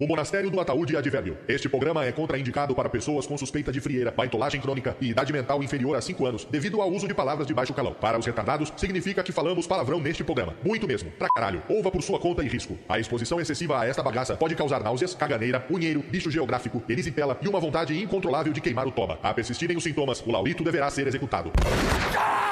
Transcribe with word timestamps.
O 0.00 0.06
Monastério 0.06 0.50
do 0.50 0.58
Ataúde 0.58 0.96
Advérbio. 0.96 1.36
Este 1.46 1.68
programa 1.68 2.06
é 2.06 2.10
contraindicado 2.10 2.74
para 2.74 2.88
pessoas 2.88 3.26
com 3.26 3.36
suspeita 3.36 3.70
de 3.70 3.82
frieira, 3.82 4.10
baitolagem 4.10 4.58
crônica 4.58 4.96
e 4.98 5.10
idade 5.10 5.30
mental 5.30 5.62
inferior 5.62 5.94
a 5.94 6.00
5 6.00 6.24
anos, 6.24 6.46
devido 6.46 6.80
ao 6.80 6.90
uso 6.90 7.06
de 7.06 7.12
palavras 7.12 7.46
de 7.46 7.52
baixo 7.52 7.74
calão. 7.74 7.92
Para 7.92 8.18
os 8.18 8.24
retardados, 8.24 8.72
significa 8.78 9.22
que 9.22 9.30
falamos 9.30 9.66
palavrão 9.66 10.00
neste 10.00 10.24
programa. 10.24 10.54
Muito 10.64 10.88
mesmo. 10.88 11.10
Pra 11.10 11.28
caralho. 11.28 11.62
Ouva 11.68 11.90
por 11.90 12.02
sua 12.02 12.18
conta 12.18 12.42
e 12.42 12.48
risco. 12.48 12.78
A 12.88 12.98
exposição 12.98 13.38
excessiva 13.42 13.78
a 13.78 13.86
esta 13.86 14.02
bagaça 14.02 14.38
pode 14.38 14.54
causar 14.54 14.82
náuseas, 14.82 15.14
caganeira, 15.14 15.66
unheiro, 15.70 16.00
bicho 16.00 16.30
geográfico, 16.30 16.82
erisipela 16.88 17.38
e 17.42 17.46
uma 17.46 17.60
vontade 17.60 17.94
incontrolável 18.02 18.54
de 18.54 18.60
queimar 18.62 18.88
o 18.88 18.92
toba. 18.92 19.18
A 19.22 19.34
persistirem 19.34 19.76
os 19.76 19.84
sintomas, 19.84 20.22
o 20.26 20.32
laurito 20.32 20.64
deverá 20.64 20.88
ser 20.88 21.08
executado. 21.08 21.52
Episódio 21.52 22.49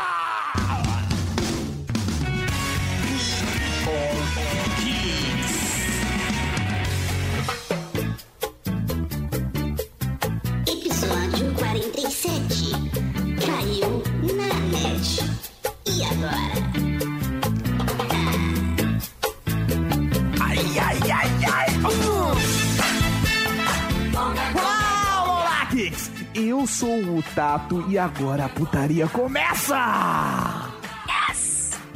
sou 26.78 27.18
o 27.18 27.22
Tato 27.34 27.84
e 27.88 27.98
agora 27.98 28.44
a 28.44 28.48
putaria 28.48 29.08
começa! 29.08 29.74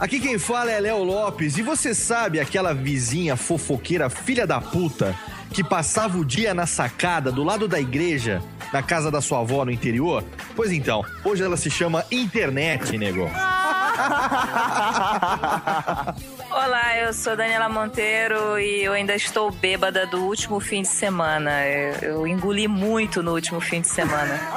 Aqui 0.00 0.18
quem 0.18 0.40
fala 0.40 0.72
é 0.72 0.80
Léo 0.80 1.04
Lopes 1.04 1.56
e 1.56 1.62
você 1.62 1.94
sabe 1.94 2.40
aquela 2.40 2.74
vizinha 2.74 3.36
fofoqueira 3.36 4.10
filha 4.10 4.44
da 4.44 4.60
puta 4.60 5.14
que 5.52 5.62
passava 5.62 6.18
o 6.18 6.24
dia 6.24 6.52
na 6.52 6.66
sacada 6.66 7.30
do 7.30 7.44
lado 7.44 7.68
da 7.68 7.78
igreja, 7.78 8.42
na 8.72 8.82
casa 8.82 9.08
da 9.08 9.20
sua 9.20 9.38
avó 9.38 9.64
no 9.64 9.70
interior? 9.70 10.24
Pois 10.56 10.72
então, 10.72 11.04
hoje 11.24 11.44
ela 11.44 11.56
se 11.56 11.70
chama 11.70 12.04
internet, 12.10 12.98
nego. 12.98 13.30
Olá, 16.54 16.98
eu 16.98 17.14
sou 17.14 17.34
Daniela 17.34 17.66
Monteiro 17.66 18.58
e 18.58 18.84
eu 18.84 18.92
ainda 18.92 19.14
estou 19.14 19.50
bêbada 19.50 20.06
do 20.06 20.22
último 20.24 20.60
fim 20.60 20.82
de 20.82 20.88
semana. 20.88 21.66
Eu, 21.66 21.94
eu 22.02 22.26
engoli 22.26 22.68
muito 22.68 23.22
no 23.22 23.32
último 23.32 23.58
fim 23.58 23.80
de 23.80 23.88
semana. 23.88 24.38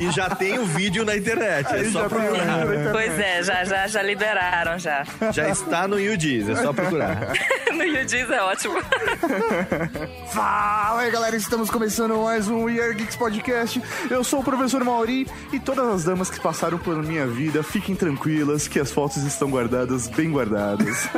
E 0.00 0.10
já 0.10 0.28
tem 0.30 0.58
o 0.58 0.64
vídeo 0.64 1.04
na 1.04 1.16
internet, 1.16 1.66
é 1.72 1.84
só 1.90 2.08
procurar. 2.08 2.66
pois 2.92 3.18
é, 3.18 3.42
já, 3.42 3.64
já, 3.64 3.86
já 3.86 4.02
liberaram 4.02 4.78
já. 4.78 5.04
Já 5.32 5.48
está 5.48 5.86
no 5.86 5.98
YouDiz, 5.98 6.48
é 6.48 6.56
só 6.56 6.72
procurar. 6.72 7.32
no 7.72 7.84
YouDiz 7.84 8.30
é 8.30 8.42
ótimo. 8.42 8.74
Fala 10.32 11.02
aí, 11.02 11.10
galera, 11.10 11.36
estamos 11.36 11.70
começando 11.70 12.16
mais 12.16 12.48
um 12.48 12.64
We 12.64 12.80
Are 12.80 12.94
Geeks 12.94 13.16
Podcast. 13.16 13.80
Eu 14.10 14.24
sou 14.24 14.40
o 14.40 14.44
professor 14.44 14.82
Mauri 14.82 15.26
e 15.52 15.60
todas 15.60 15.86
as 15.86 16.04
damas 16.04 16.30
que 16.30 16.40
passaram 16.40 16.78
por 16.78 16.96
minha 17.02 17.26
vida, 17.26 17.62
fiquem 17.62 17.94
tranquilas 17.94 18.66
que 18.66 18.80
as 18.80 18.90
fotos 18.90 19.22
estão 19.24 19.50
guardadas, 19.50 19.83
bem 20.16 20.30
guardadas. 20.30 21.08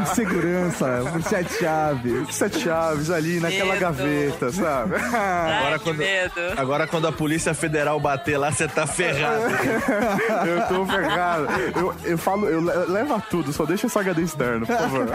em 0.00 0.04
segurança, 0.14 1.02
por 1.12 1.22
sete 1.22 1.52
chaves. 1.60 2.34
Sete 2.34 2.60
chaves 2.60 3.10
ali 3.10 3.40
naquela 3.40 3.74
Medo. 3.74 3.80
gaveta, 3.80 4.52
sabe? 4.52 4.94
Ai, 5.14 5.78
que 5.78 5.84
quando- 5.84 5.98
medo. 5.98 6.40
Agora 6.56 6.86
quando 6.86 7.06
a 7.06 7.12
Polícia 7.12 7.54
Federal 7.54 7.98
bater 8.00 8.36
lá, 8.38 8.50
você 8.50 8.66
tá 8.68 8.86
ferrado. 8.86 9.42
eu 10.46 10.66
tô 10.68 10.86
ferrado. 10.86 11.46
Eu, 11.76 11.94
eu 12.04 12.18
falo, 12.18 12.46
eu 12.48 12.60
le- 12.60 12.92
leva 12.92 13.22
tudo, 13.30 13.52
só 13.52 13.64
deixa 13.64 13.86
esse 13.86 13.98
HD 13.98 14.22
externo, 14.22 14.66
por 14.66 14.76
favor. 14.76 15.06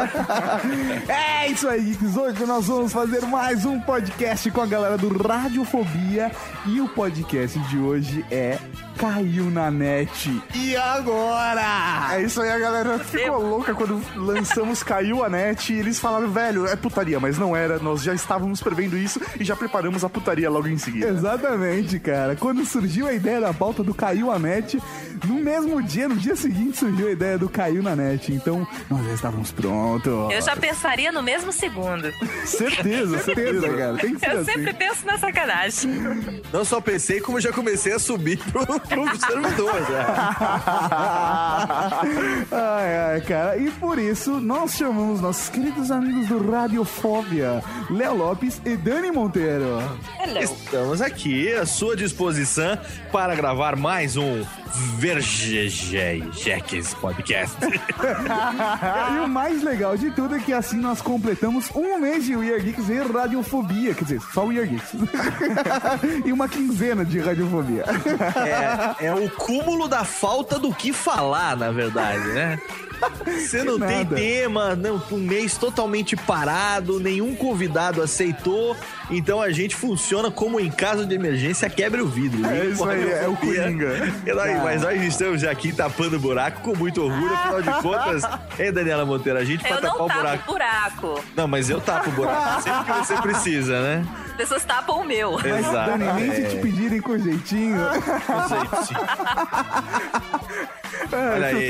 é 1.07 1.47
isso 1.47 1.67
aí, 1.67 1.81
Geeks. 1.81 2.15
Hoje 2.17 2.45
nós 2.45 2.65
vamos 2.67 2.91
fazer 2.93 3.21
mais 3.25 3.65
um 3.65 3.79
podcast 3.79 4.49
com 4.51 4.61
a 4.61 4.65
galera 4.65 4.97
do 4.97 5.09
Radiofobia. 5.27 6.31
E 6.65 6.79
o 6.81 6.87
podcast 6.87 7.59
de 7.59 7.77
hoje 7.77 8.25
é 8.31 8.57
Caiu 8.97 9.49
na 9.49 9.69
Net. 9.69 10.41
E 10.55 10.75
agora? 10.77 12.13
É 12.13 12.21
isso 12.21 12.41
aí, 12.41 12.49
a 12.53 12.59
galera 12.59 12.99
ficou 12.99 13.41
louca 13.41 13.73
quando 13.73 14.01
lançamos 14.15 14.83
Caiu 14.83 15.23
a 15.23 15.29
Net. 15.29 15.73
E 15.73 15.79
eles 15.79 15.99
falaram, 15.99 16.29
velho, 16.31 16.67
é 16.67 16.75
putaria, 16.75 17.19
mas 17.19 17.37
não 17.37 17.55
era. 17.55 17.79
Nós 17.79 18.03
já 18.03 18.13
estávamos 18.13 18.61
prevendo 18.61 18.97
isso 18.97 19.19
e 19.39 19.43
já 19.43 19.55
preparamos 19.55 20.03
a 20.03 20.09
putaria 20.09 20.49
logo 20.49 20.67
em 20.67 20.77
seguida. 20.77 21.07
Exatamente, 21.07 21.99
cara. 21.99 22.35
Quando 22.35 22.65
surgiu 22.65 23.07
a 23.07 23.13
ideia 23.13 23.41
da 23.41 23.53
pauta 23.53 23.83
do 23.83 23.93
Caiu 23.93 24.31
a 24.31 24.37
Net, 24.37 24.81
no 25.25 25.35
mesmo 25.35 25.81
dia, 25.81 26.07
no 26.07 26.15
dia 26.15 26.35
seguinte, 26.35 26.77
surgiu 26.77 27.07
a 27.07 27.11
ideia 27.11 27.37
do 27.37 27.49
Caiu 27.49 27.81
na 27.81 27.95
Net. 27.95 28.31
Então, 28.31 28.67
nós 28.89 29.05
já 29.05 29.13
estávamos 29.13 29.51
prontos. 29.51 30.13
Eu 30.31 30.41
já 30.41 30.55
pensaria 30.55 31.11
no 31.11 31.23
mesmo 31.23 31.51
segundo. 31.51 32.13
Certeza, 32.45 33.17
certeza, 33.23 33.69
cara. 33.69 33.97
Tem 33.97 34.13
que 34.13 34.19
ser 34.19 34.31
Eu 34.31 34.41
assim. 34.41 34.51
sempre 34.51 34.73
penso 34.73 35.05
na 35.05 35.17
sacanagem. 35.17 35.91
Não 36.51 36.63
só 36.63 36.79
pensei, 36.79 37.19
como 37.19 37.39
já 37.39 37.51
comecei 37.51 37.93
a 37.93 37.99
subir 37.99 38.37
pro, 38.37 38.65
pro 38.79 39.19
servidor 39.19 39.73
já. 39.89 40.03
ai, 42.83 43.13
ai, 43.13 43.21
cara. 43.21 43.57
E 43.57 43.71
por 43.71 43.97
isso, 43.97 44.39
nós 44.39 44.73
chamamos 44.73 45.21
nossos 45.21 45.49
queridos 45.49 45.89
amigos 45.89 46.27
do 46.27 46.51
Radiofobia, 46.51 47.63
Léo 47.89 48.15
Lopes 48.15 48.61
e 48.65 48.75
Dani 48.75 49.11
Monteiro. 49.11 49.79
Hello. 50.21 50.39
Estamos 50.39 51.01
aqui 51.01 51.53
à 51.53 51.65
sua 51.65 51.95
disposição 51.95 52.77
para 53.11 53.35
gravar 53.35 53.75
mais 53.75 54.17
um 54.17 54.43
Vergejeques 54.97 56.93
Podcast. 56.95 57.55
E 59.13 59.19
o 59.19 59.27
mais 59.27 59.61
legal 59.63 59.95
de 59.97 60.09
tudo 60.11 60.35
é 60.35 60.39
que 60.39 60.51
assim 60.51 60.77
nós 60.77 61.01
completamos 61.01 61.69
um 61.75 61.99
mês 61.99 62.25
de 62.25 62.35
We 62.35 62.53
Are 62.53 62.61
Geeks 62.61 62.89
e 62.89 62.99
Radiofobia. 62.99 63.93
Quer 63.93 64.03
dizer, 64.03 64.21
só 64.33 64.45
We 64.45 64.57
Are 64.59 64.67
Geeks. 64.67 64.93
e 66.25 66.31
uma 66.31 66.47
quinzena 66.47 67.05
de 67.05 67.19
Radiofobia. 67.19 67.85
É, 68.99 69.07
é 69.07 69.13
o 69.13 69.29
cúmulo 69.29 69.87
da 69.87 70.03
falta 70.03 70.57
do 70.57 70.73
que 70.73 70.91
falar, 70.91 71.55
na 71.55 71.71
verdade, 71.71 72.27
né? 72.29 72.59
Você 73.25 73.63
não 73.63 73.79
tem 73.79 74.03
nada. 74.03 74.15
tema, 74.15 74.75
não, 74.75 75.01
um 75.11 75.17
mês 75.17 75.57
totalmente 75.57 76.15
parado, 76.15 76.99
nenhum 76.99 77.35
convidado 77.35 78.01
aceitou, 78.01 78.75
então 79.17 79.41
a 79.41 79.51
gente 79.51 79.75
funciona 79.75 80.29
como 80.31 80.59
em 80.59 80.69
caso 80.71 81.05
de 81.05 81.15
emergência, 81.15 81.69
quebre 81.69 82.01
o 82.01 82.07
vidro. 82.07 82.45
É 82.45 82.65
isso 82.65 82.83
aí, 82.83 83.11
é 83.11 83.27
o. 83.27 83.35
Coringa. 83.35 83.93
Mas 84.63 84.81
nós 84.81 85.01
estamos 85.01 85.43
aqui 85.43 85.71
tapando 85.73 86.19
buraco 86.19 86.61
com 86.61 86.75
muito 86.77 87.01
orgulho, 87.03 87.33
afinal 87.33 87.61
de 87.61 87.81
contas. 87.81 88.23
Hein, 88.59 88.71
Daniela 88.71 89.03
Monteiro, 89.03 89.39
a 89.39 89.43
gente 89.43 89.63
Eu 89.65 89.77
pra 89.77 89.81
tapar 89.81 90.01
o 90.03 90.07
tapo 90.07 90.19
buraco. 90.19 90.51
buraco. 90.51 91.23
Não, 91.35 91.47
mas 91.47 91.69
eu 91.71 91.81
tapo 91.81 92.09
o 92.09 92.13
buraco 92.13 92.61
sempre 92.61 92.93
que 92.93 92.99
você 92.99 93.15
precisa, 93.17 93.81
né? 93.81 94.05
As 94.33 94.37
pessoas 94.37 94.65
tapam 94.65 95.01
o 95.01 95.05
meu. 95.05 95.37
Exato. 95.39 95.91
Dani, 95.91 96.11
nem 96.13 96.31
se 96.33 96.49
te 96.49 96.55
pedirem 96.61 96.99
com 96.99 97.15
jeitinho. 97.19 97.77
Gente, 98.49 98.95
Olha 101.13 101.47
aí. 101.47 101.69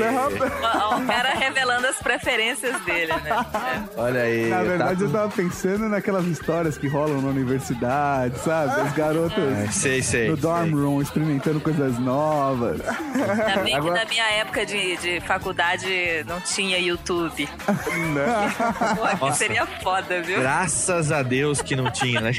Ó, 0.62 0.96
O 0.96 1.06
cara 1.06 1.30
revelando 1.34 1.86
as 1.86 1.96
preferências 1.96 2.80
dele, 2.82 3.12
né? 3.22 3.44
Olha 3.96 4.22
aí. 4.22 4.46
Na 4.48 4.62
verdade, 4.62 4.98
tá 5.00 5.04
eu 5.04 5.12
tava 5.12 5.28
pensando 5.28 5.88
naquelas 5.88 6.24
histórias 6.26 6.78
que 6.78 6.88
rolam 6.88 7.20
na 7.20 7.28
universidade, 7.28 8.38
sabe? 8.38 8.80
As 8.80 8.92
garotas 8.94 9.58
É, 9.58 9.66
sei, 9.70 10.02
sei, 10.02 10.28
no 10.30 10.36
dorm 10.36 10.64
sei. 10.64 10.72
room 10.74 11.02
experimentando 11.02 11.60
coisas 11.60 11.98
novas. 11.98 12.80
Ainda 12.86 13.62
bem 13.62 13.74
Agora- 13.74 13.98
que 13.98 14.04
na 14.04 14.10
minha 14.10 14.26
época 14.40 14.64
de, 14.64 14.96
de 14.96 15.20
faculdade 15.20 16.24
não 16.26 16.40
tinha 16.40 16.78
YouTube. 16.78 17.46
Pô, 18.96 19.04
aqui 19.04 19.20
Nossa. 19.20 19.38
seria 19.38 19.66
foda, 19.66 20.22
viu? 20.22 20.40
Graças 20.40 21.12
a 21.12 21.22
Deus 21.22 21.60
que 21.60 21.76
não 21.76 21.90
tinha, 21.90 22.20
né? 22.20 22.32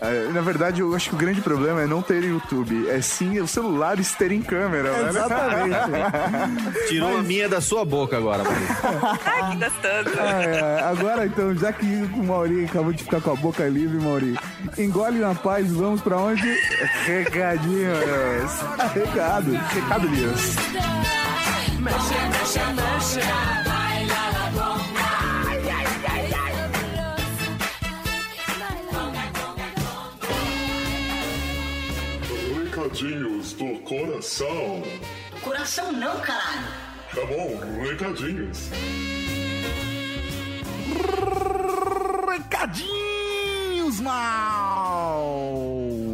É, 0.00 0.28
Na 0.32 0.40
verdade, 0.40 0.80
eu 0.80 0.94
acho 0.94 1.10
que 1.10 1.14
o 1.14 1.18
grande 1.18 1.40
problema 1.40 1.82
é 1.82 1.86
não 1.86 2.02
ter 2.02 2.22
YouTube. 2.24 2.88
É 2.88 3.00
sim 3.00 3.38
os 3.40 3.50
celulares 3.50 4.12
terem 4.12 4.42
câmera, 4.42 4.90
né? 4.90 5.08
Exatamente. 5.08 6.88
Tirou 6.88 7.18
a 7.18 7.22
minha 7.22 7.48
da 7.48 7.60
sua 7.60 7.84
boca 7.84 8.16
agora. 8.16 8.42
Ai, 9.24 9.52
que 9.52 9.56
gostoso. 9.64 10.18
É, 10.20 10.56
é, 10.58 10.82
agora 10.84 11.26
então, 11.26 11.54
já 11.54 11.72
que 11.72 11.86
o 11.86 12.24
Mauri 12.24 12.64
acabou 12.64 12.92
de 12.92 13.04
ficar 13.04 13.20
com 13.20 13.32
a 13.32 13.36
boca 13.36 13.66
livre, 13.68 13.98
Mauri, 13.98 14.36
engole 14.78 15.18
na 15.18 15.34
paz, 15.34 15.70
vamos 15.72 16.00
pra 16.00 16.16
onde? 16.16 16.46
Recadinhos. 17.04 17.98
Recado. 18.94 19.52
Recado 19.52 20.06
Lias. 20.08 20.56
Recadinhos 32.96 33.52
do 33.52 33.78
coração. 33.80 34.82
Coração 35.42 35.92
não, 35.92 36.18
caralho. 36.20 36.66
Tá 37.14 37.26
bom, 37.26 37.82
recadinhos. 37.82 38.70
Recadinhos, 42.26 44.00
mal! 44.00 46.05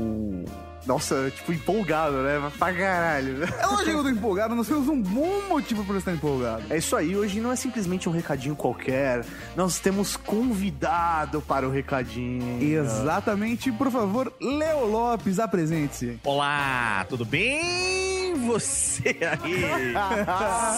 Nossa, 0.86 1.30
tipo, 1.34 1.52
empolgado, 1.52 2.16
né? 2.22 2.50
Pra 2.58 2.72
caralho. 2.72 3.44
É 3.44 3.66
lógico 3.66 3.84
que 3.84 3.90
eu 3.90 4.02
tô 4.02 4.08
empolgado, 4.08 4.54
nós 4.54 4.66
temos 4.66 4.88
um 4.88 5.00
bom 5.00 5.42
motivo 5.48 5.84
pra 5.84 5.96
estar 5.96 6.12
empolgado. 6.12 6.64
É 6.70 6.78
isso 6.78 6.96
aí, 6.96 7.16
hoje 7.16 7.40
não 7.40 7.52
é 7.52 7.56
simplesmente 7.56 8.08
um 8.08 8.12
recadinho 8.12 8.56
qualquer. 8.56 9.24
Nós 9.56 9.78
temos 9.78 10.16
convidado 10.16 11.40
para 11.40 11.66
o 11.66 11.70
recadinho. 11.70 12.62
Exatamente, 12.62 13.70
por 13.72 13.90
favor, 13.90 14.32
Leo 14.40 14.86
Lopes, 14.86 15.38
apresente-se. 15.38 16.18
Olá, 16.24 17.06
tudo 17.08 17.24
bem? 17.24 18.22
Você 18.46 19.16
aí, 19.20 19.94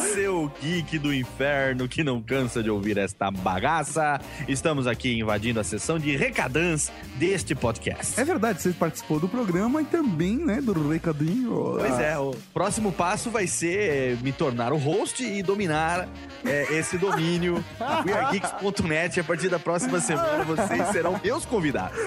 seu 0.12 0.52
geek 0.60 0.98
do 0.98 1.14
inferno 1.14 1.88
que 1.88 2.02
não 2.02 2.20
cansa 2.20 2.62
de 2.62 2.68
ouvir 2.68 2.98
esta 2.98 3.30
bagaça. 3.30 4.20
Estamos 4.48 4.86
aqui 4.86 5.18
invadindo 5.18 5.60
a 5.60 5.64
sessão 5.64 5.98
de 5.98 6.16
recadãs 6.16 6.92
deste 7.16 7.54
podcast. 7.54 8.20
É 8.20 8.24
verdade, 8.24 8.60
você 8.60 8.70
participou 8.72 9.18
do 9.20 9.28
programa 9.28 9.80
e 9.80 9.84
também, 9.98 10.36
né, 10.36 10.60
do 10.60 10.88
recadinho. 10.88 11.76
Pois 11.78 12.00
é, 12.00 12.18
o 12.18 12.34
próximo 12.52 12.90
passo 12.90 13.30
vai 13.30 13.46
ser 13.46 14.16
me 14.22 14.32
tornar 14.32 14.72
o 14.72 14.76
host 14.76 15.22
e 15.24 15.40
dominar 15.40 16.08
é, 16.44 16.66
esse 16.76 16.98
domínio. 16.98 17.64
WeAreGeeks.net. 18.04 19.20
A 19.20 19.24
partir 19.24 19.48
da 19.48 19.58
próxima 19.58 20.00
semana 20.00 20.42
vocês 20.42 20.88
serão 20.88 21.20
meus 21.22 21.46
convidados. 21.46 21.96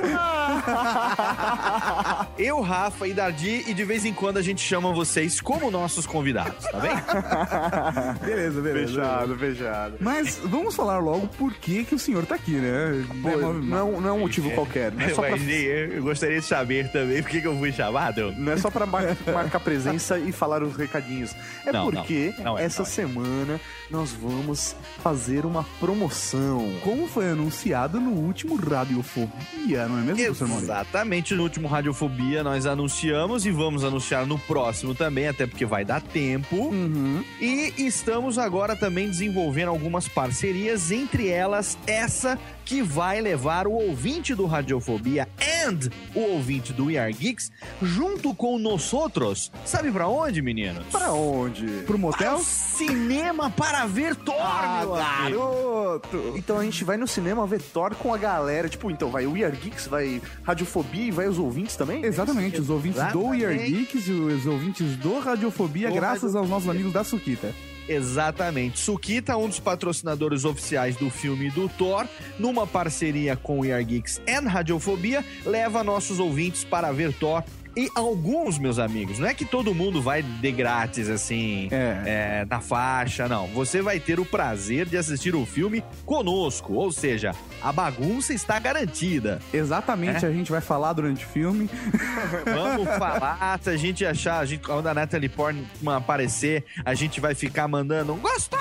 Eu, 2.38 2.60
Rafa 2.62 3.08
e 3.08 3.14
Dardi, 3.14 3.64
e 3.68 3.74
de 3.74 3.84
vez 3.86 4.04
em 4.06 4.14
quando 4.14 4.38
a 4.38 4.42
gente 4.42 4.62
chama 4.62 4.92
vocês 4.92 5.40
como 5.40 5.72
nossos 5.72 6.06
convidados, 6.06 6.66
tá 6.66 6.80
bem? 6.80 6.92
Beleza, 8.28 8.62
beleza. 8.62 8.94
Fechado, 9.02 9.36
fechado. 9.38 9.94
Mas 10.00 10.40
vamos 10.44 10.76
falar 10.76 11.00
logo 11.00 11.28
por 11.30 11.54
que, 11.54 11.84
que 11.86 11.96
o 11.96 12.00
senhor 12.00 12.26
tá 12.26 12.36
aqui, 12.36 12.52
né? 12.52 13.06
Pô, 13.22 13.30
não, 13.54 13.78
é 13.78 13.84
um- 13.84 14.02
não 14.02 14.10
é 14.10 14.14
um 14.14 14.20
motivo 14.20 14.52
qualquer. 14.52 14.92
Não 14.92 15.02
é 15.06 15.10
só 15.10 15.22
pra, 15.22 15.32
Mas 15.32 15.48
eu 15.48 16.02
gostaria 16.04 16.40
de 16.40 16.46
saber 16.46 16.92
também 16.92 17.22
por 17.22 17.30
que 17.32 17.42
que 17.42 17.48
eu 17.48 17.58
fui 17.58 17.72
chamado. 17.78 18.34
não 18.38 18.52
é 18.52 18.58
só 18.58 18.70
pra 18.70 18.86
mar- 18.86 19.16
marcar 19.34 19.60
presença 19.60 20.18
e 20.20 20.32
falar 20.32 20.64
os 20.64 20.76
recadinhos. 20.76 21.36
É 21.66 21.72
Não, 21.72 21.86
porque 21.86 22.34
não. 22.38 22.44
Não 22.46 22.60
é, 22.60 22.64
essa 22.66 22.82
é. 22.82 22.86
semana 22.86 23.60
nós 23.90 24.12
vamos 24.12 24.76
fazer 25.04 25.46
uma 25.46 25.64
promoção. 25.80 26.74
Como 26.84 27.08
foi 27.08 27.30
anunciado 27.30 28.00
no 28.02 28.12
último 28.12 28.56
Radiofobia, 28.56 29.88
não 29.88 29.98
é 30.00 30.02
mesmo, 30.02 30.16
professor 30.18 30.48
Maurício? 30.48 30.72
Exatamente, 30.74 31.34
no 31.36 31.44
último 31.44 31.68
Radiofobia 31.68 32.44
nós 32.44 32.66
anunciamos 32.66 33.46
e 33.46 33.52
vamos 33.52 33.84
anunciar 33.84 34.26
no 34.26 34.38
próximo 34.40 34.94
também, 34.96 35.28
até 35.28 35.46
porque 35.46 35.66
vai 35.66 35.86
dar 35.86 36.02
tempo. 36.02 36.56
Uhum. 36.70 37.24
E 37.40 37.74
estamos 37.78 38.38
agora 38.38 38.76
também 38.76 39.08
desenvolvendo 39.08 39.70
algumas 39.70 40.08
parcerias, 40.08 40.92
entre 40.92 41.28
elas 41.30 41.78
essa 41.86 42.38
que 42.68 42.82
vai 42.82 43.22
levar 43.22 43.66
o 43.66 43.72
ouvinte 43.72 44.36
do 44.36 44.46
Radiofobia 44.46 45.26
and 45.40 45.90
o 46.14 46.20
ouvinte 46.34 46.74
do 46.74 46.88
We 46.88 46.98
Are 46.98 47.14
Geeks 47.14 47.50
junto 47.82 48.36
com 48.36 48.60
nós 48.60 48.92
outros. 48.94 49.50
Sabe 49.64 49.90
pra 49.90 50.10
onde, 50.10 50.42
meninos? 50.42 50.86
Pra 50.92 51.14
onde? 51.14 51.66
Pro 51.86 51.98
motel? 51.98 52.34
Ao 52.34 52.40
cinema 52.40 53.50
para 53.50 53.86
ver 53.86 54.16
Thor, 54.18 54.36
Ah, 54.38 54.80
meu 54.82 54.96
amigo. 54.96 55.40
garoto! 55.40 56.34
Então 56.36 56.58
a 56.58 56.64
gente 56.66 56.84
vai 56.84 56.98
no 56.98 57.08
cinema 57.08 57.48
ver 57.48 57.62
Thor 57.62 57.96
com 57.96 58.14
a 58.14 58.18
galera. 58.18 58.68
Tipo, 58.68 58.92
então 58.92 59.10
vai 59.10 59.26
o 59.26 59.32
We 59.32 59.46
Are 59.46 59.56
Geeks, 59.56 59.88
vai 59.88 60.22
Radiofobia 60.44 61.04
e 61.06 61.12
vai 61.12 61.28
os 61.30 61.40
ouvintes 61.40 61.78
também? 61.78 62.04
Exatamente, 62.04 62.60
os 62.60 62.70
ouvintes 62.70 63.02
do 63.14 63.28
We 63.28 63.46
Are 63.46 63.56
Exatamente. 63.56 63.72
Geeks 63.72 64.08
e 64.10 64.12
os 64.12 64.46
ouvintes 64.46 64.98
do 64.98 65.20
Radiofobia, 65.20 65.88
Do 65.90 65.96
graças 65.96 66.36
aos 66.36 66.50
nossos 66.50 66.68
Radiofobia. 66.68 66.72
amigos 66.74 66.94
da 66.94 67.04
Suquita. 67.06 67.54
Exatamente. 67.88 68.80
Sukita, 68.80 69.38
um 69.38 69.48
dos 69.48 69.60
patrocinadores 69.60 70.46
oficiais 70.46 70.96
do 70.96 71.10
filme 71.10 71.50
do 71.50 71.70
Thor, 71.70 72.08
numa 72.38 72.68
parceria 72.68 73.36
com 73.36 73.60
o 73.60 73.64
Geeks 73.64 74.22
and 74.28 74.48
Radiofobia, 74.48 75.24
leva 75.46 75.84
nossos 75.84 76.20
ouvintes 76.20 76.64
para 76.64 76.92
ver 76.92 77.14
Thor. 77.14 77.44
E 77.78 77.92
alguns, 77.94 78.58
meus 78.58 78.80
amigos, 78.80 79.20
não 79.20 79.28
é 79.28 79.36
que 79.36 79.46
todo 79.46 79.72
mundo 79.72 80.02
vai 80.02 80.24
de 80.24 80.52
grátis, 80.52 81.08
assim, 81.10 81.68
É. 81.72 82.42
é, 82.42 82.46
na 82.50 82.60
faixa, 82.60 83.28
não. 83.28 83.46
Você 83.50 83.84
vai 83.84 84.00
ter 84.00 84.20
o 84.20 84.26
prazer 84.26 84.88
de 84.88 84.98
assistir 84.98 85.36
o 85.36 85.46
filme 85.46 85.84
conosco, 86.04 86.74
ou 86.74 86.92
seja, 86.92 87.36
a 87.62 87.72
bagunça 87.72 88.34
está 88.34 88.58
garantida. 88.58 89.40
Exatamente, 89.54 90.26
É? 90.26 90.28
a 90.28 90.32
gente 90.32 90.50
vai 90.52 90.60
falar 90.60 90.94
durante 90.94 91.24
o 91.24 91.28
filme. 91.30 91.70
Vamos 92.46 92.88
falar, 92.98 93.60
se 93.62 93.70
a 93.70 93.78
gente 93.78 94.04
achar, 94.04 94.40
a 94.40 94.46
gente, 94.46 94.64
quando 94.64 94.88
a 94.88 94.94
Natalie 94.96 95.30
Portman 95.30 95.96
aparecer, 95.96 96.66
a 96.84 96.96
gente 96.96 97.22
vai 97.22 97.36
ficar 97.36 97.68
mandando 97.68 98.12
um 98.14 98.18
gostosa! 98.18 98.58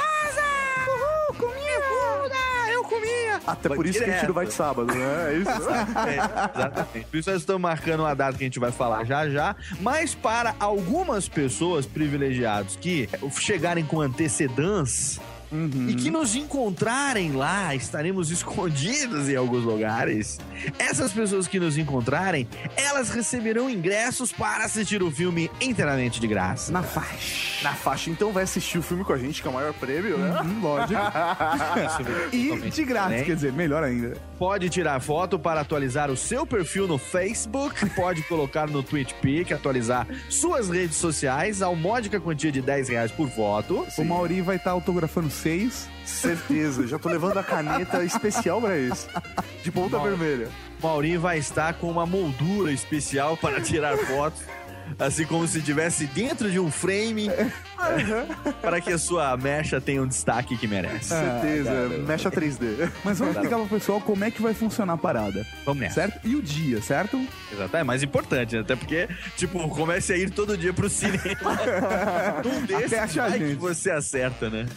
Até 3.46 3.68
por 3.68 3.86
isso 3.86 3.98
que 3.98 4.10
a 4.10 4.12
gente 4.14 4.26
não 4.26 4.34
vai 4.34 4.46
de 4.46 4.52
sábado, 4.52 4.94
né? 4.94 5.32
É 5.32 5.38
isso. 5.38 5.46
É, 6.06 6.14
exatamente. 6.58 7.06
Por 7.06 7.16
isso 7.16 7.30
nós 7.30 7.40
estamos 7.40 7.62
marcando 7.62 8.00
uma 8.00 8.14
data 8.14 8.36
que 8.36 8.44
a 8.44 8.46
gente 8.46 8.58
vai 8.58 8.70
falar 8.70 9.04
já 9.04 9.28
já. 9.28 9.56
Mas 9.80 10.14
para 10.14 10.54
algumas 10.60 11.28
pessoas 11.28 11.86
privilegiadas 11.86 12.76
que 12.76 13.08
chegarem 13.38 13.84
com 13.84 14.00
antecedência 14.00 15.22
e 15.52 15.94
que 15.94 16.10
nos 16.10 16.34
encontrarem 16.34 17.32
lá, 17.32 17.75
estaremos 17.75 18.31
escondidos 18.32 19.28
em 19.28 19.37
alguns 19.37 19.64
lugares. 19.64 20.38
Essas 20.78 21.12
pessoas 21.12 21.46
que 21.46 21.60
nos 21.60 21.78
encontrarem, 21.78 22.48
elas 22.76 23.10
receberão 23.10 23.70
ingressos 23.70 24.32
para 24.32 24.64
assistir 24.64 25.02
o 25.02 25.10
filme 25.10 25.50
inteiramente 25.60 26.20
de 26.20 26.26
graça. 26.26 26.72
Na 26.72 26.82
faixa. 26.82 27.62
Na 27.62 27.75
faixa, 27.75 28.10
então 28.10 28.32
vai 28.32 28.44
assistir 28.44 28.78
o 28.78 28.82
filme 28.82 29.04
com 29.04 29.12
a 29.12 29.19
gente, 29.19 29.40
que 29.40 29.48
é 29.48 29.50
o 29.50 29.54
maior 29.54 29.72
prêmio, 29.75 30.19
né? 30.19 30.40
Hum, 30.43 30.60
lógico. 30.62 31.00
e 32.32 32.70
de 32.70 32.84
Também. 32.84 33.25
quer 33.25 33.34
dizer, 33.34 33.52
melhor 33.52 33.82
ainda. 33.82 34.16
Pode 34.38 34.69
tirar 34.69 35.00
foto 35.00 35.38
para 35.38 35.60
atualizar 35.60 36.10
o 36.10 36.16
seu 36.16 36.46
perfil 36.46 36.87
no 36.87 36.98
Facebook, 36.98 37.87
pode 37.90 38.22
colocar 38.22 38.69
no 38.69 38.82
TwitchPic, 38.82 39.52
atualizar 39.54 40.06
suas 40.28 40.69
redes 40.69 40.96
sociais 40.96 41.62
ao 41.62 41.75
módica 41.75 42.20
quantia 42.20 42.52
de 42.52 42.60
10 42.60 42.88
reais 42.90 43.10
por 43.10 43.28
foto. 43.31 43.87
O 43.96 44.04
Mauri 44.04 44.40
vai 44.43 44.56
estar 44.56 44.72
autografando 44.72 45.31
seis. 45.36 45.88
Certeza. 46.04 46.86
Já 46.86 46.98
tô 46.98 47.08
levando 47.08 47.38
a 47.38 47.42
caneta 47.42 48.04
especial 48.04 48.60
pra 48.60 48.78
isso. 48.78 49.08
De 49.62 49.70
ponta 49.70 49.98
vermelha. 49.98 50.48
Mauri 50.82 51.16
vai 51.16 51.38
estar 51.38 51.74
com 51.74 51.90
uma 51.90 52.06
moldura 52.06 52.72
especial 52.72 53.36
para 53.36 53.60
tirar 53.60 53.96
fotos. 53.96 54.42
Assim 54.98 55.26
como 55.26 55.46
se 55.48 55.58
estivesse 55.58 56.06
dentro 56.06 56.50
de 56.50 56.60
um 56.60 56.70
frame 56.70 57.28
para 58.61 58.81
que 58.81 58.93
a 58.93 58.99
sua 58.99 59.37
mecha 59.37 59.81
tenha 59.81 60.02
um 60.02 60.06
destaque 60.06 60.56
que 60.56 60.67
merece. 60.67 61.08
Certeza. 61.08 61.88
Mecha 62.06 62.31
3D. 62.31 62.90
Mas 63.05 63.19
vamos 63.19 63.34
explicar 63.34 63.58
pro 63.58 63.69
pessoal 63.69 64.00
como 64.00 64.25
é 64.25 64.31
que 64.31 64.43
vai 64.43 64.55
funcionar 64.55 64.94
a 64.94 64.96
parada. 64.96 65.46
Vamos 65.64 65.81
nessa. 65.81 65.94
Certo? 65.94 66.26
E 66.26 66.34
o 66.34 66.43
dia, 66.43 66.81
certo? 66.82 67.20
Exato, 67.52 67.76
é 67.76 67.84
mais 67.84 68.02
importante, 68.02 68.55
né? 68.55 68.62
Até 68.62 68.76
porque, 68.76 69.08
tipo, 69.37 69.69
comece 69.69 70.12
a 70.12 70.17
ir 70.17 70.31
todo 70.31 70.56
dia 70.56 70.73
pro 70.73 70.88
cinema. 70.88 71.17
um 72.44 72.64
desses 72.67 72.93
Até 72.93 73.20
vai 73.20 73.38
que 73.38 73.55
você 73.55 73.90
acerta, 73.90 74.50
né? 74.50 74.67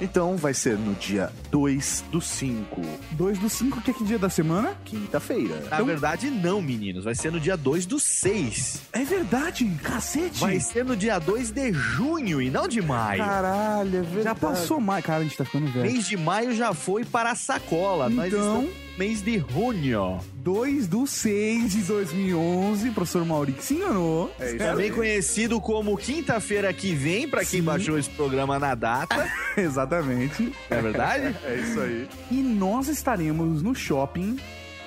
Então 0.00 0.36
vai 0.36 0.54
ser 0.54 0.78
no 0.78 0.94
dia 0.94 1.30
2 1.50 2.04
do 2.10 2.20
5, 2.20 2.80
2 3.12 3.38
do 3.38 3.48
5, 3.48 3.80
que 3.82 3.90
é 3.90 3.94
que 3.94 4.04
dia 4.04 4.18
da 4.18 4.30
semana? 4.30 4.74
quinta-feira. 4.84 5.62
Na 5.70 5.82
verdade, 5.82 6.30
não, 6.30 6.62
meninos. 6.62 7.04
Vai 7.04 7.14
ser 7.14 7.30
no 7.30 7.38
dia 7.38 7.56
2 7.56 7.86
do 7.86 7.98
6. 7.98 8.80
É 8.92 9.04
verdade, 9.04 9.70
cacete. 9.82 10.40
Vai 10.40 10.58
ser 10.58 10.84
no 10.84 10.96
dia 10.96 11.18
2 11.18 11.50
de 11.50 11.72
junho 11.72 12.29
e 12.38 12.50
não 12.50 12.68
de 12.68 12.82
maio. 12.82 13.24
Caralho, 13.24 13.88
é 13.96 14.02
verdade. 14.02 14.22
Já 14.24 14.34
passou 14.34 14.78
mais. 14.78 15.02
Cara, 15.02 15.20
a 15.20 15.22
gente 15.22 15.38
tá 15.38 15.44
ficando 15.46 15.72
velho. 15.72 15.90
Mês 15.90 16.06
de 16.06 16.18
maio 16.18 16.54
já 16.54 16.74
foi 16.74 17.02
para 17.06 17.30
a 17.30 17.34
sacola. 17.34 18.10
Nós 18.10 18.26
Então- 18.28 18.40
estamos 18.62 18.64
no 18.92 18.98
mês 18.98 19.22
de 19.22 19.38
junho. 19.50 20.18
2 20.34 20.86
do 20.86 21.06
6 21.06 21.72
de 21.72 21.82
2011, 21.82 22.90
professor 22.90 23.24
Mauri 23.24 23.52
que 23.52 23.64
se 23.64 23.74
enganou. 23.74 24.30
É 24.38 24.48
isso 24.48 24.58
Também 24.58 24.86
aí. 24.86 24.92
conhecido 24.92 25.60
como 25.60 25.96
quinta-feira 25.96 26.70
que 26.74 26.94
vem, 26.94 27.26
para 27.28 27.40
quem 27.40 27.60
Sim. 27.60 27.62
baixou 27.62 27.98
esse 27.98 28.10
programa 28.10 28.58
na 28.58 28.74
data. 28.74 29.26
Exatamente. 29.56 30.52
É 30.68 30.80
verdade? 30.82 31.34
É 31.44 31.54
isso 31.56 31.80
aí. 31.80 32.08
E 32.30 32.34
nós 32.42 32.88
estaremos 32.88 33.62
no 33.62 33.74
shopping, 33.74 34.36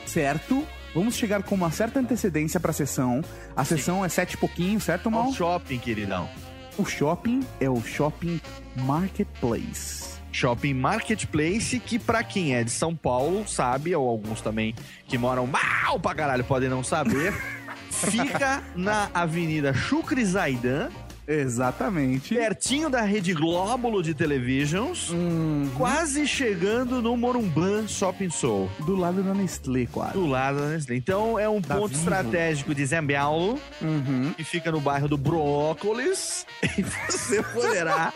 certo? 0.06 0.64
Vamos 0.94 1.16
chegar 1.16 1.42
com 1.42 1.56
uma 1.56 1.72
certa 1.72 2.00
antecedência 2.00 2.60
pra 2.60 2.72
sessão. 2.72 3.24
A 3.56 3.66
sessão 3.66 4.06
é 4.06 4.10
sete 4.10 4.34
e 4.34 4.38
pouquinho, 4.38 4.80
certo, 4.80 5.10
Mal? 5.10 5.24
Ao 5.24 5.34
shopping, 5.34 5.80
queridão. 5.80 6.30
O 6.76 6.86
shopping 6.86 7.46
é 7.60 7.70
o 7.70 7.80
Shopping 7.84 8.42
Marketplace. 8.78 10.14
Shopping 10.32 10.74
Marketplace, 10.74 11.80
que 11.80 12.00
pra 12.00 12.24
quem 12.24 12.56
é 12.56 12.64
de 12.64 12.72
São 12.72 12.96
Paulo 12.96 13.48
sabe, 13.48 13.96
ou 13.96 14.10
alguns 14.10 14.42
também 14.42 14.74
que 15.08 15.16
moram 15.16 15.46
mal 15.46 16.00
pra 16.00 16.16
caralho 16.16 16.44
podem 16.44 16.70
não 16.70 16.84
saber, 16.84 17.32
fica 17.92 18.64
na 18.76 19.08
Avenida 19.14 19.72
Chucre 19.72 20.26
Zaidan, 20.26 20.90
Exatamente. 21.28 22.34
pertinho 22.36 22.90
da 22.90 23.02
Rede 23.02 23.34
Glóbulo 23.34 24.02
de 24.04 24.14
Televisions, 24.14 25.10
Hum, 25.12 25.70
quase 25.78 26.28
chegando 26.28 27.02
no 27.02 27.16
Morumbã 27.16 27.88
Shopping 27.88 28.30
Soul. 28.30 28.70
do 28.86 28.96
lado 28.96 29.24
da 29.24 29.34
Nestlé, 29.34 29.88
quase. 29.92 30.14
Do 30.14 30.26
lado 30.26 30.60
da 30.60 30.68
Nestlé. 30.70 30.96
Então 30.96 31.38
é 31.40 31.48
um 31.48 31.62
Da 31.62 31.76
ponto 31.76 31.90
Vivo. 31.90 32.00
estratégico 32.02 32.76
de 32.76 32.84
Paulo, 33.14 33.60
Uhum. 33.82 34.34
que 34.36 34.44
fica 34.44 34.72
no 34.72 34.80
bairro 34.80 35.08
do 35.08 35.18
Brócolis, 35.18 36.46
e 36.78 36.84
você 36.84 37.42
poderá 37.42 38.12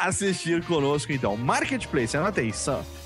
assistir 0.00 0.62
conosco, 0.64 1.12
então. 1.12 1.36
Marketplace, 1.36 2.16
anota 2.16 2.40
aí. 2.40 2.52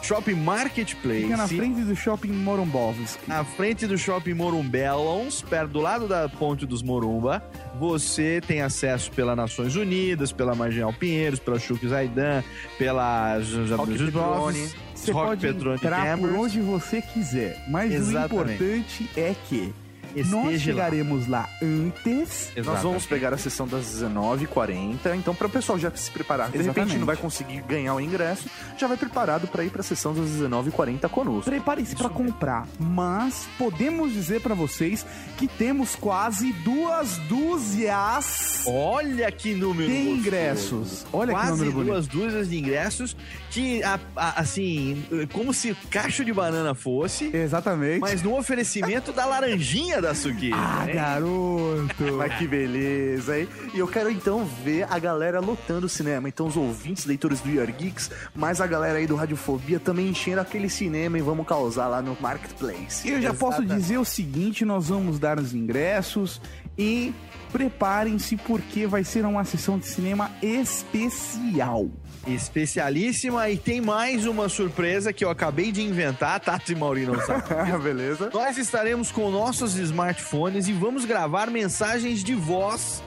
Shopping 0.02 0.34
Marketplace. 0.34 1.22
Fica 1.22 1.36
na 1.36 1.48
frente 1.48 1.80
do 1.80 1.96
shopping 1.96 2.32
Morumbovski. 2.32 3.28
na 3.28 3.44
frente 3.44 3.86
do 3.86 3.96
shopping 3.98 4.34
Morumbellons, 4.34 5.42
perto 5.42 5.72
do 5.72 5.80
lado 5.80 6.06
da 6.06 6.28
ponte 6.28 6.66
dos 6.66 6.82
Morumba, 6.82 7.42
você 7.78 8.40
tem 8.46 8.60
acesso 8.62 9.10
pela 9.12 9.34
Nações 9.34 9.76
Unidas, 9.76 10.32
pela 10.32 10.54
Marginal 10.54 10.92
Pinheiros, 10.92 11.38
pela 11.38 11.58
Chuck 11.58 11.86
Zaidan, 11.86 12.42
pela 12.78 13.38
Rock 13.76 13.98
Petrone. 13.98 14.68
Você 14.94 15.12
Rock 15.12 15.26
pode 15.26 15.40
Petrone 15.46 15.76
entrar 15.76 16.18
por 16.18 16.32
onde 16.34 16.60
você 16.60 17.02
quiser. 17.02 17.64
Mas 17.68 17.92
Exatamente. 17.92 18.62
o 18.62 18.76
importante 18.76 19.10
é 19.16 19.34
que 19.48 19.74
Esteja 20.14 20.36
lá. 20.36 20.58
chegaremos 20.58 21.26
lá 21.28 21.48
antes. 21.62 22.52
Nós 22.64 22.82
vamos 22.82 23.06
pegar 23.06 23.32
a 23.34 23.38
sessão 23.38 23.66
das 23.66 23.84
19h40, 23.86 25.14
então 25.16 25.34
para 25.34 25.46
o 25.46 25.50
pessoal 25.50 25.78
já 25.78 25.90
se 25.94 26.10
preparar. 26.10 26.46
De 26.50 26.58
repente 26.58 26.70
Exatamente. 26.70 26.98
não 26.98 27.06
vai 27.06 27.16
conseguir 27.16 27.62
ganhar 27.62 27.94
o 27.94 28.00
ingresso, 28.00 28.48
já 28.78 28.86
vai 28.86 28.96
preparado 28.96 29.46
para 29.48 29.64
ir 29.64 29.70
para 29.70 29.80
a 29.80 29.84
sessão 29.84 30.14
das 30.14 30.26
19h40 30.30 31.08
conosco. 31.08 31.50
Prepare-se 31.50 31.94
para 31.96 32.08
comprar, 32.08 32.66
mas 32.78 33.46
podemos 33.58 34.12
dizer 34.12 34.40
para 34.40 34.54
vocês 34.54 35.04
que 35.36 35.46
temos 35.48 35.94
quase 35.94 36.52
duas 36.52 37.18
dúzias 37.28 38.64
Olha 38.66 39.30
que 39.30 39.54
número 39.54 39.88
de 39.90 39.96
gostoso. 39.96 40.16
ingressos. 40.18 41.06
Olha 41.12 41.34
que 41.34 41.40
Quase 41.40 41.50
número 41.52 41.72
bonito. 41.72 41.90
duas 41.92 42.06
dúzias 42.06 42.48
de 42.48 42.58
ingressos 42.58 43.16
que, 43.50 43.82
a- 43.82 44.00
a- 44.16 44.40
assim, 44.40 45.04
como 45.32 45.52
se 45.52 45.74
cacho 45.90 46.24
de 46.24 46.32
banana 46.32 46.74
fosse, 46.74 47.30
Exatamente. 47.34 48.00
mas 48.00 48.22
no 48.22 48.36
oferecimento 48.36 49.12
da 49.12 49.24
laranjinha 49.26 50.00
da 50.04 50.14
Suquita. 50.14 50.56
Ah, 50.58 50.84
hein? 50.86 50.94
garoto. 50.94 52.12
Mas 52.18 52.34
que 52.36 52.46
beleza, 52.46 53.38
hein? 53.38 53.48
E 53.72 53.78
eu 53.78 53.88
quero 53.88 54.10
então 54.10 54.44
ver 54.44 54.86
a 54.90 54.98
galera 54.98 55.40
lotando 55.40 55.86
o 55.86 55.88
cinema. 55.88 56.28
Então, 56.28 56.46
os 56.46 56.56
ouvintes, 56.56 57.06
leitores 57.06 57.40
do 57.40 57.50
Year 57.50 57.72
Geeks, 57.74 58.10
mais 58.34 58.60
a 58.60 58.66
galera 58.66 58.98
aí 58.98 59.06
do 59.06 59.16
Radiofobia 59.16 59.80
também 59.80 60.08
enchendo 60.08 60.42
aquele 60.42 60.68
cinema 60.68 61.18
e 61.18 61.22
vamos 61.22 61.46
causar 61.46 61.88
lá 61.88 62.02
no 62.02 62.16
Marketplace. 62.20 63.08
Eu 63.08 63.20
já 63.20 63.32
posso 63.32 63.62
Exatamente. 63.62 63.80
dizer 63.80 63.98
o 63.98 64.04
seguinte: 64.04 64.64
nós 64.64 64.88
vamos 64.88 65.18
dar 65.18 65.38
os 65.38 65.54
ingressos 65.54 66.40
e 66.76 67.14
preparem-se 67.52 68.36
porque 68.36 68.86
vai 68.86 69.04
ser 69.04 69.24
uma 69.24 69.44
sessão 69.44 69.78
de 69.78 69.86
cinema 69.86 70.30
especial. 70.42 71.88
Especialíssima 72.26 73.50
e 73.50 73.58
tem 73.58 73.80
mais 73.80 74.26
uma 74.26 74.48
surpresa 74.48 75.12
que 75.12 75.24
eu 75.24 75.30
acabei 75.30 75.70
de 75.70 75.82
inventar, 75.82 76.40
Tato 76.40 76.72
e 76.72 76.74
Mauri 76.74 77.04
não 77.06 77.20
sabem. 77.24 77.78
Beleza? 77.78 78.30
Nós 78.32 78.56
estaremos 78.56 79.12
com 79.12 79.30
nossos 79.30 79.76
smartphones 79.76 80.66
e 80.66 80.72
vamos 80.72 81.04
gravar 81.04 81.50
mensagens 81.50 82.24
de 82.24 82.34
voz 82.34 83.02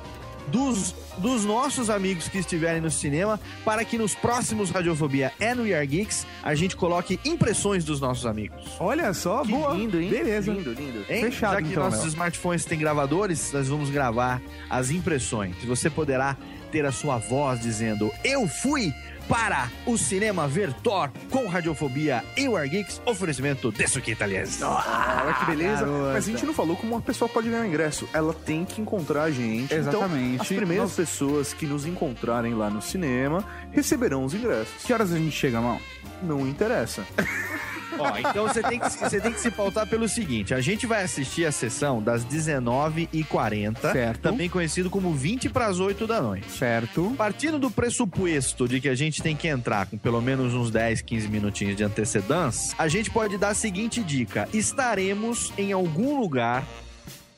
dos, 0.48 0.96
dos 1.18 1.44
nossos 1.46 1.90
amigos 1.90 2.28
que 2.28 2.38
estiverem 2.38 2.82
no 2.82 2.90
cinema 2.90 3.40
para 3.66 3.84
que 3.84 3.98
nos 3.98 4.16
próximos 4.16 4.70
Radiofobia 4.70 5.32
e 5.40 5.54
no 5.54 5.66
Year 5.68 5.86
Geeks 5.86 6.26
a 6.44 6.56
gente 6.56 6.76
coloque 6.76 7.20
impressões 7.26 7.84
dos 7.84 8.00
nossos 8.00 8.26
amigos. 8.26 8.64
Olha 8.80 9.14
só, 9.14 9.42
Que 9.44 9.52
boa. 9.52 9.74
lindo, 9.74 10.00
hein? 10.00 10.10
Beleza. 10.10 10.52
Lindo, 10.52 10.72
lindo. 10.74 11.00
Hein? 11.10 11.22
Fechado, 11.24 11.56
Já 11.56 11.62
que 11.62 11.68
então, 11.70 11.84
nossos 11.84 12.00
Léo. 12.02 12.08
smartphones 12.10 12.66
têm 12.66 12.80
gravadores, 12.80 13.52
nós 13.52 13.68
vamos 13.68 13.90
gravar 13.90 14.42
as 14.70 14.90
impressões. 14.92 15.56
Você 15.66 15.90
poderá 15.90 16.38
ter 16.72 16.86
a 16.86 16.92
sua 16.92 17.18
voz 17.18 17.60
dizendo: 17.62 18.12
Eu 18.24 18.48
fui 18.48 18.94
para 19.28 19.70
o 19.86 19.98
cinema 19.98 20.48
ver 20.48 20.72
Thor 20.74 21.10
com 21.30 21.48
Radiofobia 21.48 22.24
e 22.36 22.48
o 22.48 22.58
Year 22.58 22.70
Geeks, 22.70 23.02
oferecimento 23.06 23.72
de 23.72 23.88
Suquita 23.88 24.24
Aliás. 24.24 24.62
Olha 24.62 25.34
que 25.40 25.46
beleza. 25.46 25.86
garota. 25.86 26.14
Mas 26.14 26.28
a 26.28 26.32
gente 26.32 26.46
não 26.46 26.54
falou 26.54 26.76
como 26.78 26.96
uma 26.96 27.02
pessoa 27.02 27.28
pode 27.30 27.50
ganhar 27.50 27.64
o 27.64 27.66
ingresso. 27.66 28.08
Ela 28.14 28.34
tem 28.34 28.64
que 28.66 28.82
encontrar 28.82 29.24
a 29.24 29.32
gente. 29.32 29.74
Exatamente. 29.74 30.34
Então, 30.34 30.42
as 30.42 30.48
primeiras 30.48 30.86
Nós- 30.90 30.96
pessoas 30.96 31.54
que 31.54 31.66
nos 31.66 31.86
encontrarem 31.86 32.54
lá 32.54 32.70
no 32.70 32.82
cinema 32.82 33.44
receberão 33.72 34.24
os 34.24 34.34
ingressos. 34.34 34.84
Que 34.84 34.94
horas 34.94 35.12
a 35.12 35.18
gente 35.18 35.32
chega, 35.32 35.60
mão? 35.62 35.80
Não 36.24 36.48
interessa. 36.48 37.06
Ó, 37.98 38.18
então 38.18 38.48
você 38.48 38.62
tem, 38.62 38.80
que, 38.80 38.90
você 38.90 39.20
tem 39.20 39.32
que 39.32 39.40
se 39.40 39.52
pautar 39.52 39.88
pelo 39.88 40.08
seguinte: 40.08 40.54
a 40.54 40.62
gente 40.62 40.86
vai 40.86 41.04
assistir 41.04 41.46
a 41.46 41.52
sessão 41.52 42.02
das 42.02 42.26
19h40, 42.26 43.92
Certo. 43.92 44.22
também 44.22 44.50
conhecido 44.50 44.90
como 44.90 45.14
20 45.14 45.50
para 45.50 45.68
as 45.68 45.80
8 45.80 46.06
da 46.08 46.22
noite. 46.22 46.50
Certo. 46.52 47.14
Partindo 47.18 47.60
do 47.60 47.72
pressuposto 47.72 48.68
de 48.68 48.80
que 48.80 48.90
a 48.90 48.96
gente 48.96 49.22
tem 49.22 49.36
que 49.36 49.48
entrar 49.48 49.86
com 49.88 49.98
pelo 49.98 50.22
menos 50.22 50.54
uns 50.54 50.72
10, 50.72 51.02
15 51.02 51.28
minutinhos 51.28 51.76
de 51.76 51.84
antecedência, 51.84 52.76
a 52.78 52.88
gente 52.88 53.10
pode 53.10 53.38
dar 53.38 53.50
a 53.50 53.54
seguinte 53.54 54.04
dica: 54.04 54.48
estaremos 54.54 55.54
em 55.58 55.72
algum 55.72 56.20
lugar 56.20 56.64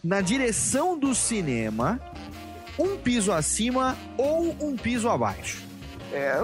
na 0.03 0.22
direção 0.22 0.98
do 0.98 1.13
cinema, 1.13 2.00
um 2.77 2.98
piso 2.98 3.32
acima 3.32 3.98
ou 4.18 4.56
um 4.62 4.75
piso 4.77 5.10
abaixo. 5.10 5.68
É, 6.11 6.39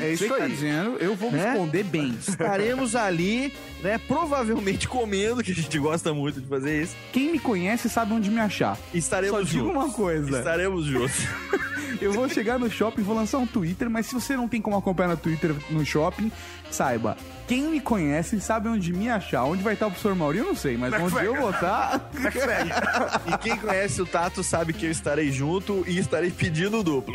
É 0.00 0.12
isso 0.12 0.24
que 0.24 0.34
tá 0.34 0.46
dizendo. 0.46 0.96
Eu 0.98 1.14
vou 1.14 1.30
Né? 1.30 1.50
responder 1.50 1.82
bem. 1.84 2.14
Estaremos 2.26 2.94
ali, 2.94 3.52
né, 3.82 3.98
provavelmente 3.98 4.86
comendo, 4.88 5.42
que 5.42 5.52
a 5.52 5.54
gente 5.54 5.78
gosta 5.78 6.12
muito 6.12 6.40
de 6.40 6.46
fazer 6.46 6.82
isso. 6.82 6.94
Quem 7.12 7.32
me 7.32 7.38
conhece 7.38 7.88
sabe 7.88 8.12
onde 8.12 8.30
me 8.30 8.40
achar. 8.40 8.78
Estaremos 8.92 9.36
Só 9.38 9.42
digo 9.44 9.64
juntos. 9.68 9.76
uma 9.84 9.92
coisa. 9.92 10.38
Estaremos 10.38 10.84
juntos. 10.84 11.16
Eu 12.00 12.12
vou 12.12 12.28
chegar 12.28 12.58
no 12.58 12.70
shopping, 12.70 13.02
vou 13.02 13.16
lançar 13.16 13.38
um 13.38 13.46
Twitter, 13.46 13.88
mas 13.88 14.04
se 14.06 14.12
você 14.14 14.36
não 14.36 14.46
tem 14.48 14.60
como 14.60 14.76
acompanhar 14.76 15.08
no 15.08 15.16
Twitter 15.16 15.54
no 15.70 15.84
shopping, 15.84 16.30
saiba, 16.70 17.16
quem 17.46 17.62
me 17.62 17.80
conhece 17.80 18.40
sabe 18.40 18.68
onde 18.68 18.92
me 18.92 19.08
achar. 19.08 19.44
Onde 19.44 19.62
vai 19.62 19.74
estar 19.74 19.86
o 19.86 19.90
professor 19.90 20.14
Mauri, 20.14 20.38
eu 20.38 20.44
não 20.44 20.56
sei, 20.56 20.76
mas 20.76 20.92
onde 20.94 21.24
eu 21.24 21.36
vou 21.36 21.50
estar. 21.50 22.10
e 23.26 23.38
quem 23.38 23.56
conhece 23.56 24.02
o 24.02 24.06
Tato 24.06 24.42
sabe 24.42 24.72
que 24.72 24.86
eu 24.86 24.90
estarei 24.90 25.30
junto 25.30 25.84
e 25.86 25.98
estarei 25.98 26.30
pedindo 26.30 26.80
o 26.80 26.82
duplo. 26.82 27.14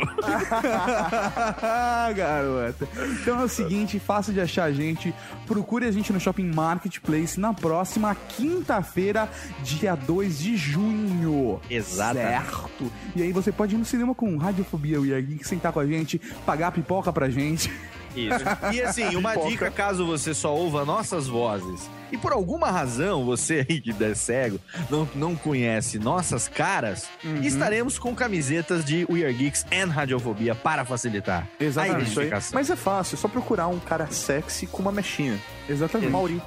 Ah, 1.62 2.10
garota. 2.16 2.88
Então 3.20 3.40
é 3.40 3.44
o 3.44 3.48
seguinte, 3.48 3.98
fácil 3.98 4.32
de 4.32 4.40
achar 4.40 4.64
a 4.64 4.72
gente. 4.72 5.14
Procure 5.46 5.86
a 5.86 5.90
gente 5.90 6.12
no 6.12 6.20
Shopping 6.20 6.50
Marketplace 6.50 7.38
na 7.38 7.52
próxima 7.52 8.14
quinta-feira, 8.14 9.28
dia 9.62 9.94
2 9.94 10.38
de 10.38 10.56
junho. 10.56 11.60
Exatamente. 11.68 12.22
Certo. 12.22 12.92
E 13.14 13.22
aí 13.22 13.32
você 13.32 13.52
pode 13.52 13.74
ir 13.74 13.78
no 13.78 13.84
cinema 13.84 14.14
com 14.14 14.36
Radiofobia 14.36 15.00
We 15.00 15.12
Are 15.12 15.22
Geek, 15.22 15.46
sentar 15.46 15.72
com 15.72 15.80
a 15.80 15.86
gente, 15.86 16.18
pagar 16.46 16.68
a 16.68 16.72
pipoca 16.72 17.12
pra 17.12 17.28
gente. 17.28 17.70
Isso. 18.14 18.72
E 18.72 18.82
assim, 18.82 19.16
uma 19.16 19.34
dica 19.34 19.70
caso 19.70 20.06
você 20.06 20.34
só 20.34 20.54
ouva 20.54 20.84
nossas 20.84 21.26
vozes 21.26 21.88
e 22.12 22.18
por 22.18 22.32
alguma 22.32 22.70
razão 22.70 23.24
você 23.24 23.66
aí 23.68 23.80
que 23.80 23.94
é 24.04 24.14
cego 24.14 24.60
não, 24.90 25.08
não 25.14 25.34
conhece 25.34 25.98
nossas 25.98 26.46
caras, 26.46 27.08
estaremos 27.42 27.98
com 27.98 28.14
camisetas 28.14 28.84
de 28.84 29.06
We 29.10 29.24
Are 29.24 29.32
Geeks 29.32 29.66
and 29.72 29.86
Radiofobia 29.86 30.54
para 30.54 30.84
facilitar 30.84 31.48
Exatamente. 31.58 31.96
a 31.96 32.02
identificação. 32.02 32.50
Mas 32.54 32.68
é 32.68 32.76
fácil, 32.76 33.14
é 33.14 33.18
só 33.18 33.28
procurar 33.28 33.68
um 33.68 33.78
cara 33.78 34.06
sexy 34.08 34.66
com 34.66 34.82
uma 34.82 34.92
mechinha. 34.92 35.38
Exatamente. 35.68 36.10
Mauri. 36.10 36.42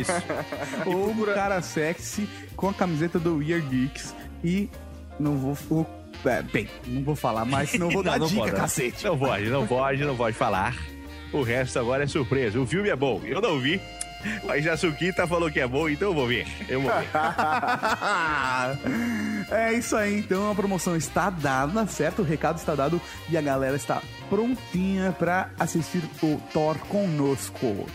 Isso. 0.00 0.12
Ou 0.86 1.10
um 1.10 1.24
cara 1.26 1.60
sexy 1.60 2.26
com 2.56 2.70
a 2.70 2.74
camiseta 2.74 3.18
do 3.18 3.38
We 3.38 3.52
Are 3.52 3.60
Geeks 3.60 4.14
e 4.42 4.70
não 5.20 5.36
vou... 5.36 5.86
é, 6.24 6.42
bem, 6.42 6.68
não 6.86 7.02
vou 7.02 7.14
falar 7.14 7.44
mais, 7.44 7.70
senão 7.70 7.88
eu 7.88 7.92
vou 7.92 8.02
dar 8.04 8.18
não 8.18 8.26
dica, 8.26 8.40
pode, 8.40 8.52
cacete. 8.52 9.04
Não 9.04 9.18
pode, 9.18 9.50
não 9.50 9.66
pode, 9.66 10.04
não 10.04 10.16
pode 10.16 10.36
falar. 10.36 10.74
O 11.34 11.42
resto 11.42 11.80
agora 11.80 12.04
é 12.04 12.06
surpresa. 12.06 12.60
O 12.60 12.66
filme 12.66 12.88
é 12.88 12.94
bom. 12.94 13.20
Eu 13.24 13.40
não 13.40 13.58
vi. 13.58 13.80
Mas 14.44 14.66
a 14.66 14.76
Suquita 14.76 15.26
falou 15.26 15.50
que 15.50 15.60
é 15.60 15.66
bom, 15.66 15.88
então 15.88 16.08
eu 16.08 16.14
vou 16.14 16.26
ver. 16.28 16.46
Eu 16.68 16.80
vou 16.80 16.90
ver. 16.90 17.08
é 19.52 19.74
isso 19.74 19.94
aí, 19.96 20.20
então 20.20 20.50
a 20.50 20.54
promoção 20.54 20.96
está 20.96 21.28
dada, 21.28 21.86
certo? 21.86 22.22
O 22.22 22.24
recado 22.24 22.56
está 22.56 22.74
dado 22.74 23.00
e 23.28 23.36
a 23.36 23.42
galera 23.42 23.76
está 23.76 24.00
prontinha 24.30 25.12
pra 25.12 25.50
assistir 25.58 26.02
o 26.22 26.40
Thor 26.52 26.78
conosco. 26.88 27.86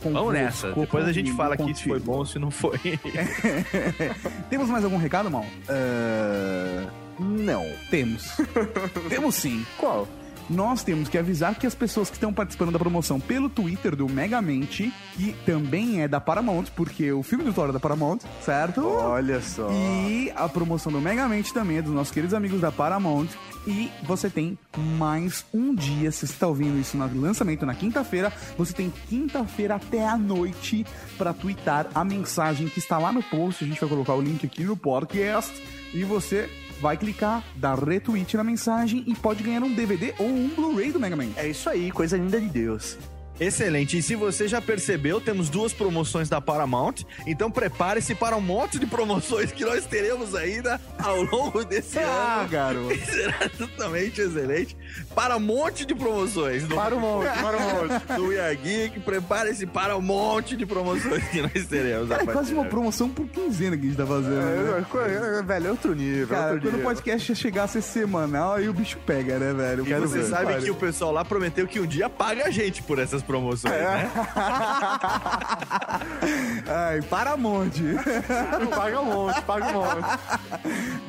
Vamos 0.00 0.32
nessa. 0.32 0.68
Convosco, 0.68 0.80
Depois 0.80 1.04
a 1.06 1.12
gente 1.12 1.32
fala 1.32 1.54
aqui 1.54 1.74
se 1.74 1.84
foi 1.84 1.98
bom 1.98 2.18
ou 2.18 2.26
se 2.26 2.38
não 2.38 2.50
foi. 2.50 2.78
Temos 4.48 4.68
mais 4.68 4.84
algum 4.84 4.98
recado, 4.98 5.30
mal? 5.30 5.44
Ah, 5.68 6.86
não. 7.18 7.66
Temos. 7.90 8.36
Temos 9.08 9.34
sim. 9.34 9.66
Qual? 9.78 10.06
Nós 10.48 10.82
temos 10.82 11.08
que 11.08 11.16
avisar 11.16 11.54
que 11.54 11.66
as 11.66 11.74
pessoas 11.74 12.10
que 12.10 12.16
estão 12.16 12.32
participando 12.32 12.72
da 12.72 12.78
promoção 12.78 13.18
pelo 13.18 13.48
Twitter 13.48 13.96
do 13.96 14.08
Megamente, 14.08 14.92
que 15.14 15.34
também 15.46 16.02
é 16.02 16.08
da 16.08 16.20
Paramount, 16.20 16.66
porque 16.76 17.12
o 17.12 17.22
filme 17.22 17.44
do 17.44 17.52
Thor 17.52 17.70
é 17.70 17.72
da 17.72 17.80
Paramount, 17.80 18.18
certo? 18.42 18.86
Olha 18.86 19.40
só. 19.40 19.70
E 19.72 20.30
a 20.36 20.48
promoção 20.48 20.92
do 20.92 21.00
Megamente 21.00 21.52
também 21.52 21.78
é 21.78 21.82
dos 21.82 21.92
nossos 21.92 22.12
queridos 22.12 22.34
amigos 22.34 22.60
da 22.60 22.70
Paramount. 22.70 23.28
E 23.66 23.90
você 24.02 24.28
tem 24.28 24.58
mais 24.76 25.46
um 25.54 25.74
dia, 25.74 26.12
se 26.12 26.26
você 26.26 26.32
está 26.34 26.46
ouvindo 26.46 26.78
isso 26.78 26.96
no 26.98 27.20
lançamento 27.20 27.64
na 27.64 27.74
quinta-feira, 27.74 28.30
você 28.58 28.74
tem 28.74 28.92
quinta-feira 29.08 29.76
até 29.76 30.06
a 30.06 30.18
noite 30.18 30.84
para 31.16 31.32
twittar 31.32 31.86
a 31.94 32.04
mensagem 32.04 32.68
que 32.68 32.78
está 32.78 32.98
lá 32.98 33.10
no 33.10 33.22
post. 33.22 33.64
A 33.64 33.66
gente 33.66 33.80
vai 33.80 33.88
colocar 33.88 34.14
o 34.14 34.20
link 34.20 34.44
aqui 34.44 34.64
no 34.64 34.76
podcast. 34.76 35.50
E 35.94 36.02
você 36.02 36.50
vai 36.80 36.96
clicar, 36.96 37.44
dar 37.56 37.78
retweet 37.78 38.36
na 38.36 38.44
mensagem 38.44 39.04
e 39.06 39.14
pode 39.14 39.42
ganhar 39.42 39.62
um 39.62 39.72
DVD 39.72 40.14
ou 40.18 40.26
um 40.26 40.48
Blu-ray 40.48 40.92
do 40.92 41.00
Mega 41.00 41.16
Man. 41.16 41.28
É 41.36 41.48
isso 41.48 41.68
aí, 41.68 41.90
coisa 41.90 42.16
linda 42.16 42.40
de 42.40 42.48
Deus. 42.48 42.98
Excelente. 43.40 43.98
E 43.98 44.02
se 44.02 44.14
você 44.14 44.46
já 44.46 44.60
percebeu, 44.60 45.20
temos 45.20 45.48
duas 45.48 45.72
promoções 45.72 46.28
da 46.28 46.40
Paramount. 46.40 46.94
Então 47.26 47.50
prepare-se 47.50 48.14
para 48.14 48.36
um 48.36 48.40
monte 48.40 48.78
de 48.78 48.86
promoções 48.86 49.50
que 49.50 49.64
nós 49.64 49.84
teremos 49.86 50.34
ainda 50.34 50.80
ao 50.98 51.22
longo 51.22 51.64
desse 51.64 51.98
Ah, 52.04 52.40
ano. 52.40 52.48
garoto. 52.48 52.96
Será 53.06 53.48
totalmente 53.58 54.20
excelente. 54.20 54.76
Para 55.14 55.36
um 55.36 55.40
monte 55.40 55.84
de 55.84 55.94
promoções. 55.94 56.68
No, 56.68 56.76
Para 56.76 56.94
um 56.94 57.00
monte, 57.00 57.28
para 57.40 57.56
um 57.56 57.60
monte. 57.60 58.18
no 58.18 58.26
We 58.28 58.54
Geek, 58.56 59.00
prepare-se 59.00 59.66
para 59.66 59.96
um 59.96 60.00
monte 60.02 60.56
de 60.56 60.64
promoções 60.64 61.24
que 61.28 61.42
nós 61.42 61.66
teremos. 61.66 62.08
Cara, 62.08 62.22
é 62.22 62.26
quase 62.26 62.54
uma 62.54 62.64
promoção 62.66 63.08
por 63.08 63.26
quinzena 63.26 63.76
que 63.76 63.82
a 63.84 63.88
gente 63.88 63.96
tá 63.96 64.06
fazendo. 64.06 64.34
né? 64.34 64.84
É, 64.94 65.38
é, 65.38 65.42
velho, 65.42 65.66
é 65.66 65.70
outro 65.70 65.94
nível. 65.94 66.28
Cara, 66.28 66.52
outro 66.54 66.70
quando 66.70 66.80
o 66.80 66.84
podcast 66.84 67.34
chegar 67.34 67.64
a 67.64 67.68
ser 67.68 67.82
semanal, 67.82 68.54
aí 68.54 68.68
o 68.68 68.72
bicho 68.72 68.98
pega, 69.04 69.38
né, 69.38 69.52
velho? 69.52 69.84
Eu 69.88 69.98
E 69.98 70.00
você 70.00 70.18
ver. 70.20 70.28
sabe 70.28 70.62
que 70.62 70.70
o 70.70 70.74
pessoal 70.74 71.10
lá 71.12 71.24
prometeu 71.24 71.66
que 71.66 71.80
um 71.80 71.86
dia 71.86 72.08
paga 72.08 72.44
a 72.46 72.50
gente 72.50 72.82
por 72.82 72.98
essas 72.98 73.23
promoções, 73.24 73.74
né? 73.74 74.10
Ai, 76.66 77.02
para 77.02 77.36
monte. 77.36 77.82
Paga 78.74 79.00
um 79.00 79.04
monte, 79.04 79.40
paga 79.42 79.66
um 79.66 79.72
monte. 79.72 80.18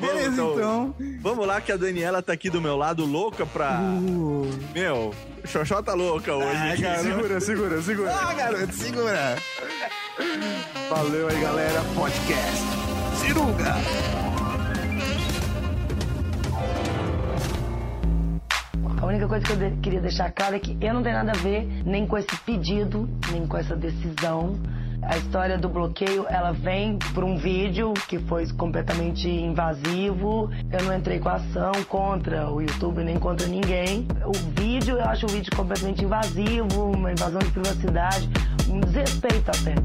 Beleza, 0.00 0.42
então. 0.42 0.94
Vamos 1.20 1.46
lá 1.46 1.60
que 1.60 1.72
a 1.72 1.76
Daniela 1.76 2.22
tá 2.22 2.32
aqui 2.32 2.50
do 2.50 2.60
meu 2.60 2.76
lado, 2.76 3.04
louca 3.04 3.46
pra... 3.46 3.80
Uh. 3.80 4.50
Meu, 4.74 5.14
Xoxota 5.46 5.94
louca 5.94 6.34
hoje. 6.34 6.56
aqui. 6.56 7.02
Segura, 7.02 7.40
segura, 7.40 7.82
segura. 7.82 8.14
Ah, 8.14 8.34
garoto, 8.34 8.72
segura. 8.72 9.36
Valeu 10.90 11.28
aí, 11.28 11.40
galera. 11.40 11.82
Podcast. 11.94 12.62
Ciruga. 13.20 13.74
A 19.06 19.08
única 19.08 19.28
coisa 19.28 19.46
que 19.46 19.52
eu 19.52 19.56
de- 19.56 19.76
queria 19.76 20.00
deixar 20.00 20.32
claro 20.32 20.56
é 20.56 20.58
que 20.58 20.76
eu 20.80 20.92
não 20.92 21.00
tenho 21.00 21.14
nada 21.14 21.30
a 21.30 21.40
ver 21.40 21.64
nem 21.84 22.08
com 22.08 22.18
esse 22.18 22.36
pedido, 22.44 23.08
nem 23.30 23.46
com 23.46 23.56
essa 23.56 23.76
decisão. 23.76 24.58
A 25.00 25.16
história 25.16 25.56
do 25.56 25.68
bloqueio, 25.68 26.26
ela 26.28 26.50
vem 26.50 26.98
por 27.14 27.22
um 27.22 27.36
vídeo 27.36 27.94
que 28.08 28.18
foi 28.18 28.44
completamente 28.54 29.28
invasivo. 29.28 30.50
Eu 30.72 30.82
não 30.84 30.92
entrei 30.92 31.20
com 31.20 31.28
ação 31.28 31.70
contra 31.88 32.50
o 32.50 32.60
YouTube 32.60 33.04
nem 33.04 33.16
contra 33.16 33.46
ninguém. 33.46 34.08
O 34.24 34.32
vídeo, 34.60 34.96
eu 34.96 35.04
acho 35.04 35.24
o 35.26 35.28
vídeo 35.28 35.54
completamente 35.54 36.02
invasivo, 36.04 36.90
uma 36.90 37.12
invasão 37.12 37.38
de 37.38 37.50
privacidade, 37.52 38.28
um 38.68 38.80
desrespeito 38.80 39.48
até. 39.52 39.76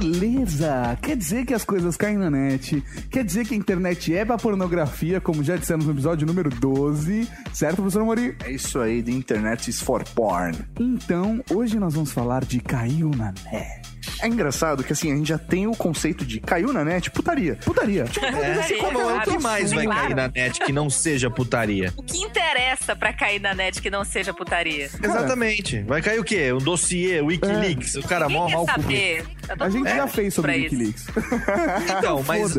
Beleza! 0.00 0.96
Quer 1.02 1.16
dizer 1.16 1.44
que 1.44 1.52
as 1.52 1.64
coisas 1.64 1.96
caem 1.96 2.18
na 2.18 2.30
net, 2.30 2.80
quer 3.10 3.24
dizer 3.24 3.44
que 3.44 3.52
a 3.52 3.56
internet 3.56 4.14
é 4.14 4.24
pra 4.24 4.36
pornografia, 4.36 5.20
como 5.20 5.42
já 5.42 5.56
dissemos 5.56 5.86
no 5.86 5.92
episódio 5.92 6.24
número 6.24 6.50
12, 6.50 7.28
certo, 7.52 7.76
professor 7.76 8.04
Mori? 8.04 8.36
É 8.44 8.52
isso 8.52 8.78
aí, 8.78 9.02
the 9.02 9.10
internet 9.10 9.68
is 9.68 9.80
for 9.82 10.04
porn. 10.14 10.56
Então, 10.78 11.42
hoje 11.52 11.80
nós 11.80 11.94
vamos 11.94 12.12
falar 12.12 12.44
de 12.44 12.60
Caiu 12.60 13.10
na 13.10 13.34
Net. 13.50 13.97
É 14.20 14.26
engraçado 14.26 14.82
que 14.84 14.92
assim, 14.92 15.12
a 15.12 15.16
gente 15.16 15.28
já 15.28 15.38
tem 15.38 15.66
o 15.66 15.72
conceito 15.72 16.24
de 16.24 16.40
caiu 16.40 16.72
na 16.72 16.84
net, 16.84 17.10
putaria. 17.10 17.56
Putaria. 17.64 18.04
É, 18.38 18.74
como, 18.76 18.98
o 19.16 19.20
que 19.22 19.38
mais 19.38 19.72
vai 19.72 19.84
Claro. 19.84 20.00
cair 20.02 20.14
na 20.16 20.28
net 20.28 20.60
que 20.60 20.72
não 20.72 20.88
seja 20.90 21.30
putaria? 21.30 21.92
O 21.96 22.02
que 22.02 22.18
interessa 22.18 22.94
pra 22.94 23.12
cair 23.12 23.40
na 23.40 23.54
net 23.54 23.80
que 23.80 23.90
não 23.90 24.04
seja 24.04 24.32
putaria? 24.32 24.88
Exatamente. 25.02 25.82
Vai 25.82 26.00
cair 26.02 26.18
o 26.20 26.24
quê? 26.24 26.52
Um 26.52 26.58
dossiê, 26.58 27.20
Wikileaks, 27.20 27.94
o 27.96 28.02
cara 28.02 28.28
mó 28.28 28.48
mal 28.48 28.64
saber. 28.66 29.24
A 29.58 29.68
gente 29.68 29.88
já 29.88 30.06
fez 30.06 30.34
sobre. 30.34 30.52
Wikileaks. 30.52 31.06
Então, 31.98 32.22
mas, 32.26 32.56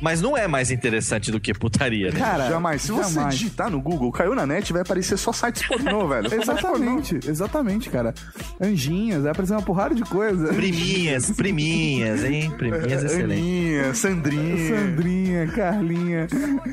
mas 0.00 0.20
não 0.20 0.36
é 0.36 0.46
mais 0.48 0.70
interessante 0.70 1.30
do 1.30 1.38
que 1.40 1.52
putaria, 1.52 2.10
né? 2.10 2.18
Cara, 2.18 2.48
jamais. 2.48 2.82
Se 2.82 2.92
você 2.92 3.14
jamais. 3.14 3.34
digitar 3.34 3.70
no 3.70 3.80
Google, 3.80 4.10
caiu 4.10 4.34
na 4.34 4.46
net, 4.46 4.72
vai 4.72 4.82
aparecer 4.82 5.16
só 5.16 5.32
sites 5.32 5.66
pornô, 5.66 6.08
velho. 6.08 6.32
Exatamente, 6.34 7.20
exatamente, 7.26 7.90
cara. 7.90 8.14
Anjinhas, 8.60 9.22
vai 9.22 9.32
aparecer 9.32 9.52
uma 9.54 9.62
porrada 9.62 9.94
de 9.94 10.02
coisa. 10.02 10.52
Priminhas, 10.90 11.30
priminhas, 11.30 12.24
hein? 12.24 12.50
Priminhas 12.56 13.04
excelente. 13.04 13.40
Aninha, 13.40 13.94
Sandrinha. 13.94 14.68
Sandrinha, 14.76 15.46
Carlinha. 15.48 16.26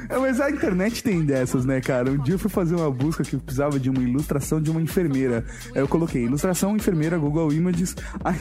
É, 0.10 0.18
Mas 0.18 0.42
a 0.42 0.50
internet 0.50 1.04
tem 1.04 1.24
dessas, 1.24 1.66
né, 1.66 1.80
cara? 1.82 2.12
Um 2.12 2.18
dia 2.18 2.34
eu 2.36 2.40
fui 2.40 2.50
fazer 2.50 2.76
uma 2.76 2.90
busca 2.90 3.24
que 3.24 3.36
eu 3.36 3.40
precisava 3.40 3.80
de 3.80 3.90
uma 3.90 4.02
ilustração 4.02 4.62
de 4.62 4.72
uma 4.72 4.82
enfermeira. 4.82 5.46
Aí 5.76 5.82
eu 5.82 5.88
coloquei 5.88 6.24
ilustração 6.24 6.76
enfermeira 6.76 7.18
Google 7.18 7.54
Images. 7.54 7.96
Aí, 8.24 8.38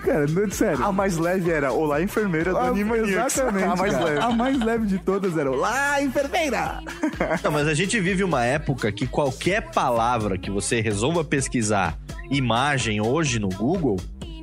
cara, 0.00 0.26
não 0.26 0.42
é 0.44 0.50
sério. 0.50 0.84
A 0.84 0.90
mais 0.92 1.16
leve 1.16 1.50
era 1.50 1.72
Olá, 1.72 2.02
enfermeira 2.02 2.50
do 2.50 2.58
Ah, 2.58 2.68
Animaniacs. 2.68 3.36
Exatamente. 3.36 3.64
A 3.64 3.76
mais 3.76 3.92
cara. 3.92 4.04
leve. 4.04 4.18
A 4.20 4.30
mais 4.30 4.58
leve 4.58 4.86
de 4.86 4.98
todas 4.98 5.36
era 5.38 5.50
Olá, 5.50 6.02
enfermeira! 6.02 6.80
Não, 7.44 7.52
mas 7.52 7.68
a 7.68 7.74
gente 7.74 8.00
vive 8.00 8.24
uma 8.24 8.44
época 8.44 8.90
que 8.90 9.06
qualquer 9.06 9.70
palavra 9.70 10.36
que 10.36 10.50
você 10.50 10.80
resolva 10.80 11.24
pesquisar 11.24 11.96
imagem 12.30 13.00
hoje 13.00 13.38
no 13.38 13.48
Google, 13.48 13.96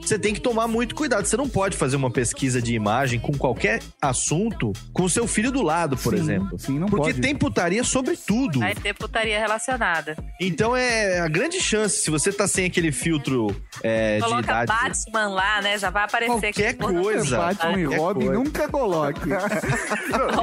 você 0.05 0.19
tem 0.19 0.33
que 0.33 0.39
tomar 0.41 0.67
muito 0.67 0.93
cuidado. 0.95 1.25
Você 1.25 1.38
não 1.38 1.48
pode 1.50 1.77
fazer 1.77 1.95
uma 1.95 2.12
pesquisa 2.12 2.62
de 2.62 2.73
imagem 2.75 3.19
com 3.19 3.32
qualquer 3.34 3.82
assunto 4.01 4.71
com 4.91 5.04
o 5.04 5.10
seu 5.10 5.28
filho 5.28 5.51
do 5.51 5.62
lado, 5.62 5.95
por 5.97 6.13
Sim, 6.15 6.19
exemplo. 6.21 6.60
sim, 6.60 6.78
não 6.80 6.88
Porque 6.88 7.10
pode. 7.12 7.21
tem 7.21 7.36
putaria 7.36 7.84
sobre 7.84 8.15
tudo. 8.17 8.60
Vai 8.60 8.75
ter 8.75 8.93
putaria 8.93 9.39
relacionada. 9.39 10.15
Então 10.39 10.75
é 10.75 11.19
a 11.19 11.28
grande 11.28 11.60
chance, 11.62 12.01
se 12.01 12.10
você 12.12 12.32
tá 12.32 12.47
sem 12.47 12.65
aquele 12.65 12.91
filtro 12.91 13.56
é, 13.82 14.17
de 14.17 14.23
Coloca 14.23 14.41
idade. 14.41 14.67
Batman 14.71 15.28
lá, 15.30 15.62
né? 15.62 15.78
Já 15.78 15.89
vai 15.89 16.04
aparecer 16.04 16.32
Qualquer 16.32 16.73
coisa. 16.75 17.38
Batman 17.38 17.80
e 17.80 17.86
Robin 17.86 18.25
coisa. 18.28 18.43
nunca 18.43 18.67
coloque. 18.69 19.21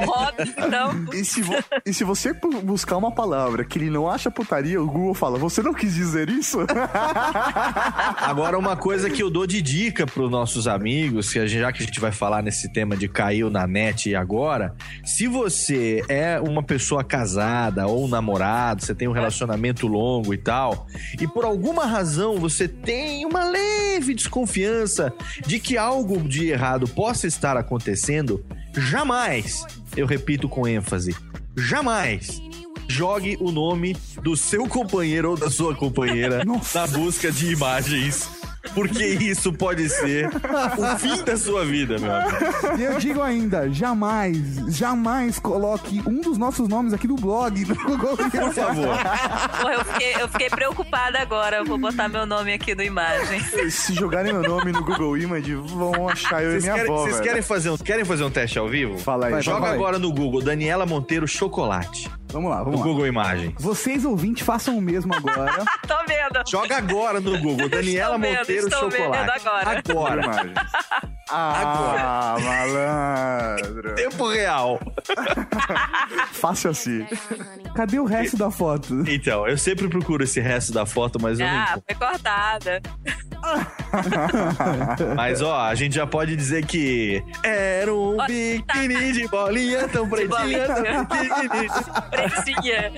Óbvio, 0.07 0.53
então. 0.57 1.05
E 1.13 1.23
se, 1.23 1.41
vo- 1.41 1.63
e 1.85 1.93
se 1.93 2.03
você 2.03 2.33
bu- 2.33 2.61
buscar 2.61 2.97
uma 2.97 3.11
palavra 3.11 3.63
que 3.63 3.77
ele 3.77 3.89
não 3.89 4.09
acha 4.09 4.29
putaria, 4.31 4.81
o 4.81 4.85
Google 4.87 5.13
fala, 5.13 5.37
você 5.37 5.61
não 5.61 5.73
quis 5.73 5.93
dizer 5.93 6.29
isso? 6.29 6.59
Agora, 8.17 8.57
uma 8.57 8.75
coisa 8.75 9.09
que 9.09 9.21
eu 9.21 9.29
dou 9.29 9.45
de 9.51 9.61
dica 9.61 10.07
pros 10.07 10.31
nossos 10.31 10.65
amigos, 10.65 11.31
que 11.31 11.45
já 11.45 11.73
que 11.73 11.83
a 11.83 11.85
gente 11.85 11.99
vai 11.99 12.11
falar 12.11 12.41
nesse 12.41 12.71
tema 12.71 12.95
de 12.95 13.09
caiu 13.09 13.49
na 13.49 13.67
net 13.67 14.09
e 14.09 14.15
agora, 14.15 14.73
se 15.03 15.27
você 15.27 16.01
é 16.07 16.39
uma 16.39 16.63
pessoa 16.63 17.03
casada 17.03 17.85
ou 17.85 18.05
um 18.05 18.07
namorado, 18.07 18.81
você 18.81 18.95
tem 18.95 19.09
um 19.09 19.11
relacionamento 19.11 19.87
longo 19.87 20.33
e 20.33 20.37
tal, 20.37 20.87
e 21.19 21.27
por 21.27 21.43
alguma 21.43 21.85
razão 21.85 22.39
você 22.39 22.65
tem 22.65 23.25
uma 23.25 23.43
leve 23.43 24.13
desconfiança 24.13 25.13
de 25.45 25.59
que 25.59 25.77
algo 25.77 26.17
de 26.21 26.47
errado 26.47 26.87
possa 26.87 27.27
estar 27.27 27.57
acontecendo, 27.57 28.45
jamais, 28.73 29.65
eu 29.97 30.05
repito 30.05 30.47
com 30.47 30.65
ênfase, 30.65 31.13
jamais 31.57 32.41
jogue 32.87 33.37
o 33.39 33.51
nome 33.51 33.95
do 34.21 34.35
seu 34.35 34.67
companheiro 34.67 35.31
ou 35.31 35.37
da 35.37 35.49
sua 35.49 35.75
companheira 35.75 36.43
na 36.45 36.87
busca 36.87 37.31
de 37.31 37.51
imagens. 37.51 38.40
Porque 38.73 39.03
isso 39.03 39.51
pode 39.51 39.89
ser 39.89 40.29
o 40.77 40.97
fim 40.97 41.23
da 41.23 41.35
sua 41.35 41.65
vida, 41.65 41.97
meu 41.97 42.13
amigo. 42.13 42.37
E 42.77 42.83
eu 42.83 42.99
digo 42.99 43.21
ainda, 43.21 43.69
jamais, 43.71 44.37
jamais 44.69 45.39
coloque 45.39 46.01
um 46.07 46.21
dos 46.21 46.37
nossos 46.37 46.67
nomes 46.69 46.93
aqui 46.93 47.07
no 47.07 47.15
blog. 47.15 47.65
No 47.65 47.75
Google. 47.83 48.17
Por 48.17 48.53
favor. 48.53 48.97
Porra, 49.59 49.73
eu 49.73 49.85
fiquei, 49.85 50.15
eu 50.19 50.27
fiquei 50.29 50.49
preocupada 50.49 51.19
agora. 51.19 51.57
Eu 51.57 51.65
vou 51.65 51.77
botar 51.77 52.07
meu 52.07 52.25
nome 52.25 52.53
aqui 52.53 52.73
no 52.75 52.83
imagem. 52.83 53.39
se 53.69 53.93
jogarem 53.93 54.31
meu 54.31 54.43
nome 54.43 54.71
no 54.71 54.83
Google 54.83 55.17
Image, 55.17 55.55
vão 55.55 56.07
achar 56.07 56.43
eu 56.43 56.57
e 56.57 56.61
minha 56.61 56.73
querem, 56.75 56.91
avó, 56.91 57.03
vocês 57.03 57.19
querem 57.19 57.41
fazer 57.41 57.69
um, 57.69 57.77
querem 57.77 58.05
fazer 58.05 58.23
um 58.23 58.31
teste 58.31 58.59
ao 58.59 58.67
vivo? 58.67 58.97
Fala 58.99 59.25
aí. 59.27 59.31
Vai, 59.33 59.41
Joga 59.41 59.61
vai. 59.61 59.73
agora 59.73 59.99
no 59.99 60.11
Google 60.13 60.41
Daniela 60.41 60.85
Monteiro 60.85 61.27
Chocolate. 61.27 62.09
Vamos 62.31 62.49
lá, 62.51 62.59
No 62.59 62.65
vamos 62.65 62.79
lá. 62.79 62.85
Google 62.85 63.07
Imagens. 63.07 63.53
Vocês 63.59 64.05
ouvintes 64.05 64.45
façam 64.45 64.77
o 64.77 64.81
mesmo 64.81 65.13
agora. 65.13 65.63
Tô 65.87 65.95
vendo. 66.07 66.49
Joga 66.49 66.77
agora 66.77 67.19
no 67.19 67.37
Google 67.39 67.69
Daniela 67.69 68.17
vendo, 68.17 68.37
Monteiro 68.39 68.67
estou 68.67 68.89
vendo 68.89 69.03
Chocolate. 69.03 69.47
agora. 69.47 69.83
Agora. 69.85 70.53
Ah, 71.31 72.35
malandro. 72.41 73.95
Tempo 73.95 74.27
real. 74.27 74.79
Fácil 76.33 76.71
assim. 76.71 77.05
Cadê 77.75 77.99
o 77.99 78.05
resto 78.05 78.35
da 78.37 78.51
foto? 78.51 79.03
Então, 79.07 79.47
eu 79.47 79.57
sempre 79.57 79.87
procuro 79.87 80.23
esse 80.23 80.39
resto 80.39 80.73
da 80.73 80.85
foto, 80.85 81.19
mas 81.21 81.39
eu 81.39 81.47
não 81.47 81.53
Ah, 81.53 81.77
foi 81.87 81.95
cortada. 81.95 82.81
Mas 85.15 85.41
ó, 85.41 85.61
a 85.61 85.73
gente 85.73 85.95
já 85.95 86.05
pode 86.05 86.35
dizer 86.35 86.63
que 86.65 87.23
era 87.43 87.91
um 87.91 88.15
biquíni 88.27 89.13
de 89.13 89.27
bolinha 89.27 89.87
tão 89.87 90.07
pretinha, 90.07 90.67
tão. 90.67 91.05
Pretinha. 92.11 92.91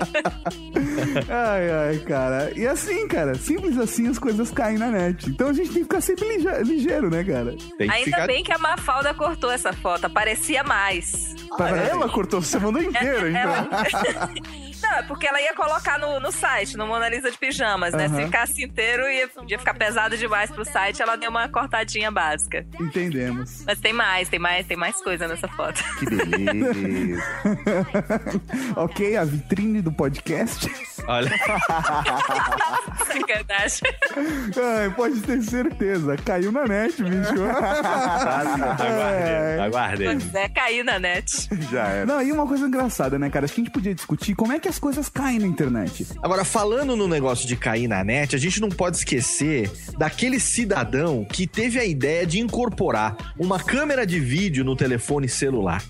Ai, 1.30 1.70
ai, 1.70 1.98
cara. 2.06 2.52
E 2.54 2.66
assim, 2.66 3.08
cara, 3.08 3.34
simples 3.36 3.78
assim 3.78 4.06
as 4.08 4.18
coisas 4.18 4.50
caem 4.50 4.76
na 4.76 4.88
net. 4.88 5.30
Então 5.30 5.48
a 5.48 5.52
gente 5.54 5.68
tem 5.68 5.76
que 5.78 5.84
ficar 5.84 6.00
sempre 6.02 6.28
lige- 6.36 6.62
ligeiro, 6.64 7.08
né, 7.10 7.24
cara? 7.24 7.54
Tem 7.78 7.88
que 7.88 7.94
Ainda 7.94 8.04
ficar 8.04 8.23
bem 8.26 8.42
que 8.42 8.52
a 8.52 8.58
Mafalda 8.58 9.14
cortou 9.14 9.50
essa 9.50 9.72
foto. 9.72 10.06
Aparecia 10.06 10.62
mais. 10.62 11.34
Ah, 11.58 11.68
ela 11.70 12.08
cortou, 12.08 12.40
você 12.40 12.58
mandou 12.58 12.82
inteiro, 12.82 13.28
então. 13.28 13.40
Ela... 13.40 13.68
Não, 14.84 14.98
é 14.98 15.02
porque 15.02 15.26
ela 15.26 15.40
ia 15.40 15.54
colocar 15.54 15.98
no, 15.98 16.20
no 16.20 16.30
site, 16.30 16.76
no 16.76 16.86
Mona 16.86 17.08
Lisa 17.08 17.30
de 17.30 17.38
pijamas, 17.38 17.94
né? 17.94 18.04
Aham. 18.04 18.16
Se 18.16 18.24
ficasse 18.24 18.62
inteiro, 18.62 19.02
ia, 19.08 19.30
ia 19.48 19.58
ficar 19.58 19.72
pesado 19.72 20.16
demais 20.16 20.50
pro 20.50 20.62
site. 20.64 21.00
Ela 21.00 21.16
deu 21.16 21.30
uma 21.30 21.48
cortadinha 21.48 22.10
básica. 22.10 22.66
Entendemos. 22.78 23.64
Mas 23.66 23.80
tem 23.80 23.94
mais, 23.94 24.28
tem 24.28 24.38
mais, 24.38 24.66
tem 24.66 24.76
mais 24.76 25.02
coisa 25.02 25.26
nessa 25.26 25.48
foto. 25.48 25.82
Que 25.98 26.06
beleza. 26.06 27.22
ok, 28.76 29.16
a 29.16 29.24
vitrine 29.24 29.80
do 29.80 29.90
podcast. 29.90 30.70
Olha, 31.06 31.30
Sacanagem. 33.06 33.80
Ai, 34.56 34.90
pode 34.90 35.20
ter 35.22 35.42
certeza. 35.42 36.16
Caiu 36.18 36.52
na 36.52 36.66
net, 36.66 37.02
bicho. 37.02 37.44
aguardem, 38.78 39.64
aguardem. 39.64 40.06
Pois 40.06 40.34
é, 40.34 40.48
caiu 40.48 40.84
na 40.84 40.98
net. 40.98 41.48
Já 41.70 41.84
era. 41.88 42.06
Não, 42.06 42.22
e 42.22 42.32
uma 42.32 42.46
coisa 42.46 42.66
engraçada, 42.66 43.18
né, 43.18 43.30
cara? 43.30 43.44
Acho 43.44 43.54
que 43.54 43.60
a 43.60 43.64
gente 43.64 43.72
podia 43.72 43.94
discutir 43.94 44.34
como 44.34 44.52
é 44.52 44.58
que 44.58 44.68
as 44.74 44.78
coisas 44.80 45.08
caem 45.08 45.38
na 45.38 45.46
internet. 45.46 46.04
Agora, 46.20 46.44
falando 46.44 46.96
no 46.96 47.06
negócio 47.06 47.46
de 47.46 47.54
cair 47.54 47.86
na 47.86 48.02
net, 48.02 48.34
a 48.34 48.38
gente 48.38 48.60
não 48.60 48.68
pode 48.68 48.96
esquecer 48.96 49.70
daquele 49.96 50.40
cidadão 50.40 51.24
que 51.24 51.46
teve 51.46 51.78
a 51.78 51.84
ideia 51.84 52.26
de 52.26 52.40
incorporar 52.40 53.16
uma 53.38 53.60
câmera 53.60 54.04
de 54.04 54.18
vídeo 54.18 54.64
no 54.64 54.74
telefone 54.74 55.28
celular. 55.28 55.80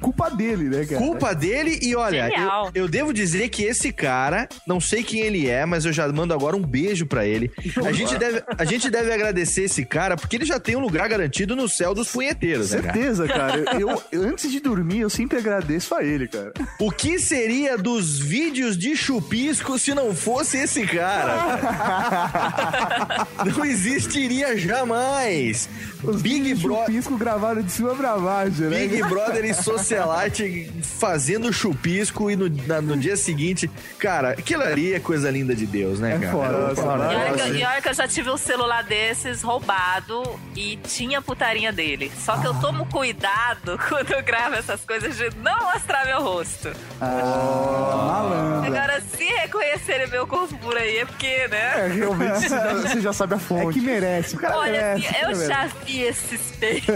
Culpa 0.00 0.30
dele, 0.30 0.64
né, 0.64 0.84
cara? 0.84 1.00
Culpa 1.00 1.34
dele 1.34 1.78
e 1.82 1.94
olha, 1.94 2.30
eu, 2.74 2.82
eu 2.82 2.88
devo 2.88 3.12
dizer 3.12 3.48
que 3.48 3.64
esse 3.64 3.92
cara, 3.92 4.48
não 4.66 4.80
sei 4.80 5.02
quem 5.02 5.20
ele 5.20 5.48
é, 5.48 5.64
mas 5.66 5.84
eu 5.84 5.92
já 5.92 6.06
mando 6.08 6.32
agora 6.34 6.56
um 6.56 6.62
beijo 6.62 7.06
pra 7.06 7.26
ele. 7.26 7.50
A 7.84 7.92
gente 7.92 8.16
deve, 8.18 8.42
a 8.56 8.64
gente 8.64 8.90
deve 8.90 9.12
agradecer 9.12 9.62
esse 9.64 9.84
cara 9.84 10.16
porque 10.16 10.36
ele 10.36 10.44
já 10.44 10.58
tem 10.60 10.76
um 10.76 10.80
lugar 10.80 11.08
garantido 11.08 11.54
no 11.56 11.68
céu 11.68 11.94
dos 11.94 12.08
punheteiros, 12.10 12.70
né, 12.70 12.80
cara? 12.82 12.92
Certeza, 12.94 13.26
cara. 13.28 13.64
Eu, 13.80 14.02
eu- 14.12 14.22
antes 14.22 14.50
de 14.50 14.60
dormir, 14.60 15.00
eu 15.00 15.10
sempre 15.10 15.38
agradeço 15.38 15.94
a 15.94 16.02
ele, 16.04 16.28
cara. 16.28 16.52
O 16.78 16.90
que 16.90 17.18
seria 17.18 17.76
dos 17.78 18.18
vídeos 18.18 18.76
de 18.76 18.96
chupisco 18.96 19.78
se 19.78 19.94
não 19.94 20.14
fosse 20.14 20.58
esse 20.58 20.86
cara? 20.86 21.56
cara? 21.66 23.26
não 23.56 23.64
existiria 23.64 24.56
jamais. 24.56 25.68
Os 26.02 26.20
Big 26.22 26.54
Brother. 26.56 26.86
chupisco 26.86 27.16
gravaram 27.16 27.62
de 27.62 27.72
cima 27.72 27.94
pra 27.94 28.16
baixo, 28.18 28.62
né? 28.62 28.86
Big 28.86 29.02
Brother 29.04 29.44
e 29.44 29.54
Socialite 29.54 30.70
fazendo 30.82 31.52
chupisco 31.52 32.30
e 32.30 32.36
no, 32.36 32.48
na- 32.66 32.80
no 32.80 32.96
dia 32.96 33.16
seguinte, 33.16 33.70
cara, 33.98 34.30
aquilo 34.30 34.62
ali 34.62 34.94
é 34.94 35.00
coisa 35.00 35.30
linda 35.30 35.54
de 35.54 35.66
Deus, 35.66 35.98
né, 35.98 36.14
É 36.14 36.18
cara? 36.18 36.32
foda, 36.32 36.52
Eu 36.52 36.70
é 36.70 36.74
foda. 36.74 37.04
E 37.04 37.16
olha, 37.16 37.24
que, 37.24 37.30
nossa, 37.38 37.48
e 37.48 37.64
olha 37.64 37.82
que 37.82 37.88
eu 37.88 37.94
já 37.94 38.08
tive 38.08 38.30
um 38.30 38.36
celular 38.36 38.82
desses 38.84 39.42
roubado 39.42 40.38
e 40.54 40.76
tinha 40.86 41.20
putarinha 41.22 41.72
dele. 41.72 42.10
Só 42.24 42.36
que 42.38 42.46
eu 42.46 42.54
tomo 42.54 42.86
cuidado 42.86 43.78
quando 43.88 44.12
eu 44.12 44.22
gravo 44.22 44.54
essas 44.56 44.80
coisas 44.84 45.16
de 45.16 45.30
não 45.42 45.72
mostrar 45.72 46.04
meu 46.06 46.22
rosto. 46.22 46.70
Malandro. 47.00 48.66
Agora, 48.66 49.00
se 49.00 49.24
reconhecerem 49.24 50.08
meu 50.08 50.26
corpo 50.26 50.56
por 50.58 50.76
aí, 50.76 50.98
é 50.98 51.04
porque, 51.06 51.48
né? 51.48 51.86
É, 51.86 51.88
realmente, 51.92 52.40
você 52.40 52.48
já, 52.48 52.72
você 52.74 53.00
já 53.00 53.12
sabe 53.12 53.34
a 53.34 53.36
É 53.36 53.40
fonte. 53.40 53.78
que 53.78 53.84
merece, 53.84 54.36
o 54.36 54.38
cara 54.38 54.56
Olha, 54.58 54.72
merece. 54.72 55.06
assim, 55.06 55.08
o 55.08 55.12
cara 55.20 55.22
eu 55.32 55.38
merece. 55.38 55.46
já 55.48 55.66
vi 55.84 55.95
esses 56.02 56.40
peitos. 56.58 56.94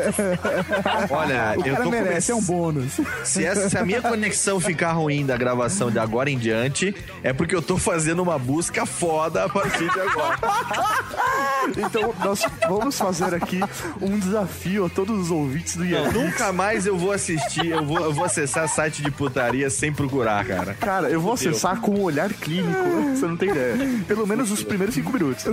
Olha, 1.11 1.55
O 1.57 1.67
eu 1.67 1.73
cara 1.75 1.85
tô 1.85 1.91
merece, 1.91 2.31
é 2.31 2.35
um 2.35 2.39
começando- 2.39 2.57
bônus. 2.57 2.93
Se, 3.25 3.45
essa- 3.45 3.69
se 3.69 3.77
a 3.79 3.85
minha 3.85 4.01
conexão 4.03 4.61
ficar 4.61 4.93
ruim 4.93 5.25
da 5.27 5.37
gravação 5.37 5.91
de 5.91 5.99
agora 5.99 6.31
em 6.31 6.39
diante, 6.39 6.95
é 7.23 7.33
porque 7.33 7.55
eu 7.55 7.63
tô 7.63 7.77
fazendo 7.77 8.23
uma 8.23 8.39
busca 8.39 8.87
foda 8.87 9.45
a 9.45 9.49
partir 9.49 9.91
de 9.91 10.01
agora. 10.01 10.39
Então, 11.77 12.15
nós 12.25 12.43
vamos 12.67 12.97
fazer 12.99 13.35
aqui 13.35 13.61
um 14.01 14.19
desafio 14.19 14.87
a 14.87 14.89
todos 14.89 15.21
os 15.25 15.31
ouvintes 15.31 15.77
do 15.77 15.85
IEM. 15.85 16.11
nunca 16.11 16.51
mais 16.55 16.87
eu 16.87 16.97
vou 16.97 17.13
assistir, 17.13 17.67
eu 17.69 17.85
vou, 17.85 17.99
eu 18.01 18.13
vou 18.15 18.25
acessar 18.25 18.67
site 18.67 19.03
de 19.03 19.11
putaria 19.11 19.69
sem 19.69 19.93
procurar, 19.93 20.43
cara. 20.47 20.73
Cara, 20.81 21.11
eu 21.11 21.21
vou 21.21 21.35
acessar 21.35 21.79
com 21.81 21.93
um 21.97 22.03
olhar 22.03 22.33
clínico, 22.33 22.73
você 23.15 23.27
não 23.27 23.37
tem 23.37 23.51
ideia. 23.51 23.77
Pelo 24.09 24.27
menos 24.27 24.51
os 24.51 24.63
primeiros 24.63 24.95
cinco 24.95 25.13
minutos. 25.13 25.45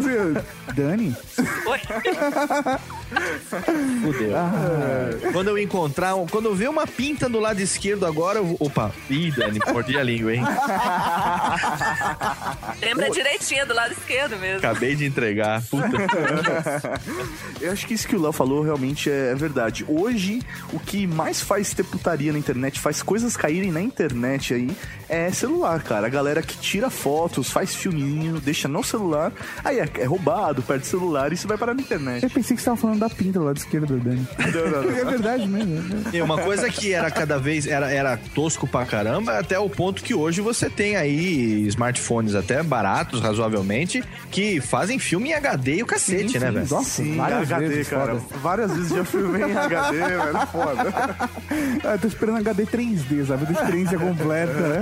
Dani, 0.74 1.14
Oi? 1.66 1.80
Fudeu. 4.02 4.32
Quando 5.32 5.50
eu 5.50 5.58
encontrar, 5.58 6.14
quando 6.30 6.46
eu 6.46 6.56
ver 6.56 6.70
uma 6.70 6.86
pinta 6.88 7.28
do 7.30 7.40
lado 7.40 7.60
esquerdo 7.60 8.06
agora, 8.06 8.40
eu 8.40 8.46
vou... 8.46 8.58
Opa, 8.60 8.92
ih, 9.10 9.32
Dani, 9.32 9.60
mordi 9.72 9.98
a 9.98 10.04
língua, 10.04 10.34
hein? 10.36 10.44
Lembra 12.82 13.10
direitinho 13.10 13.66
do 13.66 13.74
lado 13.74 13.92
esquerdo 13.92 14.38
mesmo. 14.38 14.58
Acabei 14.58 14.96
de 14.96 15.06
entregar. 15.06 15.62
Puta. 15.64 15.88
Eu 17.60 17.72
acho 17.72 17.88
que 17.88 17.94
isso 17.94 18.08
que 18.08 18.16
o 18.16 18.22
Léo 18.22 18.32
falou 18.32 18.62
realmente 18.62 19.10
é, 19.10 19.32
é 19.32 19.36
verdade. 19.36 19.86
Hoje, 19.88 20.42
o 20.72 20.80
que 20.80 21.08
mais 21.08 21.42
faz 21.42 21.74
ter 21.74 21.84
putaria 21.84 22.32
na 22.32 22.40
internet, 22.40 22.80
faz 22.80 23.02
coisas 23.02 23.36
caírem 23.36 23.72
na 23.72 23.82
internet 23.82 24.54
aí, 24.54 24.70
é 25.10 25.32
celular, 25.32 25.82
cara. 25.82 26.08
A 26.08 26.10
galera 26.10 26.42
que 26.42 26.58
tira 26.58 26.90
fotos, 26.90 27.50
faz 27.50 27.76
filminho, 27.76 28.40
deixa 28.40 28.68
no 28.68 28.84
celular, 28.84 29.32
aí 29.64 29.80
é, 29.80 29.90
é 30.00 30.06
roubado, 30.06 30.62
perde 30.62 30.86
celular 30.86 31.32
e 31.32 31.36
isso 31.36 31.48
vai 31.48 31.58
parar 31.58 31.74
na 31.74 31.82
internet. 31.82 32.24
eu 32.24 32.30
pensei 32.30 32.56
que 32.56 32.62
você 32.62 32.66
tava 32.66 32.78
falando 32.78 33.00
da 33.00 33.10
pinta 33.18 33.40
do 33.40 33.46
lado 33.46 33.58
esquerdo, 33.58 33.98
Dani. 34.00 34.28
Não, 34.58 34.72
não, 34.72 34.84
não. 34.84 34.98
É 34.98 35.06
verdade 35.06 35.48
mesmo. 35.48 35.74
né? 35.76 36.04
E 36.14 36.22
uma 36.22 36.38
coisa 36.42 36.70
que 36.70 36.94
era 36.94 37.10
cada 37.12 37.38
vez 37.38 37.68
era, 37.68 37.92
era 37.92 38.18
tosco 38.34 38.68
pra 38.68 38.86
caramba, 38.86 39.38
até 39.38 39.58
o 39.60 39.70
ponto 39.70 40.02
que 40.04 40.14
hoje 40.14 40.42
você 40.42 40.70
tem 40.70 40.96
aí 40.96 41.66
smartphones 41.68 42.34
até 42.36 42.64
baratos, 42.64 43.20
razoavelmente, 43.22 44.04
que 44.32 44.60
fazem 44.62 44.98
filme 45.00 45.30
em 45.30 45.34
HD 45.34 45.78
e 45.78 45.84
o 45.84 45.86
cacete, 45.86 46.32
Sim, 46.34 46.40
né, 46.40 46.52
velho? 46.52 46.68
Nossa, 46.70 46.90
Sim, 46.90 47.16
várias 47.18 47.52
HD, 47.52 47.68
vezes, 47.68 47.90
cara. 47.90 48.16
foda. 48.16 48.40
Várias 48.42 48.72
vezes 48.72 48.90
já 48.90 49.06
filmei 49.06 49.44
em 49.44 49.58
HD, 49.58 49.98
velho. 49.98 50.48
Foda. 50.52 51.16
Ah, 51.84 51.94
eu 51.94 52.00
tô 52.00 52.08
esperando 52.08 52.38
HD 52.38 52.66
3D, 52.66 53.26
sabe? 53.26 53.46
Da 53.46 53.52
experiência 53.62 53.98
completa, 53.98 54.54
né? 54.54 54.78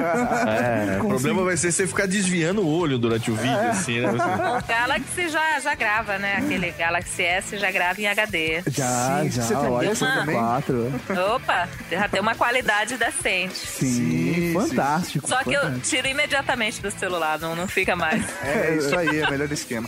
É, 0.98 1.00
o 1.04 1.08
problema 1.08 1.44
vai 1.44 1.56
ser 1.58 1.72
você 1.72 1.86
ficar 1.86 2.08
desviando 2.08 2.62
o 2.62 2.68
olho 2.80 2.98
durante 2.98 3.30
o 3.32 3.36
vídeo, 3.36 3.70
assim, 3.70 4.00
né? 4.00 4.10
O 4.12 4.68
Galaxy 4.68 5.30
já, 5.30 5.60
já 5.60 5.76
grava, 5.76 6.18
né? 6.18 6.38
Aquele 6.38 6.72
Galaxy 6.72 7.22
S 7.24 7.58
já 7.58 7.72
grava 7.72 8.02
em 8.02 8.08
HD. 8.08 8.25
Já, 8.68 9.22
Sim, 9.24 9.32
já. 9.32 9.44
você 9.44 9.56
tem 9.56 10.12
também? 10.14 10.36
4. 10.38 10.92
Opa, 11.36 11.70
já 11.92 12.08
tem 12.10 12.22
uma 12.22 12.36
qualidade 12.36 12.98
decente. 12.98 13.56
Sim, 13.56 14.34
Sim, 14.36 14.54
fantástico. 14.54 15.28
Só 15.28 15.44
que 15.44 15.54
eu 15.54 15.62
fantástico. 15.62 15.88
tiro 15.88 16.08
imediatamente 16.08 16.82
do 16.82 16.92
celular, 16.92 17.40
não, 17.40 17.56
não 17.56 17.68
fica 17.68 17.96
mais. 17.96 18.24
É, 18.44 18.70
é 18.72 18.76
isso 18.78 18.98
aí, 18.98 19.20
é 19.20 19.28
o 19.28 19.30
melhor 19.32 19.52
esquema. 19.52 19.88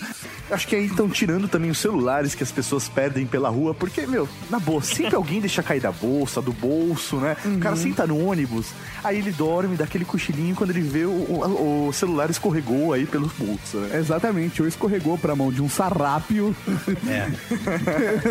Acho 0.49 0.65
que 0.67 0.75
aí 0.77 0.85
estão 0.85 1.09
tirando 1.09 1.47
também 1.49 1.69
os 1.69 1.77
celulares 1.77 2.33
que 2.33 2.41
as 2.41 2.51
pessoas 2.51 2.87
perdem 2.87 3.25
pela 3.25 3.49
rua, 3.49 3.73
porque, 3.73 4.07
meu, 4.07 4.29
na 4.49 4.59
boa, 4.59 4.81
sempre 4.81 5.13
alguém 5.17 5.41
deixa 5.41 5.61
cair 5.61 5.81
da 5.81 5.91
bolsa, 5.91 6.41
do 6.41 6.53
bolso, 6.53 7.17
né? 7.17 7.35
O 7.45 7.59
cara 7.59 7.75
senta 7.75 8.07
no 8.07 8.17
ônibus, 8.29 8.67
aí 9.03 9.17
ele 9.17 9.31
dorme, 9.31 9.75
dá 9.75 9.83
aquele 9.83 10.05
cochilinho 10.05 10.55
quando 10.55 10.69
ele 10.69 10.81
vê 10.81 11.03
o, 11.05 11.09
o- 11.09 11.87
o 11.89 11.93
celular 11.93 12.29
escorregou 12.29 12.93
aí 12.93 13.05
pelos 13.05 13.31
bolsos, 13.33 13.81
né? 13.89 13.97
Exatamente, 13.97 14.61
ou 14.61 14.67
escorregou 14.67 15.17
pra 15.17 15.35
mão 15.35 15.51
de 15.51 15.61
um 15.61 15.69
sarrápio. 15.69 16.55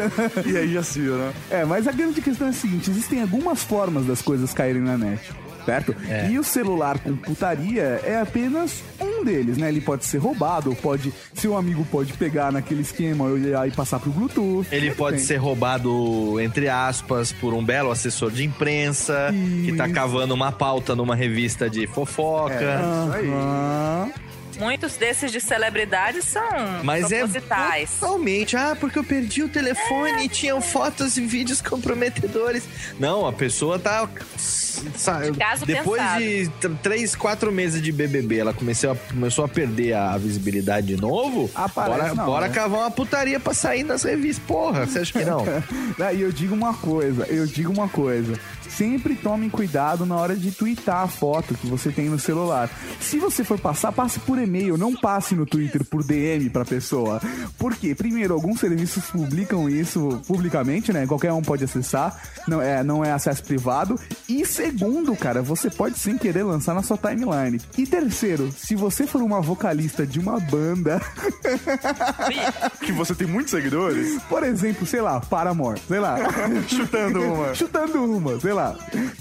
E 0.47 0.57
aí 0.57 0.73
já 0.73 0.83
se 0.83 1.01
viu, 1.01 1.17
né? 1.17 1.33
É, 1.51 1.65
mas 1.65 1.87
a 1.87 1.93
grande 1.93 2.21
questão 2.21 2.47
é 2.47 2.51
a 2.51 2.53
seguinte: 2.53 2.91
existem 2.91 3.23
algumas 3.23 3.63
formas 3.63 4.07
das 4.07 4.23
coisas 4.23 4.53
caírem 4.53 4.83
na 4.83 4.97
net. 4.97 5.21
Certo? 5.65 5.97
E 6.31 6.39
o 6.39 6.45
celular 6.45 6.97
com 6.97 7.17
putaria 7.17 8.01
é 8.05 8.21
apenas 8.21 8.85
um 9.01 9.25
deles, 9.25 9.59
né? 9.59 9.69
Ele 9.69 9.81
pode 9.81 10.05
ser 10.05 10.19
roubado, 10.19 10.71
ou 10.71 10.77
pode. 10.77 11.13
Seu 11.35 11.57
amigo 11.57 11.85
pode 11.91 12.13
pegar 12.13 12.53
naquele 12.53 12.83
esquema 12.83 13.27
e 13.67 13.71
passar 13.73 13.99
pro 13.99 14.13
Bluetooth. 14.13 14.69
Ele 14.71 14.93
pode 14.93 15.17
tem. 15.17 15.27
ser 15.27 15.39
roubado, 15.39 16.41
entre 16.41 16.69
aspas, 16.69 17.33
por 17.33 17.53
um 17.53 17.65
belo 17.65 17.91
assessor 17.91 18.31
de 18.31 18.45
imprensa 18.45 19.35
que 19.65 19.73
tá 19.73 19.87
Isso. 19.87 19.95
cavando 19.95 20.35
uma 20.35 20.53
pauta 20.53 20.95
numa 20.95 21.17
revista 21.17 21.69
de 21.69 21.89
fofoca. 21.89 22.55
Isso 22.55 23.13
aí. 23.13 24.27
Muitos 24.59 24.97
desses 24.97 25.31
de 25.31 25.41
celebridades 25.41 26.25
são 26.25 26.43
Mas 26.83 27.11
é 27.13 27.19
propositais. 27.19 27.91
totalmente. 28.01 28.57
Ah, 28.57 28.77
porque 28.79 28.99
eu 28.99 29.05
perdi 29.05 29.43
o 29.43 29.49
telefone 29.49 30.25
e 30.25 30.29
tinham 30.29 30.61
fotos 30.61 31.17
e 31.17 31.21
vídeos 31.27 31.61
comprometedores. 31.61 32.65
Não, 32.99 33.27
a 33.27 33.33
pessoa 33.33 33.79
tá. 33.79 34.09
sa- 34.37 35.23
caso 35.39 35.65
Depois 35.67 36.01
pensado. 36.03 36.21
de 36.23 36.49
tr- 36.61 36.69
três, 36.83 37.15
quatro 37.17 37.51
meses 37.53 37.81
de 37.83 37.91
BBB, 37.93 38.39
ela 38.39 38.53
começou 38.53 38.93
a, 38.93 38.97
começou 38.97 39.45
a 39.45 39.49
perder 39.49 39.95
a 39.95 40.17
visibilidade 40.19 40.87
de 40.89 40.97
novo. 41.01 41.51
Aparece 41.55 41.99
bora 41.99 42.15
na 42.15 42.25
bora 42.25 42.45
hora. 42.45 42.49
cavar 42.53 42.81
uma 42.81 42.91
putaria 42.91 43.41
pra 43.41 43.55
sair 43.55 43.85
nas 43.85 44.03
revistas. 44.03 44.45
Porra, 44.47 44.87
você 44.87 45.01
acha 45.01 45.13
que 45.13 45.25
não? 45.25 45.45
E 46.17 46.21
eu 46.21 46.31
digo 46.33 46.55
uma 46.55 46.73
coisa, 46.75 47.25
eu 47.27 47.47
digo 47.47 47.73
uma 47.73 47.89
coisa. 47.89 48.39
Sempre 48.69 49.15
tome 49.15 49.49
cuidado 49.51 50.05
na 50.05 50.17
hora 50.17 50.37
de 50.37 50.51
twittar 50.51 51.03
a 51.03 51.09
foto 51.09 51.55
que 51.55 51.67
você 51.67 51.91
tem 51.91 52.09
no 52.09 52.19
celular. 52.19 52.71
Se 53.01 53.19
você 53.19 53.43
for 53.45 53.59
passar, 53.59 53.93
passe 53.93 54.21
por 54.21 54.39
e-mail, 54.39 54.77
não 54.77 54.95
passe 54.95 55.35
no 55.35 55.47
Twitter 55.47 55.85
por 55.85 56.05
DM 56.05 56.51
pra 56.51 56.65
pessoa. 56.65 57.21
Por 57.59 57.75
quê? 57.75 57.95
Primeiro, 57.95 58.35
alguns 58.35 58.61
serviços 58.61 59.05
publicam 59.07 59.69
isso 59.69 60.21
publicamente, 60.27 60.93
né? 60.93 61.07
Qualquer 61.07 61.33
um 61.33 61.43
pode 61.43 61.65
acessar, 61.65 62.21
não 62.47 62.61
é, 62.61 62.83
não 62.83 63.05
é 63.05 63.13
acesso 63.13 63.43
privado. 63.45 63.99
E 64.29 64.45
segundo, 64.45 65.17
cara, 65.17 65.43
você 65.43 65.71
pode 65.71 65.99
sem 65.99 66.19
querer 66.19 66.43
lançar 66.43 66.75
na 66.75 66.83
sua 66.83 66.99
timeline. 66.99 67.61
E 67.79 67.87
terceiro, 67.87 68.53
se 68.53 68.75
você 68.75 69.07
for 69.07 69.23
uma 69.23 69.41
vocalista 69.41 70.07
de 70.07 70.19
uma 70.19 70.39
banda, 70.39 71.01
Que 72.81 72.93
você 72.93 73.15
tem 73.15 73.27
muitos 73.27 73.51
seguidores, 73.51 74.21
por 74.29 74.43
exemplo, 74.43 74.87
sei 74.87 75.01
lá, 75.01 75.21
Paramore, 75.21 75.81
sei 75.87 75.99
lá. 75.99 76.19
chutando 76.69 77.21
uma. 77.23 77.55
Chutando 77.55 78.05
uma, 78.05 78.41
sei 78.41 78.53
lá. 78.53 78.56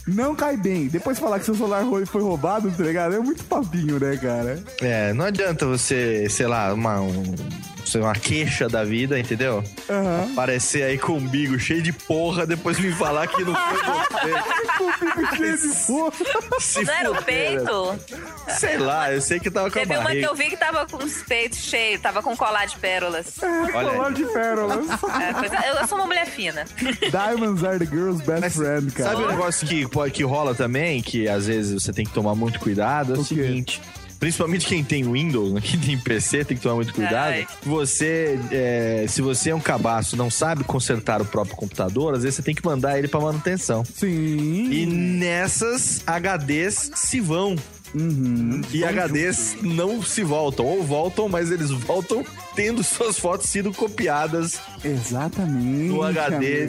Não 0.08 0.36
cai 0.36 0.56
bem. 0.58 0.88
Depois 0.88 1.20
falar 1.20 1.40
que 1.40 1.46
seu 1.46 1.56
celular 1.56 1.84
foi 2.06 2.22
roubado, 2.22 2.72
tá 2.72 2.84
ligado? 2.84 3.16
É 3.16 3.20
muito 3.20 3.44
papinho, 3.44 4.00
né, 4.00 4.18
cara? 4.18 4.64
É, 4.82 5.14
não 5.14 5.26
adianta 5.26 5.66
você, 5.66 6.28
sei 6.30 6.48
lá, 6.48 6.74
uma, 6.74 7.02
um- 7.02 7.36
sei 7.86 8.02
lá, 8.02 8.08
uma 8.08 8.14
queixa 8.16 8.68
da 8.68 8.84
vida, 8.84 9.18
entendeu? 9.20 9.64
Aparecer 10.34 10.84
aí 10.84 10.98
com 10.98 11.14
o 11.14 11.18
umbigo 11.18 11.58
cheio 11.60 11.82
de 11.82 11.94
porra, 11.94 12.46
depois 12.46 12.80
me 12.80 12.92
falar 12.92 13.28
que 13.28 13.44
não 13.44 13.54
foi 13.56 13.78
você. 13.78 14.56
Cheio 15.36 15.58
de 15.58 15.76
porra. 15.86 16.12
Se 16.60 16.84
Não 16.84 16.94
era 16.94 17.12
o 17.12 17.24
peito? 17.24 18.00
Sei 18.50 18.78
lá, 18.78 19.12
eu 19.14 19.22
sei 19.22 19.40
que 19.40 19.50
tava 19.52 19.70
com 19.70 19.78
a 19.80 19.82
Teve 19.82 19.94
uma 19.94 20.00
que 20.02 20.08
barriga. 20.08 20.28
eu 20.28 20.36
vi 20.36 20.50
que 20.50 20.58
tava 20.58 20.86
com 20.86 20.98
os 20.98 21.24
peitos 21.24 21.60
cheios, 21.60 22.02
tava 22.02 22.22
com 22.22 22.36
colar 22.36 22.66
de 22.66 22.78
pérolas. 22.78 23.28
Aí. 23.42 23.72
Colar 23.72 24.12
de 24.14 24.26
pérolas. 24.26 24.86
É, 24.90 25.34
coisa- 25.34 25.68
eu, 25.82 25.88
sou 25.88 25.98
uma 25.98 26.08
mulher 26.08 26.26
fina. 26.28 26.66
Diamonds 27.12 27.64
are 27.64 27.80
the 27.80 27.86
girl's 27.86 28.22
best 28.22 28.58
friend, 28.58 28.92
cara. 28.94 29.12
Sabe 29.12 29.24
um 29.24 29.28
negócio 29.28 29.68
que, 29.68 29.86
que 30.12 30.24
rola 30.24 30.54
também, 30.56 31.02
que 31.02 31.28
às 31.28 31.48
vezes 31.48 31.82
você 31.84 31.94
tem 31.94 32.06
que 32.06 32.14
tomar 32.14 32.36
muito 32.36 32.60
cuidado? 32.60 33.14
É 33.16 33.18
o, 33.18 33.22
O 33.22 33.26
quê? 33.26 33.66
Principalmente 34.26 34.66
quem 34.66 34.84
tem 34.84 35.04
Windows, 35.04 35.54
né, 35.54 35.62
quem 35.64 35.80
tem 35.80 35.96
PC, 36.00 36.44
tem 36.44 36.58
que 36.58 36.64
tomar 36.64 36.78
muito 36.78 36.92
cuidado. 36.92 37.34
Ai. 37.34 37.48
Você, 37.62 38.40
é, 38.52 39.06
se 39.08 39.22
você 39.22 39.52
é 39.52 39.56
um 39.56 39.60
cabaço 39.60 40.16
e 40.16 40.18
não 40.18 40.32
sabe 40.32 40.64
consertar 40.64 41.22
o 41.22 41.26
próprio 41.26 41.56
computador, 41.56 42.16
às 42.16 42.24
vezes 42.24 42.38
você 42.38 42.42
tem 42.42 42.56
que 42.56 42.66
mandar 42.66 42.98
ele 42.98 43.08
pra 43.08 43.20
manutenção. 43.20 43.86
Sim. 43.86 44.72
E 44.72 44.84
nessas 44.88 46.02
HDs 46.08 46.90
se 46.96 47.20
vão. 47.20 47.56
Uhum. 47.94 48.62
E 48.74 48.84
HDs 48.84 49.58
não 49.62 50.02
se 50.02 50.24
voltam. 50.24 50.66
Ou 50.66 50.84
voltam, 50.84 51.30
mas 51.30 51.52
eles 51.52 51.70
voltam 51.70 52.26
tendo 52.56 52.84
suas 52.84 53.20
fotos 53.20 53.50
sido 53.50 53.74
copiadas 53.74 54.60
Exatamente. 54.84 55.90
no 55.90 56.04
HD 56.04 56.68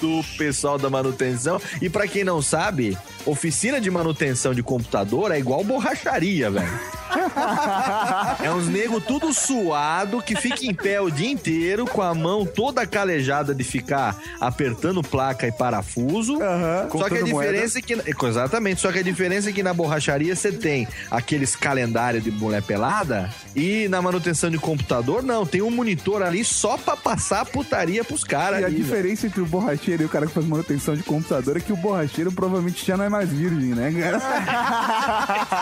do 0.00 0.22
pessoal 0.36 0.78
da 0.78 0.90
manutenção. 0.90 1.60
E 1.80 1.88
pra 1.88 2.06
quem 2.06 2.24
não 2.24 2.42
sabe, 2.42 2.96
oficina 3.24 3.80
de 3.80 3.90
manutenção 3.90 4.54
de 4.54 4.62
computador 4.62 5.32
é 5.32 5.38
igual 5.38 5.64
borracharia, 5.64 6.50
velho. 6.50 6.80
é 8.42 8.50
uns 8.50 8.68
nego 8.68 9.00
tudo 9.00 9.32
suado 9.32 10.22
que 10.22 10.34
fica 10.34 10.64
em 10.64 10.74
pé 10.74 11.00
o 11.00 11.10
dia 11.10 11.30
inteiro 11.30 11.86
com 11.86 12.02
a 12.02 12.14
mão 12.14 12.46
toda 12.46 12.86
calejada 12.86 13.54
de 13.54 13.62
ficar 13.64 14.16
apertando 14.40 15.02
placa 15.02 15.46
e 15.46 15.52
parafuso. 15.52 16.40
Aham. 16.42 16.88
Só 16.90 17.08
que 17.08 17.18
a 17.18 17.22
diferença 17.22 17.78
é 17.78 17.82
que 17.82 17.94
exatamente, 18.26 18.80
só 18.80 18.90
que 18.90 18.98
a 18.98 19.02
diferença 19.02 19.50
é 19.50 19.52
que 19.52 19.62
na 19.62 19.74
borracharia 19.74 20.34
você 20.34 20.52
tem 20.52 20.88
aqueles 21.10 21.54
calendários 21.54 22.24
de 22.24 22.30
mulher 22.30 22.62
pelada 22.62 23.30
e 23.54 23.88
na 23.88 24.00
manutenção 24.00 24.50
de 24.50 24.58
computador 24.58 25.21
não, 25.22 25.46
tem 25.46 25.62
um 25.62 25.70
monitor 25.70 26.22
ali 26.22 26.44
só 26.44 26.76
pra 26.76 26.96
passar 26.96 27.40
a 27.40 27.44
putaria 27.44 28.04
pros 28.04 28.24
caras 28.24 28.60
E 28.60 28.64
a 28.64 28.66
ali, 28.66 28.76
velho. 28.76 28.84
diferença 28.84 29.26
entre 29.26 29.40
o 29.40 29.46
borracheiro 29.46 30.02
e 30.02 30.06
o 30.06 30.08
cara 30.08 30.26
que 30.26 30.32
faz 30.32 30.46
manutenção 30.46 30.94
de 30.96 31.02
computador 31.02 31.56
é 31.56 31.60
que 31.60 31.72
o 31.72 31.76
borracheiro 31.76 32.30
provavelmente 32.32 32.84
já 32.84 32.96
não 32.96 33.04
é 33.04 33.08
mais 33.08 33.28
virgem, 33.30 33.70
né, 33.74 33.92
cara? 33.92 34.16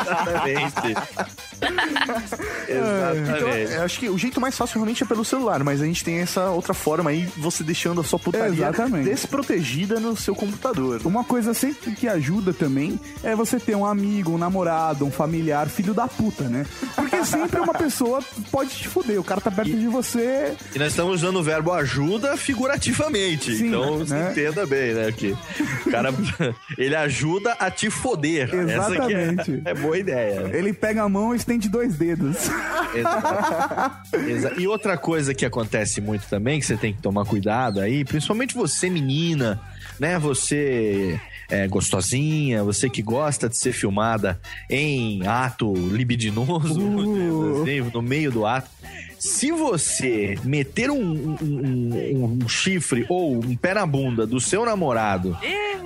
Exatamente. 0.02 0.90
Então, 1.60 2.70
Exatamente. 2.70 3.72
eu 3.74 3.82
acho 3.82 3.98
que 4.00 4.08
o 4.08 4.18
jeito 4.18 4.40
mais 4.40 4.56
fácil 4.56 4.74
realmente 4.76 5.02
é 5.02 5.06
pelo 5.06 5.24
celular, 5.24 5.62
mas 5.64 5.80
a 5.80 5.84
gente 5.84 6.04
tem 6.04 6.18
essa 6.20 6.50
outra 6.50 6.72
forma 6.74 7.10
aí, 7.10 7.26
você 7.36 7.62
deixando 7.62 8.00
a 8.00 8.04
sua 8.04 8.18
putaria 8.18 8.48
Exatamente. 8.68 9.08
desprotegida 9.08 10.00
no 10.00 10.16
seu 10.16 10.34
computador. 10.34 11.00
Uma 11.04 11.24
coisa 11.24 11.52
sempre 11.54 11.92
que 11.92 12.08
ajuda 12.08 12.52
também 12.52 12.98
é 13.22 13.34
você 13.34 13.58
ter 13.58 13.74
um 13.74 13.84
amigo, 13.84 14.32
um 14.32 14.38
namorado, 14.38 15.04
um 15.04 15.10
familiar, 15.10 15.68
filho 15.68 15.92
da 15.94 16.06
puta, 16.08 16.44
né? 16.44 16.64
Porque 16.94 17.24
sempre 17.24 17.60
uma 17.60 17.74
pessoa 17.74 18.20
pode 18.50 18.70
te 18.70 18.88
fuder. 18.88 19.20
O 19.20 19.24
cara 19.24 19.40
tá 19.40 19.49
perto 19.50 19.72
de 19.76 19.86
você. 19.86 20.54
E 20.74 20.78
nós 20.78 20.88
estamos 20.88 21.14
usando 21.22 21.36
o 21.36 21.42
verbo 21.42 21.72
ajuda 21.72 22.36
figurativamente. 22.36 23.56
Sim, 23.56 23.68
então 23.68 23.98
né? 24.04 24.30
entenda 24.30 24.66
bem, 24.66 24.94
né? 24.94 25.12
Que 25.12 25.36
o 25.86 25.90
cara, 25.90 26.10
ele 26.78 26.94
ajuda 26.96 27.52
a 27.54 27.70
te 27.70 27.90
foder. 27.90 28.48
É, 28.54 28.62
Exatamente. 28.74 29.62
é 29.64 29.74
boa 29.74 29.98
ideia. 29.98 30.40
né? 30.48 30.58
Ele 30.58 30.72
pega 30.72 31.02
a 31.02 31.08
mão 31.08 31.34
e 31.34 31.36
estende 31.36 31.68
dois 31.68 31.94
dedos. 31.96 32.36
Exato. 32.94 34.16
Exa- 34.28 34.52
E 34.58 34.66
outra 34.66 34.96
coisa 34.96 35.34
que 35.34 35.44
acontece 35.44 36.00
muito 36.00 36.26
também, 36.28 36.60
que 36.60 36.66
você 36.66 36.76
tem 36.76 36.92
que 36.92 37.00
tomar 37.02 37.24
cuidado 37.24 37.80
aí, 37.80 38.04
principalmente 38.04 38.54
você, 38.54 38.88
menina, 38.90 39.60
né? 39.98 40.18
Você 40.18 41.20
é, 41.48 41.66
gostosinha, 41.66 42.62
você 42.62 42.88
que 42.88 43.02
gosta 43.02 43.48
de 43.48 43.56
ser 43.58 43.72
filmada 43.72 44.40
em 44.68 45.26
ato 45.26 45.72
libidinoso, 45.74 46.80
Uh. 46.80 47.62
assim, 47.62 47.80
no 47.92 48.02
meio 48.02 48.30
do 48.30 48.46
ato. 48.46 48.68
Se 49.20 49.52
você 49.52 50.38
meter 50.42 50.90
um, 50.90 50.96
um- 50.98 51.36
um- 51.42 52.38
um 52.42 52.48
chifre 52.48 53.04
ou 53.08 53.34
um 53.36 53.54
pé 53.54 53.74
na 53.74 53.84
bunda 53.84 54.26
do 54.26 54.40
seu 54.40 54.64
namorado 54.64 55.36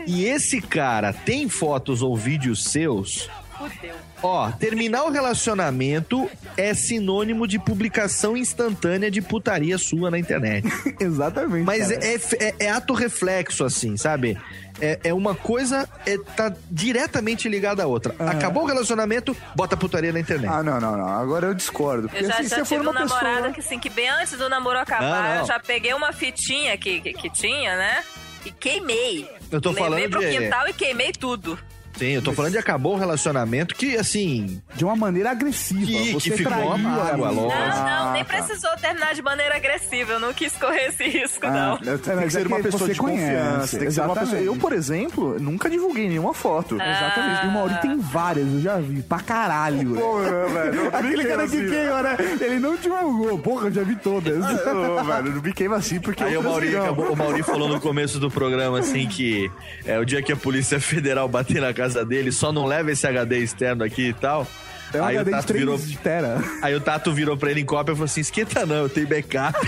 e 0.07 0.25
esse 0.25 0.61
cara 0.61 1.12
tem 1.12 1.49
fotos 1.49 2.01
ou 2.01 2.16
vídeos 2.16 2.62
seus, 2.64 3.29
Fudeu. 3.59 3.95
Ó, 4.23 4.51
terminar 4.53 5.05
o 5.05 5.11
relacionamento 5.11 6.29
é 6.57 6.75
sinônimo 6.75 7.47
de 7.47 7.59
publicação 7.59 8.37
instantânea 8.37 9.11
de 9.11 9.21
putaria 9.23 9.79
sua 9.79 10.11
na 10.11 10.19
internet. 10.19 10.67
Exatamente. 11.01 11.64
Mas 11.64 11.90
é, 11.90 12.14
é- 12.40 12.55
é 12.67 12.71
ato 12.71 12.93
reflexo, 12.95 13.64
assim, 13.64 13.97
sabe? 13.97 14.38
É, 14.81 14.99
é 15.05 15.14
uma 15.14 15.35
coisa, 15.37 15.88
é, 16.05 16.19
tá 16.37 16.53
diretamente 16.71 17.49
ligada 17.49 17.85
à 17.85 17.87
outra. 17.87 18.14
Acabou 18.19 18.64
o 18.64 18.67
relacionamento, 18.67 19.37
bota 19.55 19.77
putaria 19.77 20.12
na 20.12 20.19
internet. 20.19 20.51
Ah, 20.53 20.62
não, 20.64 20.81
não, 20.81 20.97
não. 20.97 21.09
Agora 21.09 21.47
eu 21.47 21.55
discordo. 21.55 22.09
Porque 22.09 22.25
Eu 22.25 22.29
já, 22.29 22.35
assim, 22.40 22.49
já 22.49 22.62
tive 22.62 22.81
um 22.81 22.83
uma 22.90 22.93
namorado 22.93 23.35
pessoa... 23.37 23.53
que, 23.53 23.61
assim, 23.61 23.79
que 23.79 23.88
bem 23.88 24.09
antes 24.09 24.37
do 24.37 24.49
namoro 24.49 24.79
acabar, 24.79 25.23
Não, 25.23 25.35
não. 25.35 25.40
eu 25.43 25.47
já 25.47 25.61
peguei 25.61 25.95
uma 25.95 26.12
fitinha 26.12 26.77
que, 26.77 27.01
que, 27.01 27.12
que 27.12 27.31
tinha, 27.31 27.77
né? 27.77 28.03
E 28.45 28.51
queimei. 28.51 29.29
Eu 29.51 29.61
tô 29.61 29.71
Levei 29.71 29.85
falando 29.85 30.11
pro 30.11 30.21
de- 30.21 30.38
quintal 30.38 30.69
e 30.69 30.73
queimei 30.75 31.12
tudo. 31.12 31.57
Sim, 31.96 32.07
eu 32.11 32.22
tô 32.22 32.33
falando 32.33 32.52
de 32.52 32.59
acabou 32.59 32.94
o 32.94 32.98
relacionamento 32.98 33.74
que, 33.74 33.96
assim, 33.96 34.61
De 34.74 34.85
uma 34.85 34.96
maneira 34.96 35.30
agressiva. 35.30 35.87
Que- 35.87 36.12
você 36.12 36.30
que 36.30 36.37
ficou 36.38 36.52
traiu 36.52 36.66
uma 36.68 36.78
mágoa, 36.78 37.28
a 37.28 37.30
lógico. 37.30 37.42
menina. 37.42 37.74
Não, 37.74 38.04
não, 38.07 38.12
nem 38.12 38.22
Ah, 38.22 38.24
tá. 38.24 38.35
precisou 38.37 38.70
terminar 38.80 39.14
de 39.14 39.22
maneira 39.22 39.57
agressiva. 39.57 40.12
Eu 40.14 40.20
não 40.20 40.33
quis 40.33 40.52
correr 40.54 40.88
esse 40.88 41.04
risco, 41.04 41.46
Ah, 41.46 41.50
não. 41.50 41.78
Tem 41.78 41.98
que 41.98 42.11
mas 42.14 42.35
é 42.35 42.40
ser 42.40 42.46
uma 42.46 42.61
pessoa 42.61 42.88
de 42.90 42.98
confiança. 42.98 43.78
Tem 43.78 43.87
que 43.88 43.94
ser 43.94 44.00
uma 44.00 44.09
pessoa... 44.14 44.22
exatamente. 44.24 44.46
Eu, 44.46 44.57
por 44.57 44.72
exemplo, 44.72 45.38
nunca 45.40 45.70
divulguei 45.70 46.09
nenhuma 46.09 46.35
foto. 46.35 46.74
Exatamente. 46.74 47.44
E 47.44 47.48
o 47.48 47.52
Mauri 47.52 47.74
tem 47.80 47.98
várias, 47.98 48.46
eu 48.52 48.61
já 48.61 48.78
vi. 48.78 49.02
Pra 49.02 49.20
caralho. 49.20 49.94
Porra, 49.94 50.46
velho. 50.48 50.88
Aquele 50.94 51.24
cara 51.24 51.46
que 51.48 51.68
queima, 51.68 52.02
né? 52.02 52.16
Ele 52.40 52.59
não 52.59 52.76
te 52.76 52.88
julgou. 52.88 53.38
Porra, 53.38 53.68
eu 53.68 53.72
já 53.72 53.83
vi 53.83 53.96
todas. 53.96 54.37
Ô, 54.44 55.04
velho, 55.04 55.30
não 55.35 55.42
me 55.42 55.52
queima 55.52 55.76
assim 55.76 56.00
porque 56.00 56.22
Aí 56.24 56.35
eu 56.35 56.40
o 56.40 56.44
Mauri, 56.44 56.76
acabou- 56.76 57.12
o 57.12 57.16
Mauri 57.16 57.42
falou 57.42 57.68
no 57.68 57.80
começo 57.80 58.18
do 58.18 58.30
programa 58.30 58.78
assim 58.80 59.07
que 59.07 59.50
é 59.87 59.98
o 59.98 60.04
dia 60.04 60.20
que 60.22 60.33
a 60.33 60.37
Polícia 60.37 60.80
Federal 60.80 61.28
bater 61.28 61.61
na 61.61 61.72
casa 61.85 62.05
dele, 62.05 62.33
só 62.33 62.53
não 62.53 62.64
leva 62.66 62.90
esse 62.90 63.07
HD 63.07 63.38
externo 63.38 63.85
aqui 63.85 64.09
e 64.09 64.14
tal. 64.14 64.47
É 64.92 65.01
um 65.01 65.05
aí, 65.05 65.16
o 65.16 65.20
HD 65.20 65.31
de 65.31 65.37
Tato 65.37 65.47
3 65.49 65.61
virou, 65.61 65.79
tera. 66.03 66.44
aí 66.62 66.75
o 66.75 66.81
Tato 66.81 67.12
virou 67.12 67.37
pra 67.37 67.51
ele 67.51 67.61
em 67.61 67.64
cópia 67.64 67.92
e 67.92 67.94
falou 67.94 68.07
assim: 68.07 68.20
esquenta 68.20 68.64
não, 68.64 68.77
eu 68.77 68.88
tenho 68.88 69.09
backup. 69.09 69.59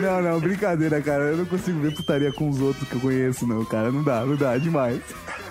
Não, 0.00 0.22
não, 0.22 0.40
brincadeira, 0.40 1.00
cara. 1.00 1.24
Eu 1.24 1.36
não 1.36 1.44
consigo 1.44 1.78
ver 1.80 1.94
putaria 1.94 2.32
com 2.32 2.48
os 2.48 2.60
outros 2.60 2.88
que 2.88 2.94
eu 2.94 3.00
conheço, 3.00 3.46
não, 3.46 3.64
cara. 3.64 3.92
Não 3.92 4.02
dá, 4.02 4.24
não 4.24 4.34
dá, 4.36 4.54
é 4.54 4.58
demais. 4.58 5.00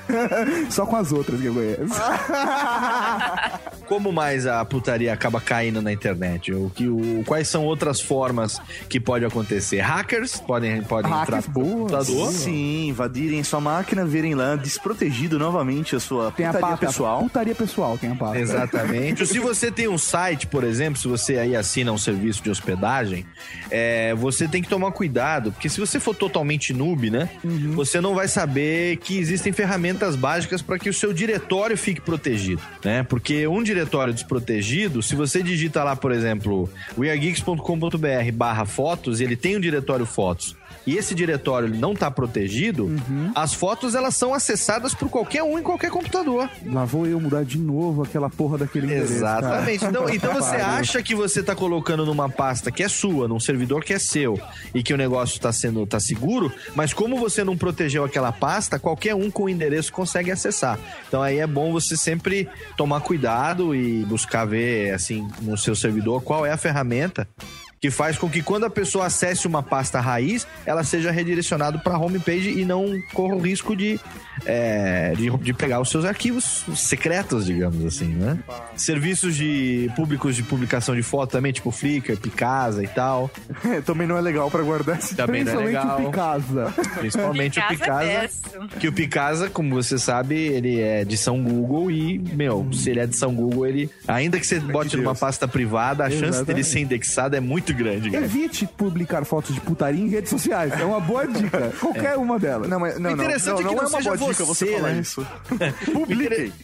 Só 0.69 0.85
com 0.85 0.95
as 0.95 1.11
outras 1.11 1.39
que 1.39 1.47
eu 1.47 1.53
conheço. 1.53 1.93
Como 3.87 4.11
mais 4.11 4.47
a 4.47 4.63
putaria 4.63 5.13
acaba 5.13 5.41
caindo 5.41 5.81
na 5.81 5.91
internet? 5.91 6.53
O 6.53 6.71
que, 6.73 6.87
o, 6.87 7.23
quais 7.25 7.47
são 7.47 7.65
outras 7.65 7.99
formas 7.99 8.61
que 8.89 8.99
pode 8.99 9.25
acontecer? 9.25 9.79
Hackers 9.79 10.39
podem, 10.39 10.81
podem 10.81 11.11
Hackers, 11.11 11.45
entrar 11.45 11.53
no 11.53 11.69
computador. 11.69 12.31
Sim, 12.31 12.87
invadirem 12.87 13.43
sua 13.43 13.59
máquina, 13.59 14.05
verem 14.05 14.35
lá 14.35 14.55
desprotegido 14.55 15.37
novamente 15.37 15.95
a 15.95 15.99
sua 15.99 16.31
Tem 16.31 16.45
a 16.45 16.53
putaria 16.53 16.75
pata 16.75 16.87
pessoal. 16.87 17.19
Putaria 17.21 17.55
pessoal, 17.55 17.97
tem 17.97 18.11
a 18.11 18.15
pata. 18.15 18.39
Exatamente. 18.39 19.25
Se 19.33 19.39
você 19.39 19.71
tem 19.71 19.87
um 19.87 19.97
site, 19.97 20.47
por 20.47 20.63
exemplo, 20.63 20.99
se 20.99 21.07
você 21.07 21.37
aí 21.37 21.55
assina 21.55 21.91
um 21.91 21.97
serviço 21.97 22.43
de 22.43 22.49
hospedagem, 22.49 23.25
é, 23.69 24.13
você 24.15 24.47
tem 24.47 24.61
que 24.61 24.69
tomar 24.69 24.91
cuidado, 24.91 25.51
porque 25.51 25.69
se 25.69 25.79
você 25.79 25.99
for 25.99 26.15
totalmente 26.15 26.73
noob, 26.73 27.09
né, 27.09 27.29
você 27.73 27.99
não 27.99 28.13
vai 28.13 28.27
saber 28.27 28.97
que 28.97 29.17
existem 29.17 29.51
ferramentas 29.51 29.92
básicas 30.15 30.61
para 30.61 30.77
que 30.79 30.89
o 30.89 30.93
seu 30.93 31.13
diretório 31.13 31.77
fique 31.77 32.01
protegido, 32.01 32.61
né? 32.83 33.03
Porque 33.03 33.47
um 33.47 33.63
diretório 33.63 34.13
desprotegido, 34.13 35.01
se 35.01 35.15
você 35.15 35.41
digita 35.41 35.83
lá, 35.83 35.95
por 35.95 36.11
exemplo, 36.11 36.69
weargeeks.com.br 36.97 38.31
barra 38.33 38.65
fotos, 38.65 39.21
ele 39.21 39.35
tem 39.35 39.57
um 39.57 39.59
diretório 39.59 40.05
fotos, 40.05 40.55
e 40.85 40.97
esse 40.97 41.15
diretório 41.15 41.69
não 41.69 41.93
está 41.93 42.11
protegido, 42.11 42.89
as 43.35 43.53
fotos 43.53 43.95
elas 43.95 44.15
são 44.15 44.33
acessadas 44.33 44.93
por 44.93 45.09
qualquer 45.09 45.43
um 45.43 45.57
em 45.57 45.63
qualquer 45.63 45.89
computador. 45.89 46.49
Lá 46.65 46.85
vou 46.85 47.05
eu 47.05 47.19
mudar 47.19 47.43
de 47.43 47.57
novo 47.57 48.03
aquela 48.03 48.29
porra 48.29 48.57
daquele 48.57 48.87
endereço. 48.87 49.13
Exatamente. 49.13 49.85
Então, 49.85 50.09
então 50.09 50.33
você 50.35 50.55
acha 50.55 51.01
que 51.01 51.15
você 51.15 51.41
tá 51.41 51.55
colocando 51.55 52.05
numa 52.05 52.29
pasta 52.29 52.71
que 52.71 52.83
é 52.83 52.87
sua, 52.87 53.27
num 53.27 53.39
servidor 53.39 53.83
que 53.83 53.93
é 53.93 53.99
seu, 53.99 54.39
e 54.73 54.83
que 54.83 54.93
o 54.93 54.97
negócio 54.97 55.39
tá 55.39 55.51
sendo 55.51 55.85
tá 55.85 55.99
seguro, 55.99 56.51
mas 56.75 56.93
como 56.93 57.17
você 57.17 57.43
não 57.43 57.57
protegeu 57.57 58.03
aquela 58.03 58.31
pasta, 58.31 58.79
qualquer 58.79 59.15
um 59.15 59.31
com 59.31 59.43
o 59.43 59.49
endereço 59.49 59.91
consegue 59.91 60.31
acessar. 60.31 60.79
Então 61.07 61.21
aí 61.21 61.39
é 61.39 61.47
bom 61.47 61.71
você 61.71 61.95
sempre 61.95 62.47
tomar 62.75 63.01
cuidado 63.01 63.75
e 63.75 64.03
buscar 64.05 64.45
ver 64.45 64.91
assim 64.93 65.27
no 65.41 65.57
seu 65.57 65.75
servidor 65.75 66.21
qual 66.21 66.45
é 66.45 66.51
a 66.51 66.57
ferramenta 66.57 67.27
que 67.83 67.91
faz 67.91 68.17
com 68.17 68.29
que 68.29 68.41
quando 68.41 68.63
a 68.63 68.69
pessoa 68.69 69.07
acesse 69.07 69.45
uma 69.45 69.61
pasta 69.61 69.99
raiz, 69.99 70.47
ela 70.65 70.85
seja 70.85 71.11
redirecionada 71.11 71.77
para 71.77 71.95
a 71.95 71.99
homepage 71.99 72.49
e 72.57 72.63
não 72.63 72.97
corra 73.11 73.35
o 73.35 73.41
risco 73.41 73.75
de, 73.75 73.99
é, 74.45 75.11
de, 75.17 75.29
de 75.29 75.53
pegar 75.53 75.81
os 75.81 75.89
seus 75.89 76.05
arquivos 76.05 76.63
secretos, 76.77 77.45
digamos 77.45 77.85
assim, 77.85 78.05
né? 78.05 78.39
Serviços 78.77 79.35
de 79.35 79.91
públicos 79.97 80.33
de 80.33 80.43
publicação 80.43 80.95
de 80.95 81.03
foto 81.03 81.31
também, 81.31 81.51
tipo 81.51 81.71
Flickr, 81.71 82.15
Picasa 82.15 82.81
e 82.81 82.87
tal. 82.87 83.29
É, 83.65 83.81
também 83.81 84.07
não 84.07 84.17
é 84.17 84.21
legal 84.21 84.49
pra 84.49 84.61
guardar 84.61 84.99
esse 84.99 85.13
Também 85.13 85.43
não 85.43 85.51
é 85.51 85.55
Principalmente 85.55 85.83
legal. 85.83 85.99
o 85.99 86.05
Picasa. 86.05 86.73
Principalmente 86.99 87.59
o 87.59 87.67
Picasa 87.67 88.03
é. 88.03 88.29
Que 88.79 88.87
o 88.87 88.93
Picasa, 88.93 89.49
como 89.49 89.75
você 89.75 89.97
sabe, 89.97 90.35
ele 90.35 90.79
é 90.79 91.03
de 91.03 91.17
São 91.17 91.43
Google 91.43 91.91
e, 91.91 92.17
meu, 92.17 92.65
se 92.71 92.91
ele 92.91 93.01
é 93.01 93.07
de 93.07 93.17
São 93.17 93.33
Google, 93.33 93.67
ele. 93.67 93.89
Ainda 94.07 94.39
que 94.39 94.47
você 94.47 94.59
bote 94.59 94.95
numa 94.95 95.15
pasta 95.15 95.49
privada, 95.49 96.05
a 96.05 96.09
chance 96.09 96.21
dele 96.21 96.61
Exatamente. 96.61 96.67
ser 96.67 96.79
indexado 96.79 97.35
é 97.35 97.41
muito 97.41 97.72
grande, 97.73 98.09
cara. 98.09 98.23
Evite 98.23 98.65
publicar 98.65 99.23
fotos 99.25 99.53
de 99.53 99.61
putaria 99.61 100.01
em 100.01 100.09
redes 100.09 100.29
sociais. 100.29 100.73
É 100.79 100.85
uma 100.85 100.99
boa 100.99 101.27
dica. 101.27 101.71
Qualquer 101.79 102.17
uma 102.17 102.39
delas. 102.39 102.67
Não, 102.67 102.79
mas 102.79 102.99
não, 102.99 103.11
O 103.11 103.13
interessante 103.13 103.47
não, 103.47 103.53
é 103.53 103.57
que 103.57 103.63
não 103.63 103.73
não 103.73 103.83
é 103.83 103.85
uma 103.85 103.97
seja 103.97 104.15
boa 104.15 104.31
dica 104.31 104.45
você 104.45 104.65
você, 104.65 104.73
falar 104.73 104.93
né? 104.93 104.99
isso. 104.99 105.27
Publiquem. 105.91 106.53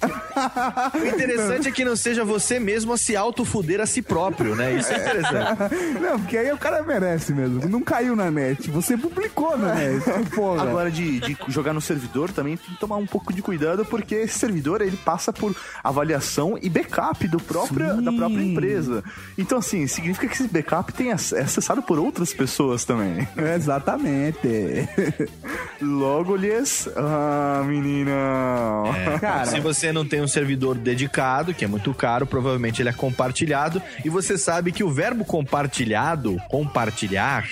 O 0.93 1.06
interessante 1.06 1.67
é 1.67 1.72
que 1.72 1.84
não 1.84 1.95
seja 1.95 2.24
você 2.24 2.60
mesmo 2.60 2.93
a 2.93 2.98
se 2.98 3.15
autofuder 3.15 3.82
a 3.82 3.86
si 3.86 4.02
próprio, 4.02 4.56
né? 4.56 4.76
Isso 4.76 4.91
é 4.91 4.98
interessante. 4.98 5.60
Não, 6.02 6.19
porque 6.19 6.38
aí 6.38 6.52
o 6.52 6.58
cara 6.58 6.82
merece 6.82 7.34
mesmo. 7.34 7.67
Não 7.67 7.82
caiu 7.82 8.15
na 8.15 8.32
net. 8.32 8.69
Você 8.72 8.98
publicou 8.98 9.58
na 9.58 9.76
net. 9.76 10.04
Porra. 10.34 10.63
Agora, 10.63 10.89
de, 10.89 11.19
de 11.19 11.38
jogar 11.50 11.74
no 11.74 11.82
servidor 11.82 12.32
também 12.32 12.56
tem 12.56 12.74
que 12.74 12.80
tomar 12.80 12.98
um 12.98 13.06
pouco 13.06 13.34
de 13.34 13.41
cuidado, 13.41 13.86
porque 13.86 14.15
esse 14.15 14.39
servidor 14.39 14.82
ele 14.82 14.98
passa 14.98 15.34
por 15.34 15.56
avaliação 15.84 16.58
e 16.62 16.69
backup 16.69 17.28
do 17.28 17.39
própria, 17.39 17.95
Sim. 17.95 18.04
da 18.04 18.12
própria 18.12 18.41
empresa. 18.41 19.04
Então, 19.38 19.58
assim, 19.58 19.88
significa 19.88 20.28
que 20.28 20.34
esse 20.34 20.48
backup 20.48 20.91
é 21.07 21.13
acessado 21.13 21.81
por 21.81 21.97
outras 21.97 22.33
pessoas 22.33 22.83
também. 22.83 23.27
Exatamente. 23.55 24.88
Logo 25.81 26.35
lhes. 26.35 26.89
Ah, 26.95 27.63
menina. 27.65 28.12
Cara, 29.19 29.45
Se 29.45 29.59
você 29.59 29.91
não 29.91 30.05
tem 30.05 30.21
um 30.21 30.27
servidor 30.27 30.75
dedicado, 30.75 31.53
que 31.53 31.63
é 31.63 31.67
muito 31.67 31.93
caro, 31.93 32.25
provavelmente 32.25 32.81
ele 32.81 32.89
é 32.89 32.93
compartilhado. 32.93 33.81
E 34.03 34.09
você 34.09 34.38
sabe 34.38 34.71
que 34.71 34.83
o 34.83 34.89
verbo 34.89 35.23
compartilhado, 35.23 36.38
compartilhar, 36.49 37.47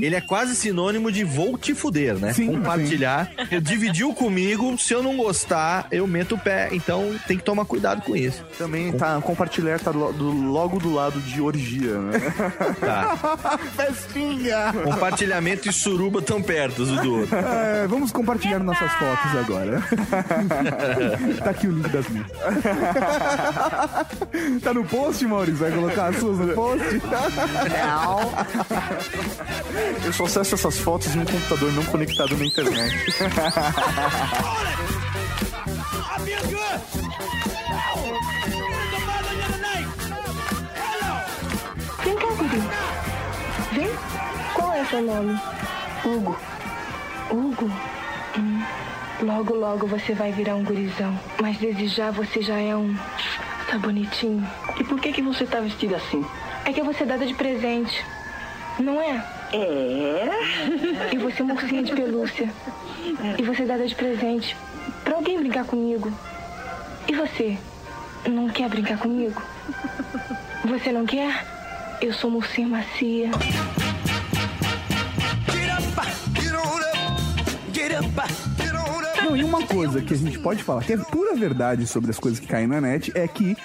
ele 0.00 0.14
é 0.14 0.20
quase 0.20 0.54
sinônimo 0.56 1.10
de 1.12 1.24
vou 1.24 1.56
te 1.58 1.74
fuder, 1.74 2.16
né? 2.16 2.32
Sim, 2.32 2.46
compartilhar. 2.46 3.30
Dividiu 3.62 4.12
comigo, 4.14 4.76
se 4.78 4.92
eu 4.94 5.02
não 5.02 5.16
gostar, 5.16 5.86
eu 5.90 6.06
meto 6.06 6.34
o 6.34 6.38
pé. 6.38 6.68
Então 6.72 7.14
tem 7.26 7.36
que 7.36 7.42
tomar 7.44 7.64
cuidado 7.64 8.02
com 8.02 8.16
isso. 8.16 8.44
Também 8.58 8.92
tá. 8.92 9.20
Compartilhar 9.20 9.78
tá 9.80 9.90
do- 9.90 10.30
logo 10.50 10.78
do 10.78 10.92
lado 10.94 11.20
de 11.20 11.40
orgia, 11.40 11.98
né? 11.98 12.20
Tá? 12.80 13.16
festinha. 13.76 14.72
Compartilhamento 14.84 15.68
e 15.68 15.72
suruba 15.72 16.22
tão 16.22 16.42
perto 16.42 16.82
um 16.82 16.96
do 16.96 17.14
outro. 17.20 17.36
É, 17.36 17.86
vamos 17.86 18.10
compartilhar 18.10 18.58
nossas 18.60 18.90
fotos 18.92 19.36
agora. 19.38 19.82
tá 21.44 21.50
aqui 21.50 21.66
o 21.66 21.72
link 21.72 21.88
das 21.88 22.08
minhas. 22.08 22.26
tá 24.62 24.72
no 24.74 24.84
post, 24.84 25.24
Maurício? 25.26 25.56
Vai 25.60 25.70
colocar 25.72 26.06
as 26.06 26.16
suas 26.16 26.38
no 26.38 26.48
post? 26.54 26.84
Eu 30.04 30.12
só 30.12 30.24
acesso 30.24 30.54
essas 30.54 30.78
fotos 30.78 31.14
em 31.14 31.20
um 31.20 31.24
computador 31.24 31.72
não 31.72 31.84
conectado 31.84 32.36
na 32.36 32.44
internet. 32.44 33.14
Vem 42.04 42.16
cá, 42.16 42.26
guri. 42.26 42.62
Vem. 43.72 43.90
Qual 44.54 44.72
é 44.72 44.84
seu 44.86 45.02
nome? 45.02 45.40
Hugo. 46.04 46.38
Hugo? 47.30 47.70
Hum. 48.38 48.62
Logo, 49.22 49.54
logo 49.54 49.86
você 49.86 50.14
vai 50.14 50.32
virar 50.32 50.56
um 50.56 50.64
gurizão. 50.64 51.18
Mas 51.40 51.58
desde 51.58 51.88
já 51.88 52.10
você 52.10 52.42
já 52.42 52.58
é 52.58 52.74
um... 52.74 52.96
Tá 53.68 53.78
bonitinho. 53.78 54.44
E 54.78 54.84
por 54.84 54.98
que 54.98 55.12
que 55.12 55.22
você 55.22 55.46
tá 55.46 55.60
vestida 55.60 55.96
assim? 55.96 56.24
É 56.64 56.72
que 56.72 56.80
eu 56.80 56.84
vou 56.84 56.94
ser 56.94 57.06
dada 57.06 57.24
de 57.24 57.34
presente. 57.34 58.04
Não 58.78 59.00
é? 59.00 59.39
É? 59.52 61.14
E 61.14 61.18
você 61.18 61.42
é 61.42 61.44
uma 61.44 61.54
ursinha 61.54 61.82
de 61.82 61.92
pelúcia. 61.92 62.50
E 63.38 63.42
você 63.42 63.62
é 63.62 63.66
dada 63.66 63.86
de 63.86 63.94
presente 63.94 64.56
pra 65.04 65.16
alguém 65.16 65.38
brincar 65.38 65.64
comigo. 65.64 66.12
E 67.08 67.14
você? 67.14 67.58
Não 68.28 68.48
quer 68.48 68.68
brincar 68.68 68.98
comigo? 68.98 69.40
Você 70.64 70.92
não 70.92 71.04
quer? 71.04 71.44
Eu 72.00 72.12
sou 72.12 72.30
uma 72.30 72.38
ursinha 72.38 72.68
macia. 72.68 73.30
Não, 79.22 79.36
e 79.36 79.44
uma 79.44 79.66
coisa 79.66 80.00
que 80.00 80.14
a 80.14 80.16
gente 80.16 80.38
pode 80.38 80.62
falar 80.62 80.82
que 80.82 80.92
é 80.92 80.96
pura 80.96 81.34
verdade 81.36 81.86
sobre 81.86 82.10
as 82.10 82.18
coisas 82.18 82.40
que 82.40 82.46
caem 82.46 82.66
na 82.66 82.80
net 82.80 83.12
é 83.14 83.26
que 83.28 83.56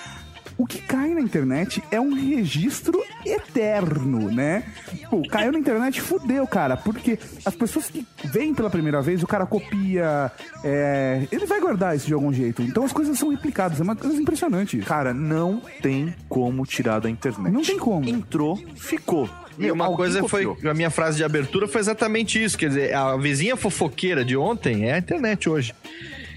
o 0.58 0.66
que 0.66 0.82
cai 0.82 1.10
na 1.10 1.22
internet 1.22 1.84
é 1.92 2.00
um 2.00 2.14
registro 2.14 3.04
eterno, 3.26 4.32
né? 4.32 4.64
Pô, 5.10 5.22
caiu 5.28 5.52
na 5.52 5.60
internet, 5.60 6.02
fudeu, 6.02 6.48
cara. 6.48 6.78
Porque 6.78 7.20
as 7.44 7.56
pessoas 7.56 7.90
que 7.90 8.06
vêm 8.24 8.54
pela 8.54 8.70
primeira 8.70 9.02
vez, 9.02 9.22
o 9.22 9.28
cara 9.28 9.46
copia. 9.46 10.32
é, 10.64 11.28
ele 11.32 11.46
vai 11.46 11.60
guardar 11.60 11.96
isso 11.96 12.08
de 12.08 12.14
algum 12.14 12.32
jeito. 12.32 12.62
Então 12.62 12.84
as 12.84 12.94
coisas 12.94 13.18
são 13.18 13.30
replicadas. 13.30 13.80
É 13.80 13.84
uma 13.84 13.96
coisa 13.96 14.16
impressionante. 14.16 14.78
Cara, 14.80 15.14
não 15.14 15.62
tem 15.82 16.14
como 16.30 16.66
tirar 16.66 17.00
da 17.00 17.10
internet. 17.10 17.52
Não 17.52 17.62
tem 17.62 17.78
como. 17.78 18.08
Entrou, 18.08 18.58
ficou. 18.76 19.30
E 19.58 19.72
uma 19.72 19.86
alguém 19.86 19.98
coisa 19.98 20.28
foi, 20.28 20.46
a 20.70 20.74
minha 20.74 20.90
frase 20.90 21.18
de 21.18 21.24
abertura 21.24 21.68
foi 21.68 21.80
exatamente 21.82 22.42
isso. 22.42 22.58
Quer 22.58 22.70
dizer, 22.70 22.94
a 22.94 23.16
vizinha 23.18 23.56
fofoqueira 23.56 24.24
de 24.24 24.36
ontem 24.36 24.86
é 24.86 24.94
a 24.94 24.98
internet 24.98 25.50
hoje. 25.50 25.74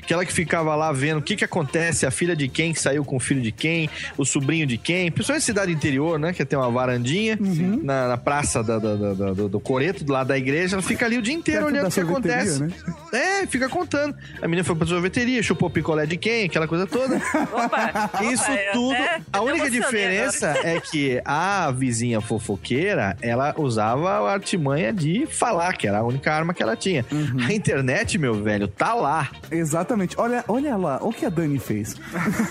Aquela 0.09 0.25
que 0.25 0.33
ficava 0.33 0.75
lá 0.75 0.91
vendo 0.91 1.19
o 1.19 1.23
que 1.23 1.37
que 1.37 1.45
acontece, 1.45 2.07
a 2.07 2.11
filha 2.11 2.35
de 2.35 2.49
quem 2.49 2.73
que 2.73 2.81
saiu 2.81 3.05
com 3.05 3.17
o 3.17 3.21
filho 3.21 3.43
de 3.43 3.53
quem, 3.53 3.91
o 4.17 4.25
sobrinho 4.25 4.67
de 4.67 4.79
quem. 4.79 5.13
Principalmente 5.13 5.43
em 5.43 5.45
cidade 5.45 5.71
interior, 5.71 6.19
né? 6.19 6.33
Que 6.33 6.47
tem 6.47 6.59
uma 6.59 6.71
varandinha 6.71 7.37
Uhum. 7.39 7.81
na, 7.85 8.09
na 8.09 8.17
praça 8.17 8.63
da- 8.65 8.79
da- 8.79 8.95
da- 8.97 9.33
do, 9.35 9.51
do 9.51 9.61
Coreto, 9.61 10.03
do 10.05 10.11
lado 10.15 10.29
da 10.29 10.39
igreja. 10.39 10.77
Ela 10.77 10.83
fica 10.83 11.05
ali 11.05 11.19
o 11.19 11.21
dia 11.23 11.35
inteiro 11.35 11.61
Perto 11.67 11.75
olhando 11.75 11.89
o 11.89 11.93
que 11.93 12.01
acontece. 12.01 12.63
né? 12.63 12.71
É, 13.13 13.47
fica 13.47 13.69
contando. 13.69 14.17
A 14.41 14.49
menina 14.49 14.65
foi 14.65 14.75
pra 14.77 14.87
sorveteria, 14.87 15.43
chupou 15.43 15.69
picolé 15.69 16.07
de 16.07 16.17
quem, 16.17 16.47
aquela 16.47 16.67
coisa 16.67 16.87
toda. 16.87 17.17
Opa! 17.53 18.11
Isso 18.33 18.43
opa, 18.45 18.55
eu 18.63 18.73
tudo. 18.73 18.95
até- 18.95 19.21
A 19.31 19.37
eu 19.37 19.43
única 19.45 19.71
diferença 19.71 20.53
agora. 20.53 20.69
é 20.71 20.81
que 20.81 21.21
a 21.23 21.71
vizinha 21.71 22.23
fofoqueira, 22.23 23.15
ela 23.21 23.55
usava 23.59 24.09
a 24.27 24.33
artimanha 24.33 24.91
de 24.91 25.27
falar, 25.27 25.75
que 25.77 25.87
era 25.87 25.99
a 25.99 26.03
única 26.03 26.33
arma 26.33 26.55
que 26.55 26.63
ela 26.63 26.75
tinha. 26.77 27.05
Uhum. 27.13 27.45
A 27.47 27.53
internet, 27.53 28.17
meu 28.17 28.43
velho, 28.43 28.67
tá 28.67 28.95
lá. 28.95 29.29
Exatamente. 29.51 29.98
Olha, 30.17 30.45
olha 30.49 30.77
lá, 30.77 30.99
o 31.03 31.11
que 31.13 31.25
a 31.27 31.29
Dani 31.29 31.59
fez. 31.59 31.95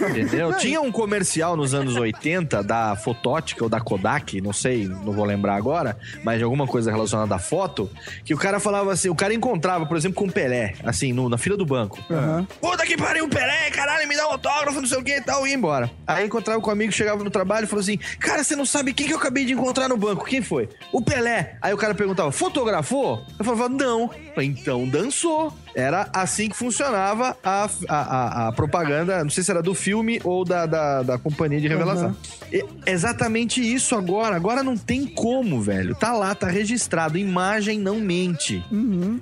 Entendeu? 0.10 0.54
Tinha 0.58 0.82
um 0.82 0.92
comercial 0.92 1.56
nos 1.56 1.74
anos 1.74 1.96
80 1.96 2.64
da 2.64 2.96
Fotótica 2.96 3.64
ou 3.64 3.70
da 3.70 3.80
Kodak, 3.80 4.40
não 4.42 4.54
sei, 4.54 4.88
não 4.88 5.14
vou 5.14 5.26
lembrar 5.26 5.56
agora, 5.56 5.98
mas 6.24 6.38
de 6.38 6.44
alguma 6.44 6.68
coisa 6.68 6.92
relacionada 6.92 7.36
à 7.36 7.40
foto, 7.40 7.90
que 8.26 8.34
o 8.34 8.38
cara 8.38 8.60
falava 8.60 8.92
assim, 8.92 9.10
o 9.10 9.16
cara 9.16 9.34
encontrava, 9.34 9.86
por 9.86 9.96
exemplo, 9.98 10.16
com 10.18 10.26
o 10.26 10.32
Pelé, 10.32 10.74
assim, 10.84 11.14
no- 11.14 11.30
na 11.30 11.38
fila 11.38 11.56
do 11.58 11.66
banco. 11.66 12.00
Aham. 12.10 12.48
Puta 12.62 12.86
que 12.86 12.98
pariu, 12.98 13.26
o 13.26 13.30
Pelé, 13.30 13.70
caralho, 13.72 14.08
me 14.08 14.16
dá 14.16 14.28
um 14.28 14.32
autógrafo, 14.32 14.80
não 14.82 14.88
sei 14.88 14.98
o 14.98 15.04
que 15.04 15.18
e 15.18 15.22
tal, 15.22 15.46
e 15.46 15.50
ia 15.52 15.56
embora. 15.56 15.90
Aí 16.06 16.26
encontrava 16.26 16.60
com 16.62 16.70
um 16.70 16.74
amigo, 16.74 16.92
chegava 16.92 17.24
no 17.24 17.30
trabalho 17.30 17.66
e 17.66 17.68
falou 17.68 17.82
assim: 17.82 17.98
Cara, 18.20 18.44
você 18.44 18.56
não 18.56 18.66
sabe 18.66 18.94
quem 18.94 19.08
que 19.08 19.14
eu 19.14 19.18
acabei 19.18 19.46
de 19.46 19.54
encontrar 19.54 19.88
no 19.88 19.98
banco? 19.98 20.26
Quem 20.26 20.42
foi? 20.42 20.70
O 20.92 21.02
Pelé. 21.02 21.58
Aí 21.62 21.74
o 21.74 21.78
cara 21.78 21.94
perguntava: 21.94 22.32
Fotografou? 22.32 23.22
Eu 23.38 23.46
falava: 23.46 23.70
Não. 23.70 24.10
Então 24.38 24.88
dançou. 24.88 25.54
Era 25.80 26.10
assim 26.12 26.50
que 26.50 26.56
funcionava 26.58 27.38
a, 27.44 27.70
a, 27.88 27.96
a- 27.98 28.48
a 28.48 28.52
propaganda, 28.52 29.24
não 29.24 29.30
sei 29.30 29.44
se 29.44 29.52
era 29.52 29.62
do 29.62 29.76
filme 29.76 30.20
ou 30.24 30.44
da, 30.44 30.66
da, 30.66 31.04
da 31.04 31.18
companhia 31.20 31.62
de 31.62 31.68
revelação. 31.68 32.16
E- 32.52 32.66
exatamente 32.88 33.62
isso 33.62 33.94
agora. 33.96 34.36
Agora 34.36 34.64
não 34.64 34.76
tem 34.76 35.06
como, 35.06 35.62
velho. 35.62 35.94
Tá 35.94 36.14
lá, 36.14 36.34
tá 36.34 36.48
registrado. 36.48 37.16
Imagem 37.16 37.78
não 37.78 38.00
mente. 38.00 38.64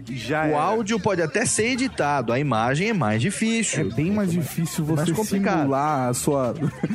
Já 0.09 0.43
O 0.43 0.45
era. 0.47 0.57
áudio 0.61 0.97
pode 0.97 1.21
até 1.21 1.45
ser 1.45 1.71
editado, 1.73 2.31
a 2.31 2.39
imagem 2.39 2.87
é 2.89 2.93
mais 2.93 3.15
É 3.17 3.19
difícil. 3.19 3.93
bem 3.93 4.11
mais 4.11 4.31
difícil 4.31 4.85
mais 4.85 5.09
você 5.09 5.13
complicado. 5.13 5.57
simular 5.59 6.09
a 6.09 6.13
sua. 6.13 6.53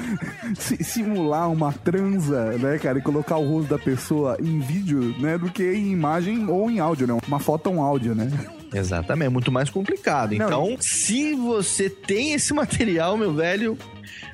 si- 0.58 0.82
simular 0.82 1.50
uma 1.50 1.70
transa, 1.70 2.52
né, 2.58 2.78
cara? 2.78 2.98
E 2.98 3.02
colocar 3.02 3.36
o 3.36 3.46
rosto 3.46 3.68
da 3.68 3.78
pessoa 3.78 4.38
em 4.40 4.58
vídeo, 4.60 5.14
né? 5.20 5.36
Do 5.36 5.50
que 5.50 5.70
em 5.74 5.92
imagem 5.92 6.48
ou 6.48 6.70
em 6.70 6.78
áudio, 6.80 7.06
né? 7.06 7.18
Uma 7.28 7.38
foto 7.38 7.68
é 7.68 7.72
um 7.72 7.82
áudio, 7.82 8.14
né? 8.14 8.30
Exatamente, 8.72 9.26
é 9.26 9.30
muito 9.30 9.50
mais 9.50 9.68
complicado. 9.70 10.34
Não, 10.36 10.46
então, 10.46 10.76
se 10.80 11.34
você 11.34 11.90
tem 11.90 12.32
esse 12.32 12.52
material, 12.54 13.16
meu 13.16 13.34
velho, 13.34 13.76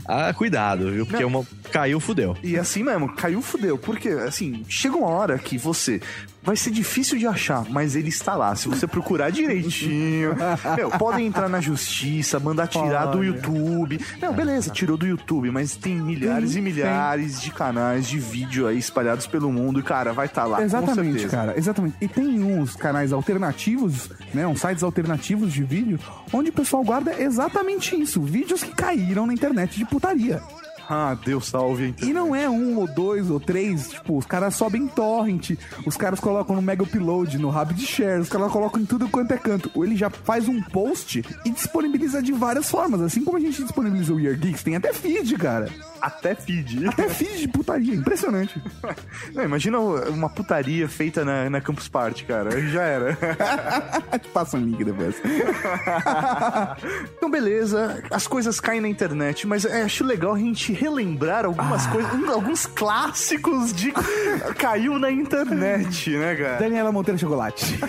ah, 0.07 0.33
cuidado, 0.33 0.90
viu? 0.90 1.07
Porque 1.07 1.22
Não. 1.22 1.29
uma, 1.29 1.46
caiu, 1.70 1.99
fudeu. 1.99 2.37
E 2.42 2.57
assim 2.57 2.83
mesmo, 2.83 3.12
caiu, 3.14 3.42
fudeu. 3.42 3.77
Porque, 3.77 4.09
assim, 4.09 4.64
chega 4.68 4.96
uma 4.96 5.09
hora 5.09 5.38
que 5.38 5.59
você 5.59 6.01
vai 6.46 6.54
ser 6.54 6.70
difícil 6.70 7.18
de 7.18 7.26
achar, 7.26 7.66
mas 7.68 7.96
ele 7.96 8.09
está 8.09 8.37
lá. 8.37 8.54
Se 8.54 8.68
você 8.68 8.87
procurar 8.87 9.30
direitinho, 9.30 10.37
meu, 10.76 10.90
podem 10.92 11.26
entrar 11.26 11.48
na 11.48 11.61
justiça, 11.61 12.38
mandar 12.38 12.68
tirar 12.68 13.06
do 13.06 13.18
Olha. 13.18 13.26
YouTube. 13.26 14.00
Não, 14.22 14.32
beleza, 14.32 14.70
tirou 14.70 14.96
do 14.96 15.04
YouTube, 15.04 15.50
mas 15.50 15.74
tem 15.74 15.96
milhares 15.96 16.52
Tem, 16.52 16.61
e 16.61 16.64
milhares 16.64 17.40
de 17.42 17.50
canais 17.50 18.06
de 18.06 18.20
vídeo 18.20 18.68
aí 18.68 18.78
espalhados 18.78 19.26
pelo 19.26 19.50
mundo 19.50 19.80
e, 19.80 19.82
cara, 19.82 20.12
vai 20.12 20.26
estar 20.26 20.44
lá. 20.44 20.59
com 20.59 20.62
Exatamente, 20.62 21.26
cara, 21.26 21.59
exatamente. 21.59 21.96
E 22.00 22.06
tem 22.06 22.44
uns 22.44 22.76
canais 22.76 23.12
alternativos, 23.12 24.09
né? 24.32 24.46
Uns 24.46 24.61
sites 24.61 24.85
alternativos 24.85 25.52
de 25.52 25.64
vídeo, 25.64 25.99
onde 26.32 26.51
o 26.51 26.53
pessoal 26.53 26.84
guarda 26.84 27.20
exatamente 27.20 28.01
isso. 28.01 28.22
Vídeos 28.22 28.62
que 28.62 28.72
caíram 28.72 29.26
na 29.26 29.34
internet 29.34 29.76
de 29.76 29.84
putaria. 29.84 30.40
Ah, 30.89 31.16
Deus 31.24 31.47
salve. 31.47 31.95
E 32.01 32.12
não 32.12 32.34
é 32.34 32.49
um 32.49 32.78
ou 32.78 32.87
dois 32.87 33.30
ou 33.30 33.41
três, 33.41 33.91
tipo, 33.91 34.16
os 34.16 34.26
caras 34.26 34.55
sobem 34.55 34.87
torrent, 34.87 35.53
os 35.84 35.97
caras 35.97 36.20
colocam 36.20 36.55
no 36.55 36.62
Mega 36.62 36.82
Upload, 36.82 37.39
no 37.39 37.51
Rabbit 37.51 37.84
Share, 37.84 38.20
os 38.20 38.28
caras 38.28 38.53
colocam 38.53 38.80
em 38.80 38.87
tudo 38.87 39.09
quanto 39.09 39.32
é 39.32 39.39
canto. 39.39 39.70
Ou 39.74 39.84
ele 39.84 39.97
já 39.97 40.11
faz 40.11 40.49
um 40.49 40.62
post 40.62 41.24
e 41.45 41.51
disponibiliza 41.51 42.22
de 42.22 42.32
várias 42.32 42.70
formas, 42.70 43.01
assim 43.01 43.24
como 43.24 43.37
a 43.37 43.41
gente 43.41 43.62
disponibiliza 43.62 44.12
o 44.12 44.16
Weird 44.16 44.41
Geeks, 44.41 44.62
tem 44.62 44.76
até 44.76 44.93
feed, 44.93 45.37
cara. 45.37 45.68
Até 46.01 46.34
feed. 46.34 46.87
Até 46.87 47.09
feed 47.09 47.41
de 47.41 47.49
putaria, 47.49 47.95
impressionante. 47.95 48.61
Não, 49.34 49.43
imagina 49.43 49.78
uma 49.80 50.28
putaria 50.28 50.89
feita 50.89 51.24
na, 51.24 51.51
na 51.51 51.61
Campus 51.61 51.89
Party, 51.89 52.24
cara. 52.24 52.61
Já 52.68 52.82
era. 52.82 53.18
Te 54.20 54.28
passa 54.28 54.57
um 54.57 54.61
link 54.61 54.84
depois. 54.84 55.16
então, 57.16 57.30
beleza. 57.30 58.03
As 58.11 58.26
coisas 58.26 58.61
caem 58.61 58.80
na 58.80 58.89
internet, 58.89 59.47
mas 59.47 59.64
é, 59.64 59.82
acho 59.82 60.05
legal 60.05 60.34
a 60.34 60.39
gente 60.39 60.76
relembrar 60.79 61.45
algumas 61.45 61.87
coisas, 61.87 62.12
um- 62.14 62.31
alguns 62.31 62.66
clássicos 62.66 63.72
de 63.72 63.93
caiu 64.59 64.99
na 64.99 65.11
internet, 65.11 66.11
né, 66.11 66.35
cara? 66.37 66.59
Daniela 66.59 66.93
Monteiro 66.93 67.18
Chocolate. 67.18 67.79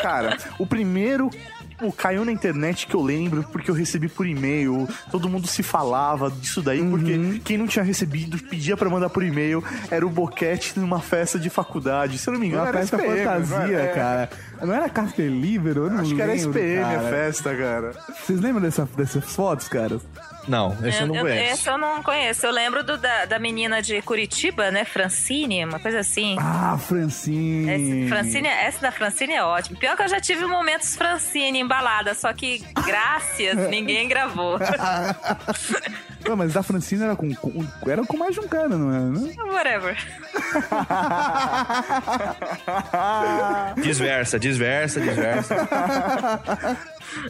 Cara, 0.00 0.36
o 0.58 0.66
primeiro 0.66 1.30
o 1.82 1.92
caiu 1.92 2.24
na 2.24 2.30
internet 2.30 2.86
que 2.86 2.94
eu 2.94 3.02
lembro, 3.02 3.42
porque 3.50 3.68
eu 3.68 3.74
recebi 3.74 4.08
por 4.08 4.26
e-mail, 4.26 4.88
todo 5.10 5.28
mundo 5.28 5.46
se 5.48 5.62
falava 5.62 6.30
disso 6.30 6.62
daí, 6.62 6.80
Uhum. 6.80 6.90
porque 6.90 7.40
quem 7.44 7.58
não 7.58 7.66
tinha 7.66 7.84
recebido 7.84 8.38
pedia 8.48 8.76
pra 8.76 8.88
mandar 8.88 9.10
por 9.10 9.24
e-mail, 9.24 9.62
era 9.90 10.06
o 10.06 10.10
boquete 10.10 10.78
numa 10.78 11.00
festa 11.00 11.38
de 11.38 11.50
faculdade. 11.50 12.16
Se 12.16 12.28
eu 12.28 12.32
não 12.34 12.40
me 12.40 12.46
engano, 12.46 12.62
Uma 12.64 12.72
festa 12.72 12.96
SPM, 12.96 13.24
fantasia? 13.24 13.78
É, 13.80 13.86
cara. 13.88 14.30
Não 14.62 14.72
era 14.72 14.88
Castelíbero? 14.88 15.84
Eu 15.86 15.90
não 15.90 16.00
Acho 16.00 16.14
que 16.14 16.22
era 16.22 16.32
lembro, 16.32 16.50
SPM 16.58 16.82
a 16.82 16.96
cara. 16.96 17.08
festa, 17.10 17.56
cara. 17.56 17.92
Vocês 18.24 18.40
lembram 18.40 18.62
dessa, 18.62 18.88
dessas 18.96 19.24
fotos, 19.24 19.68
cara? 19.68 20.00
Não, 20.46 20.76
esse 20.84 21.00
eu 21.00 21.06
não 21.06 21.14
conheço. 21.16 21.52
Esse 21.54 21.68
eu 21.68 21.78
não 21.78 22.02
conheço. 22.02 22.46
Eu 22.46 22.52
lembro 22.52 22.82
do, 22.84 22.96
da, 22.98 23.24
da 23.24 23.38
menina 23.38 23.80
de 23.82 24.00
Curitiba, 24.02 24.70
né? 24.70 24.84
Francine, 24.84 25.64
uma 25.64 25.78
coisa 25.78 26.00
assim. 26.00 26.36
Ah, 26.38 26.76
Francine. 26.78 27.70
Esse, 27.70 28.08
Francine, 28.08 28.48
essa 28.48 28.80
da 28.80 28.92
Francine 28.92 29.34
é 29.34 29.42
ótima. 29.42 29.78
Pior 29.78 29.96
que 29.96 30.02
eu 30.02 30.08
já 30.08 30.20
tive 30.20 30.46
momentos 30.46 30.94
Francine 30.96 31.58
embalada, 31.60 32.14
só 32.14 32.32
que, 32.32 32.62
graças, 32.84 33.56
ninguém 33.70 34.08
gravou. 34.08 34.58
Não, 36.26 36.36
mas 36.36 36.54
da 36.54 36.62
Francine 36.62 37.02
era 37.04 37.14
com, 37.14 37.34
com- 37.34 37.66
era 37.86 38.02
com 38.06 38.16
mais 38.16 38.32
de 38.34 38.40
um 38.40 38.48
cara, 38.48 38.70
não 38.70 38.90
era? 38.90 39.04
Né? 39.04 39.34
Whatever. 39.52 39.94
Desversa, 43.82 44.38
desversa, 44.38 45.00
desversa. 45.00 45.68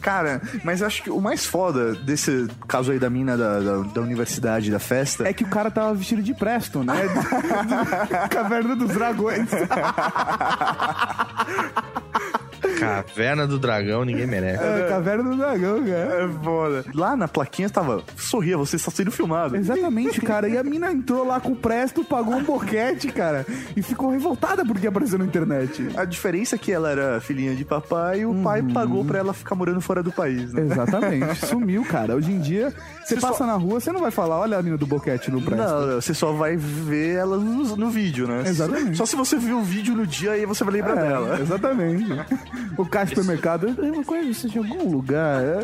Cara, 0.01 0.41
mas 0.63 0.81
eu 0.81 0.87
acho 0.87 1.03
que 1.03 1.09
o 1.09 1.19
mais 1.21 1.45
foda 1.45 1.93
desse 1.95 2.47
caso 2.67 2.91
aí 2.91 2.99
da 2.99 3.09
mina 3.09 3.37
da, 3.37 3.59
da, 3.59 3.77
da 3.79 4.01
universidade, 4.01 4.71
da 4.71 4.79
festa, 4.79 5.27
É 5.27 5.33
que 5.33 5.43
o 5.43 5.47
cara 5.47 5.69
tava 5.71 5.93
vestido 5.93 6.21
de 6.21 6.33
Preston, 6.33 6.83
né? 6.83 6.93
Caverna 8.29 8.75
dos 8.75 8.91
Dragões. 8.91 9.49
Caverna 12.79 13.47
do 13.47 13.57
Dragão, 13.57 14.03
ninguém 14.03 14.27
merece. 14.27 14.63
É, 14.63 14.87
Caverna 14.89 15.23
do 15.23 15.37
Dragão, 15.37 15.79
cara. 15.79 16.23
é 16.25 16.43
foda. 16.43 16.85
Lá 16.93 17.15
na 17.15 17.27
plaquinha 17.27 17.69
tava, 17.69 18.03
sorria, 18.17 18.57
você 18.57 18.75
está 18.75 18.91
sendo 18.91 19.11
filmado. 19.11 19.55
Exatamente, 19.55 20.19
cara. 20.21 20.47
E 20.49 20.57
a 20.57 20.63
mina 20.63 20.91
entrou 20.91 21.25
lá 21.25 21.39
com 21.39 21.51
o 21.51 21.55
Presto, 21.55 22.03
pagou 22.03 22.35
um 22.35 22.43
boquete, 22.43 23.07
cara. 23.11 23.45
E 23.75 23.81
ficou 23.81 24.09
revoltada 24.09 24.65
porque 24.65 24.87
apareceu 24.87 25.17
na 25.17 25.25
internet. 25.25 25.87
A 25.95 26.05
diferença 26.05 26.55
é 26.55 26.59
que 26.59 26.71
ela 26.71 26.89
era 26.89 27.21
filhinha 27.21 27.55
de 27.55 27.63
papai 27.63 28.21
e 28.21 28.25
o 28.25 28.35
pai 28.43 28.61
pagou 28.61 29.05
pra 29.05 29.19
ela 29.19 29.33
ficar 29.33 29.55
morando 29.55 29.64
fora 29.81 30.03
do 30.03 30.11
país, 30.11 30.53
né? 30.53 30.61
Exatamente. 30.61 31.35
Sumiu, 31.45 31.83
cara. 31.83 32.15
Hoje 32.15 32.31
em 32.31 32.39
dia, 32.39 32.73
você 33.05 33.15
passa 33.19 33.37
só- 33.39 33.45
na 33.45 33.53
rua, 33.53 33.79
você 33.79 33.91
não 33.91 33.99
vai 34.01 34.11
falar, 34.11 34.39
olha 34.39 34.57
a 34.57 34.61
mina 34.63 34.77
do 34.77 34.85
boquete 34.87 35.29
no 35.31 35.41
Presto. 35.41 35.63
Não, 35.63 35.95
você 36.01 36.13
só 36.13 36.31
vai 36.31 36.55
ver 36.57 37.15
ela 37.15 37.37
no, 37.37 37.75
no 37.75 37.89
vídeo, 37.89 38.27
né? 38.27 38.43
Exatamente. 38.45 38.97
Só 38.97 39.05
se 39.05 39.15
você 39.15 39.37
viu 39.37 39.59
o 39.59 39.63
vídeo 39.63 39.93
no 39.95 40.05
dia 40.07 40.31
aí 40.31 40.45
você 40.45 40.63
vai 40.63 40.73
lembrar 40.73 40.97
É, 40.97 41.07
dela. 41.07 41.39
Exatamente. 41.39 42.05
O 42.77 42.85
caixa 42.85 43.15
do 43.15 43.21
supermercado, 43.21 43.75
você 44.33 44.47
de 44.49 44.57
algum 44.57 44.89
lugar. 44.91 45.41
É. 45.43 45.59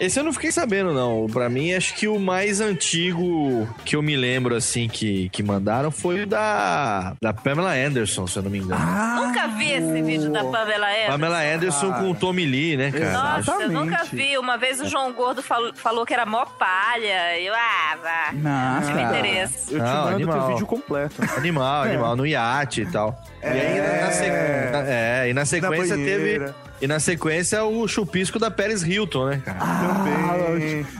Esse 0.00 0.18
eu 0.18 0.24
não 0.24 0.32
fiquei 0.32 0.50
sabendo, 0.50 0.92
não. 0.92 1.26
Pra 1.32 1.48
mim, 1.48 1.72
acho 1.74 1.94
que 1.94 2.08
o 2.08 2.18
mais 2.18 2.60
antigo 2.60 3.68
que 3.84 3.94
eu 3.96 4.02
me 4.02 4.16
lembro, 4.16 4.54
assim, 4.54 4.88
que, 4.88 5.28
que 5.30 5.42
mandaram 5.42 5.90
foi 5.90 6.22
o 6.22 6.26
da, 6.26 7.14
da 7.20 7.32
Pamela 7.32 7.72
Anderson, 7.74 8.26
se 8.26 8.38
eu 8.38 8.42
não 8.42 8.50
me 8.50 8.58
engano. 8.58 8.80
Nunca 9.26 9.46
vi 9.48 9.70
esse 9.72 10.02
vídeo 10.02 10.30
da 10.32 10.44
Pamela 10.44 10.86
Anderson. 10.88 11.10
Pamela 11.12 11.42
Anderson 11.54 11.92
com 11.92 12.10
o 12.10 12.14
Tommy 12.14 12.44
Lee, 12.46 12.76
né, 12.76 12.90
cara? 12.90 13.12
Nossa, 13.36 13.52
eu 13.62 13.70
nunca 13.70 14.04
vi. 14.04 14.36
Uma 14.38 14.56
vez 14.56 14.80
o 14.80 14.88
João 14.88 15.12
Gordo 15.12 15.42
falou, 15.42 15.72
falou 15.74 16.06
que 16.06 16.12
era 16.14 16.24
mó 16.26 16.37
palha. 16.46 17.38
E 17.38 17.46
eu, 17.46 17.54
ah, 17.54 17.96
vá. 18.02 18.32
Não, 18.32 18.80
Não 18.80 18.80
me 18.80 18.86
cara. 18.86 19.02
interessa. 19.18 19.72
Eu 19.72 19.78
te 19.78 19.84
Não, 19.84 19.94
mando 20.04 20.14
animal. 20.16 20.38
teu 20.38 20.48
vídeo 20.48 20.66
completo. 20.66 21.22
Animal, 21.36 21.82
animal, 21.84 22.16
no 22.16 22.26
iate 22.26 22.82
e 22.82 22.86
tal. 22.86 23.18
E 23.42 23.46
aí, 23.46 24.00
na, 24.00 24.10
sequ... 24.12 24.72
na- 24.72 24.84
é, 24.86 25.30
e 25.30 25.34
na 25.34 25.44
sequência 25.44 25.96
teve. 25.96 26.52
E 26.80 26.86
na 26.86 27.00
sequência 27.00 27.64
o 27.64 27.88
chupisco 27.88 28.38
da 28.38 28.52
Pérez 28.52 28.84
Hilton, 28.84 29.30
né, 29.30 29.42
cara? 29.44 29.58
Ah, 29.60 30.36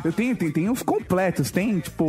eu 0.04 0.12
tenho, 0.12 0.34
tem, 0.34 0.50
tem 0.50 0.68
os 0.68 0.82
completos. 0.82 1.52
Tem, 1.52 1.78
tipo, 1.78 2.04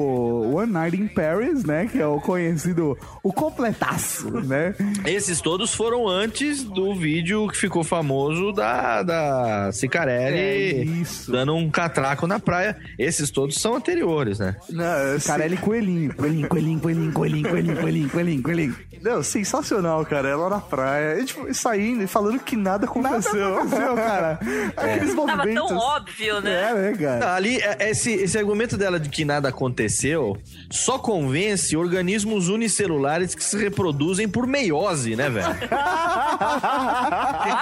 One 0.56 0.72
Night 0.72 0.98
in 1.00 1.08
Paris, 1.08 1.64
né? 1.64 1.86
Que 1.86 2.02
é 2.02 2.08
o 2.08 2.20
conhecido, 2.20 2.98
o 3.22 3.32
completaço, 3.32 4.32
né? 4.42 4.74
Esses 5.06 5.40
todos 5.40 5.72
foram 5.72 6.08
antes 6.08 6.64
do 6.64 6.96
vídeo 6.96 7.48
que 7.48 7.56
ficou 7.58 7.84
famoso 7.84 8.52
da, 8.52 9.04
da 9.04 9.72
Cicarelli 9.72 10.38
É, 10.40 10.84
isso. 10.84 11.32
dando 11.32 11.56
um 11.56 11.70
catraco 11.70 12.26
na 12.26 12.40
praia. 12.40 12.76
Esses 12.98 13.30
todos 13.30 13.56
são 13.62 13.76
anteriores, 13.76 14.40
né? 14.40 14.56
Não, 14.68 15.16
assim, 15.16 15.28
Carelli 15.28 15.58
Coelhinho. 15.58 16.16
Coelhinho, 16.16 16.48
coelhinho, 16.50 16.80
coelhinho, 16.80 17.12
coelhinho, 17.14 17.44
coelhinho, 17.50 17.78
coelhinho, 17.80 18.10
coelhinho, 18.10 18.42
coelhinho. 18.44 18.76
não, 19.04 19.22
sensacional, 19.22 20.04
cara. 20.08 20.19
Ela 20.28 20.50
na 20.50 20.60
praia, 20.60 21.20
e, 21.20 21.26
tipo, 21.26 21.54
saindo 21.54 22.04
e 22.04 22.08
falando 22.08 22.40
que 22.40 22.56
nada 22.56 22.86
aconteceu. 22.86 23.58
Aconteceu, 23.60 23.96
cara. 23.96 24.40
Aqueles 24.76 25.16
Tava 25.16 25.36
movimentos. 25.38 25.68
tão 25.70 25.78
óbvio, 25.78 26.42
né? 26.42 26.70
É, 26.70 26.74
né, 26.74 26.98
cara? 26.98 27.36
Ali, 27.36 27.58
é- 27.62 27.90
esse, 27.90 28.12
esse 28.12 28.38
argumento 28.38 28.76
dela 28.78 29.00
de 29.00 29.10
que 29.10 29.24
nada 29.24 29.50
aconteceu 29.50 30.38
só 30.70 30.98
convence 31.00 31.76
organismos 31.78 32.50
unicelulares 32.50 33.34
que 33.36 33.44
se 33.44 33.58
reproduzem 33.58 34.28
por 34.28 34.46
meiose, 34.48 35.16
né, 35.16 35.30
velho? 35.30 35.48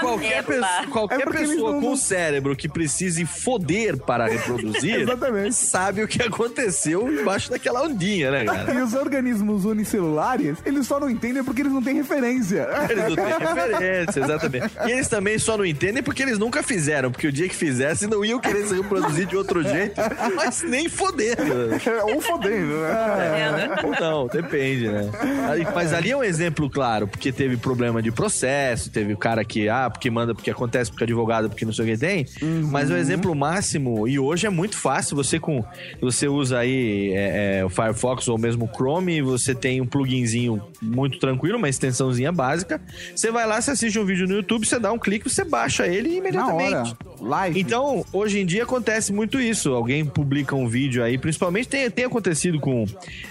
Qualquer, 0.02 0.44
pessoa, 0.44 0.88
qualquer 0.92 1.22
É 1.28 1.32
pessoa 1.32 1.72
não- 1.74 1.82
com 1.82 1.96
cérebro 1.96 2.56
que 2.56 2.68
precise 2.70 3.26
foder 3.26 3.98
para 3.98 4.26
reproduzir 4.28 5.06
sabe 5.52 6.04
o 6.04 6.08
que 6.08 6.22
aconteceu 6.22 7.12
embaixo 7.12 7.50
daquela 7.50 7.84
ondinha, 7.84 8.32
né, 8.32 8.46
cara? 8.46 8.74
E 8.74 8.82
os 8.82 8.94
organismos 8.94 9.66
unicelulares, 9.66 10.58
eles 10.66 10.86
só 10.88 11.00
não 11.00 11.10
entendem 11.10 11.44
porque 11.44 11.62
eles 11.62 11.72
não 11.74 11.82
têm 11.82 11.96
referência. 11.96 12.47
Eles 12.52 13.10
não 13.10 13.16
têm 13.16 13.26
referência, 13.26 14.20
exatamente. 14.20 14.74
E 14.86 14.92
eles 14.92 15.08
também 15.08 15.38
só 15.40 15.58
não 15.58 15.66
entendem 15.66 16.04
porque 16.04 16.24
eles 16.24 16.38
nunca 16.38 16.64
fizeram, 16.64 17.12
porque 17.12 17.28
o 17.28 17.32
dia 17.32 17.48
que 17.48 17.56
fizessem 17.56 18.08
não 18.08 18.24
iam 18.24 18.40
querer 18.40 18.66
se 18.68 18.76
reproduzir 18.76 19.28
de 19.28 19.36
outro 19.36 19.64
jeito, 19.64 20.00
mas 20.36 20.64
nem 20.64 20.90
foder. 20.90 21.38
Ou 22.14 22.22
fodendo, 22.22 22.82
né? 22.82 23.78
Vendo? 23.78 23.88
Ou 23.88 24.00
não, 24.00 24.28
depende, 24.28 24.88
né? 24.88 25.10
Mas 25.74 25.94
ali 25.94 26.12
é 26.12 26.18
um 26.18 26.24
exemplo 26.24 26.70
claro, 26.70 27.08
porque 27.08 27.32
teve 27.32 27.58
problema 27.58 28.02
de 28.02 28.12
processo, 28.12 28.90
teve 28.90 29.14
o 29.14 29.18
cara 29.18 29.44
que, 29.44 29.70
ah, 29.70 29.90
porque 29.90 30.10
manda, 30.10 30.34
porque 30.34 30.52
acontece, 30.52 30.92
porque 30.92 31.04
é 31.04 31.06
advogado, 31.06 31.50
porque 31.50 31.66
não 31.66 31.74
sei 31.74 31.86
o 31.86 31.88
que 31.88 31.98
tem. 31.98 32.26
Mas 32.72 32.90
o 32.90 32.96
exemplo 32.96 33.34
máximo, 33.36 34.08
e 34.08 34.20
hoje 34.20 34.46
é 34.46 34.50
muito 34.50 34.78
fácil, 34.78 35.16
você 35.16 35.40
com. 35.40 35.64
Você 36.02 36.28
usa 36.28 36.60
aí 36.60 37.12
é, 37.14 37.60
é, 37.60 37.66
o 37.66 37.70
Firefox 37.70 38.28
ou 38.28 38.38
mesmo 38.38 38.66
o 38.66 38.68
Chrome, 38.68 39.22
você 39.22 39.56
tem 39.56 39.82
um 39.82 39.86
pluginzinho 39.86 40.62
muito 40.82 41.20
tranquilo, 41.20 41.58
uma 41.58 41.70
extensãozinha 41.70 42.32
básica. 42.38 42.80
Você 43.16 43.32
vai 43.32 43.46
lá, 43.46 43.60
você 43.60 43.72
assiste 43.72 43.98
um 44.00 44.06
vídeo 44.06 44.28
no 44.28 44.36
YouTube, 44.36 44.66
você 44.66 44.80
dá 44.80 44.92
um 44.94 45.00
clique, 45.00 45.30
você 45.30 45.44
baixa 45.44 45.88
ele 45.88 46.10
Na 46.10 46.16
imediatamente. 46.16 46.74
hora. 46.76 46.98
Live. 47.20 47.60
Então, 47.60 48.06
hoje 48.14 48.40
em 48.40 48.46
dia 48.46 48.64
acontece 48.64 49.12
muito 49.12 49.40
isso. 49.40 49.74
Alguém 49.74 50.06
publica 50.06 50.56
um 50.56 50.68
vídeo 50.68 51.04
aí, 51.04 51.18
principalmente 51.18 51.68
tem, 51.68 51.90
tem 51.90 52.06
acontecido 52.06 52.60
com. 52.60 52.86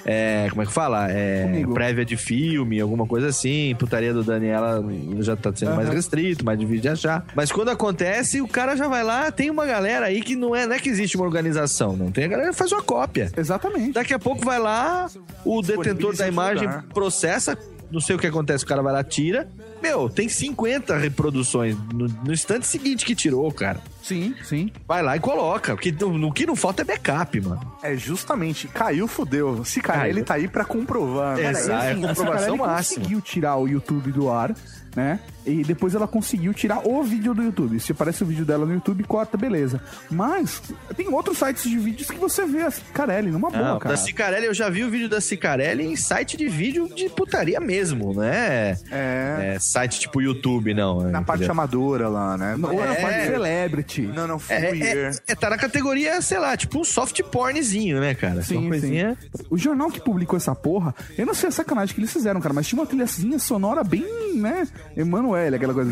é, 0.04 0.48
como 0.50 0.62
é 0.62 0.66
que 0.66 0.72
fala? 0.72 1.10
É, 1.10 1.44
Comigo. 1.44 1.72
prévia 1.74 2.04
de 2.04 2.16
filme, 2.16 2.80
alguma 2.80 3.06
coisa 3.06 3.28
assim. 3.28 3.74
Putaria 3.78 4.12
do 4.12 4.24
Daniela 4.24 4.84
já 5.20 5.36
tá 5.36 5.52
sendo 5.54 5.74
mais 5.76 5.86
Aham. 5.86 5.94
restrito, 5.96 6.44
mais 6.44 6.58
difícil 6.58 6.82
de 6.82 6.88
achar. 6.88 7.24
Mas 7.34 7.52
quando 7.52 7.68
acontece, 7.68 8.40
o 8.40 8.48
cara 8.48 8.74
já 8.76 8.88
vai 8.88 9.04
lá, 9.04 9.30
tem 9.30 9.48
uma 9.50 9.64
galera 9.64 10.06
aí 10.06 10.20
que 10.20 10.34
não 10.34 10.54
é, 10.54 10.66
não 10.66 10.74
é 10.74 10.78
que 10.80 10.88
existe 10.88 11.16
uma 11.16 11.24
organização, 11.24 11.96
não. 11.96 12.10
Tem 12.10 12.24
a 12.24 12.28
galera 12.28 12.50
que 12.50 12.56
faz 12.56 12.72
uma 12.72 12.82
cópia. 12.82 13.30
Exatamente. 13.36 13.92
Daqui 13.92 14.12
a 14.14 14.18
pouco 14.18 14.44
vai 14.44 14.58
lá, 14.58 15.08
o 15.44 15.62
detentor 15.62 16.16
da 16.16 16.26
em 16.26 16.32
imagem 16.32 16.66
lugar. 16.66 16.84
processa, 16.92 17.56
não 17.90 18.00
sei 18.00 18.16
o 18.16 18.18
que 18.18 18.26
acontece, 18.26 18.64
o 18.64 18.66
cara 18.66 18.82
vai 18.82 18.92
lá, 18.92 19.02
tira. 19.04 19.48
Meu, 19.82 20.08
tem 20.08 20.28
50 20.28 20.96
reproduções 20.96 21.76
no, 21.92 22.06
no 22.08 22.32
instante 22.32 22.66
seguinte 22.66 23.04
que 23.04 23.14
tirou, 23.14 23.50
cara. 23.52 23.80
Sim, 24.02 24.34
sim. 24.42 24.70
Vai 24.86 25.02
lá 25.02 25.16
e 25.16 25.20
coloca, 25.20 25.74
porque 25.74 25.92
no, 25.92 26.16
no 26.16 26.32
que 26.32 26.46
não 26.46 26.56
falta 26.56 26.82
é 26.82 26.84
backup, 26.84 27.40
mano. 27.40 27.72
É 27.82 27.96
justamente, 27.96 28.68
caiu, 28.68 29.06
fudeu. 29.06 29.64
Se 29.64 29.80
cair, 29.80 29.98
Caiu. 29.98 30.10
ele 30.12 30.22
tá 30.22 30.34
aí 30.34 30.48
pra 30.48 30.64
comprovar. 30.64 31.36
né? 31.36 31.50
Exato. 31.50 31.84
é 31.84 31.92
a 31.92 31.94
comprovação 31.96 32.56
máxima. 32.56 32.98
conseguiu 33.00 33.20
tirar 33.20 33.56
o 33.56 33.66
YouTube 33.68 34.12
do 34.12 34.30
ar, 34.30 34.54
né? 34.96 35.20
E 35.44 35.62
depois 35.62 35.94
ela 35.94 36.08
conseguiu 36.08 36.52
tirar 36.52 36.80
o 36.88 37.02
vídeo 37.04 37.32
do 37.32 37.40
YouTube. 37.42 37.78
Se 37.78 37.92
aparece 37.92 38.24
o 38.24 38.26
vídeo 38.26 38.44
dela 38.44 38.66
no 38.66 38.72
YouTube, 38.74 39.04
corta, 39.04 39.36
beleza. 39.36 39.80
Mas 40.10 40.60
tem 40.96 41.06
outros 41.08 41.38
sites 41.38 41.62
de 41.70 41.78
vídeos 41.78 42.10
que 42.10 42.18
você 42.18 42.44
vê 42.44 42.62
a 42.62 42.70
Cicarelli 42.70 43.30
numa 43.30 43.48
boa, 43.50 43.62
Não, 43.62 43.78
cara. 43.78 43.94
da 43.94 44.00
Cicarelli, 44.00 44.46
eu 44.46 44.54
já 44.54 44.68
vi 44.68 44.82
o 44.82 44.90
vídeo 44.90 45.08
da 45.08 45.20
Cicarelli 45.20 45.84
em 45.86 45.94
site 45.94 46.36
de 46.36 46.48
vídeo 46.48 46.88
de 46.92 47.08
putaria 47.10 47.60
mesmo, 47.60 48.12
né? 48.14 48.76
É. 48.90 49.54
É 49.54 49.58
site 49.60 50.00
tipo 50.00 50.20
YouTube, 50.20 50.74
não. 50.74 51.02
Na 51.02 51.22
parte 51.22 51.40
entendeu? 51.44 51.52
amadora 51.52 52.08
lá, 52.08 52.36
né? 52.36 52.54
Ou 52.54 52.74
na 52.84 52.94
É. 52.94 53.00
parte 53.02 53.26
celebrity. 53.26 54.02
Não, 54.02 54.26
não, 54.26 54.40
É, 54.48 54.76
é, 54.76 55.10
é, 55.28 55.34
tá 55.36 55.50
na 55.50 55.58
categoria, 55.58 56.20
sei 56.22 56.38
lá, 56.38 56.56
tipo 56.56 56.80
um 56.80 56.84
soft 56.84 57.22
pornzinho, 57.24 58.00
né, 58.00 58.14
cara? 58.14 58.42
Sim, 58.42 58.56
Uma 58.56 58.70
coisinha. 58.70 59.16
sim. 59.20 59.44
O 59.50 59.56
jornal 59.58 59.90
que 59.90 60.00
publicou 60.00 60.36
essa 60.36 60.54
porra, 60.56 60.92
eu 61.16 61.24
não 61.26 61.34
sei 61.34 61.50
a 61.50 61.52
sacanagem 61.52 61.94
que 61.94 62.00
eles 62.00 62.12
fizeram, 62.12 62.40
cara, 62.40 62.52
mas 62.54 62.66
tinha 62.66 62.80
uma 62.80 62.86
trilhazinha 62.86 63.38
sonora 63.38 63.84
bem, 63.84 64.04
né? 64.34 64.66
Emanuele, 64.96 65.56
aquela 65.56 65.72
coisa. 65.74 65.90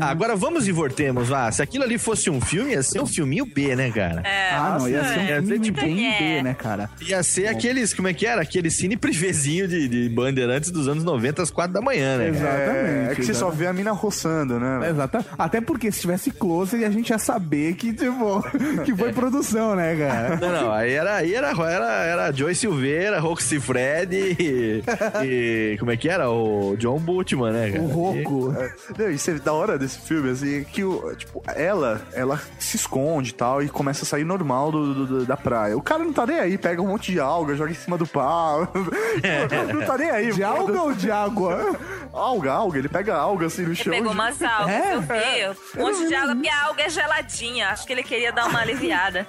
Ah, 0.00 0.10
agora 0.10 0.36
vamos 0.36 0.68
e 0.68 0.72
voltemos, 0.72 1.28
vá. 1.28 1.50
Se 1.50 1.62
aquilo 1.62 1.84
ali 1.84 1.98
fosse 1.98 2.30
um 2.30 2.40
filme, 2.40 2.72
ia 2.72 2.82
ser 2.82 3.00
um 3.00 3.06
filminho 3.06 3.44
B, 3.46 3.74
né, 3.74 3.90
cara? 3.90 4.22
É, 4.24 4.50
Ah, 4.52 4.76
não, 4.78 4.88
ia 4.88 5.04
ser 5.04 5.18
um 5.18 5.22
Ia 5.22 5.40
ser 5.40 5.42
filme 5.46 5.60
tipo- 5.60 5.80
bem 5.80 6.06
É. 6.14 6.18
B, 6.18 6.42
né, 6.42 6.54
cara? 6.54 6.90
Ia 7.00 7.22
ser 7.22 7.46
aqueles, 7.48 7.92
como 7.94 8.08
é 8.08 8.12
que 8.14 8.26
era? 8.26 8.42
Aquele 8.42 8.70
cine 8.70 8.96
privezinho 8.96 9.66
de, 9.66 9.88
de 9.88 10.08
bandeirantes 10.08 10.70
dos 10.70 10.88
anos 10.88 11.04
90 11.04 11.42
às 11.42 11.50
4 11.50 11.72
da 11.72 11.80
manhã, 11.80 12.16
né? 12.18 12.24
cara? 12.32 12.36
Exatamente. 12.36 13.08
É, 13.08 13.12
é 13.12 13.14
que 13.14 13.22
você 13.24 13.34
só 13.34 13.50
vê 13.50 13.66
a 13.66 13.72
mina 13.72 13.92
roçando, 13.92 14.58
né? 14.60 14.90
Exato. 14.90 15.24
Até 15.38 15.60
porque 15.60 15.90
se 15.90 16.00
tivesse 16.00 16.30
close, 16.30 16.84
a 16.84 16.90
gente 16.90 17.10
ia 17.10 17.18
saber 17.18 17.74
que, 17.74 17.92
tipo, 17.92 18.42
que 18.84 18.94
foi 18.94 19.12
produção, 19.12 19.74
né, 19.74 19.96
cara? 19.96 20.36
Não, 20.36 20.52
não, 20.52 20.72
aí 20.72 20.92
era, 20.92 21.16
aí 21.16 21.34
era, 21.34 21.50
era, 21.50 22.04
era 22.04 22.32
Joy 22.32 22.54
Silveira, 22.54 23.18
Roxy 23.20 23.58
Fred 23.60 24.14
e, 24.38 24.82
e 25.24 25.76
Como 25.78 25.90
é 25.90 25.96
que 25.96 26.08
era? 26.08 26.30
O 26.30 26.76
John 26.78 26.98
Bultman, 27.18 27.52
né, 27.52 27.70
cara? 27.72 27.82
O 27.82 27.86
Roco. 27.88 28.54
É, 28.56 28.72
Não, 28.96 29.10
isso 29.10 29.30
é 29.30 29.34
da 29.34 29.52
hora 29.52 29.76
desse 29.78 29.98
filme, 29.98 30.30
assim, 30.30 30.62
que 30.64 30.84
o, 30.84 31.14
tipo, 31.16 31.42
ela, 31.54 32.00
ela 32.12 32.40
se 32.58 32.76
esconde 32.76 33.30
e 33.30 33.34
tal, 33.34 33.62
e 33.62 33.68
começa 33.68 34.04
a 34.04 34.06
sair 34.06 34.24
normal 34.24 34.70
do, 34.70 34.94
do- 34.94 35.06
do- 35.06 35.26
da 35.26 35.36
praia. 35.36 35.76
O 35.76 35.82
cara 35.82 36.04
não 36.04 36.12
tá 36.12 36.24
nem 36.26 36.38
aí, 36.38 36.56
pega 36.56 36.80
um 36.80 36.86
monte 36.86 37.10
de 37.12 37.18
alga, 37.20 37.56
joga 37.56 37.70
em 37.70 37.74
cima 37.74 37.98
do 37.98 38.06
pau. 38.06 38.68
não 39.74 39.84
tá 39.86 39.98
nem 39.98 40.10
aí. 40.10 40.32
De 40.32 40.42
alga 40.44 40.80
ou 40.82 40.92
de 40.92 41.10
água? 41.10 41.76
Alga, 42.12 42.52
alga, 42.52 42.78
ele 42.78 42.88
pega 42.88 43.14
alga 43.16 43.46
assim 43.46 43.62
no 43.62 43.74
chão. 43.74 43.92
Pegou 43.92 44.12
umas 44.12 44.40
algas, 44.42 44.68
É? 44.74 44.94
eu 44.94 45.00
vi. 45.02 45.78
Um 45.78 45.82
monte 45.82 46.06
de 46.08 46.14
água, 46.14 46.34
porque 46.34 46.48
a 46.48 46.64
alga 46.66 46.82
é 46.84 46.88
geladinha. 46.90 47.68
Acho 47.70 47.86
que 47.86 47.92
ele 47.92 48.02
queria 48.02 48.32
dar 48.32 48.46
uma 48.46 48.60
aliviada. 48.60 49.26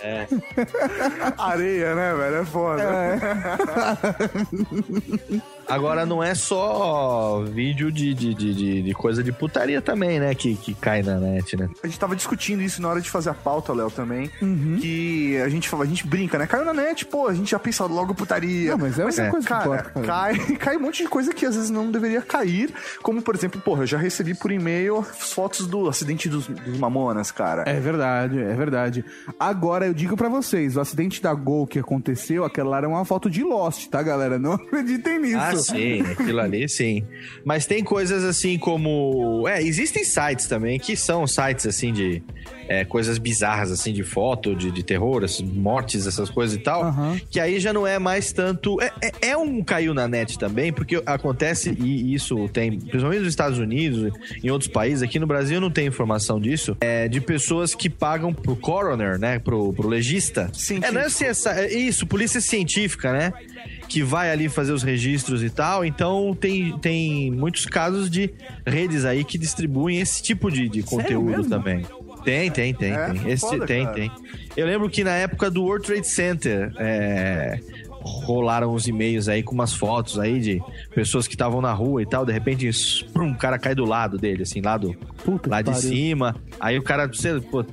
É. 0.00 0.26
Areia, 1.38 1.94
né, 1.94 2.14
velho? 2.14 2.36
É 2.36 2.44
foda. 2.44 3.18
Agora 5.68 6.06
não 6.06 6.22
é 6.22 6.34
só 6.34 7.42
vídeo 7.52 7.90
de, 7.92 8.14
de, 8.14 8.34
de, 8.34 8.54
de- 8.54 8.82
de 8.82 8.94
coisa 8.94 9.22
de 9.22 9.32
putaria 9.32 9.80
também, 9.82 10.18
né? 10.20 10.34
Que, 10.34 10.54
que 10.56 10.74
cai 10.74 11.02
na 11.02 11.16
net, 11.18 11.56
né? 11.56 11.68
A 11.82 11.86
gente 11.86 11.98
tava 11.98 12.16
discutindo 12.16 12.62
isso 12.62 12.80
na 12.80 12.88
hora 12.88 13.00
de 13.00 13.10
fazer 13.10 13.30
a 13.30 13.34
pauta, 13.34 13.72
Léo, 13.72 13.90
também. 13.90 14.30
Uhum. 14.40 14.78
Que 14.80 15.36
a 15.38 15.48
gente, 15.48 15.68
fala- 15.68 15.84
a 15.84 15.86
gente 15.86 16.06
brinca, 16.06 16.38
né? 16.38 16.46
Caiu 16.46 16.64
na 16.64 16.72
net, 16.72 17.04
pô, 17.06 17.28
a 17.28 17.34
gente 17.34 17.50
já 17.50 17.58
pensa 17.58 17.84
logo 17.86 18.14
putaria. 18.14 18.70
Não, 18.72 18.78
mas 18.78 18.98
é 18.98 19.04
uma 19.04 19.30
coisa 19.30 19.46
que 19.46 19.52
cara, 19.52 19.64
importa, 19.64 19.90
cara. 19.90 20.06
cai, 20.06 20.38
cai 20.56 20.76
um 20.76 20.80
monte 20.80 21.02
de 21.02 21.08
coisa 21.08 21.32
que 21.32 21.44
às 21.44 21.54
vezes 21.54 21.70
não 21.70 21.90
deveria 21.90 22.22
cair. 22.22 22.72
Como, 23.02 23.20
por 23.22 23.34
exemplo, 23.34 23.60
porra, 23.60 23.82
eu 23.82 23.86
já 23.86 23.98
recebi 23.98 24.34
por 24.34 24.50
e-mail 24.50 24.98
as 24.98 25.32
fotos 25.32 25.66
do 25.66 25.88
acidente 25.88 26.28
dos, 26.28 26.46
dos 26.46 26.78
Mamonas, 26.78 27.30
cara. 27.30 27.64
É 27.66 27.78
verdade, 27.78 28.38
é 28.38 28.54
verdade. 28.54 29.04
Agora 29.38 29.86
eu 29.86 29.94
digo 29.94 30.16
pra 30.16 30.28
vocês, 30.28 30.76
o 30.76 30.80
acidente 30.80 31.22
da 31.22 31.34
Gol 31.34 31.66
que 31.66 31.78
aconteceu, 31.78 32.44
aquela 32.44 32.70
lá 32.70 32.78
era 32.78 32.88
uma 32.88 33.04
foto 33.04 33.28
de 33.30 33.42
Lost, 33.42 33.88
tá, 33.88 34.02
galera? 34.02 34.38
Não 34.38 34.52
acreditem 34.68 35.20
nisso. 35.20 35.38
Ah, 35.38 35.57
sim, 35.58 36.00
aquilo 36.02 36.40
ali 36.40 36.68
sim. 36.68 37.04
Mas 37.44 37.66
tem 37.66 37.82
coisas 37.84 38.24
assim 38.24 38.58
como. 38.58 39.46
É, 39.48 39.62
existem 39.62 40.04
sites 40.04 40.46
também 40.46 40.78
que 40.78 40.96
são 40.96 41.26
sites 41.26 41.66
assim 41.66 41.92
de. 41.92 42.22
é, 42.68 42.84
coisas 42.84 43.18
bizarras 43.18 43.70
assim 43.70 43.92
de 43.92 44.02
foto, 44.02 44.54
de, 44.54 44.70
de 44.70 44.82
terror, 44.82 45.24
essas 45.24 45.40
mortes, 45.42 46.06
essas 46.06 46.28
coisas 46.30 46.56
e 46.56 46.60
tal. 46.60 46.82
Aham. 46.84 47.18
Que 47.30 47.40
aí 47.40 47.58
já 47.60 47.72
não 47.72 47.86
é 47.86 47.98
mais 47.98 48.32
tanto. 48.32 48.80
É, 48.80 48.92
é- 49.02 49.28
é 49.30 49.36
um 49.36 49.62
caiu 49.62 49.92
na 49.94 50.06
net 50.08 50.38
também, 50.38 50.72
porque 50.72 51.02
acontece, 51.06 51.70
e 51.80 52.14
isso 52.14 52.48
tem, 52.50 52.78
principalmente 52.78 53.20
nos 53.20 53.28
Estados 53.28 53.58
Unidos, 53.58 54.12
em 54.42 54.50
outros 54.50 54.70
países, 54.70 55.02
aqui 55.02 55.18
no 55.18 55.26
Brasil 55.26 55.60
não 55.60 55.70
tenho 55.70 55.88
informação 55.88 56.40
disso, 56.40 56.76
é 56.80 57.08
de 57.08 57.20
pessoas 57.20 57.74
que 57.74 57.88
pagam 57.90 58.32
pro 58.32 58.54
coroner, 58.56 59.18
né? 59.18 59.38
Pro, 59.38 59.72
pro 59.72 59.88
legista. 59.88 60.50
É, 60.82 60.90
não 60.92 61.00
é, 61.00 61.06
CSI, 61.06 61.48
é 61.48 61.72
isso, 61.78 62.06
polícia 62.06 62.40
científica, 62.40 63.12
né? 63.12 63.32
Que 63.88 64.02
vai 64.02 64.30
ali 64.30 64.48
fazer 64.48 64.72
os 64.72 64.82
registros 64.82 65.42
e 65.42 65.50
tal. 65.50 65.84
Então 65.84 66.36
tem, 66.38 66.78
tem 66.78 67.30
muitos 67.30 67.64
casos 67.66 68.10
de 68.10 68.30
redes 68.66 69.04
aí 69.04 69.24
que 69.24 69.38
distribuem 69.38 69.98
esse 70.00 70.22
tipo 70.22 70.50
de, 70.50 70.68
de 70.68 70.82
conteúdo 70.82 71.48
também. 71.48 71.84
Tem, 72.24 72.50
tem, 72.50 72.74
tem, 72.74 72.92
É? 72.92 73.10
tem. 73.10 73.30
Esse, 73.30 73.46
Foda, 73.48 73.66
tem, 73.66 73.84
cara. 73.84 73.96
tem. 73.96 74.10
Eu 74.56 74.66
lembro 74.66 74.90
que 74.90 75.02
na 75.02 75.12
época 75.12 75.50
do 75.50 75.62
World 75.62 75.86
Trade 75.86 76.06
Center, 76.06 76.72
é, 76.78 77.58
rolaram 78.00 78.74
uns 78.74 78.86
e-mails 78.86 79.28
aí 79.28 79.42
com 79.42 79.54
umas 79.54 79.72
fotos 79.72 80.18
aí 80.18 80.38
de 80.40 80.62
pessoas 80.94 81.26
que 81.26 81.34
estavam 81.34 81.60
na 81.60 81.72
rua 81.72 82.02
e 82.02 82.06
tal. 82.06 82.24
De 82.24 82.32
repente, 82.32 82.68
um 83.16 83.34
cara 83.34 83.58
cai 83.58 83.74
do 83.74 83.84
lado 83.84 84.16
dele, 84.18 84.42
assim, 84.42 84.60
lá, 84.60 84.76
do, 84.76 84.94
Puta 85.24 85.50
lá 85.50 85.60
de 85.62 85.70
pariu. 85.70 85.82
cima. 85.88 86.36
Aí 86.60 86.78
o 86.78 86.82
cara, 86.82 87.06
você, 87.06 87.40
pô, 87.40 87.64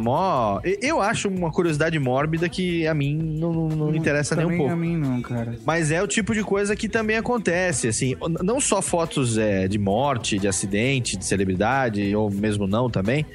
mó- 0.00 0.60
Eu 0.80 1.00
acho 1.00 1.28
uma 1.28 1.50
curiosidade 1.50 1.98
mórbida 1.98 2.48
que 2.48 2.86
a 2.86 2.94
mim 2.94 3.16
não, 3.16 3.52
não, 3.52 3.68
não 3.68 3.94
interessa 3.94 4.34
nem 4.36 4.46
um 4.46 4.56
pouco. 4.56 4.72
a 4.72 4.76
mim 4.76 4.96
não, 4.96 5.20
cara. 5.22 5.56
Mas 5.64 5.90
é 5.90 6.02
o 6.02 6.06
tipo 6.06 6.34
de 6.34 6.42
coisa 6.42 6.74
que 6.76 6.88
também 6.88 7.16
acontece, 7.16 7.88
assim, 7.88 8.14
não 8.42 8.60
só 8.60 8.80
fotos 8.82 9.36
é, 9.38 9.66
de 9.68 9.78
morte, 9.78 10.38
de 10.38 10.46
acidente, 10.48 11.16
de 11.16 11.24
celebridade, 11.24 12.14
ou 12.14 12.30
mesmo 12.30 12.66
não 12.66 12.88
também, 12.90 13.26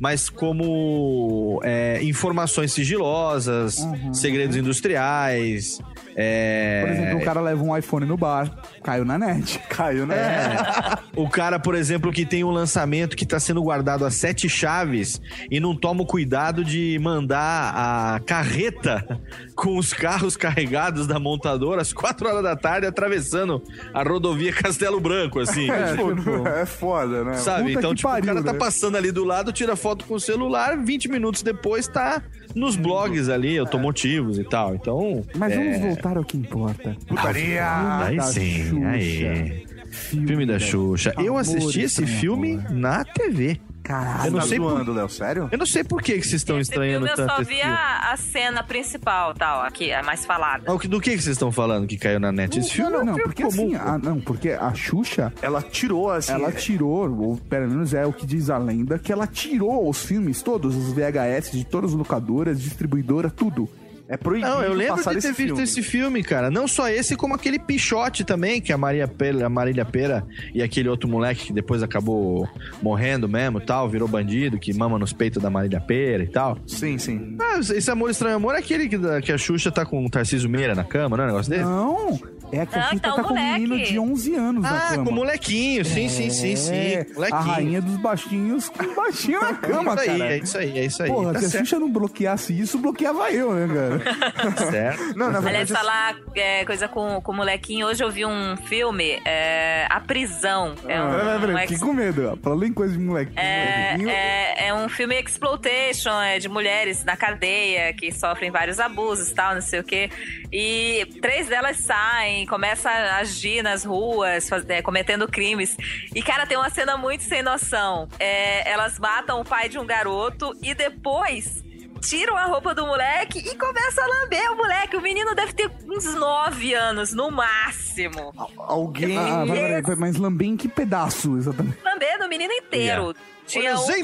mas 0.00 0.28
como 0.28 1.60
é, 1.64 2.00
informações 2.02 2.72
sigilosas, 2.72 3.78
Uhum. 3.78 4.14
segredos 4.14 4.56
industriais. 4.56 5.80
É, 6.18 6.80
Por 6.80 6.92
exemplo, 6.92 7.18
o 7.18 7.24
cara 7.24 7.40
leva 7.42 7.62
um 7.62 7.76
iPhone 7.76 8.06
no 8.06 8.16
bar, 8.16 8.50
caiu 8.82 9.04
na 9.04 9.18
net. 9.18 9.58
Caiu, 9.68 10.06
né? 10.06 10.16
é, 10.16 10.98
o 11.14 11.28
cara, 11.28 11.58
por 11.58 11.74
exemplo, 11.74 12.10
que 12.10 12.24
tem 12.24 12.42
um 12.42 12.50
lançamento 12.50 13.14
que 13.14 13.24
está 13.24 13.38
sendo 13.38 13.62
guardado 13.62 14.06
a 14.06 14.10
sete 14.10 14.48
chaves 14.48 15.20
e 15.50 15.60
não 15.60 15.76
toma 15.76 16.02
o 16.02 16.06
cuidado 16.06 16.64
de 16.64 16.98
mandar 17.02 17.74
a 17.76 18.20
carreta 18.20 19.20
com 19.54 19.76
os 19.76 19.92
carros 19.92 20.36
carregados 20.38 21.06
da 21.06 21.18
montadora 21.18 21.82
às 21.82 21.92
quatro 21.92 22.26
horas 22.26 22.42
da 22.42 22.56
tarde 22.56 22.86
atravessando 22.86 23.62
a 23.92 24.02
rodovia 24.02 24.54
Castelo 24.54 24.98
Branco, 24.98 25.38
assim. 25.38 25.66
tipo, 25.66 26.48
É 26.48 26.64
foda, 26.64 27.24
né? 27.24 27.34
Sabe? 27.34 27.74
Puta 27.74 27.78
Então, 27.78 27.94
tipo, 27.94 28.08
pariu, 28.08 28.24
o 28.24 28.26
cara 28.26 28.42
tá 28.42 28.52
né? 28.54 28.58
passando 28.58 28.96
ali 28.96 29.12
do 29.12 29.24
lado, 29.24 29.52
tira 29.52 29.76
foto 29.76 30.06
com 30.06 30.14
o 30.14 30.20
celular, 30.20 30.78
20 30.78 31.10
minutos 31.10 31.42
depois 31.42 31.86
tá 31.86 32.22
nos 32.54 32.74
blogs 32.74 33.28
ali, 33.28 33.58
automotivos 33.58 34.38
e 34.38 34.44
tal. 34.44 34.74
Então. 34.74 35.22
Mas 35.34 35.52
é, 35.52 35.56
vamos 35.56 35.80
voltar 35.80 36.05
ao 36.16 36.24
que 36.24 36.36
importa. 36.36 36.96
Putaria! 37.08 37.64
Aí 38.04 38.20
sim, 38.22 38.64
Xuxa. 38.70 38.88
aí. 38.88 39.66
Filme 39.90 40.44
da 40.46 40.58
Xuxa. 40.58 41.14
Eu 41.18 41.36
assisti 41.38 41.80
esse 41.82 42.06
filme 42.06 42.54
Amor. 42.54 42.70
na 42.72 43.04
TV. 43.04 43.58
Caralho. 43.82 44.26
Eu 44.26 44.32
não 44.32 44.40
tá 44.40 44.46
sei 44.46 44.58
por- 44.58 44.70
zoando, 44.70 44.92
Léo, 44.92 45.08
sério? 45.08 45.48
Eu 45.52 45.58
não 45.58 45.64
sei 45.64 45.84
por 45.84 46.02
que, 46.02 46.14
que 46.14 46.22
vocês 46.26 46.34
estão 46.42 46.58
Esse 46.58 46.72
estranhando 46.72 47.06
filme 47.06 47.22
eu 47.22 47.26
tanto 47.28 47.36
só 47.36 47.38
vi 47.48 47.54
filme. 47.54 47.62
a, 47.62 48.12
a 48.12 48.16
cena 48.16 48.64
principal, 48.64 49.32
tal, 49.32 49.62
aqui, 49.62 49.92
a 49.92 50.02
mais 50.02 50.26
falada. 50.26 50.64
Ah, 50.66 50.72
Do 50.88 51.00
que, 51.00 51.10
que 51.12 51.22
vocês 51.22 51.28
estão 51.36 51.52
falando 51.52 51.86
que 51.86 51.96
caiu 51.96 52.18
na 52.18 52.32
net? 52.32 52.58
Esse 52.58 52.72
filme 52.72 52.90
não, 52.90 52.98
é 52.98 53.02
um 53.02 53.06
não, 53.06 53.14
filme 53.14 53.32
porque 53.32 53.42
comum. 53.44 53.66
assim, 53.66 53.74
a, 53.76 53.96
não, 53.98 54.20
porque 54.20 54.50
a 54.50 54.74
Xuxa, 54.74 55.32
Ela 55.40 55.62
tirou, 55.62 56.10
assim... 56.10 56.32
ela 56.32 56.50
tirou, 56.50 57.08
ou 57.16 57.36
pelo 57.36 57.68
menos 57.68 57.94
é 57.94 58.04
o 58.04 58.12
que 58.12 58.26
diz 58.26 58.50
a 58.50 58.58
lenda, 58.58 58.98
que 58.98 59.12
ela 59.12 59.24
tirou 59.26 59.88
os 59.88 60.04
filmes 60.04 60.42
todos, 60.42 60.74
os 60.74 60.92
VHS 60.92 61.52
de 61.52 61.64
todas 61.64 61.92
as 61.92 61.96
locadoras, 61.96 62.60
distribuidoras, 62.60 63.32
tudo. 63.36 63.68
É 64.08 64.16
proibido 64.16 64.48
Não, 64.48 64.62
eu 64.62 64.72
lembro 64.72 64.96
de 64.96 65.04
ter 65.04 65.18
esse 65.18 65.28
visto 65.28 65.46
filme. 65.46 65.62
esse 65.62 65.82
filme, 65.82 66.22
cara. 66.22 66.50
Não 66.50 66.68
só 66.68 66.88
esse, 66.88 67.16
como 67.16 67.34
aquele 67.34 67.58
Pichote 67.58 68.24
também, 68.24 68.60
que 68.60 68.72
a 68.72 68.78
Maria 68.78 69.08
Pera, 69.08 69.46
a 69.46 69.48
Marília 69.48 69.84
Pera 69.84 70.24
e 70.54 70.62
aquele 70.62 70.88
outro 70.88 71.08
moleque 71.08 71.46
que 71.46 71.52
depois 71.52 71.82
acabou 71.82 72.48
morrendo 72.82 73.28
mesmo 73.28 73.60
tal, 73.60 73.88
virou 73.88 74.06
bandido, 74.06 74.58
que 74.58 74.72
mama 74.72 74.98
nos 74.98 75.12
peitos 75.12 75.42
da 75.42 75.50
Marília 75.50 75.80
Pera 75.80 76.22
e 76.22 76.28
tal. 76.28 76.58
Sim, 76.66 76.98
sim. 76.98 77.36
Ah, 77.40 77.58
esse 77.58 77.90
Amor 77.90 78.10
Estranho 78.10 78.36
Amor 78.36 78.54
é 78.54 78.58
aquele 78.58 78.88
que, 78.88 78.98
que 79.22 79.32
a 79.32 79.38
Xuxa 79.38 79.70
tá 79.72 79.84
com 79.84 80.04
o 80.04 80.08
Tarcísio 80.10 80.48
Meira 80.48 80.74
na 80.74 80.84
cama, 80.84 81.16
não 81.16 81.24
é 81.24 81.26
um 81.26 81.30
negócio 81.30 81.50
dele? 81.50 81.64
Não, 81.64 82.20
é 82.52 82.64
que 82.66 82.74
a 82.74 82.78
Não, 82.78 82.84
Xuxa 82.84 82.94
então, 82.96 83.16
tá 83.16 83.22
com 83.22 83.28
um 83.34 83.36
moleque. 83.36 83.52
menino 83.60 83.84
de 83.84 83.98
11 83.98 84.34
anos 84.34 84.62
na 84.62 84.76
Ah, 84.76 84.90
cama. 84.90 85.04
com 85.04 85.10
o 85.10 85.14
molequinho, 85.14 85.84
sim, 85.84 86.08
sim, 86.08 86.30
sim, 86.30 86.56
sim. 86.56 86.74
É, 86.74 87.06
Molequinho. 87.14 87.40
a 87.40 87.40
rainha 87.44 87.80
dos 87.82 87.96
baixinhos 87.96 88.68
com 88.68 88.82
o 88.84 88.94
baixinho 88.94 89.40
na 89.40 89.54
cama, 89.54 89.94
é 89.98 90.04
isso 90.04 90.10
aí, 90.10 90.18
cara. 90.18 90.32
é 90.34 90.38
isso 90.38 90.58
aí, 90.58 90.78
é 90.78 90.84
isso 90.84 91.02
aí. 91.02 91.10
Porra, 91.10 91.32
tá 91.32 91.38
se 91.40 91.44
a 91.46 91.48
certo, 91.48 91.64
Xuxa 91.64 91.78
não 91.80 91.90
bloqueasse 91.90 92.58
isso, 92.58 92.78
bloqueava 92.78 93.30
eu, 93.32 93.52
né, 93.54 93.74
cara? 93.74 94.46
certo. 94.70 95.02
Não, 95.16 95.30
na 95.30 95.38
Aliás, 95.38 95.68
verdade, 95.68 95.72
falar 95.72 96.16
é, 96.34 96.64
coisa 96.64 96.88
com, 96.88 97.20
com 97.20 97.32
o 97.32 97.34
molequinho. 97.34 97.86
Hoje 97.86 98.02
eu 98.04 98.10
vi 98.10 98.24
um 98.26 98.56
filme, 98.66 99.20
é, 99.24 99.86
A 99.88 100.00
Prisão. 100.00 100.74
É 100.88 101.00
um, 101.00 101.10
Peraí, 101.10 101.40
peraí, 101.40 101.54
um 101.54 101.58
ex- 101.58 101.70
fiquei 101.70 101.86
com 101.86 101.92
medo. 101.94 102.38
Falando 102.42 102.64
em 102.64 102.72
coisa 102.72 102.94
de. 102.96 103.00
É, 103.00 103.06
molequinho, 103.06 104.08
é, 104.10 104.66
é 104.68 104.74
um 104.74 104.88
filme 104.88 105.14
exploitation, 105.20 106.20
é 106.20 106.38
de 106.38 106.48
mulheres 106.48 107.04
na 107.04 107.16
cadeia 107.16 107.92
que 107.94 108.12
sofrem 108.12 108.50
vários 108.50 108.78
abusos 108.78 109.30
e 109.30 109.34
tal, 109.34 109.54
não 109.54 109.60
sei 109.62 109.80
o 109.80 109.84
quê. 109.84 110.10
E 110.52 111.06
três 111.22 111.48
delas 111.48 111.78
saem, 111.78 112.35
começam 112.44 112.90
a 112.90 113.18
agir 113.18 113.62
nas 113.62 113.84
ruas, 113.84 114.48
faz- 114.48 114.68
é, 114.68 114.82
cometendo 114.82 115.28
crimes. 115.28 115.76
E, 116.14 116.20
cara, 116.22 116.44
tem 116.46 116.56
uma 116.56 116.68
cena 116.68 116.96
muito 116.96 117.22
sem 117.22 117.42
noção. 117.42 118.08
É, 118.18 118.68
elas 118.68 118.98
matam 118.98 119.40
o 119.40 119.44
pai 119.44 119.68
de 119.68 119.78
um 119.78 119.86
garoto 119.86 120.52
e 120.60 120.74
depois 120.74 121.64
tiram 122.02 122.36
a 122.36 122.44
roupa 122.44 122.74
do 122.74 122.86
moleque 122.86 123.38
e 123.38 123.56
começam 123.56 124.04
a 124.04 124.06
lamber 124.06 124.52
o 124.52 124.56
moleque. 124.56 124.96
O 124.96 125.00
menino 125.00 125.34
deve 125.34 125.52
ter 125.54 125.70
uns 125.88 126.04
nove 126.14 126.74
anos, 126.74 127.12
no 127.12 127.30
máximo. 127.30 128.32
alguém. 128.58 129.16
Ah, 129.16 129.44
vai, 129.44 129.82
peraí, 129.82 129.96
mas 129.98 130.16
lambei 130.16 130.48
em 130.48 130.56
que 130.56 130.68
pedaço, 130.68 131.36
exatamente? 131.38 131.78
lambendo 131.84 132.24
o 132.26 132.28
menino 132.28 132.52
inteiro. 132.52 133.14
Tinha 133.46 133.76
Olha, 133.78 133.96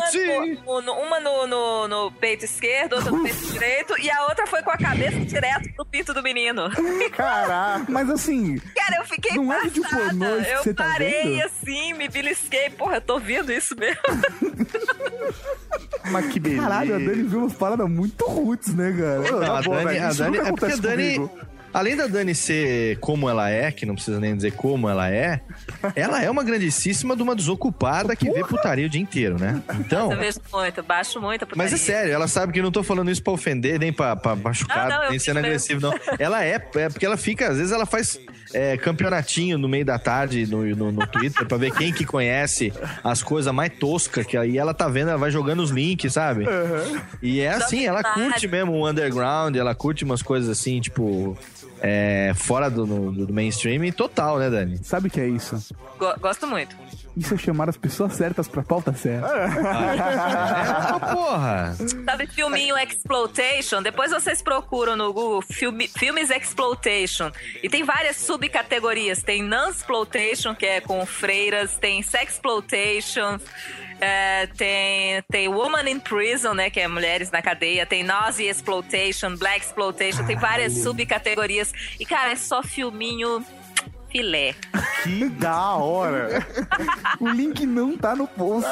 uma, 0.65 0.81
no, 0.83 0.93
uma 0.93 1.21
no, 1.21 1.47
no- 1.49 1.89
no 1.89 2.13
peito 2.13 2.45
esquerdo, 2.45 2.95
outra 2.95 3.11
no 3.11 3.23
peito 3.25 3.47
direito, 3.53 3.95
e 4.01 4.09
a 4.11 4.23
outra 4.27 4.47
foi 4.47 4.63
com 4.63 4.71
a 4.71 4.77
cabeça 4.79 5.19
direto 5.21 5.69
no 5.77 5.85
pinto 5.85 6.15
do 6.15 6.23
menino. 6.23 6.71
Caraca. 7.11 7.85
Mas 7.89 8.09
assim, 8.09 8.59
Cara, 8.77 8.97
eu 9.01 9.05
fiquei 9.05 9.37
Não 9.37 9.53
é 9.53 9.61
vídeo 9.63 9.83
passada. 9.83 10.05
pornô 10.05 10.27
Eu 10.27 10.75
tá 10.75 10.85
parei 10.85 11.23
vendo? 11.39 11.45
assim, 11.47 11.93
me 11.95 12.09
belisquei. 12.09 12.71
Porra, 12.71 12.97
eu 12.97 13.01
tô 13.01 13.19
vendo 13.19 13.53
isso 13.53 13.75
mesmo. 13.77 14.01
Mas 16.11 16.27
que 16.27 16.41
beleza. 16.41 16.63
caralho, 16.63 16.95
a 16.95 16.99
Dani 16.99 17.23
viu 17.23 17.39
umas 17.41 17.53
paradas 17.55 17.89
muito 17.89 18.25
roots, 18.27 18.75
né, 18.75 18.93
cara? 18.93 19.19
Não, 19.31 19.43
a 19.43 19.47
Tá 19.47 19.63
bom, 19.63 19.73
Dani, 19.75 19.85
velho, 19.87 20.05
a 20.07 20.09
isso 20.11 20.19
Dani 20.19 20.37
nunca 20.37 20.49
é 20.49 20.51
porque 20.53 20.65
a 20.65 20.69
acontece 20.69 20.81
Dani, 20.83 21.15
comigo. 21.15 21.31
Além 21.73 21.97
da 21.97 22.07
Dani 22.07 22.35
ser 22.35 22.99
como 22.99 23.29
ela 23.29 23.51
é, 23.51 23.71
que 23.73 23.85
não 23.87 23.95
precisa 23.95 24.19
nem 24.21 24.35
dizer 24.37 24.53
como 24.53 24.89
ela 24.89 25.11
é, 25.11 25.41
ela 25.95 26.23
é 26.23 26.31
uma 26.31 26.45
grandíssima 26.45 27.17
de 27.17 27.23
uma 27.23 27.35
desocupada 27.35 28.15
que 28.17 28.31
vê 28.31 28.45
putaria 28.45 28.87
o 28.87 28.89
dia 28.89 29.01
inteiro, 29.01 29.39
né? 29.39 29.63
Então, 29.81 30.13
Eu 30.13 30.19
vejo 30.19 30.39
muito, 30.53 30.83
baixo 30.83 31.21
muito 31.21 31.43
a 31.45 31.47
putaria. 31.47 31.71
mas 31.71 31.73
é 31.73 31.77
sério, 31.83 32.13
ela 32.13 32.29
sabe 32.29 32.53
que 32.53 32.59
eu 32.61 32.63
não 32.65 32.73
tô 32.73 32.83
falando 32.83 33.11
isso 33.11 33.23
pra 33.23 33.33
ofender, 33.33 33.79
nem 33.79 33.93
pra, 33.93 34.15
pra 34.17 34.35
machucar, 34.37 34.89
Não, 34.89 35.03
não, 35.03 35.11
nem 35.11 35.19
sendo 35.19 35.37
mesmo. 35.37 35.47
agressivo, 35.49 35.81
não. 35.81 35.93
Ela 36.19 36.45
é, 36.45 36.55
é 36.75 36.89
porque 36.89 37.07
ela 37.07 37.17
fica, 37.17 37.49
às 37.51 37.57
vezes 37.59 37.73
ela 37.73 37.87
faz 37.87 38.19
é, 38.55 38.77
campeonatinho 38.77 39.57
no 39.59 39.69
meio 39.69 39.85
da 39.85 39.99
tarde 39.99 40.47
no, 40.47 40.65
no, 40.77 40.93
no 40.93 41.07
Twitter 41.07 41.47
pra 41.47 41.57
ver 41.57 41.73
quem 41.73 41.93
que 41.93 42.05
conhece 42.05 42.73
as 43.03 43.23
coisas 43.23 43.53
mais 43.55 43.73
toscas, 43.79 44.27
que 44.27 44.37
aí 44.37 44.59
ela 44.59 44.75
tá 44.75 44.89
vendo, 44.89 45.09
ela 45.09 45.19
vai 45.19 45.31
jogando 45.31 45.63
os 45.63 45.71
links, 45.71 46.13
sabe? 46.13 46.45
E 47.23 47.41
é 47.41 47.51
assim, 47.51 47.85
ela 47.87 48.03
verdade. 48.03 48.21
curte 48.31 48.49
mesmo 48.49 48.73
o 48.73 48.89
underground, 48.89 49.57
ela 49.57 49.75
curte 49.75 50.05
umas 50.05 50.23
coisas 50.23 50.49
assim, 50.51 50.81
tipo. 50.81 51.37
é, 51.81 52.33
fora 52.37 52.69
do, 52.71 52.87
no- 52.87 53.11
do 53.27 53.33
mainstream 53.33 53.91
total, 53.93 54.39
né, 54.39 54.49
Dani? 54.49 54.79
Sabe 54.83 55.09
o 55.09 55.11
que 55.11 55.21
é 55.21 55.27
isso? 55.29 55.59
Go- 55.99 56.15
Gosto 56.21 56.47
muito. 56.47 56.77
Isso 57.17 57.35
é 57.35 57.37
chamar 57.37 57.69
as 57.69 57.77
pessoas 57.77 58.15
certas 58.15 58.49
pra 58.49 58.63
pauta 58.63 58.93
certa. 58.95 59.27
É, 59.29 60.99
porra! 61.13 61.77
Sabe 62.05 62.27
filminho 62.27 62.77
Exploitation? 62.79 63.83
Depois 63.83 64.11
vocês 64.11 64.41
procuram 64.41 64.97
no 64.97 65.13
Google 65.13 65.43
filme, 65.43 65.89
filmes 65.89 66.31
Exploitation. 66.31 67.31
E 67.63 67.69
tem 67.69 67.85
várias 67.85 68.17
subcategorias. 68.17 69.23
Tem 69.23 69.43
Non-Exploitation, 69.43 70.55
que 70.55 70.65
é 70.67 70.81
com 70.81 71.05
freiras. 71.05 71.77
Tem 71.77 72.03
Sexploitation. 72.03 73.39
é, 74.01 74.47
tem, 74.57 75.23
tem 75.31 75.49
Woman 75.49 75.89
in 75.89 76.01
Prison, 76.01 76.55
né? 76.55 76.71
Que 76.71 76.81
é 76.81 76.89
mulheres 76.89 77.31
na 77.31 77.43
cadeia. 77.43 77.85
Tem 77.85 78.03
Nazi 78.03 78.45
Exploitation, 78.47 79.37
Black 79.37 79.67
Exploitation. 79.67 80.25
Tem 80.25 80.37
várias 80.37 80.73
subcategorias. 80.79 81.73
E, 82.01 82.07
cara, 82.07 82.33
é 82.33 82.37
só 82.37 82.63
filminho 82.63 83.45
filé. 84.11 84.55
Que 85.03 85.29
da 85.29 85.75
hora. 85.75 86.47
O 87.21 87.29
link 87.29 87.67
não 87.67 87.97
tá 87.97 88.15
no 88.15 88.27
post. 88.27 88.69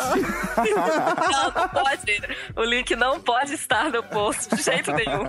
Não, 0.57 1.63
não 1.63 1.69
pode. 1.69 2.23
O 2.57 2.63
link 2.65 2.95
não 2.97 3.21
pode 3.21 3.55
estar 3.55 3.91
no 3.91 4.03
post 4.03 4.55
de 4.55 4.63
jeito 4.63 4.93
nenhum. 4.93 5.25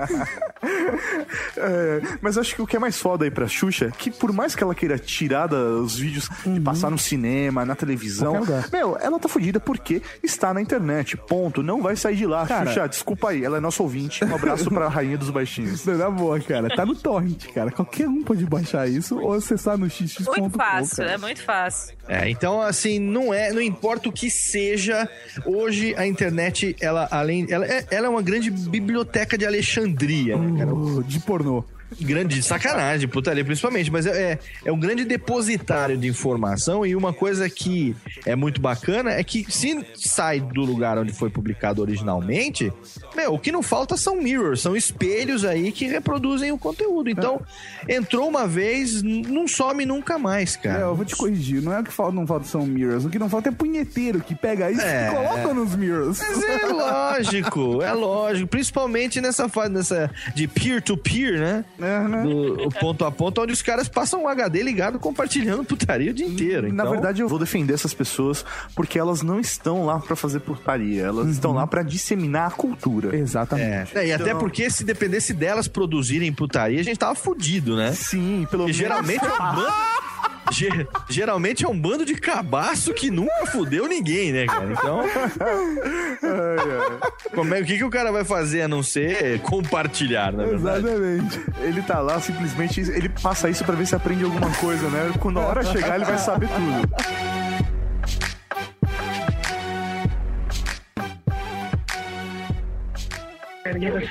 É, 1.58 2.02
mas 2.22 2.38
acho 2.38 2.56
que 2.56 2.62
o 2.62 2.68
que 2.68 2.76
é 2.76 2.80
mais 2.80 3.00
foda 3.00 3.26
aí 3.26 3.32
pra 3.32 3.48
Xuxa, 3.48 3.86
é 3.88 3.92
que 3.92 4.12
por 4.12 4.32
mais 4.32 4.56
que 4.56 4.64
ela 4.64 4.76
queira 4.76 4.98
tirar 4.98 5.48
da- 5.48 5.58
os 5.58 5.98
vídeos 5.98 6.30
de 6.46 6.60
passar 6.62 6.90
no 6.90 6.98
cinema, 6.98 7.66
na 7.66 7.76
televisão, 7.76 8.42
meu, 8.72 8.98
ela 9.00 9.20
tá 9.20 9.28
fodida 9.28 9.60
porque 9.60 10.02
está 10.24 10.54
na 10.54 10.62
internet. 10.62 11.18
Ponto. 11.18 11.64
Não 11.64 11.82
vai 11.82 11.96
sair 11.96 12.16
de 12.16 12.26
lá. 12.26 12.46
Cara- 12.46 12.68
Xuxa, 12.68 12.88
desculpa 12.88 13.30
aí. 13.30 13.44
Ela 13.44 13.58
é 13.58 13.60
nosso 13.60 13.82
ouvinte. 13.84 14.24
Um 14.24 14.36
abraço 14.36 14.70
pra 14.70 14.88
rainha 14.88 15.18
dos 15.18 15.30
baixinhos. 15.30 15.86
Não, 15.86 15.98
na 15.98 16.10
boa, 16.10 16.40
cara. 16.40 16.70
Tá 16.76 16.86
no 16.86 16.96
torrent, 16.96 17.48
cara. 17.54 17.72
Qualquer 17.72 18.08
um 18.08 18.24
pode 18.24 18.46
baixar 18.46 18.88
isso 18.88 19.18
ou 19.20 19.34
acessar 19.34 19.78
no 19.78 19.90
xx.com. 19.90 20.42
Muito 20.42 20.58
fácil, 20.58 20.91
cara. 20.98 21.12
é 21.12 21.18
muito 21.18 21.42
fácil. 21.44 21.96
É, 22.08 22.30
então 22.30 22.62
assim, 22.62 23.00
não 23.00 23.34
é, 23.34 23.52
não 23.52 23.62
importa 23.62 24.10
o 24.10 24.12
que 24.12 24.30
seja, 24.30 25.08
hoje 25.46 25.96
a 25.98 26.06
internet, 26.06 26.76
ela 26.80 27.08
além, 27.12 27.48
ela 27.50 27.66
é, 27.66 27.86
ela 27.92 28.08
é 28.08 28.10
uma 28.10 28.22
grande 28.22 28.50
biblioteca 28.50 29.38
de 29.38 29.46
Alexandria, 29.46 30.38
né, 30.38 30.60
cara? 30.60 30.74
Oh, 30.74 31.04
De 31.04 31.20
pornô. 31.20 31.64
Grande 32.00 32.36
de 32.36 32.44
sacanagem, 32.44 33.08
putaria 33.08 33.44
principalmente, 33.44 33.92
mas 33.92 34.06
é, 34.06 34.32
é, 34.34 34.40
é 34.66 34.72
um 34.72 34.80
grande 34.80 35.04
depositário 35.04 35.98
de 35.98 36.08
informação 36.08 36.86
e 36.86 36.96
uma 36.96 37.14
coisa 37.14 37.50
que 37.50 37.96
é 38.26 38.36
muito 38.36 38.62
bacana 38.62 39.12
é 39.12 39.24
que 39.24 39.46
se 39.52 39.86
sai 39.96 40.40
do 40.40 40.62
lugar 40.62 40.98
onde 40.98 41.12
foi 41.14 41.30
publicado 41.30 41.82
originalmente, 41.82 42.72
meu, 43.16 43.34
o 43.34 43.40
que 43.40 43.52
não 43.52 43.62
falta 43.62 43.98
são 43.98 44.16
mirrors, 44.16 44.62
são 44.62 44.76
espelhos 44.76 45.44
aí 45.46 45.72
que 45.72 45.86
reproduzem 45.88 46.52
o 46.52 46.58
conteúdo. 46.58 47.10
Então, 47.10 47.42
entrou 47.88 48.28
uma 48.30 48.48
vez, 48.48 49.02
não 49.04 49.48
some 49.48 49.86
nunca 49.86 50.18
mais, 50.18 50.56
É, 50.56 50.60
cara. 50.60 50.80
eu 50.82 50.96
vou 50.96 51.06
te 51.06 51.16
corrigir. 51.16 51.62
Não 51.62 51.74
é 51.74 51.80
o 51.80 51.84
que 51.84 51.92
falta, 51.92 52.14
não 52.14 52.26
falta 52.26 52.46
são 52.48 52.66
mirrors. 52.66 53.06
O 53.06 53.10
que 53.10 53.20
não 53.20 53.30
falta 53.30 53.50
é 53.50 53.52
punheteiro 53.52 54.22
que 54.22 54.34
pega 54.36 54.72
isso 54.72 54.82
É. 54.82 55.08
e 55.08 55.12
coloca 55.16 55.54
nos 55.54 55.76
mirrors. 55.76 56.20
Mas 56.20 56.44
é 56.44 56.66
lógico, 56.68 57.82
é 57.82 57.92
lógico. 57.94 58.48
Principalmente 58.48 59.20
nessa 59.22 59.48
fase 59.50 59.72
nessa 59.72 60.10
de 60.34 60.48
peer-to-peer, 60.48 61.40
né? 61.40 61.66
É, 61.80 61.81
né? 61.81 61.81
Do, 62.24 62.68
o 62.68 62.70
ponto 62.72 63.04
a 63.06 63.12
ponto, 63.12 63.42
onde 63.42 63.54
os 63.54 63.62
caras 63.62 63.88
passam 63.88 64.24
um 64.24 64.28
HD 64.28 64.62
ligado 64.64 65.00
compartilhando 65.00 65.64
putaria 65.64 66.12
o 66.12 66.14
dia 66.14 66.26
inteiro. 66.28 66.68
Na 66.74 66.84
Então, 66.84 66.92
verdade, 66.92 67.22
eu 67.22 67.28
vou 67.28 67.40
defender 67.40 67.74
essas 67.74 67.94
pessoas 67.94 68.46
porque 68.76 68.98
elas 69.00 69.22
não 69.22 69.40
estão 69.40 69.86
lá 69.86 70.00
pra 70.00 70.16
fazer 70.16 70.40
putaria. 70.42 71.04
Elas 71.04 71.30
estão 71.30 71.54
lá 71.54 71.66
pra 71.68 71.84
disseminar 71.84 72.48
a 72.48 72.52
cultura. 72.52 73.16
Exatamente. 73.16 73.98
É, 73.98 74.08
e 74.08 74.14
até 74.14 74.34
porque 74.36 74.70
se 74.70 74.84
dependesse 74.84 75.34
delas 75.34 75.68
produzirem 75.68 76.32
putaria, 76.32 76.80
a 76.80 76.84
gente 76.84 76.98
tava 76.98 77.16
fudido, 77.16 77.76
né? 77.76 77.92
Sim, 77.94 78.48
pelo 78.50 78.64
Porque 78.66 78.74
menos. 78.74 78.76
geralmente 78.78 79.24
é 79.26 79.28
um 79.34 79.56
bando. 79.56 80.11
Ge- 80.52 80.88
geralmente 81.10 81.66
é 81.66 81.70
um 81.70 81.80
bando 81.80 82.06
de 82.06 82.16
cabaço 82.16 82.94
que 82.94 83.10
nunca 83.10 83.46
fudeu 83.48 83.88
ninguém, 83.88 84.32
né, 84.32 84.46
cara? 84.46 84.72
Então. 84.72 85.02
Como 87.34 87.54
é, 87.56 87.62
o 87.62 87.66
que, 87.66 87.78
que 87.78 87.84
o 87.84 87.90
cara 87.90 88.12
vai 88.12 88.24
fazer 88.24 88.64
a 88.64 88.68
não 88.68 88.84
ser 88.84 89.40
compartilhar, 89.42 90.32
na 90.32 90.44
verdade? 90.44 90.86
Exatamente. 90.88 91.40
Ele 91.62 91.82
tá 91.82 92.00
lá, 92.00 92.20
simplesmente, 92.20 92.82
ele 92.82 93.10
passa 93.10 93.50
isso 93.50 93.64
pra 93.64 93.76
ver 93.76 93.86
se 93.86 93.96
aprende 93.96 94.24
alguma 94.24 94.50
coisa, 94.56 94.88
né? 94.90 95.12
Quando 95.20 95.40
a 95.40 95.46
hora 95.46 95.64
chegar, 95.64 95.96
ele 95.96 96.06
vai 96.06 96.18
saber 96.18 96.48
tudo. 96.50 96.92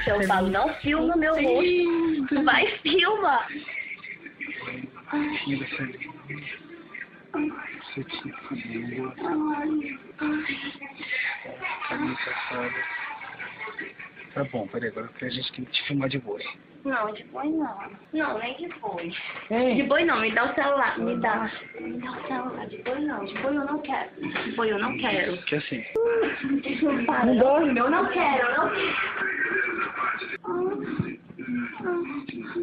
Se 0.05 0.11
eu 0.11 0.23
falo, 0.27 0.49
não 0.49 0.73
filma 0.75 1.17
meu 1.17 1.35
rosto. 1.35 2.45
Vai, 2.45 2.67
filma. 2.83 3.41
Listen. 5.13 5.93
Sit 7.95 8.07
in 8.25 8.33
front 8.47 8.65
of 8.65 8.71
me. 8.71 9.97
Camisa, 11.89 12.33
sabe? 12.49 13.00
Tá 14.35 14.45
bom, 14.45 14.67
peraí, 14.69 14.89
agora 14.89 15.09
que 15.09 15.25
a 15.25 15.29
gente 15.29 15.53
tem 15.53 15.65
que 15.65 15.73
te 15.73 15.83
filmar 15.89 16.09
de 16.09 16.19
boi. 16.19 16.43
Não, 16.85 17.13
de 17.13 17.25
boi 17.25 17.49
não. 17.49 17.77
Não, 18.13 18.39
nem 18.39 18.57
de 18.57 18.69
boi. 18.79 19.13
De 19.51 19.83
boi 19.83 20.05
não, 20.05 20.21
me 20.21 20.31
dá 20.31 20.51
o 20.51 20.55
celular. 20.55 20.99
Me 20.99 21.17
dá. 21.17 21.51
Me 21.79 21.99
dá 21.99 22.11
o 22.11 22.27
celular. 22.27 22.67
De 22.69 22.79
boi 22.79 23.01
não. 23.01 23.25
De 23.25 23.35
boi 23.35 23.57
eu 23.57 23.65
não 23.65 23.79
quero. 23.81 24.11
De 24.21 24.53
boi 24.53 24.73
eu 24.73 24.79
não 24.79 24.97
quero. 24.99 25.37
Que 25.43 25.57
assim. 25.57 25.85
Para. 27.07 27.35
Eu 27.35 27.91
não 27.91 28.09
quero, 28.11 28.47
eu 28.47 28.57
não 28.57 28.71
quero. 28.71 29.01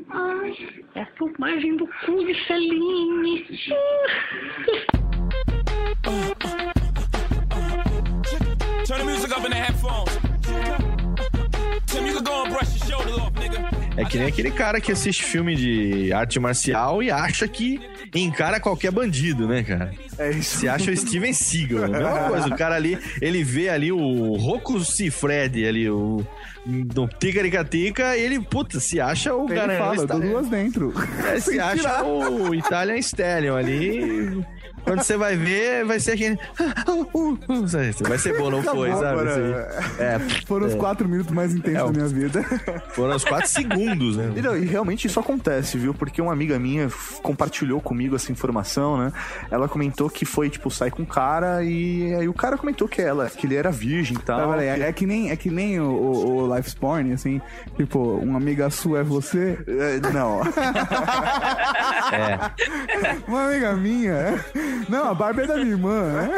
Ai, 0.09 0.55
é 0.95 1.01
a 1.01 1.05
filmagem 1.17 1.77
do 1.77 1.87
cu 1.87 2.25
de 2.25 2.33
Celine. 2.45 3.45
É 13.97 14.05
que 14.05 14.17
nem 14.17 14.27
aquele 14.27 14.51
cara 14.51 14.79
que 14.79 14.91
assiste 14.91 15.23
filme 15.23 15.55
de 15.55 16.13
arte 16.13 16.39
marcial 16.39 17.01
e 17.01 17.09
acha 17.09 17.47
que 17.47 17.81
encara 18.13 18.59
qualquer 18.59 18.91
bandido, 18.91 19.47
né, 19.47 19.63
cara? 19.63 19.91
É 20.19 20.29
isso. 20.31 20.59
Se 20.59 20.69
acha 20.69 20.91
o 20.91 20.95
Steven 20.95 21.33
Seagal. 21.33 21.83
É 21.83 21.85
a 21.85 21.89
mesma 21.89 22.29
coisa. 22.29 22.47
O 22.47 22.57
cara 22.57 22.75
ali, 22.75 22.97
ele 23.21 23.43
vê 23.43 23.69
ali 23.69 23.91
o 23.91 24.35
Rocco 24.35 24.79
Cifredi 24.85 25.65
ali, 25.65 25.89
o. 25.89 26.25
No 26.65 27.07
Ticaricatica, 27.07 28.17
ele, 28.17 28.41
puta, 28.41 28.77
se 28.81 28.99
acha 28.99 29.33
o 29.33 29.45
Ele 29.45 29.55
cara. 29.55 29.77
fala, 29.77 29.95
eu 29.95 30.05
dou 30.07 30.19
duas 30.19 30.49
dentro. 30.49 30.93
É, 31.25 31.39
se 31.39 31.51
Sem 31.51 31.59
acha 31.61 31.75
tirar. 31.77 32.03
o 32.05 32.53
Italian 32.53 32.97
Stallion 32.97 33.55
ali. 33.55 34.45
Quando 34.87 35.03
você 35.03 35.17
vai 35.17 35.35
ver, 35.35 35.83
vai 35.85 35.99
ser 35.99 36.11
aquele. 36.13 36.39
Vai 38.07 38.17
ser 38.17 38.37
bom, 38.37 38.49
não 38.49 38.63
foi, 38.63 38.89
Acabou 38.91 39.03
sabe? 39.03 39.19
agora. 39.29 39.69
Assim, 39.77 40.01
é, 40.01 40.19
Foram 40.45 40.67
os 40.67 40.73
é. 40.73 40.77
quatro 40.77 41.07
minutos 41.07 41.31
mais 41.33 41.53
intensos 41.53 41.81
É, 41.81 41.85
da 41.85 41.91
minha 41.91 42.07
vida. 42.07 42.43
Foram 42.89 43.15
os 43.15 43.23
quatro 43.23 43.47
segundos, 43.49 44.15
né? 44.17 44.31
E, 44.35 44.41
não, 44.41 44.55
e 44.57 44.65
realmente 44.65 45.07
isso 45.07 45.19
acontece, 45.19 45.77
viu? 45.77 45.93
Porque 45.93 46.21
uma 46.21 46.31
amiga 46.33 46.57
minha 46.57 46.89
compartilhou 47.21 47.81
comigo 47.81 48.15
essa 48.15 48.31
informação, 48.31 48.97
né? 48.97 49.11
Ela 49.51 49.67
comentou 49.67 50.09
que 50.09 50.25
foi, 50.25 50.49
tipo, 50.49 50.69
sair 50.71 50.91
com 50.91 51.01
um 51.03 51.05
cara 51.05 51.63
e 51.63 52.13
aí 52.15 52.27
o 52.27 52.33
cara 52.33 52.57
comentou 52.57 52.87
que 52.87 53.01
ela, 53.01 53.29
que 53.29 53.45
ele 53.45 53.55
era 53.55 53.69
virgem 53.71 54.15
e 54.17 54.21
tal. 54.21 54.53
Que- 54.53 54.63
é, 54.63 54.79
é 54.81 54.93
que 54.93 55.05
nem, 55.05 55.29
é 55.31 55.35
que 55.35 55.49
nem 55.49 55.79
o, 55.79 55.85
o, 55.89 56.43
o 56.47 56.55
Life 56.55 56.75
Porn, 56.77 57.11
assim, 57.13 57.41
tipo, 57.75 57.99
uma 58.17 58.37
amiga 58.37 58.69
sua 58.69 58.99
é 58.99 59.03
você. 59.03 59.57
É, 59.67 59.99
não. 60.13 60.41
É. 62.13 62.39
Uma 63.27 63.47
amiga 63.47 63.73
minha. 63.73 64.43
Não, 64.89 65.09
a 65.09 65.13
Barbie 65.13 65.41
é 65.41 65.47
da 65.47 65.55
minha 65.55 65.67
irmã, 65.71 66.01
né? 66.13 66.29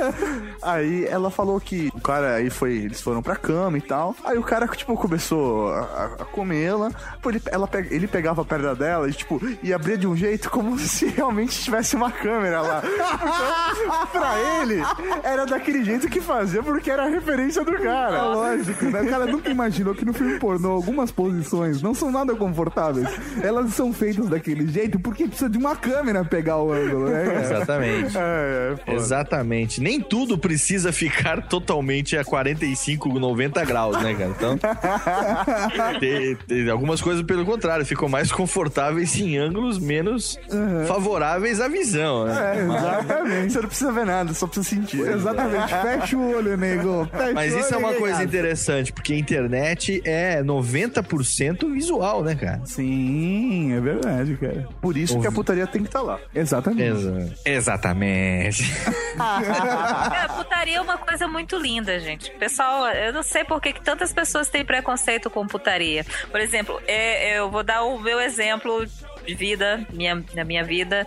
Aí 0.62 1.06
ela 1.06 1.30
falou 1.30 1.58
que 1.60 1.90
o 1.94 2.00
cara 2.00 2.34
aí 2.34 2.50
foi, 2.50 2.72
eles 2.74 3.00
foram 3.00 3.22
pra 3.22 3.34
cama 3.36 3.78
e 3.78 3.80
tal. 3.80 4.14
Aí 4.24 4.36
o 4.36 4.42
cara, 4.42 4.66
tipo, 4.68 4.94
começou 4.94 5.72
a, 5.72 6.10
a 6.20 6.24
comê-la. 6.26 6.90
Pô, 7.22 7.30
ele, 7.30 7.40
ela, 7.50 7.66
pe- 7.66 7.88
ele 7.90 8.06
pegava 8.06 8.42
a 8.42 8.44
perna 8.44 8.74
dela 8.74 9.08
e, 9.08 9.12
tipo, 9.12 9.40
e 9.62 9.72
abria 9.72 9.96
de 9.96 10.06
um 10.06 10.14
jeito 10.14 10.50
como 10.50 10.76
se 10.80 11.06
realmente 11.06 11.58
tivesse 11.60 11.96
uma 11.96 12.10
câmera 12.10 12.60
lá. 12.60 12.82
Então, 12.84 14.06
pra 14.12 14.38
ele, 14.60 14.82
era 15.22 15.46
daquele 15.46 15.82
jeito 15.84 16.08
que 16.08 16.20
fazia 16.20 16.62
porque 16.62 16.90
era 16.90 17.04
a 17.04 17.08
referência 17.08 17.64
do 17.64 17.74
É 17.76 17.80
cara. 17.80 18.22
lógico, 18.24 18.84
né? 18.86 19.00
O 19.02 19.08
cara 19.08 19.26
nunca 19.26 19.48
imaginou 19.50 19.94
que 19.94 20.04
no 20.04 20.12
filme 20.12 20.38
pornô 20.38 20.70
algumas 20.72 21.10
posições 21.10 21.80
não 21.82 21.94
são 21.94 22.10
nada 22.10 22.34
confortáveis. 22.34 23.08
Elas 23.42 23.72
são 23.74 23.92
feitas 23.92 24.28
daquele 24.28 24.66
jeito 24.68 24.98
porque 25.00 25.26
precisa 25.26 25.48
de 25.48 25.56
uma 25.58 25.74
câmera 25.74 26.24
pegar 26.24 26.58
o 26.58 26.70
ângulo, 26.72 27.08
né? 27.08 27.24
cara? 27.24 27.40
Exatamente. 27.40 27.79
É, 27.84 28.72
é, 28.72 28.76
foda. 28.84 28.96
Exatamente. 28.96 29.80
Nem 29.80 30.00
tudo 30.00 30.38
precisa 30.38 30.92
ficar 30.92 31.42
totalmente 31.48 32.16
a 32.16 32.24
45, 32.24 33.18
90 33.18 33.64
graus, 33.64 34.02
né, 34.02 34.14
cara? 34.14 34.30
Então. 34.30 34.58
tem- 36.00 36.36
tem 36.36 36.70
algumas 36.70 37.00
coisas, 37.00 37.22
pelo 37.24 37.44
contrário, 37.44 37.84
ficam 37.84 38.08
mais 38.08 38.30
confortáveis 38.32 39.16
em 39.18 39.36
ângulos 39.38 39.78
menos 39.78 40.38
favoráveis 40.86 41.60
à 41.60 41.68
visão, 41.68 42.24
né? 42.26 42.56
É, 42.56 42.62
exatamente. 42.64 43.52
Você 43.52 43.60
não 43.60 43.68
precisa 43.68 43.92
ver 43.92 44.06
nada, 44.06 44.34
só 44.34 44.46
precisa 44.46 44.68
sentir. 44.68 45.00
Exatamente. 45.00 45.68
Fecha 45.68 46.16
o 46.16 46.36
olho, 46.36 46.56
nego. 46.56 47.08
Fecha 47.10 47.32
Mas 47.32 47.54
isso 47.54 47.74
é 47.74 47.76
uma 47.76 47.92
coisa 47.94 48.18
negado. 48.18 48.24
interessante, 48.24 48.92
porque 48.92 49.12
a 49.12 49.18
internet 49.18 50.02
é 50.04 50.42
90% 50.42 51.72
visual, 51.72 52.22
né, 52.22 52.34
cara? 52.34 52.60
Sim, 52.64 53.72
é 53.72 53.80
verdade, 53.80 54.36
cara. 54.36 54.68
Por 54.80 54.96
isso 54.96 55.20
que 55.20 55.26
a 55.26 55.32
putaria 55.32 55.66
tem 55.66 55.82
que 55.82 55.88
estar 55.88 56.02
lá. 56.02 56.18
Exatamente. 56.34 56.82
Exa- 56.82 57.28
exatamente. 57.60 58.64
É, 59.20 60.28
putaria 60.28 60.78
é 60.78 60.80
uma 60.80 60.96
coisa 60.96 61.28
muito 61.28 61.58
linda, 61.58 62.00
gente. 62.00 62.30
Pessoal, 62.32 62.88
eu 62.88 63.12
não 63.12 63.22
sei 63.22 63.44
por 63.44 63.60
que, 63.60 63.74
tantas 63.74 64.14
pessoas 64.14 64.48
têm 64.48 64.64
preconceito 64.64 65.28
com 65.28 65.46
putaria. 65.46 66.06
Por 66.30 66.40
exemplo, 66.40 66.80
é, 66.86 67.38
eu 67.38 67.50
vou 67.50 67.62
dar 67.62 67.82
o 67.82 67.98
meu 67.98 68.18
exemplo 68.18 68.86
de 69.26 69.34
vida, 69.34 69.86
minha, 69.92 70.16
da 70.34 70.42
minha 70.42 70.64
vida. 70.64 71.06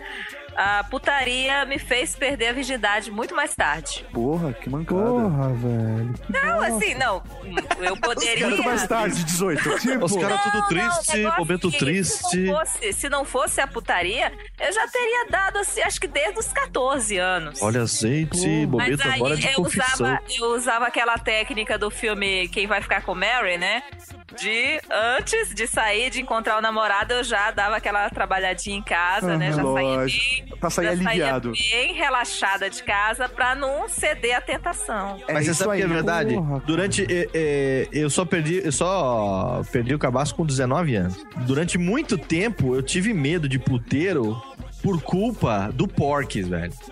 A 0.55 0.83
putaria 0.83 1.65
me 1.65 1.79
fez 1.79 2.15
perder 2.15 2.47
a 2.47 2.53
virgindade 2.53 3.09
muito 3.11 3.35
mais 3.35 3.55
tarde. 3.55 4.05
Porra, 4.11 4.53
que 4.53 4.69
mancada. 4.69 5.01
Porra, 5.01 5.49
velho. 5.53 6.13
Não, 6.29 6.61
assim, 6.61 6.93
não. 6.95 7.23
Eu 7.79 7.97
poderia. 7.97 8.47
Muito 8.47 8.63
mais 8.63 8.87
tarde, 8.87 9.23
18. 9.23 9.79
Tipo, 9.79 10.05
Os 10.05 10.15
caras 10.15 10.41
tudo 10.43 10.53
Não, 10.53 10.61
não, 10.61 10.67
triste, 10.67 11.17
negócio 11.17 11.39
momento 11.39 11.71
que, 11.71 11.77
triste. 11.77 12.23
Se 12.29 12.37
não, 12.37 12.53
fosse, 12.59 12.93
se 12.93 13.09
não 13.09 13.25
fosse 13.25 13.61
a 13.61 13.67
putaria, 13.67 14.31
eu 14.59 14.71
já 14.71 14.87
teria 14.87 15.25
dado, 15.29 15.57
assim, 15.59 15.81
acho 15.81 15.99
que 15.99 16.07
desde 16.07 16.39
os 16.39 16.47
14 16.47 17.17
anos. 17.17 17.61
Olha, 17.61 17.81
azeite, 17.81 18.37
Mas 18.47 18.69
momento 18.69 19.07
aí 19.07 19.13
agora 19.15 19.35
de 19.35 19.47
eu 19.47 19.53
confissão. 19.55 19.93
usava, 20.07 20.19
eu 20.37 20.55
usava 20.55 20.87
aquela 20.87 21.17
técnica 21.17 21.77
do 21.77 21.89
filme 21.89 22.47
Quem 22.49 22.67
Vai 22.67 22.81
Ficar 22.81 23.01
com 23.01 23.15
Mary, 23.15 23.57
né? 23.57 23.83
De 24.39 24.79
antes 25.17 25.53
de 25.53 25.67
sair, 25.67 26.09
de 26.09 26.21
encontrar 26.21 26.57
o 26.57 26.61
namorado, 26.61 27.13
eu 27.13 27.23
já 27.23 27.51
dava 27.51 27.75
aquela 27.77 28.09
trabalhadinha 28.09 28.77
em 28.77 28.81
casa, 28.83 29.37
né? 29.37 29.47
Já 29.51 29.55
saía 29.57 29.63
Lógico. 29.63 30.45
bem, 30.49 30.57
Pra 30.59 30.69
sair 30.69 30.85
já 30.85 30.91
saía 31.03 31.09
aliviado. 31.09 31.51
bem 31.71 31.93
relaxada 31.93 32.69
de 32.69 32.83
casa 32.83 33.27
pra 33.29 33.53
não 33.55 33.87
ceder 33.89 34.35
à 34.37 34.41
tentação. 34.41 35.19
É 35.27 35.33
Mas 35.33 35.45
você 35.45 35.51
isso 35.51 35.63
sabe 35.63 35.77
que 35.77 35.81
é 35.81 35.85
aí. 35.85 35.91
verdade? 35.91 36.33
Porra. 36.35 36.59
Durante. 36.65 37.05
é, 37.09 37.29
é, 37.33 37.87
eu 37.91 38.09
só 38.09 38.25
perdi. 38.25 38.61
Eu 38.63 38.71
só 38.71 39.61
perdi 39.71 39.93
o 39.93 39.99
cabaço 39.99 40.33
com 40.35 40.45
19 40.45 40.95
anos. 40.95 41.25
Durante 41.45 41.77
muito 41.77 42.17
tempo 42.17 42.75
eu 42.75 42.81
tive 42.81 43.13
medo 43.13 43.47
de 43.49 43.59
puteiro 43.59 44.41
por 44.83 45.01
culpa 45.01 45.71
do 45.73 45.87
Porques, 45.87 46.45
velho. 46.47 46.73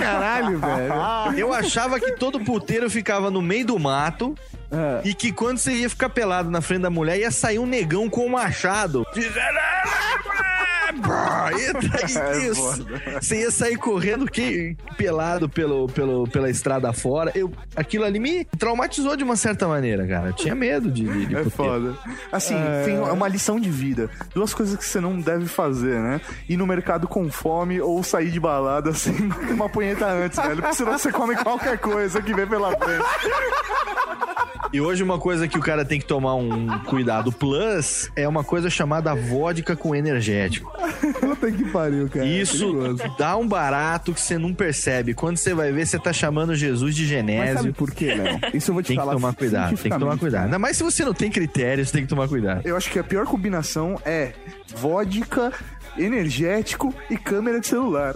Caralho, 0.00 0.60
velho. 0.60 0.94
Eu 1.36 1.52
achava 1.52 1.98
que 1.98 2.12
todo 2.12 2.38
puteiro 2.44 2.88
ficava 2.88 3.30
no 3.32 3.42
meio 3.42 3.66
do 3.66 3.78
mato. 3.78 4.36
É. 4.70 5.08
E 5.08 5.14
que 5.14 5.32
quando 5.32 5.58
você 5.58 5.72
ia 5.72 5.90
ficar 5.90 6.08
pelado 6.08 6.50
na 6.50 6.60
frente 6.60 6.82
da 6.82 6.90
mulher, 6.90 7.18
ia 7.18 7.30
sair 7.30 7.58
um 7.58 7.66
negão 7.66 8.08
com 8.08 8.26
um 8.26 8.30
machado. 8.30 9.04
Dizendo. 10.92 11.12
"Ah, 11.12 11.50
Eita, 11.52 12.20
É 12.20 12.38
isso. 12.48 12.86
Você 13.20 13.40
ia 13.40 13.50
sair 13.50 13.76
correndo 13.76 14.26
que, 14.26 14.76
pelado 14.96 15.48
pelo, 15.48 15.86
pelo, 15.88 16.26
pela 16.28 16.48
estrada 16.50 16.92
fora. 16.92 17.30
Eu, 17.34 17.52
aquilo 17.74 18.04
ali 18.04 18.18
me 18.18 18.44
traumatizou 18.58 19.16
de 19.16 19.24
uma 19.24 19.36
certa 19.36 19.66
maneira, 19.68 20.06
cara. 20.06 20.28
Eu 20.28 20.32
tinha 20.32 20.54
medo 20.54 20.90
de, 20.90 21.04
de, 21.04 21.26
de 21.26 21.36
É 21.36 21.44
foda. 21.44 21.94
Assim, 22.32 22.54
tem 22.84 22.98
uma 22.98 23.28
lição 23.28 23.58
de 23.60 23.70
vida. 23.70 24.10
Duas 24.34 24.52
coisas 24.54 24.76
que 24.76 24.84
você 24.84 25.00
não 25.00 25.20
deve 25.20 25.46
fazer, 25.46 25.98
né? 26.00 26.20
Ir 26.48 26.56
no 26.56 26.66
mercado 26.66 27.06
com 27.08 27.30
fome 27.30 27.80
ou 27.80 28.02
sair 28.02 28.30
de 28.30 28.40
balada 28.40 28.92
sem 28.92 29.14
uma 29.50 29.68
punheta 29.68 30.06
antes, 30.06 30.38
velho. 30.38 30.62
Porque 30.62 30.76
senão 30.76 30.98
você 30.98 31.12
come 31.12 31.36
qualquer 31.36 31.78
coisa 31.78 32.20
que 32.22 32.34
vem 32.34 32.46
pela 32.46 32.70
frente. 32.76 33.04
E 34.72 34.80
hoje 34.80 35.02
uma 35.02 35.18
coisa 35.18 35.46
que 35.46 35.58
o 35.58 35.60
cara 35.60 35.84
tem 35.84 35.98
que 35.98 36.06
tomar 36.06 36.34
um 36.34 36.66
cuidado 36.80 37.32
plus 37.32 38.10
é 38.16 38.26
uma 38.26 38.42
coisa 38.42 38.68
chamada 38.68 39.14
vodka 39.14 39.76
com 39.76 39.94
energético. 39.94 40.72
Puta 41.20 41.50
que 41.50 41.64
pariu, 41.70 42.08
cara. 42.08 42.26
Isso 42.26 42.96
dá 43.18 43.36
um 43.36 43.46
barato 43.46 44.12
que 44.12 44.20
você 44.20 44.36
não 44.38 44.52
percebe. 44.52 45.14
Quando 45.14 45.36
você 45.36 45.54
vai 45.54 45.72
ver, 45.72 45.86
você 45.86 45.98
tá 45.98 46.12
chamando 46.12 46.54
Jesus 46.54 46.94
de 46.94 47.02
Mas 47.02 47.10
sabe 47.10 47.32
genésio. 47.32 47.74
por 47.74 47.90
quê, 47.92 48.14
Léo? 48.14 48.40
Isso 48.52 48.70
eu 48.70 48.74
vou 48.74 48.82
te 48.82 48.88
Tem 48.88 48.96
que 48.96 49.02
falar 49.02 49.12
tomar 49.12 49.34
cuidado, 49.34 49.76
tem 49.76 49.92
que 49.92 49.98
tomar 49.98 50.18
cuidado. 50.18 50.44
Ainda 50.44 50.58
mais 50.58 50.76
se 50.76 50.82
você 50.82 51.04
não 51.04 51.14
tem 51.14 51.30
critérios, 51.30 51.90
tem 51.90 52.02
que 52.02 52.08
tomar 52.08 52.28
cuidado. 52.28 52.62
Eu 52.64 52.76
acho 52.76 52.90
que 52.90 52.98
a 52.98 53.04
pior 53.04 53.26
combinação 53.26 54.00
é 54.04 54.32
vodka, 54.74 55.52
energético 55.98 56.92
e 57.10 57.16
câmera 57.16 57.60
de 57.60 57.66
celular. 57.66 58.14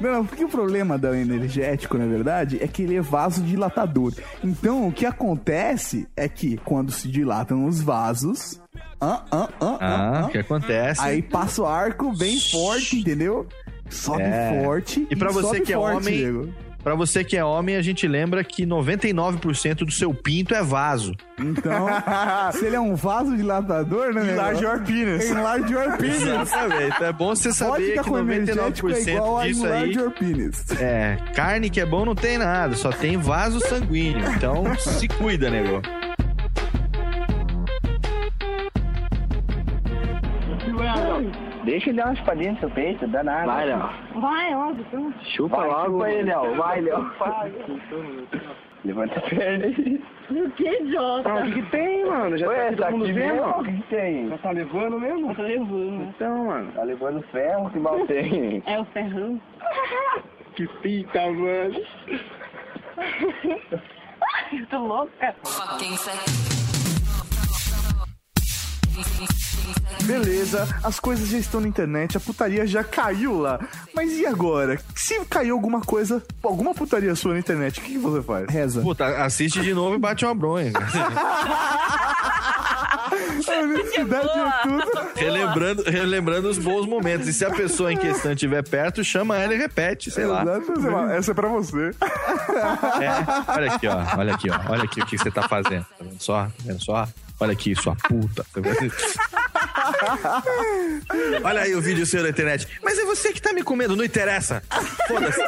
Não, 0.00 0.12
não, 0.12 0.26
porque 0.26 0.44
o 0.44 0.48
problema 0.48 0.96
do 0.98 1.14
energético, 1.14 1.96
na 1.98 2.06
verdade, 2.06 2.58
é 2.62 2.66
que 2.66 2.82
ele 2.82 2.96
é 2.96 3.00
vasodilatador. 3.00 4.12
Então, 4.42 4.88
o 4.88 4.92
que 4.92 5.06
acontece 5.06 6.06
é 6.16 6.28
que 6.28 6.56
quando 6.58 6.90
se 6.92 7.08
dilatam 7.08 7.64
os 7.66 7.80
vasos. 7.80 8.60
Ah, 9.00 9.22
ah, 9.30 9.48
ah, 9.60 9.78
ah, 9.80 10.26
o 10.26 10.28
que 10.28 10.38
acontece? 10.38 11.00
aí 11.00 11.22
passa 11.22 11.62
o 11.62 11.66
arco 11.66 12.12
bem 12.16 12.38
forte, 12.40 12.98
entendeu? 12.98 13.46
Sobe 13.88 14.22
É. 14.22 14.60
forte. 14.62 15.06
E 15.10 15.16
pra 15.16 15.30
você 15.30 15.60
que 15.60 15.72
é 15.72 15.78
homem, 15.78 16.52
Pra 16.88 16.94
você 16.94 17.22
que 17.22 17.36
é 17.36 17.44
homem, 17.44 17.76
a 17.76 17.82
gente 17.82 18.08
lembra 18.08 18.42
que 18.42 18.64
99% 18.64 19.84
do 19.84 19.92
seu 19.92 20.14
pinto 20.14 20.54
é 20.54 20.62
vaso. 20.62 21.14
Então, 21.38 21.86
se 22.52 22.64
ele 22.64 22.76
é 22.76 22.80
um 22.80 22.94
vasodilatador, 22.94 24.14
né? 24.14 24.22
nego? 24.22 24.32
Enlarge 24.32 24.64
your 24.64 24.80
penis. 24.80 25.28
Enlarge 25.28 25.70
your 25.70 25.98
penis. 25.98 26.22
Exatamente. 26.22 27.04
É 27.04 27.12
bom 27.12 27.36
você 27.36 27.52
saber 27.52 27.88
Vodka 27.88 28.04
que 28.04 28.08
com 28.08 28.18
energético 28.20 28.88
é 28.88 29.02
igual 29.02 29.34
99% 29.34 29.38
a 29.38 29.46
disso 29.46 29.66
aí 29.66 29.92
your 29.92 30.10
penis. 30.12 30.64
é 30.80 31.18
carne 31.34 31.68
que 31.68 31.78
é 31.78 31.84
bom 31.84 32.06
não 32.06 32.14
tem 32.14 32.38
nada, 32.38 32.74
só 32.74 32.88
tem 32.88 33.18
vaso 33.18 33.60
sanguíneo. 33.60 34.26
Então 34.34 34.64
se 34.78 35.06
cuida, 35.08 35.50
nego. 35.50 35.82
Deixa 41.68 41.90
ele 41.90 41.98
dar 41.98 42.06
uma 42.06 42.14
espadinha 42.14 42.52
no 42.52 42.58
seu 42.60 42.70
peito, 42.70 43.06
dá 43.08 43.22
nada. 43.22 43.44
Vai, 43.46 43.66
Léo. 43.66 43.90
Vai, 44.14 44.54
óbvio. 44.54 44.86
então. 44.88 45.14
Chupa 45.36 45.64
logo. 45.66 45.92
Chupa 45.92 46.10
ele, 46.10 46.22
Léo. 46.22 46.54
Vai, 46.54 46.80
Léo. 46.80 47.12
Levanta 48.86 49.18
a 49.18 49.22
perna 49.22 49.66
aí. 49.66 50.02
O 50.30 50.50
que, 50.52 50.66
idiota? 50.66 51.28
Ah, 51.28 51.40
o 51.40 51.42
que, 51.42 51.52
que 51.52 51.70
tem, 51.70 52.06
mano? 52.06 52.38
Já 52.38 52.48
Ué, 52.48 52.70
tá 52.70 52.76
tá 52.76 52.86
todo 52.86 52.98
mundo 52.98 53.12
vendo? 53.12 53.42
O 53.42 53.64
que, 53.64 53.72
que 53.72 53.82
tem? 53.82 54.28
Já 54.30 54.38
tá 54.38 54.50
levando 54.50 54.98
mesmo? 54.98 55.34
Tá 55.34 55.42
levando. 55.42 56.02
Então, 56.04 56.46
mano. 56.46 56.72
Tá 56.72 56.82
levando 56.84 57.22
ferro, 57.24 57.70
que 57.70 57.78
mal 57.78 58.06
tem. 58.06 58.62
É 58.64 58.80
o 58.80 58.84
ferrão? 58.86 59.38
Que 60.56 60.66
fita, 60.82 61.20
mano. 61.20 61.80
Eu 64.58 64.66
tô 64.70 64.78
louca. 64.78 65.34
Beleza, 70.04 70.66
as 70.82 70.98
coisas 70.98 71.28
já 71.28 71.38
estão 71.38 71.60
na 71.60 71.68
internet, 71.68 72.16
a 72.16 72.20
putaria 72.20 72.66
já 72.66 72.82
caiu 72.82 73.38
lá. 73.40 73.60
Mas 73.94 74.12
e 74.12 74.24
agora? 74.24 74.80
Se 74.94 75.22
caiu 75.26 75.54
alguma 75.54 75.80
coisa, 75.80 76.22
alguma 76.42 76.74
putaria 76.74 77.14
sua 77.14 77.34
na 77.34 77.40
internet, 77.40 77.78
o 77.78 77.82
que, 77.82 77.92
que 77.92 77.98
você 77.98 78.22
faz? 78.22 78.46
Reza. 78.48 78.80
Puta, 78.80 79.06
assiste 79.24 79.60
de 79.60 79.74
novo 79.74 79.96
e 79.96 79.98
bate 79.98 80.24
uma 80.24 80.34
bronha. 80.34 80.72
A 83.48 83.60
honestidade 83.60 84.28
é 84.28 84.62
tudo. 84.62 85.08
relembrando, 85.16 85.82
relembrando 85.84 86.48
os 86.48 86.58
bons 86.58 86.86
momentos. 86.86 87.26
E 87.28 87.32
se 87.32 87.44
a 87.44 87.50
pessoa 87.50 87.92
em 87.92 87.96
questão 87.96 88.32
estiver 88.32 88.62
perto, 88.62 89.02
chama 89.02 89.36
ela 89.38 89.54
e 89.54 89.58
repete, 89.58 90.10
sei 90.10 90.26
lá. 90.26 90.42
Exatamente. 90.42 91.12
Essa 91.12 91.30
é 91.30 91.34
pra 91.34 91.48
você. 91.48 91.90
É, 93.00 93.52
olha 93.52 93.72
aqui, 93.72 93.86
ó. 93.86 94.18
Olha 94.18 94.34
aqui, 94.34 94.50
ó. 94.50 94.60
Olha 94.70 94.84
aqui 94.84 95.00
o 95.00 95.06
que 95.06 95.16
você 95.18 95.30
tá 95.30 95.48
fazendo. 95.48 95.84
Tá 95.84 96.04
vendo 96.04 96.20
só? 96.20 96.44
Tá 96.44 96.50
vendo 96.64 96.84
só? 96.84 97.08
Olha 97.40 97.52
aqui, 97.52 97.74
sua 97.74 97.94
puta. 97.94 98.44
Olha 101.42 101.62
aí 101.62 101.74
o 101.74 101.80
vídeo 101.80 102.04
seu 102.06 102.22
na 102.22 102.28
internet. 102.28 102.66
Mas 102.82 102.98
é 102.98 103.04
você 103.04 103.32
que 103.32 103.40
tá 103.40 103.52
me 103.52 103.62
comendo, 103.62 103.96
não 103.96 104.04
interessa. 104.04 104.62
Foda-se. 105.06 105.40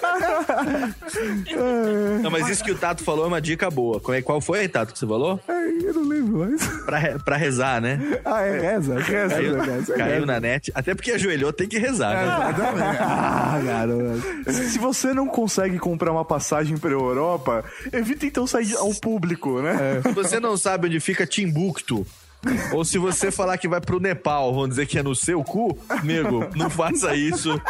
Não, 2.23 2.31
mas 2.31 2.49
isso 2.49 2.65
que 2.65 2.71
o 2.73 2.75
Tato 2.77 3.03
falou 3.03 3.25
é 3.25 3.29
uma 3.29 3.41
dica 3.41 3.71
boa. 3.71 4.01
Qual 4.01 4.15
é- 4.15 4.23
Qual 4.23 4.41
foi 4.41 4.61
aí, 4.61 4.69
Tato, 4.69 4.93
que 4.93 4.99
você 4.99 5.07
falou? 5.07 5.41
Ai, 5.49 5.79
eu 5.83 5.95
não 5.95 6.03
lembro 6.03 6.39
mais. 6.39 6.67
Pra, 6.85 7.19
pra 7.25 7.37
rezar, 7.37 7.81
né? 7.81 7.99
Ah, 8.25 8.43
é 8.43 8.61
reza. 8.61 8.99
Reza, 9.01 9.35
Caiu, 9.35 9.61
reza. 9.61 9.95
caiu 9.95 10.27
na 10.27 10.41
net. 10.41 10.71
Até 10.75 10.95
porque 10.95 11.13
ajoelhou, 11.13 11.53
tem 11.53 11.69
que 11.69 11.79
rezar, 11.79 12.15
né? 12.15 12.97
Ah, 13.01 13.61
garoto. 13.65 14.53
Se 14.53 14.79
você 14.79 15.13
não 15.13 15.27
consegue 15.27 15.79
comprar 15.79 16.13
uma 16.13 16.25
passagem 16.25 16.77
pra 16.77 16.91
Europa, 16.91 17.65
evita 17.93 18.27
então 18.27 18.47
sair 18.47 18.75
ao 18.77 18.93
público, 18.95 19.61
né? 19.61 20.01
Se 20.07 20.13
você 20.13 20.39
não 20.41 20.57
sabe 20.57 20.87
onde 20.87 21.01
fica 21.01 21.27
Timbuktu, 21.27 22.07
ou 22.73 22.85
se 22.85 22.99
você 22.99 23.31
falar 23.31 23.59
que 23.59 23.69
vai 23.69 23.81
pro 23.81 24.01
Nepal, 24.01 24.53
vamos 24.53 24.71
dizer 24.71 24.87
que 24.87 24.99
é 24.99 25.03
no 25.03 25.15
seu 25.15 25.43
cu, 25.45 25.79
amigo, 25.89 26.49
não 26.57 26.71
faça 26.71 27.15
isso. 27.15 27.61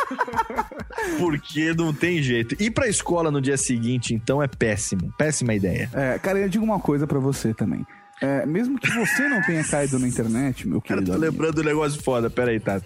Porque 1.19 1.73
não 1.75 1.93
tem 1.93 2.23
jeito. 2.23 2.57
Ir 2.61 2.71
pra 2.71 2.89
escola 2.89 3.31
no 3.31 3.41
dia 3.41 3.57
seguinte, 3.57 4.15
então, 4.15 4.43
é 4.43 4.47
péssimo. 4.47 5.13
Péssima 5.17 5.55
ideia. 5.55 5.91
É, 5.93 6.19
cara, 6.19 6.39
eu 6.39 6.49
digo 6.49 6.65
uma 6.65 6.79
coisa 6.79 7.07
pra 7.07 7.19
você 7.19 7.53
também. 7.53 7.85
É, 8.21 8.45
mesmo 8.45 8.79
que 8.79 8.91
você 8.91 9.29
não 9.29 9.41
tenha 9.43 9.65
caído 9.65 9.99
na 9.99 10.07
internet, 10.07 10.69
meu 10.69 10.81
Cara, 10.81 11.01
querido. 11.01 11.07
tô 11.07 11.17
amigo, 11.17 11.33
lembrando 11.33 11.61
um 11.63 11.65
negócio 11.65 12.03
foda. 12.03 12.29
Pera 12.29 12.51
aí, 12.51 12.61
Tato. 12.61 12.85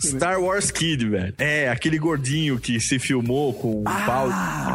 Star 0.00 0.40
Wars 0.40 0.70
Kid, 0.70 1.06
velho. 1.06 1.34
É, 1.36 1.68
aquele 1.68 1.98
gordinho 1.98 2.58
que 2.58 2.80
se 2.80 2.98
filmou 2.98 3.52
com 3.52 3.80
um 3.80 3.84
pau, 3.84 4.28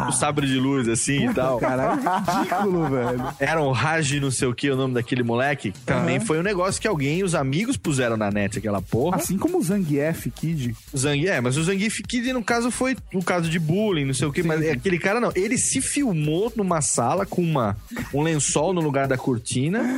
um 0.08 0.12
sabre 0.12 0.46
de 0.46 0.58
luz, 0.60 0.88
assim 0.88 1.28
e 1.28 1.34
tal. 1.34 1.58
Caralho, 1.58 2.00
ridículo, 2.00 2.88
velho. 2.88 3.24
Era 3.40 3.60
um 3.60 3.72
Raj, 3.72 4.12
não 4.20 4.30
sei 4.30 4.46
o 4.46 4.54
que, 4.54 4.70
o 4.70 4.76
nome 4.76 4.94
daquele 4.94 5.24
moleque. 5.24 5.72
Também 5.84 6.18
Aham. 6.18 6.26
foi 6.26 6.38
um 6.38 6.42
negócio 6.42 6.80
que 6.80 6.86
alguém, 6.86 7.24
os 7.24 7.34
amigos 7.34 7.76
puseram 7.76 8.16
na 8.16 8.30
net, 8.30 8.58
aquela 8.58 8.80
porra. 8.80 9.16
Assim 9.16 9.36
como 9.36 9.58
o 9.58 9.62
Zangief 9.62 10.30
Kid. 10.30 10.76
Zang, 10.96 11.26
é, 11.26 11.40
mas 11.40 11.56
o 11.56 11.64
Zangief 11.64 12.02
Kid, 12.02 12.32
no 12.32 12.44
caso, 12.44 12.70
foi 12.70 12.96
o 13.12 13.24
caso 13.24 13.50
de 13.50 13.58
bullying, 13.58 14.04
não 14.04 14.14
sei 14.14 14.28
o 14.28 14.32
que, 14.32 14.42
mas 14.42 14.64
aquele 14.68 14.98
cara 15.00 15.18
não. 15.20 15.32
Ele 15.34 15.58
se 15.58 15.80
filmou 15.80 16.52
numa 16.54 16.80
sala 16.80 17.26
com 17.26 17.42
uma, 17.42 17.76
um 18.14 18.22
lençol 18.22 18.72
no 18.72 18.80
lugar 18.80 19.08
da 19.08 19.18
cortina. 19.18 19.95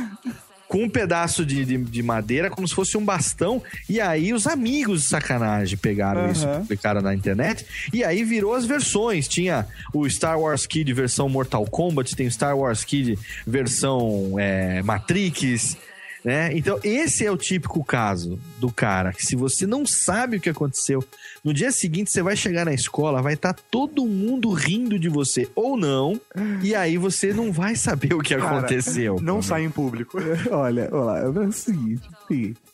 Com 0.67 0.83
um 0.83 0.89
pedaço 0.89 1.43
de, 1.43 1.65
de, 1.65 1.77
de 1.77 2.03
madeira, 2.03 2.47
como 2.47 2.67
se 2.67 2.75
fosse 2.75 2.95
um 2.95 3.03
bastão. 3.03 3.61
E 3.89 3.99
aí 3.99 4.31
os 4.33 4.45
amigos 4.45 5.01
de 5.01 5.07
sacanagem 5.07 5.75
pegaram 5.77 6.31
isso, 6.31 6.47
Aham. 6.47 6.61
publicaram 6.61 7.01
na 7.01 7.15
internet. 7.15 7.65
E 7.91 8.03
aí 8.03 8.23
virou 8.23 8.53
as 8.53 8.65
versões. 8.65 9.27
Tinha 9.27 9.65
o 9.91 10.07
Star 10.07 10.39
Wars 10.39 10.67
Kid 10.67 10.93
versão 10.93 11.27
Mortal 11.27 11.65
Kombat, 11.65 12.15
tem 12.15 12.27
o 12.27 12.31
Star 12.31 12.55
Wars 12.55 12.83
Kid 12.83 13.17
versão 13.47 14.35
é, 14.37 14.83
Matrix. 14.83 15.75
Né? 16.23 16.51
Então, 16.53 16.79
esse 16.83 17.25
é 17.25 17.31
o 17.31 17.37
típico 17.37 17.83
caso 17.83 18.37
do 18.59 18.71
cara 18.71 19.13
que, 19.13 19.25
se 19.25 19.35
você 19.35 19.65
não 19.65 19.85
sabe 19.85 20.37
o 20.37 20.41
que 20.41 20.49
aconteceu, 20.49 21.03
no 21.43 21.53
dia 21.53 21.71
seguinte 21.71 22.11
você 22.11 22.21
vai 22.21 22.35
chegar 22.35 22.65
na 22.65 22.73
escola, 22.73 23.21
vai 23.21 23.33
estar 23.33 23.53
todo 23.71 24.05
mundo 24.05 24.51
rindo 24.51 24.97
de 24.99 25.09
você 25.09 25.47
ou 25.55 25.77
não, 25.77 26.19
e 26.61 26.73
aí 26.75 26.97
você 26.97 27.33
não 27.33 27.51
vai 27.51 27.75
saber 27.75 28.13
o 28.13 28.19
que 28.19 28.35
Cara, 28.35 28.57
aconteceu. 28.57 29.17
Não 29.21 29.41
sai 29.41 29.63
em 29.63 29.69
público. 29.69 30.17
Olha, 30.51 30.89
olha, 30.91 31.19
é 31.19 31.27
o 31.29 31.51
seguinte, 31.51 32.01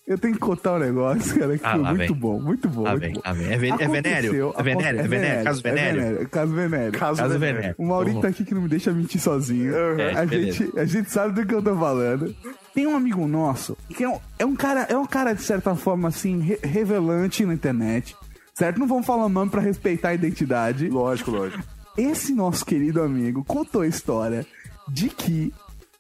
eu 0.07 0.18
tenho 0.18 0.34
que 0.34 0.39
contar 0.39 0.76
um 0.76 0.80
negócio, 0.80 1.38
cara, 1.39 1.57
que 1.57 1.66
Ah, 1.66 1.72
foi 1.72 1.82
lá 1.82 1.89
muito 1.93 2.13
vem. 2.13 2.22
bom, 2.22 2.39
muito 2.39 2.70
bom. 2.70 2.82
Lá 2.84 2.91
muito 2.91 3.01
vem, 3.01 3.13
bom. 3.13 3.22
lá 3.26 3.34
vem. 3.34 3.47
É 3.51 3.57
ven- 3.57 3.74
é 3.74 3.88
venério? 3.88 4.49
Aconteceu- 4.49 4.53
É 4.57 4.63
venério? 4.63 4.99
É 4.99 5.07
venério? 5.07 5.43
Caso 5.43 5.59
é 5.59 5.72
venério? 5.72 6.30
Caso 6.30 6.53
venério. 6.53 6.91
Caso, 6.91 7.18
Caso 7.22 7.34
venério. 7.34 7.55
venério. 7.57 7.76
O 7.78 7.86
Maurício 7.86 8.22
tá 8.22 8.28
aqui 8.28 8.43
que 8.45 8.53
não 8.53 8.61
me 8.61 8.70
deixa 8.70 8.91
mentir 8.91 9.20
sozinho. 9.22 9.74
É, 9.76 10.13
a, 10.16 10.26
beleza. 10.26 10.51
gente, 10.66 10.80
a 10.80 10.86
gente 10.86 11.09
sabe 11.11 11.34
do 11.41 11.45
que 11.47 11.53
eu 11.53 11.61
tô 11.61 11.76
falando. 11.76 12.36
Tem 12.74 12.86
um 12.86 12.95
amigo 12.95 13.26
nosso 13.28 13.78
que 13.95 14.03
é 14.03 14.09
um, 14.09 14.20
é 14.38 14.45
um 14.45 14.55
cara, 14.55 14.82
é 14.89 14.97
um 14.97 15.05
cara 15.05 15.34
de 15.34 15.41
certa 15.41 15.76
forma 15.76 16.09
assim 16.09 16.39
re- 16.41 16.59
revelante 16.61 17.45
na 17.45 17.53
internet, 17.53 18.16
certo? 18.58 18.80
Não 18.80 18.88
vamos 18.88 19.06
falar 19.06 19.26
o 19.26 19.30
nome 19.30 19.51
pra 19.51 19.62
respeitar 19.62 20.10
a 20.10 20.14
identidade. 20.14 20.89
Lógico, 20.89 21.32
lógico. 21.32 21.64
Esse 21.97 22.34
nosso 22.34 22.66
querido 22.66 23.01
amigo 23.01 23.43
contou 23.43 23.82
a 23.82 23.88
história 23.88 24.45
de 24.88 25.10
que 25.10 25.53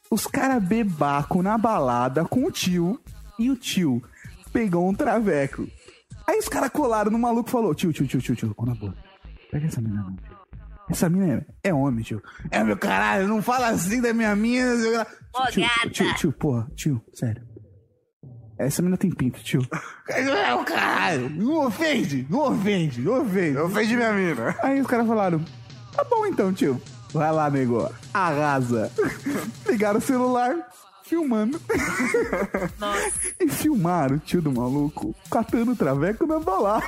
os 0.09 0.27
caras 0.27 0.63
bebaco 0.63 1.41
na 1.41 1.57
balada 1.57 2.25
com 2.25 2.45
o 2.45 2.51
tio 2.51 2.99
e 3.39 3.49
o 3.49 3.55
tio 3.55 4.01
pegou 4.51 4.87
um 4.89 4.93
traveco. 4.93 5.67
Aí 6.27 6.39
os 6.39 6.49
caras 6.49 6.69
colaram 6.71 7.11
no 7.11 7.19
maluco 7.19 7.49
e 7.49 7.51
falou: 7.51 7.73
tio, 7.75 7.93
tio, 7.93 8.07
tio, 8.07 8.21
tio, 8.21 8.35
tio, 8.35 8.53
ô 8.57 8.65
na 8.65 8.75
boa, 8.75 8.95
pega 9.51 9.67
essa 9.67 9.81
menina 9.81 10.03
não, 10.03 10.15
tio. 10.15 10.35
Essa 10.89 11.09
mina 11.09 11.45
é, 11.63 11.69
é 11.69 11.73
homem, 11.73 12.03
tio. 12.03 12.21
É 12.51 12.63
meu 12.63 12.77
caralho, 12.77 13.27
não 13.27 13.41
fala 13.41 13.69
assim 13.69 14.01
da 14.01 14.13
minha 14.13 14.35
mina. 14.35 15.05
Ô, 15.33 15.47
Tio, 15.47 15.63
gata. 15.63 15.89
tio, 15.89 16.15
tio, 16.15 16.31
porra, 16.31 16.67
tio, 16.75 17.01
sério. 17.13 17.41
Essa 18.57 18.81
menina 18.81 18.97
tem 18.97 19.11
pinto, 19.11 19.43
tio. 19.43 19.67
É 20.07 20.53
o 20.53 20.63
caralho, 20.63 21.29
não 21.29 21.67
ofende, 21.67 22.25
não 22.29 22.39
ofende, 22.51 23.01
não 23.01 23.21
ofende. 23.21 23.57
Ofende 23.57 23.95
minha 23.95 24.13
mina. 24.13 24.55
Aí 24.61 24.79
os 24.79 24.87
caras 24.87 25.07
falaram: 25.07 25.43
tá 25.93 26.03
bom 26.05 26.25
então, 26.25 26.53
tio. 26.53 26.81
Vai 27.13 27.31
lá, 27.31 27.49
nego. 27.49 27.89
Arrasa. 28.13 28.91
Pegaram 29.65 29.99
o 29.99 30.01
celular, 30.01 30.55
filmando. 31.03 31.61
e 33.39 33.47
filmaram 33.47 34.17
o 34.17 34.19
tio 34.19 34.41
do 34.41 34.51
maluco 34.51 35.15
catando 35.29 35.71
o 35.71 35.75
traveco 35.75 36.25
na 36.25 36.39
balada. 36.39 36.85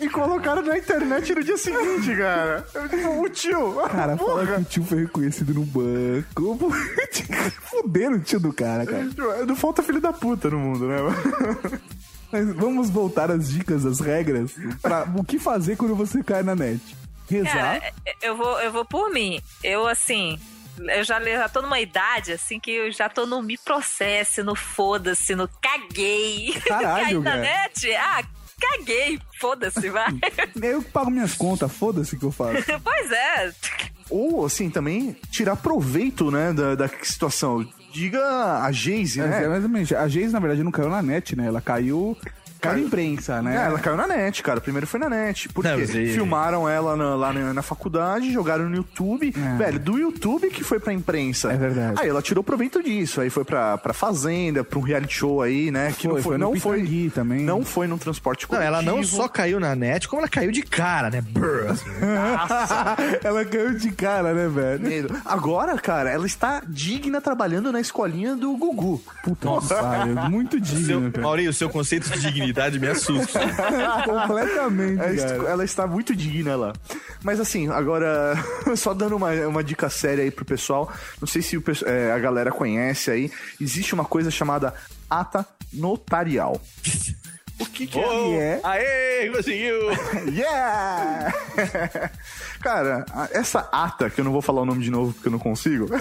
E 0.00 0.08
colocaram 0.08 0.62
na 0.62 0.78
internet 0.78 1.34
no 1.34 1.42
dia 1.42 1.56
seguinte, 1.56 2.16
cara. 2.16 2.64
O 3.20 3.28
tio. 3.28 3.74
Cara, 3.90 4.16
fala 4.16 4.46
que 4.46 4.52
o 4.52 4.64
tio 4.64 4.84
foi 4.84 5.00
reconhecido 5.00 5.54
no 5.54 5.64
banco. 5.64 6.70
Fuderam 7.68 8.16
o 8.16 8.20
tio 8.20 8.38
do 8.38 8.52
cara, 8.52 8.86
cara. 8.86 9.04
Não 9.46 9.56
falta 9.56 9.82
filho 9.82 10.00
da 10.00 10.12
puta 10.12 10.50
no 10.50 10.58
mundo, 10.58 10.86
né? 10.86 10.96
Mas 12.30 12.52
vamos 12.54 12.90
voltar 12.90 13.30
às 13.30 13.48
dicas, 13.48 13.84
às 13.86 14.00
regras. 14.00 14.52
Pra 14.82 15.04
o 15.16 15.24
que 15.24 15.38
fazer 15.38 15.76
quando 15.76 15.96
você 15.96 16.22
cai 16.22 16.42
na 16.42 16.54
net. 16.54 16.80
Rezar. 17.28 17.80
Cara, 17.80 17.92
eu 18.22 18.36
vou, 18.36 18.60
eu 18.60 18.72
vou 18.72 18.84
por 18.84 19.10
mim. 19.10 19.40
Eu, 19.64 19.86
assim, 19.86 20.38
eu 20.78 21.02
já, 21.04 21.20
já 21.20 21.48
tô 21.48 21.62
numa 21.62 21.80
idade, 21.80 22.32
assim, 22.32 22.60
que 22.60 22.70
eu 22.70 22.92
já 22.92 23.08
tô 23.08 23.26
no 23.26 23.42
me 23.42 23.58
processe, 23.58 24.42
no 24.42 24.54
foda-se, 24.54 25.34
no 25.34 25.48
caguei. 25.60 26.54
Caralho, 26.66 27.04
Caí 27.04 27.14
na 27.18 27.30
cara. 27.30 27.40
net? 27.42 27.94
Ah, 27.96 28.22
caguei. 28.60 29.18
Foda-se, 29.40 29.88
vai. 29.90 30.12
Eu 30.60 30.82
que 30.82 30.90
pago 30.90 31.10
minhas 31.10 31.34
contas, 31.34 31.70
foda-se 31.72 32.16
que 32.16 32.24
eu 32.24 32.32
faço. 32.32 32.64
pois 32.82 33.12
é. 33.12 33.52
Ou, 34.10 34.44
assim, 34.44 34.68
também 34.70 35.16
tirar 35.30 35.56
proveito, 35.56 36.30
né, 36.30 36.52
da, 36.52 36.74
da 36.74 36.88
situação. 37.02 37.66
Diga 37.92 38.62
a 38.62 38.70
Geise, 38.72 39.20
É, 39.20 39.26
né? 39.26 39.56
exatamente. 39.56 39.94
A 39.94 40.06
Geise, 40.08 40.32
na 40.32 40.40
verdade, 40.40 40.62
não 40.62 40.70
caiu 40.70 40.90
na 40.90 41.02
net, 41.02 41.34
né? 41.36 41.46
Ela 41.46 41.60
caiu. 41.60 42.16
Caiu 42.60 42.78
na 42.78 42.86
imprensa, 42.86 43.40
né? 43.42 43.56
É, 43.56 43.66
ela 43.66 43.78
caiu 43.78 43.96
na 43.96 44.06
net, 44.06 44.42
cara. 44.42 44.60
Primeiro 44.60 44.86
foi 44.86 44.98
na 45.00 45.08
net. 45.08 45.48
Porque 45.48 45.68
Não, 45.68 45.78
filmaram 45.86 46.68
ela 46.68 46.96
na- 46.96 47.14
lá 47.14 47.32
na, 47.32 47.54
na 47.54 47.62
faculdade, 47.62 48.32
jogaram 48.32 48.68
no 48.68 48.76
YouTube. 48.76 49.32
É. 49.36 49.56
Velho, 49.56 49.78
do 49.78 49.98
YouTube 49.98 50.50
que 50.50 50.64
foi 50.64 50.78
pra 50.80 50.92
imprensa. 50.92 51.52
É 51.52 51.56
verdade. 51.56 52.00
Aí 52.00 52.08
ela 52.08 52.20
tirou 52.22 52.42
proveito 52.42 52.82
disso. 52.82 53.20
Aí 53.20 53.30
foi 53.30 53.44
pra, 53.44 53.78
pra 53.78 53.92
Fazenda, 53.92 54.62
pra 54.64 54.78
um 54.78 54.82
reality 54.82 55.14
show 55.14 55.42
aí, 55.42 55.70
né? 55.70 55.92
Que 55.96 56.08
Foi, 56.08 56.08
não 56.08 56.14
foi, 56.14 56.22
foi 56.22 56.38
no 56.38 56.44
não 56.52 56.60
foi, 56.60 56.78
Pitangui 56.80 57.10
também. 57.10 57.40
não 57.44 57.64
foi 57.64 57.86
num 57.86 57.98
transporte 57.98 58.42
Não, 58.42 58.48
coletivo. 58.58 58.68
ela 58.74 58.82
não 58.82 59.02
só 59.02 59.28
caiu 59.28 59.58
na 59.60 59.74
net, 59.74 60.08
como 60.08 60.20
ela 60.20 60.28
caiu 60.28 60.50
de 60.50 60.62
cara, 60.62 61.10
né? 61.10 61.20
Brrr, 61.20 61.70
assim. 61.70 61.84
ela 63.22 63.44
caiu 63.44 63.74
de 63.74 63.90
cara, 63.92 64.32
né, 64.34 64.48
velho? 64.48 64.80
Medo. 64.80 65.16
Agora, 65.24 65.76
cara, 65.78 66.10
ela 66.10 66.26
está 66.26 66.62
digna 66.66 67.20
trabalhando 67.20 67.70
na 67.72 67.80
escolinha 67.80 68.34
do 68.36 68.56
Gugu. 68.56 69.02
Puta 69.22 69.48
que 69.60 69.68
pariu. 69.74 70.14
Muito 70.30 70.60
digno, 70.60 71.10
cara. 71.10 71.22
Maurinho, 71.22 71.50
o 71.50 71.54
seu 71.54 71.68
conceito 71.68 72.10
de 72.10 72.30
dignidade 72.48 72.78
me 72.80 72.88
assusta. 72.88 73.40
Completamente, 74.04 75.20
Ela, 75.20 75.50
ela 75.50 75.64
está 75.64 75.86
muito 75.86 76.14
digna 76.14 76.56
lá. 76.56 76.72
Mas 77.22 77.40
assim, 77.40 77.68
agora, 77.68 78.34
só 78.76 78.94
dando 78.94 79.16
uma, 79.16 79.32
uma 79.46 79.62
dica 79.62 79.88
séria 79.90 80.24
aí 80.24 80.30
pro 80.30 80.44
pessoal. 80.44 80.92
Não 81.20 81.26
sei 81.28 81.42
se 81.42 81.56
o 81.56 81.62
é, 81.86 82.12
a 82.12 82.18
galera 82.18 82.50
conhece 82.50 83.10
aí. 83.10 83.30
Existe 83.60 83.94
uma 83.94 84.04
coisa 84.04 84.30
chamada 84.30 84.74
ata 85.08 85.46
notarial. 85.72 86.60
O 87.60 87.66
que, 87.66 87.88
que 87.88 87.98
Oh, 87.98 88.34
é? 88.34 88.60
Aê, 88.62 89.30
conseguiu! 89.30 89.78
Yeah! 90.32 91.34
Cara, 92.60 93.06
essa 93.30 93.68
ata, 93.70 94.10
que 94.10 94.20
eu 94.20 94.24
não 94.24 94.32
vou 94.32 94.42
falar 94.42 94.62
o 94.62 94.66
nome 94.66 94.82
de 94.82 94.90
novo 94.90 95.12
porque 95.12 95.28
eu 95.28 95.32
não 95.32 95.38
consigo. 95.38 95.86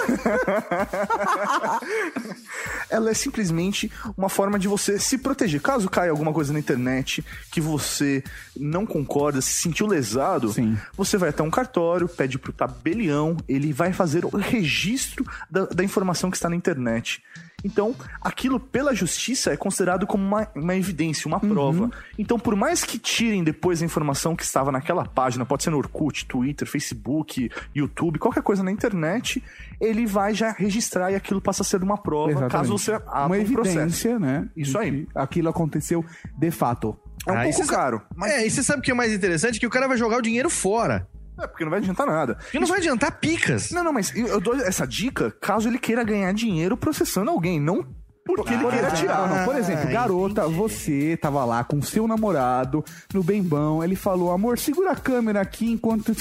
ela 2.89 3.11
é 3.11 3.13
simplesmente 3.13 3.91
uma 4.17 4.29
forma 4.29 4.57
de 4.57 4.67
você 4.67 4.99
se 4.99 5.17
proteger. 5.17 5.61
Caso 5.61 5.89
caia 5.89 6.11
alguma 6.11 6.33
coisa 6.33 6.51
na 6.51 6.59
internet 6.59 7.23
que 7.51 7.61
você 7.61 8.23
não 8.55 8.85
concorda, 8.85 9.41
se 9.41 9.53
sentiu 9.53 9.87
lesado, 9.87 10.51
Sim. 10.51 10.77
você 10.95 11.17
vai 11.17 11.29
até 11.29 11.43
um 11.43 11.51
cartório, 11.51 12.07
pede 12.07 12.39
pro 12.39 12.53
tabelião, 12.53 13.37
ele 13.47 13.71
vai 13.71 13.93
fazer 13.93 14.25
o 14.25 14.29
registro 14.29 15.25
da, 15.49 15.65
da 15.65 15.83
informação 15.83 16.31
que 16.31 16.37
está 16.37 16.49
na 16.49 16.55
internet. 16.55 17.23
Então, 17.63 17.95
aquilo 18.21 18.59
pela 18.59 18.93
justiça 18.93 19.51
é 19.51 19.57
considerado 19.57 20.05
como 20.05 20.23
uma, 20.23 20.47
uma 20.55 20.75
evidência, 20.75 21.27
uma 21.27 21.39
prova. 21.39 21.89
Então, 22.17 22.37
por 22.37 22.55
mais 22.55 22.83
que 22.83 22.99
tirem 22.99 23.43
depois 23.43 23.81
a 23.81 23.85
informação 23.85 24.35
que 24.35 24.43
estava 24.43 24.71
naquela 24.71 25.03
página, 25.05 25.43
pode 25.45 25.63
ser 25.63 25.71
no 25.71 25.77
Orkut, 25.77 26.25
Twitter, 26.27 26.67
Facebook, 26.67 27.49
YouTube, 27.75 28.19
qualquer 28.19 28.43
coisa 28.43 28.61
na 28.61 28.71
internet, 28.71 29.43
ele 29.81 30.05
vai 30.05 30.33
já 30.35 30.51
registrar 30.51 31.11
e 31.11 31.15
aquilo 31.15 31.41
passa 31.41 31.63
a 31.63 31.65
ser 31.65 31.81
uma 31.81 31.97
prova, 31.97 32.29
Exatamente. 32.31 32.51
caso 32.51 32.77
você 32.77 32.93
abra 32.93 33.09
Uma 33.25 33.29
um 33.29 33.35
evidência, 33.35 33.73
processo. 33.81 34.19
né? 34.19 34.47
Isso 34.55 34.77
aí. 34.77 35.07
Aquilo 35.15 35.49
aconteceu 35.49 36.05
de 36.37 36.51
fato. 36.51 36.97
É 37.27 37.31
um 37.31 37.37
Ah, 37.39 37.43
pouco 37.43 37.65
sa- 37.65 37.73
caro, 37.73 38.01
mas 38.15 38.31
É, 38.31 38.45
e 38.45 38.49
você 38.51 38.63
sabe 38.63 38.79
o 38.79 38.83
que 38.83 38.91
é 38.91 38.93
mais 38.93 39.11
interessante? 39.11 39.59
Que 39.59 39.67
o 39.67 39.69
cara 39.69 39.87
vai 39.87 39.97
jogar 39.97 40.17
o 40.17 40.21
dinheiro 40.21 40.49
fora. 40.49 41.07
É 41.39 41.47
porque 41.47 41.63
não 41.63 41.71
vai 41.71 41.79
adiantar 41.79 42.05
nada. 42.07 42.35
Porque 42.35 42.59
não 42.59 42.67
vai 42.67 42.79
adiantar 42.79 43.19
picas. 43.19 43.71
Não, 43.71 43.83
não, 43.83 43.93
mas 43.93 44.15
eu 44.15 44.39
dou 44.41 44.55
essa 44.55 44.85
dica 44.87 45.31
caso 45.41 45.67
ele 45.67 45.79
queira 45.79 46.03
ganhar 46.03 46.31
dinheiro 46.33 46.75
processando 46.77 47.29
alguém, 47.31 47.59
não 47.59 47.85
porque 48.25 48.53
ele 48.53 48.65
queira 48.67 48.91
tirar. 48.91 49.29
Não, 49.29 49.45
por 49.45 49.55
exemplo, 49.55 49.87
Ah, 49.87 49.91
garota, 49.91 50.47
você 50.49 51.15
tava 51.15 51.45
lá 51.45 51.63
com 51.63 51.81
seu 51.81 52.05
namorado 52.05 52.83
no 53.13 53.23
bem 53.23 53.41
bom, 53.41 53.81
ele 53.81 53.95
falou, 53.95 54.33
amor, 54.33 54.59
segura 54.59 54.91
a 54.91 54.95
câmera 54.97 55.39
aqui 55.39 55.71
enquanto. 55.71 56.11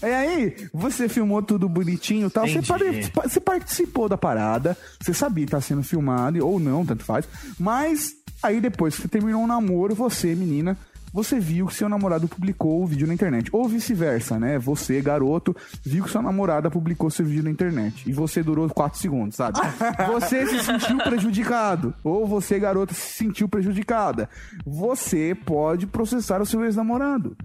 e 0.00 0.06
aí, 0.06 0.54
você 0.72 1.08
filmou 1.08 1.42
tudo 1.42 1.68
bonitinho 1.68 2.28
e 2.28 2.30
tal. 2.30 2.46
Você, 2.46 2.58
Entendi. 2.58 3.10
pare- 3.10 3.28
você 3.28 3.40
participou 3.40 4.08
da 4.08 4.16
parada, 4.16 4.76
você 5.00 5.12
sabia 5.12 5.44
que 5.44 5.50
tá 5.50 5.60
sendo 5.60 5.82
filmado, 5.82 6.46
ou 6.46 6.60
não, 6.60 6.86
tanto 6.86 7.04
faz. 7.04 7.26
Mas 7.58 8.12
aí 8.40 8.60
depois 8.60 8.94
que 8.94 9.02
você 9.02 9.08
terminou 9.08 9.42
um 9.42 9.46
namoro, 9.48 9.92
você, 9.94 10.34
menina. 10.36 10.76
Você 11.12 11.38
viu 11.40 11.66
que 11.66 11.74
seu 11.74 11.88
namorado 11.88 12.28
publicou 12.28 12.82
o 12.82 12.86
vídeo 12.86 13.06
na 13.06 13.14
internet. 13.14 13.50
Ou 13.52 13.68
vice-versa, 13.68 14.38
né? 14.38 14.58
Você, 14.58 15.00
garoto, 15.00 15.54
viu 15.84 16.04
que 16.04 16.10
sua 16.10 16.22
namorada 16.22 16.70
publicou 16.70 17.10
seu 17.10 17.24
vídeo 17.24 17.42
na 17.42 17.50
internet. 17.50 18.08
E 18.08 18.12
você 18.12 18.42
durou 18.42 18.68
4 18.68 18.98
segundos, 18.98 19.36
sabe? 19.36 19.58
Você 20.12 20.46
se 20.46 20.62
sentiu 20.64 20.98
prejudicado. 20.98 21.94
Ou 22.04 22.26
você, 22.26 22.58
garota, 22.58 22.94
se 22.94 23.12
sentiu 23.24 23.48
prejudicada. 23.48 24.28
Você 24.64 25.34
pode 25.44 25.86
processar 25.86 26.40
o 26.40 26.46
seu 26.46 26.64
ex-namorado. 26.64 27.36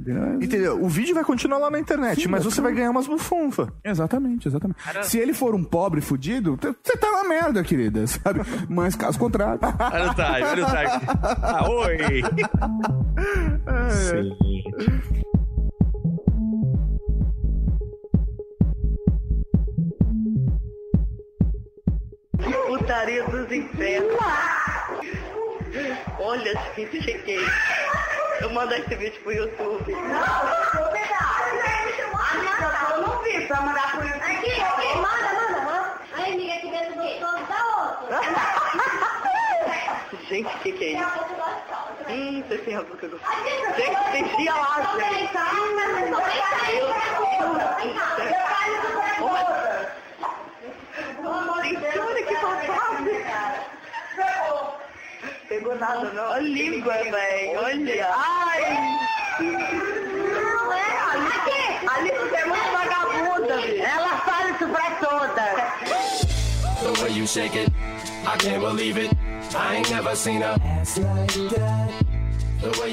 entendeu? 0.42 0.82
O 0.84 0.88
vídeo 0.88 1.14
vai 1.16 1.24
continuar 1.24 1.58
lá 1.58 1.70
na 1.72 1.80
internet, 1.80 2.22
Sim, 2.22 2.28
mas 2.30 2.44
mas 2.44 2.54
você 2.54 2.62
vai 2.62 2.74
ganhar 2.74 2.90
umas 2.92 3.08
bufunfa. 3.08 3.72
Exatamente, 3.84 4.48
exatamente. 4.48 4.78
Se 5.04 5.18
ele 5.18 5.34
for 5.34 5.56
um 5.56 5.64
pobre 5.64 6.02
fudido, 6.02 6.58
você 6.62 6.98
tá 6.98 7.12
na 7.12 7.24
merda, 7.28 7.64
querida, 7.64 8.06
sabe? 8.08 8.42
Mas 8.68 8.96
caso 8.96 9.18
contrário. 9.18 9.60
Olha 9.62 10.12
o 10.12 10.14
time, 10.14 10.44
olha 10.44 10.64
o 10.64 10.70
time. 10.70 11.24
Ah, 11.44 11.70
oi! 11.70 12.22
Sim. 13.90 14.38
Putaria 22.68 23.24
dos 23.26 23.52
infernos. 23.52 24.18
Olha, 26.20 26.54
gente, 26.76 27.02
cheguei. 27.02 27.40
Eu 28.42 28.50
mando 28.52 28.74
esse 28.74 28.96
vídeo 28.96 29.22
pro 29.22 29.32
YouTube. 29.32 29.92
Não, 29.92 30.82
vou 30.82 30.92
pegar. 30.92 31.24
Eu 32.92 33.02
não 33.02 33.24
vi 33.24 33.48
pra 33.48 33.62
mandar 33.62 33.92
pro 33.92 34.06
YouTube. 34.06 34.22
Aqui, 34.24 34.62
aqui, 34.62 34.98
manda, 34.98 35.34
manda. 35.34 36.00
Aí, 36.14 36.34
amiga, 36.34 36.54
aqui 36.54 36.70
dentro 36.72 36.96
gostoso 36.96 37.46
da 37.48 37.60
outra. 37.84 38.20
Gente, 40.30 40.56
o 40.56 40.60
que, 40.60 40.72
que 40.72 40.84
é 40.84 40.92
isso? 40.94 41.73
Hum, 42.10 42.44
você 42.48 42.58
tem 42.58 42.76
a 42.76 42.82
boca 42.84 43.08
gostosa. 43.08 43.34
Gente, 43.78 44.12
tem 44.12 44.36
dia 44.36 44.54
lá, 44.54 44.96
gente. 45.00 45.34
Gente, 51.74 52.00
olha 52.00 52.24
que 52.24 52.36
fantástico. 52.36 52.84
Pegou 55.48 55.76
nada, 55.76 56.12
não. 56.14 56.24
Olha 56.24 56.36
a 56.36 56.40
língua, 56.40 56.94
velho. 56.94 57.60
Olha. 57.60 58.10
Ai. 58.16 58.62
Não 59.40 60.74
é, 60.74 60.82
aqui. 61.28 61.88
A 61.88 62.00
língua 62.00 62.38
é 62.38 62.46
muito 62.46 62.72
vagabunda, 62.72 63.58
velho. 63.62 63.84
Ela 63.84 64.18
fala 64.20 64.50
isso 64.50 64.68
pra 64.68 64.92
todas. 65.00 65.54
The 66.82 67.02
way 67.02 67.12
you 67.14 67.26
shake 67.28 67.58
it, 67.58 67.72
I 68.26 68.38
can't 68.38 68.60
believe 68.60 68.98
it. 68.98 69.16
I 69.56 69.76
ain't 69.76 69.90
never 69.92 70.16
seen 70.16 70.42
a 70.42 70.58
ass 70.64 70.98
like 70.98 71.34
that. 71.52 72.13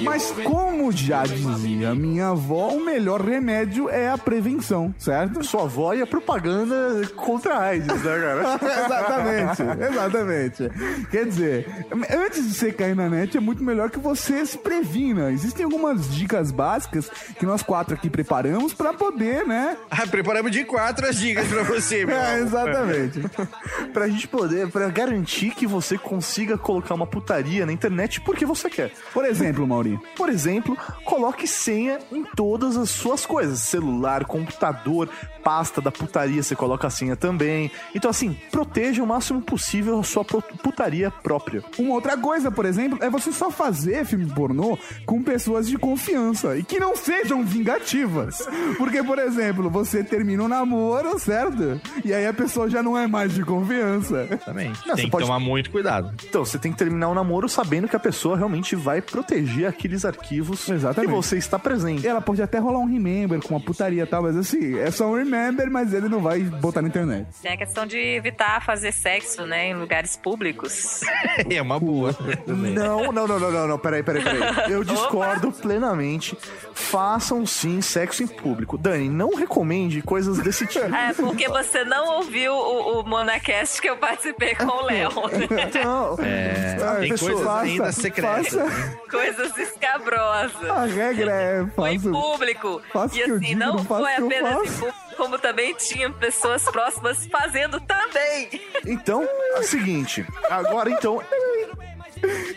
Mas 0.02 0.32
como 0.44 0.90
já 0.92 1.24
dizia 1.24 1.94
minha 1.94 2.28
avó, 2.28 2.68
o 2.68 2.84
melhor 2.84 3.20
remédio 3.20 3.88
é 3.88 4.08
a 4.08 4.18
prevenção, 4.18 4.94
certo? 4.98 5.44
Sua 5.44 5.62
avó 5.62 5.94
e 5.94 6.02
a 6.02 6.06
propaganda 6.06 7.06
contra 7.16 7.54
a 7.54 7.62
AIDS, 7.64 8.02
né, 8.02 8.20
cara? 8.20 8.58
exatamente, 8.84 9.62
exatamente. 9.90 10.70
Quer 11.10 11.26
dizer, 11.26 11.86
antes 12.10 12.46
de 12.48 12.54
você 12.54 12.72
cair 12.72 12.96
na 12.96 13.08
net, 13.08 13.36
é 13.36 13.40
muito 13.40 13.62
melhor 13.62 13.90
que 13.90 13.98
você 13.98 14.44
se 14.44 14.58
previna. 14.58 15.30
Existem 15.30 15.64
algumas 15.64 16.10
dicas 16.14 16.50
básicas 16.50 17.10
que 17.38 17.46
nós 17.46 17.62
quatro 17.62 17.94
aqui 17.94 18.08
preparamos 18.10 18.74
pra 18.74 18.92
poder, 18.92 19.46
né? 19.46 19.76
Ah, 19.90 20.06
preparamos 20.06 20.50
de 20.50 20.64
quatro 20.64 21.06
as 21.06 21.16
dicas 21.16 21.46
pra 21.46 21.62
você, 21.62 22.04
meu. 22.04 22.20
É, 22.20 22.40
exatamente. 22.40 23.20
pra 23.92 24.06
gente 24.08 24.28
poder, 24.28 24.68
pra 24.68 24.88
garantir 24.88 25.50
que 25.54 25.66
você 25.66 25.96
consiga 25.96 26.58
colocar 26.58 26.94
uma 26.94 27.06
putaria 27.06 27.64
na 27.64 27.72
internet 27.72 28.20
porque 28.20 28.44
você 28.44 28.68
quer. 28.68 28.92
Por 29.12 29.24
exemplo, 29.24 29.59
Maurinho. 29.66 30.00
Por 30.16 30.28
exemplo, 30.28 30.76
coloque 31.04 31.46
senha 31.46 31.98
em 32.12 32.24
todas 32.36 32.76
as 32.76 32.90
suas 32.90 33.26
coisas: 33.26 33.60
celular, 33.60 34.24
computador, 34.24 35.08
pasta 35.42 35.80
da 35.80 35.90
putaria, 35.90 36.42
você 36.42 36.54
coloca 36.54 36.86
a 36.86 36.90
senha 36.90 37.16
também. 37.16 37.70
Então, 37.94 38.10
assim, 38.10 38.36
proteja 38.50 39.02
o 39.02 39.06
máximo 39.06 39.40
possível 39.40 39.98
a 40.00 40.02
sua 40.02 40.24
putaria 40.24 41.10
própria. 41.10 41.62
Uma 41.78 41.94
outra 41.94 42.16
coisa, 42.16 42.50
por 42.50 42.64
exemplo, 42.64 42.98
é 43.02 43.08
você 43.10 43.32
só 43.32 43.50
fazer 43.50 44.04
filme 44.04 44.26
pornô 44.26 44.78
com 45.06 45.22
pessoas 45.22 45.66
de 45.68 45.76
confiança 45.78 46.56
e 46.56 46.62
que 46.62 46.78
não 46.78 46.94
sejam 46.96 47.44
vingativas. 47.44 48.46
Porque, 48.76 49.02
por 49.02 49.18
exemplo, 49.18 49.70
você 49.70 50.02
termina 50.04 50.44
um 50.44 50.48
namoro, 50.48 51.18
certo? 51.18 51.80
E 52.04 52.12
aí 52.12 52.26
a 52.26 52.32
pessoa 52.32 52.68
já 52.68 52.82
não 52.82 52.96
é 52.96 53.06
mais 53.06 53.32
de 53.34 53.44
confiança. 53.44 54.24
Exatamente. 54.30 54.86
Não, 54.86 54.94
Tem 54.94 54.96
você 54.96 55.02
que 55.04 55.10
pode- 55.10 55.24
tomar 55.26 55.38
muito 55.40 55.70
cuidado. 55.70 56.12
Então, 56.28 56.44
você 56.44 56.58
tem 56.58 56.72
que 56.72 56.78
terminar 56.78 57.08
o 57.08 57.14
namoro 57.14 57.48
sabendo 57.48 57.88
que 57.88 57.96
a 57.96 58.00
pessoa 58.00 58.36
realmente 58.36 58.76
vai 58.76 59.00
proteger 59.00 59.66
aqueles 59.66 60.04
arquivos 60.04 60.68
Exatamente. 60.68 61.08
que 61.10 61.16
você 61.16 61.36
está 61.38 61.58
presente. 61.58 62.06
Ela 62.06 62.20
pode 62.20 62.42
até 62.42 62.58
rolar 62.58 62.78
um 62.78 62.86
remember 62.86 63.40
com 63.40 63.54
uma 63.54 63.60
putaria 63.60 64.02
e 64.02 64.06
tal, 64.06 64.22
mas 64.22 64.36
assim, 64.36 64.78
é 64.78 64.90
só 64.90 65.10
um 65.10 65.14
remember, 65.16 65.29
mas 65.70 65.92
ele 65.94 66.08
não 66.08 66.20
vai 66.20 66.40
botar 66.40 66.82
na 66.82 66.88
internet. 66.88 67.26
Tem 67.42 67.52
a 67.52 67.56
questão 67.56 67.86
de 67.86 67.96
evitar 67.98 68.62
fazer 68.64 68.92
sexo, 68.92 69.46
né, 69.46 69.68
em 69.68 69.74
lugares 69.74 70.16
públicos. 70.16 71.00
É 71.50 71.60
uma 71.62 71.78
boa. 71.80 72.14
Não, 72.46 73.12
não, 73.12 73.26
não, 73.26 73.38
não, 73.38 73.50
não, 73.50 73.66
não, 73.68 73.78
peraí, 73.78 74.02
peraí, 74.02 74.22
peraí. 74.22 74.72
Eu 74.72 74.82
discordo 74.84 75.50
plenamente. 75.52 76.36
Façam 76.74 77.44
sim 77.46 77.80
sexo 77.80 78.22
em 78.22 78.26
público. 78.26 78.76
Dani, 78.78 79.08
não 79.08 79.34
recomende 79.34 80.02
coisas 80.02 80.38
desse 80.38 80.66
tipo. 80.66 80.84
É, 80.94 81.12
porque 81.14 81.48
você 81.48 81.84
não 81.84 82.16
ouviu 82.18 82.52
o, 82.52 83.00
o 83.00 83.06
Monacast 83.08 83.80
que 83.80 83.88
eu 83.88 83.96
participei 83.96 84.54
com 84.54 84.66
o 84.66 84.82
Léo. 84.86 85.10
né? 85.50 85.70
Não. 85.84 86.16
É, 86.24 86.76
Ah, 86.82 86.96
tem 87.00 87.10
pessoa, 87.10 87.30
coisas 87.32 87.46
faça- 87.46 87.60
ainda 87.62 87.92
secretas. 87.92 88.46
faça- 88.48 88.64
né? 88.64 88.96
Coisas 89.10 89.56
escabrosas. 89.58 90.70
A 90.70 90.84
regra 90.86 91.32
é 91.32 91.66
Foi 91.74 91.90
em 91.92 92.00
público. 92.00 92.82
faço 92.92 93.16
e 93.16 93.22
o 93.22 93.24
que 93.24 93.30
eu 93.30 93.36
assim, 93.36 93.44
digo, 93.46 93.60
não 93.60 93.76
não 93.76 93.84
foi 93.84 94.14
apenas 94.14 94.52
em 94.52 94.72
público, 94.72 94.94
como 95.20 95.38
também 95.38 95.74
tinha 95.74 96.08
pessoas 96.08 96.64
próximas 96.64 97.26
fazendo 97.26 97.78
também. 97.80 98.48
Então, 98.86 99.22
é 99.22 99.58
o 99.58 99.62
seguinte. 99.62 100.26
Agora, 100.48 100.88
então. 100.90 101.20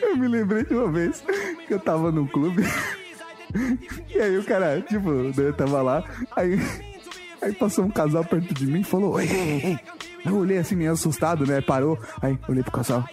Eu 0.02 0.16
me 0.16 0.30
lembrei 0.30 0.64
de 0.64 0.74
uma 0.74 0.90
vez 0.90 1.22
que 1.68 1.74
eu 1.74 1.80
tava 1.80 2.10
num 2.10 2.26
clube. 2.26 2.64
E 4.10 4.18
aí 4.18 4.38
o 4.38 4.44
cara, 4.46 4.82
tipo, 4.82 5.12
né, 5.12 5.52
tava 5.58 5.82
lá. 5.82 6.04
Aí, 6.36 6.58
aí 7.42 7.54
passou 7.54 7.84
um 7.84 7.92
casal 7.92 8.24
perto 8.24 8.54
de 8.54 8.66
mim 8.66 8.80
e 8.80 8.86
falou: 8.86 9.16
Oi, 9.16 9.26
ei, 9.26 9.62
ei. 9.64 9.80
Eu 10.26 10.38
olhei 10.38 10.58
assim, 10.58 10.76
meio 10.76 10.94
assustado, 10.94 11.46
né? 11.46 11.60
Parou. 11.60 12.00
Aí 12.22 12.40
olhei 12.48 12.64
pro 12.64 12.72
casal. 12.72 13.04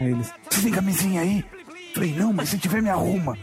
Aí 0.00 0.12
eles: 0.12 0.32
Você 0.50 0.62
tem 0.62 0.72
camisinha 0.72 1.20
aí? 1.20 1.44
Falei, 1.98 2.14
não, 2.14 2.32
mas 2.32 2.50
se 2.50 2.56
tiver, 2.56 2.80
me 2.80 2.88
arruma. 2.88 3.36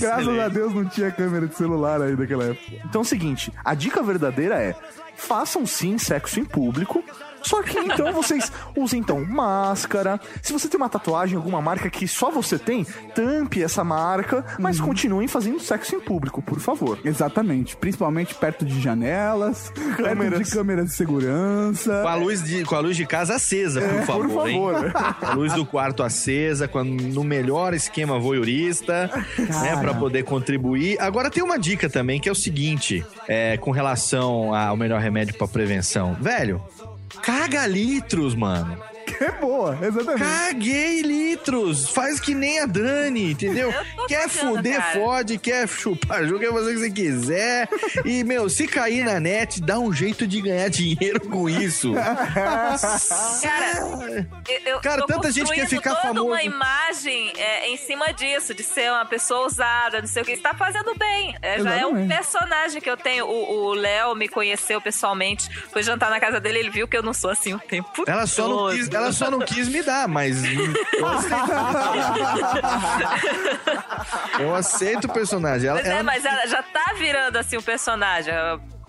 Graças 0.00 0.38
a 0.38 0.48
Deus 0.48 0.74
não 0.74 0.86
tinha 0.86 1.10
câmera 1.10 1.46
de 1.46 1.54
celular 1.54 2.00
aí 2.00 2.16
naquela 2.16 2.44
época. 2.44 2.76
Então 2.86 3.02
é 3.02 3.04
o 3.04 3.06
seguinte, 3.06 3.52
a 3.62 3.74
dica 3.74 4.02
verdadeira 4.02 4.54
é: 4.54 4.74
façam 5.14 5.66
sim 5.66 5.98
sexo 5.98 6.40
em 6.40 6.46
público. 6.46 7.04
Só 7.42 7.62
que 7.62 7.78
então 7.78 8.12
vocês 8.12 8.50
usem 8.76 9.00
então 9.00 9.24
máscara. 9.24 10.20
Se 10.42 10.52
você 10.52 10.68
tem 10.68 10.78
uma 10.78 10.88
tatuagem, 10.88 11.36
alguma 11.36 11.60
marca 11.60 11.88
que 11.90 12.06
só 12.08 12.30
você 12.30 12.58
tem, 12.58 12.84
tampe 13.14 13.62
essa 13.62 13.82
marca, 13.84 14.44
mas 14.58 14.80
continuem 14.80 15.28
fazendo 15.28 15.60
sexo 15.60 15.96
em 15.96 16.00
público, 16.00 16.40
por 16.42 16.58
favor. 16.60 16.98
Exatamente. 17.04 17.76
Principalmente 17.76 18.34
perto 18.34 18.64
de 18.64 18.80
janelas, 18.80 19.70
perto 19.74 20.02
Câmeras. 20.02 20.48
de 20.48 20.54
câmeras 20.54 20.86
de 20.86 20.92
segurança. 20.94 22.00
Com 22.02 22.08
a 22.08 22.14
luz 22.14 22.42
de, 22.42 22.64
com 22.64 22.74
a 22.74 22.80
luz 22.80 22.96
de 22.96 23.06
casa 23.06 23.34
acesa, 23.34 23.80
por 23.80 23.90
É, 23.94 24.02
favor, 24.02 24.28
por 24.28 24.48
hein? 24.48 24.60
favor. 24.92 24.92
A 25.22 25.34
luz 25.34 25.52
do 25.52 25.64
quarto 25.66 26.02
acesa, 26.02 26.66
com 26.68 26.78
a- 26.78 26.84
no 26.84 27.24
melhor 27.24 27.74
esquema 27.74 28.18
voyeurista, 28.18 29.10
né, 29.38 29.76
para 29.80 29.94
poder 29.94 30.24
contribuir. 30.24 31.00
Agora 31.00 31.30
tem 31.30 31.42
uma 31.42 31.58
dica 31.58 31.88
também 31.88 32.20
que 32.20 32.28
é 32.28 32.32
o 32.32 32.34
seguinte, 32.34 33.04
é, 33.28 33.56
com 33.56 33.70
relação 33.70 34.54
ao 34.54 34.76
melhor 34.76 35.00
remédio 35.00 35.34
para 35.34 35.48
prevenção. 35.48 36.16
Velho, 36.20 36.62
caga 37.20 37.66
litros, 37.66 38.34
mano. 38.34 38.91
É 39.22 39.30
boa, 39.32 39.78
exatamente. 39.80 40.22
Caguei 40.24 41.02
litros. 41.02 41.88
Faz 41.88 42.18
que 42.18 42.34
nem 42.34 42.58
a 42.60 42.66
Dani, 42.66 43.32
entendeu? 43.32 43.72
Quer 44.08 44.28
fuder, 44.28 44.76
cara. 44.78 44.92
fode. 44.94 45.38
Quer 45.38 45.68
chupar, 45.68 46.24
joga 46.26 46.52
fazer 46.52 46.70
o 46.70 46.74
que 46.74 46.80
você 46.80 46.90
quiser. 46.90 47.68
E, 48.04 48.24
meu, 48.24 48.48
se 48.48 48.66
cair 48.66 49.04
na 49.04 49.20
net, 49.20 49.60
dá 49.62 49.78
um 49.78 49.92
jeito 49.92 50.26
de 50.26 50.40
ganhar 50.40 50.68
dinheiro 50.68 51.20
com 51.28 51.48
isso. 51.48 51.92
Cara, 53.42 54.26
eu, 54.48 54.72
eu 54.72 54.80
Cara, 54.80 55.02
tô 55.02 55.06
tanta 55.06 55.30
gente 55.30 55.52
quer 55.52 55.66
ficar 55.68 55.94
toda 55.96 56.08
famoso. 56.08 56.26
uma 56.26 56.42
imagem 56.42 57.32
é, 57.36 57.68
em 57.68 57.76
cima 57.76 58.12
disso, 58.12 58.54
de 58.54 58.62
ser 58.62 58.90
uma 58.90 59.04
pessoa 59.04 59.40
ousada, 59.42 60.00
não 60.00 60.08
sei 60.08 60.22
o 60.22 60.24
que. 60.24 60.36
Você 60.36 60.42
tá 60.42 60.54
fazendo 60.54 60.94
bem. 60.96 61.36
É, 61.42 61.60
já 61.60 61.74
é 61.76 61.86
um 61.86 62.06
personagem 62.08 62.80
que 62.80 62.90
eu 62.90 62.96
tenho. 62.96 63.26
O 63.26 63.74
Léo 63.74 64.14
me 64.14 64.28
conheceu 64.28 64.80
pessoalmente, 64.80 65.48
foi 65.70 65.82
jantar 65.82 66.10
na 66.10 66.20
casa 66.20 66.40
dele, 66.40 66.58
ele 66.60 66.70
viu 66.70 66.88
que 66.88 66.96
eu 66.96 67.02
não 67.02 67.12
sou 67.14 67.30
assim 67.30 67.54
o 67.54 67.58
tempo 67.58 68.04
Ela 68.06 68.26
só, 68.26 68.48
não 68.48 68.56
todo. 68.56 68.74
quis, 68.76 68.88
ela 69.02 69.12
só 69.12 69.30
não 69.30 69.40
quis 69.40 69.68
me 69.68 69.82
dar, 69.82 70.06
mas. 70.08 70.42
Eu 70.44 71.06
aceito, 71.06 71.52
eu 74.40 74.54
aceito 74.54 75.04
o 75.06 75.12
personagem. 75.12 75.68
Ela, 75.68 75.78
Mas 75.80 75.86
é, 75.86 75.90
ela- 75.92 76.02
mas 76.02 76.24
ela 76.24 76.46
já 76.46 76.62
tá 76.62 76.94
virando 76.98 77.36
assim 77.36 77.56
o 77.56 77.62
personagem. 77.62 78.32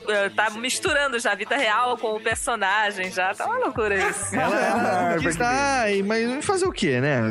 Ela 0.08 0.30
Tá 0.30 0.50
misturando 0.52 1.20
já 1.20 1.32
a 1.32 1.36
vida 1.36 1.56
real 1.56 1.98
com 1.98 2.16
o 2.16 2.20
personagem, 2.20 3.12
já 3.12 3.34
tá 3.34 3.46
uma 3.46 3.58
loucura 3.58 3.96
isso. 3.96 4.36
Ela, 4.36 5.18
quis 5.20 5.40
ai, 5.40 6.02
mas 6.02 6.44
fazer 6.46 6.66
o 6.66 6.72
quê, 6.72 7.00
né? 7.00 7.22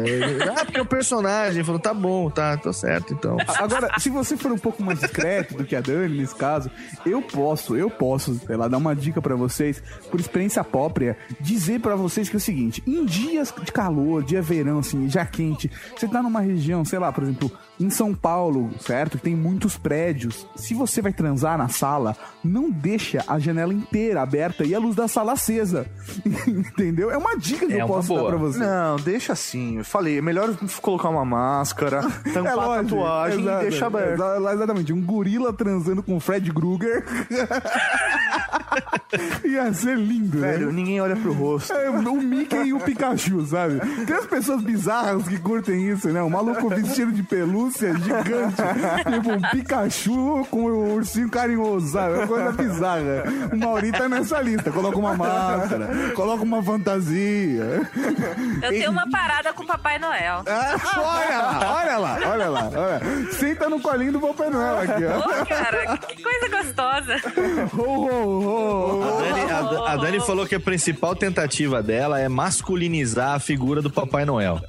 Ah, 0.57 0.65
porque 0.65 0.81
o 0.81 0.87
personagem 0.87 1.65
falou, 1.65 1.81
tá 1.81 1.93
bom, 1.93 2.31
tá, 2.31 2.57
tô 2.57 2.73
certo, 2.73 3.13
então. 3.13 3.37
Agora, 3.59 3.91
se 3.99 4.09
você 4.09 4.37
for 4.37 4.53
um 4.53 4.59
pouco 4.59 4.83
mais 4.83 5.01
discreto 5.01 5.55
do 5.55 5.65
que 5.65 5.75
a 5.75 5.81
Dani 5.81 6.21
nesse 6.21 6.35
caso, 6.35 6.71
eu 7.05 7.21
posso, 7.23 7.77
eu 7.77 7.91
posso, 7.91 8.35
sei 8.47 8.57
lá, 8.57 8.69
dar 8.69 8.79
uma 8.79 8.95
dica 8.95 9.21
pra 9.21 9.35
vocês, 9.35 9.83
por 10.11 10.21
experiência 10.21 10.63
própria, 10.63 11.17
dizer 11.41 11.81
pra 11.81 11.97
vocês 11.97 12.29
que 12.29 12.37
é 12.37 12.39
o 12.39 12.41
seguinte: 12.41 12.83
em 12.87 13.05
dias 13.05 13.53
de 13.63 13.73
calor, 13.73 14.23
dia 14.23 14.43
verão, 14.43 14.79
assim, 14.79 15.09
já 15.09 15.27
quente, 15.27 15.71
você 15.97 16.09
tá 16.09 16.23
numa 16.23 16.41
região, 16.41 16.85
sei 16.85 16.99
lá, 16.99 17.13
por 17.13 17.25
exemplo, 17.25 17.51
em 17.83 17.91
São 17.91 18.15
Paulo, 18.15 18.71
certo? 18.81 19.19
Que 19.19 19.25
tem 19.25 19.35
muitos 19.37 19.77
prédios. 19.77 20.47
Se 20.57 20.75
você 20.75 21.03
vai 21.03 21.13
transar 21.13 21.59
na 21.59 21.69
sala, 21.69 22.17
não 22.45 22.71
deixa 22.71 23.25
a 23.27 23.39
janela 23.39 23.73
inteira 23.75 24.23
aberta 24.23 24.65
e 24.65 24.75
a 24.75 24.79
luz 24.79 24.95
da 24.95 25.09
sala 25.09 25.33
acesa. 25.33 25.87
Entendeu? 26.47 27.11
É 27.11 27.17
uma 27.17 27.37
dica 27.37 27.67
que 27.67 27.73
É 27.75 27.83
eu 27.83 27.87
posso 27.87 28.15
dar 28.15 28.21
boa. 28.21 28.31
pra 28.31 28.39
você. 28.39 28.59
Não, 28.59 28.97
deixa 28.97 29.33
assim. 29.33 29.79
Eu 29.79 29.85
falei, 29.85 30.19
é 30.19 30.23
melhor 30.23 30.55
colocar 30.81 31.09
uma 31.09 31.25
máscara, 31.25 32.03
tampar 32.33 32.53
a 32.53 32.55
lógico, 32.55 32.97
tatuagem 32.97 33.41
exato, 33.41 33.65
e 33.67 33.69
deixa 33.71 33.87
aberto. 33.87 34.15
exa- 34.15 34.53
Exatamente, 34.53 34.93
um 34.93 35.01
gorila 35.03 35.53
transando 35.53 36.03
com 36.03 36.17
o 36.17 36.21
Fred 36.21 36.53
Krueger. 36.53 37.05
Ia 39.45 39.73
ser 39.75 39.97
lindo, 39.99 40.39
Velho, 40.41 40.67
né? 40.69 40.73
ninguém 40.73 41.01
olha 41.01 41.15
pro 41.17 41.33
rosto. 41.33 41.73
É, 41.73 41.91
o 41.91 42.17
Mickey 42.17 42.57
e 42.69 42.73
o 42.73 42.81
Pikachu, 42.81 43.45
sabe? 43.47 43.79
Tem 44.07 44.17
as 44.17 44.27
pessoas 44.27 44.63
bizarras 44.63 45.27
que 45.29 45.39
curtem 45.39 45.91
isso, 45.91 46.09
né? 46.09 46.23
O 46.23 46.31
maluco 46.31 46.69
vestido 46.69 47.13
de 47.13 47.23
pelúcia 47.23 47.72
gigante. 47.79 48.57
tipo 49.13 49.33
um 49.33 49.41
Pikachu 49.51 50.47
com 50.51 50.65
o 50.65 50.95
ursinho 50.95 51.31
carinhoso, 51.31 51.93
sabe? 51.93 52.15
É 52.15 52.19
uma 52.19 52.27
coisa 52.27 52.53
bizarra. 52.53 53.25
O 53.53 53.57
Mauri 53.57 53.93
tá 53.93 54.09
nessa 54.09 54.41
lista. 54.41 54.71
Coloca 54.71 54.99
uma 54.99 55.15
máscara, 55.15 55.89
coloca 56.15 56.43
uma 56.43 56.63
fantasia. 56.63 57.89
Eu 58.63 58.71
tenho 58.71 58.91
uma 58.91 59.09
parada 59.11 59.53
com 59.53 59.63
o 59.63 59.67
Papai 59.67 59.99
Noel. 59.99 60.43
Ah, 60.47 60.77
olha 60.97 61.39
lá, 61.39 61.75
olha 61.77 61.99
lá, 61.99 62.19
olha 62.31 62.49
lá. 62.49 62.71
Olha. 62.75 63.33
Senta 63.33 63.69
no 63.69 63.81
colinho 63.81 64.13
do 64.13 64.21
Papai 64.21 64.51
Noel 64.51 64.79
aqui, 64.79 65.05
ó. 65.05 65.19
Ô, 65.19 65.47
cara, 65.47 65.97
que 65.99 66.23
coisa 66.23 66.49
gostosa. 66.49 67.17
Ho, 67.75 67.83
ho, 67.83 68.47
ho. 68.47 69.03
A 69.03 69.21
Dani, 69.21 69.51
a 69.51 69.93
a 69.93 69.97
Dani 69.97 70.21
falou 70.21 70.47
que 70.47 70.55
a 70.55 70.61
principal 70.61 71.15
tentativa 71.15 71.83
dela 71.83 72.19
é 72.19 72.29
masculinizar 72.29 73.35
a 73.35 73.39
figura 73.39 73.83
do 73.83 73.91
Papai 73.91 74.25
Noel. 74.25 74.61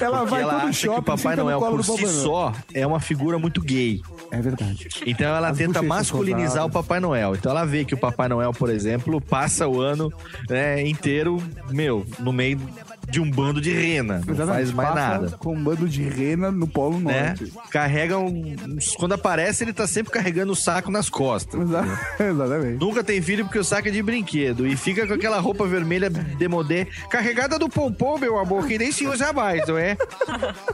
Ela 0.00 0.18
Porque 0.18 0.30
vai 0.30 0.42
ela 0.42 0.52
todo 0.52 0.68
acha 0.68 0.68
que 0.68 0.86
shopping, 0.86 0.98
o 0.98 1.02
Papai 1.02 1.36
Noel, 1.36 1.58
por 1.58 1.84
Papai 1.84 2.05
si 2.06 2.22
só, 2.22 2.52
é 2.72 2.86
uma 2.86 3.00
figura 3.00 3.38
muito 3.38 3.60
gay. 3.60 4.00
É 4.30 4.40
verdade. 4.40 4.88
Então 5.06 5.34
ela 5.34 5.48
As 5.48 5.58
tenta 5.58 5.82
masculinizar 5.82 6.64
o 6.64 6.70
Papai 6.70 7.00
Noel. 7.00 7.34
Então 7.34 7.50
ela 7.50 7.64
vê 7.64 7.84
que 7.84 7.94
o 7.94 7.98
Papai 7.98 8.28
Noel, 8.28 8.52
por 8.52 8.70
exemplo, 8.70 9.20
passa 9.20 9.66
o 9.68 9.80
ano 9.80 10.12
né, 10.48 10.86
inteiro, 10.86 11.42
meu, 11.70 12.06
no 12.18 12.32
meio 12.32 12.60
de 13.08 13.20
um 13.20 13.30
bando 13.30 13.60
de 13.60 13.72
rena. 13.72 14.20
Não 14.26 14.46
faz 14.46 14.72
mais 14.72 14.94
nada. 14.94 15.30
Com 15.38 15.54
um 15.54 15.62
bando 15.62 15.88
de 15.88 16.02
rena 16.02 16.50
no 16.50 16.66
Polo 16.66 16.98
Né? 16.98 17.28
Norte. 17.38 17.52
Carrega 17.70 18.18
um. 18.18 18.56
Quando 18.98 19.12
aparece, 19.14 19.64
ele 19.64 19.72
tá 19.72 19.86
sempre 19.86 20.12
carregando 20.12 20.52
o 20.52 20.56
saco 20.56 20.90
nas 20.90 21.08
costas. 21.08 21.60
Exa- 21.60 22.00
Exatamente. 22.20 22.80
Nunca 22.80 23.02
tem 23.04 23.20
filho 23.22 23.44
porque 23.44 23.58
o 23.58 23.64
saco 23.64 23.88
é 23.88 23.90
de 23.90 24.02
brinquedo. 24.02 24.66
E 24.66 24.76
fica 24.76 25.06
com 25.06 25.14
aquela 25.14 25.38
roupa 25.38 25.66
vermelha 25.66 26.10
demodé, 26.10 26.86
carregada 27.10 27.58
do 27.58 27.68
pompom, 27.68 28.18
meu 28.18 28.38
amor, 28.38 28.66
que 28.66 28.78
nem 28.78 28.90
se 28.92 29.06
usa 29.06 29.32
mais, 29.32 29.66
não 29.68 29.78
é? 29.78 29.96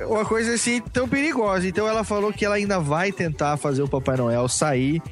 Uma 0.07 0.25
coisa 0.25 0.55
assim 0.55 0.81
tão 0.93 1.09
perigosa. 1.09 1.67
Então 1.69 1.87
ela 1.87 2.05
falou 2.05 2.33
que 2.33 2.45
ela 2.45 2.55
ainda 2.57 2.79
vai 2.81 3.13
tentar 3.13 3.57
fazer 3.57 3.83
o 3.83 3.89
Papai 3.89 4.17
Noel 4.17 4.49
sair 4.49 5.03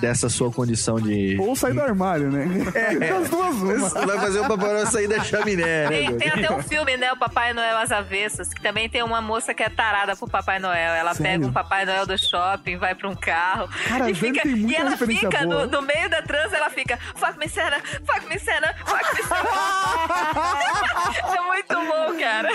dessa 0.00 0.28
sua 0.28 0.50
condição 0.50 1.00
de. 1.00 1.36
Ou 1.38 1.54
sair 1.54 1.74
do 1.74 1.82
armário, 1.82 2.30
né? 2.30 2.44
É. 2.74 3.10
As 3.14 3.28
duas 3.28 3.54
uma. 3.56 3.88
Vai 4.06 4.18
fazer 4.18 4.40
o 4.40 4.48
Papai 4.48 4.72
Noel 4.72 4.86
sair 4.86 5.08
da 5.08 5.22
chaminé, 5.22 5.88
né? 5.88 5.88
Tem, 5.88 6.16
tem 6.16 6.28
até 6.28 6.52
um 6.52 6.62
filme, 6.62 6.96
né? 6.96 7.12
O 7.12 7.16
Papai 7.16 7.52
Noel 7.52 7.78
às 7.78 7.92
Avessas, 7.92 8.52
que 8.52 8.60
também 8.60 8.88
tem 8.88 9.02
uma 9.02 9.20
moça 9.20 9.54
que 9.54 9.62
é 9.62 9.68
tarada 9.68 10.16
pro 10.16 10.28
Papai 10.28 10.58
Noel. 10.58 10.94
Ela 10.94 11.14
Sério? 11.14 11.32
pega 11.32 11.46
um 11.46 11.52
Papai 11.52 11.84
Noel 11.84 12.06
do 12.06 12.18
shopping, 12.18 12.76
vai 12.76 12.94
pra 12.94 13.08
um 13.08 13.14
carro. 13.14 13.68
Cara, 13.88 14.10
e, 14.10 14.14
fica, 14.14 14.42
tem 14.42 14.56
muita 14.56 14.72
e 14.72 14.76
ela 14.76 14.96
fica 14.96 15.46
boa. 15.46 15.66
no, 15.66 15.72
no 15.72 15.82
meio 15.82 16.08
da 16.10 16.22
trança, 16.22 16.56
ela 16.56 16.70
fica 16.70 16.98
fuck 17.14 17.38
me 17.38 17.48
cena, 17.48 17.80
fuck 18.04 18.26
me 18.28 18.38
cena, 18.38 18.74
fuck 18.84 19.14
me 19.14 19.22
cena. 19.22 19.40
é 21.36 21.40
muito 21.40 21.74
bom, 21.74 22.18
cara. 22.18 22.48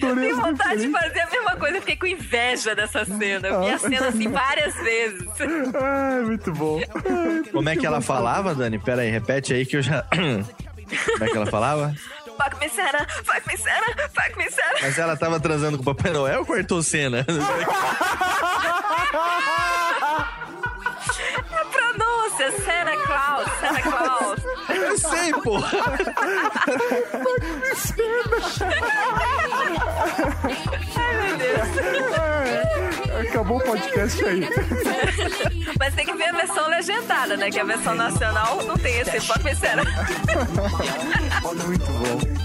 Tenho 0.00 0.36
vontade 0.36 0.80
de 0.82 0.90
fazer 0.90 1.20
a 1.20 1.30
mesma 1.30 1.56
coisa. 1.56 1.76
Eu 1.76 1.80
fiquei 1.80 1.96
com 1.96 2.06
inveja 2.06 2.74
dessa 2.74 3.04
cena. 3.04 3.48
Eu 3.48 3.60
vi 3.60 3.70
a 3.70 3.78
cena 3.78 4.08
assim 4.08 4.28
várias 4.28 4.74
vezes. 4.76 5.28
Ai, 5.74 6.19
muito 6.22 6.52
bom. 6.52 6.80
Como 7.52 7.68
é 7.68 7.76
que 7.76 7.86
ela 7.86 8.00
falava, 8.00 8.54
Dani? 8.54 8.78
Pera 8.78 9.02
aí, 9.02 9.10
repete 9.10 9.52
aí 9.54 9.64
que 9.66 9.76
eu 9.76 9.82
já. 9.82 10.04
Como 10.12 11.24
é 11.24 11.28
que 11.28 11.36
ela 11.36 11.46
falava? 11.46 11.94
Fuck 12.36 12.58
me 12.58 12.68
cena, 12.70 13.06
fuck 13.24 13.46
me 13.46 13.56
cena, 13.56 13.86
fuck 14.14 14.36
me 14.38 14.50
cena. 14.50 14.72
Mas 14.80 14.98
ela 14.98 15.16
tava 15.16 15.38
transando 15.38 15.76
com 15.76 15.82
o 15.82 15.86
Papai 15.94 16.10
Noel 16.12 16.40
ou 16.40 16.46
com 16.46 16.54
a 16.54 16.56
Ayrton 16.56 16.82
Senna? 16.82 17.20
A 17.20 17.24
pronúncia, 21.70 22.50
Santa 22.52 22.96
Claus, 23.04 23.46
Santa 23.60 23.82
Claus. 23.82 24.40
Eu 24.70 24.98
sei, 24.98 25.32
porra. 25.34 25.70
Ai, 30.96 31.14
meu 31.22 31.36
Deus. 31.36 31.68
Acabou 33.20 33.58
o 33.58 33.60
podcast 33.60 34.24
aí. 34.24 34.48
Mas 35.78 35.94
tem 35.94 36.06
que 36.06 36.12
ver 36.14 36.28
a 36.28 36.32
versão 36.32 36.68
legendada, 36.68 37.36
né? 37.36 37.50
Que 37.50 37.60
a 37.60 37.64
versão 37.64 37.94
nacional 37.94 38.62
não 38.64 38.76
tem 38.76 38.98
esse 39.00 39.18
me 39.42 39.54
cena. 39.54 39.82
Muito 41.42 41.86
bom. 41.86 42.40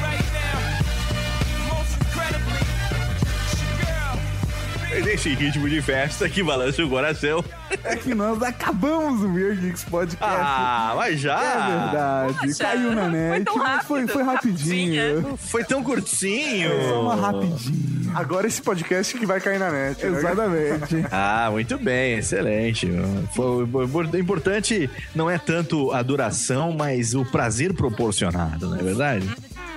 Nesse 5.04 5.30
ritmo 5.34 5.68
de 5.68 5.80
festa 5.80 6.28
que 6.28 6.42
balança 6.42 6.84
o 6.84 6.88
coração. 6.88 7.42
É 7.84 7.96
que 7.96 8.14
nós 8.14 8.42
acabamos 8.42 9.22
o 9.22 9.32
Weird 9.32 9.60
Geeks 9.60 9.84
Podcast. 9.84 10.24
Ah, 10.24 10.92
mas 10.96 11.18
já. 11.20 11.40
É 11.40 11.80
verdade. 11.82 12.34
Poxa, 12.48 12.64
Caiu 12.64 12.92
na 12.94 13.02
foi 13.02 13.10
net, 13.10 13.44
tão 13.44 13.56
mas 13.56 13.84
foi, 13.86 14.00
rápido. 14.00 14.12
foi 14.12 14.22
rapidinho. 14.22 15.38
Foi 15.38 15.64
tão 15.64 15.82
curtinho. 15.82 16.70
Foi 16.70 16.88
só 16.88 17.02
uma 17.02 17.14
rapidinho. 17.14 18.12
Agora 18.14 18.46
esse 18.46 18.60
podcast 18.60 19.16
que 19.18 19.24
vai 19.24 19.40
cair 19.40 19.58
na 19.58 19.70
net. 19.70 20.04
né? 20.04 20.18
Exatamente. 20.18 21.06
Ah, 21.10 21.48
muito 21.50 21.78
bem, 21.78 22.18
excelente. 22.18 22.88
Foi, 23.34 23.64
o 23.64 24.16
importante 24.18 24.90
não 25.14 25.30
é 25.30 25.38
tanto 25.38 25.90
a 25.92 26.02
duração, 26.02 26.72
mas 26.72 27.14
o 27.14 27.24
prazer 27.24 27.72
proporcionado, 27.72 28.68
não 28.68 28.78
é 28.78 28.82
verdade? 28.82 29.30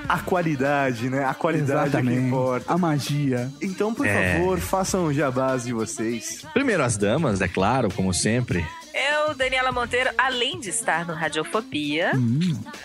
A 0.07 0.19
qualidade, 0.19 1.09
né? 1.09 1.23
A 1.25 1.33
qualidade 1.33 1.95
é 1.97 2.01
que 2.01 2.13
importa. 2.13 2.71
A 2.73 2.77
magia. 2.77 3.51
Então, 3.61 3.93
por 3.93 4.05
É. 4.07 4.35
favor, 4.37 4.59
façam 4.59 5.05
o 5.05 5.13
jabás 5.13 5.63
de 5.65 5.73
vocês. 5.73 6.45
Primeiro 6.53 6.83
as 6.83 6.97
damas, 6.97 7.41
é 7.41 7.47
claro, 7.47 7.89
como 7.93 8.13
sempre. 8.13 8.65
Eu, 8.93 9.35
Daniela 9.35 9.73
Monteiro, 9.73 10.09
além 10.17 10.57
de 10.59 10.69
estar 10.69 11.05
no 11.05 11.13
Radiofobia, 11.13 12.11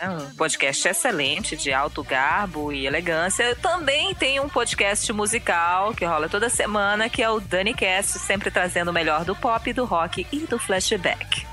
é 0.01 0.09
um 0.11 0.35
podcast 0.35 0.89
excelente, 0.89 1.57
de 1.57 1.73
alto 1.73 2.03
garbo 2.03 2.73
e 2.73 2.85
elegância, 2.85 3.45
eu 3.45 3.55
também 3.55 4.13
tenho 4.17 4.43
um 4.43 4.49
podcast 4.49 5.13
musical 5.13 5.95
que 5.95 6.05
rola 6.05 6.29
toda 6.29 6.49
semana, 6.49 7.09
que 7.09 7.23
é 7.23 7.31
o 7.31 7.39
DaniCast, 7.39 8.19
sempre 8.19 8.51
trazendo 8.51 8.91
o 8.91 8.95
melhor 8.95 9.25
do 9.25 9.37
pop, 9.37 9.73
do 9.73 9.85
rock 9.85 10.27
e 10.33 10.39
do 10.41 10.59
flashback. 10.59 11.47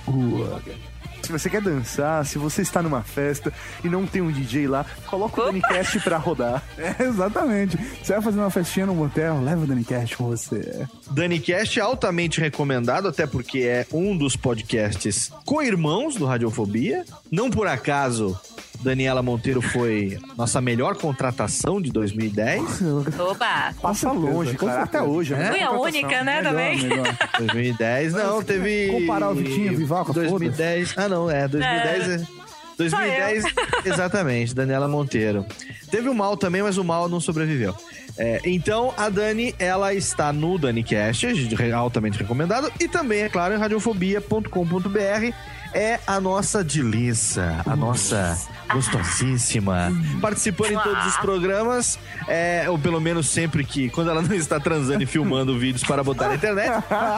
Se 1.27 1.33
você 1.33 1.49
quer 1.49 1.61
dançar, 1.61 2.25
se 2.25 2.37
você 2.37 2.61
está 2.61 2.81
numa 2.81 3.03
festa 3.03 3.51
e 3.83 3.89
não 3.89 4.07
tem 4.07 4.21
um 4.21 4.31
DJ 4.31 4.65
lá, 4.65 4.85
coloca 5.07 5.41
o 5.41 5.45
Danicast 5.47 5.99
pra 5.99 6.15
rodar. 6.17 6.63
É, 6.77 7.03
exatamente. 7.03 7.75
Você 8.01 8.13
vai 8.13 8.21
fazer 8.21 8.39
uma 8.39 8.49
festinha 8.49 8.85
no 8.85 8.95
motel, 8.95 9.41
leva 9.41 9.63
o 9.63 9.67
Danicast 9.67 10.15
com 10.15 10.25
você. 10.25 10.87
DaniCast 11.11 11.79
é 11.79 11.81
altamente 11.81 12.39
recomendado, 12.39 13.09
até 13.09 13.27
porque 13.27 13.59
é 13.59 13.85
um 13.91 14.15
dos 14.15 14.37
podcasts 14.37 15.29
co-irmãos 15.43 16.15
do 16.15 16.25
Radiofobia. 16.25 17.03
Não 17.29 17.49
por 17.49 17.67
acaso, 17.67 18.39
Daniela 18.81 19.21
Monteiro 19.21 19.61
foi 19.61 20.17
nossa 20.37 20.61
melhor 20.61 20.95
contratação 20.95 21.81
de 21.81 21.91
2010. 21.91 22.81
Oba! 23.19 23.73
Passa 23.81 24.11
longe, 24.11 24.55
com 24.55 24.67
cara. 24.67 24.83
Até 24.83 25.01
hoje. 25.01 25.33
É? 25.33 25.51
Fui 25.51 25.61
a 25.61 25.71
única, 25.71 26.23
né, 26.23 26.41
também? 26.41 26.81
melhor. 26.81 27.17
2010, 27.37 28.13
não, 28.13 28.43
teve. 28.43 28.87
Comparar 28.91 29.29
o 29.29 29.35
Vitinho, 29.35 29.75
Vivaco, 29.75 30.13
2010. 30.13 30.93
Ah, 30.97 31.09
não, 31.09 31.29
é, 31.29 31.47
2010 31.47 32.21
é. 32.21 32.37
2010, 32.77 33.45
exatamente, 33.85 34.53
Daniela 34.53 34.87
Monteiro. 34.87 35.45
Teve 35.89 36.09
o 36.09 36.13
mal 36.13 36.37
também, 36.37 36.61
mas 36.61 36.77
o 36.77 36.83
mal 36.83 37.09
não 37.09 37.19
sobreviveu. 37.19 37.75
É, 38.17 38.41
então, 38.45 38.93
a 38.97 39.09
Dani, 39.09 39.53
ela 39.59 39.93
está 39.93 40.33
no 40.33 40.57
DaniCast, 40.57 41.27
altamente 41.73 42.17
recomendado, 42.19 42.71
e 42.79 42.87
também, 42.87 43.21
é 43.21 43.29
claro, 43.29 43.53
em 43.53 43.57
radiofobia.com.br. 43.57 45.33
É 45.73 45.99
a 46.07 46.19
nossa 46.19 46.63
Dilissa, 46.63 47.61
a 47.65 47.75
nossa 47.75 48.37
gostosíssima, 48.73 49.91
participando 50.21 50.71
em 50.71 50.79
todos 50.79 51.05
os 51.05 51.17
programas, 51.17 51.99
é, 52.27 52.65
ou 52.69 52.77
pelo 52.77 52.99
menos 52.99 53.27
sempre 53.27 53.63
que, 53.63 53.89
quando 53.89 54.09
ela 54.09 54.21
não 54.21 54.35
está 54.35 54.59
transando 54.59 55.03
e 55.03 55.05
filmando 55.05 55.57
vídeos 55.59 55.83
para 55.83 56.03
botar 56.03 56.27
na 56.27 56.35
internet, 56.35 56.71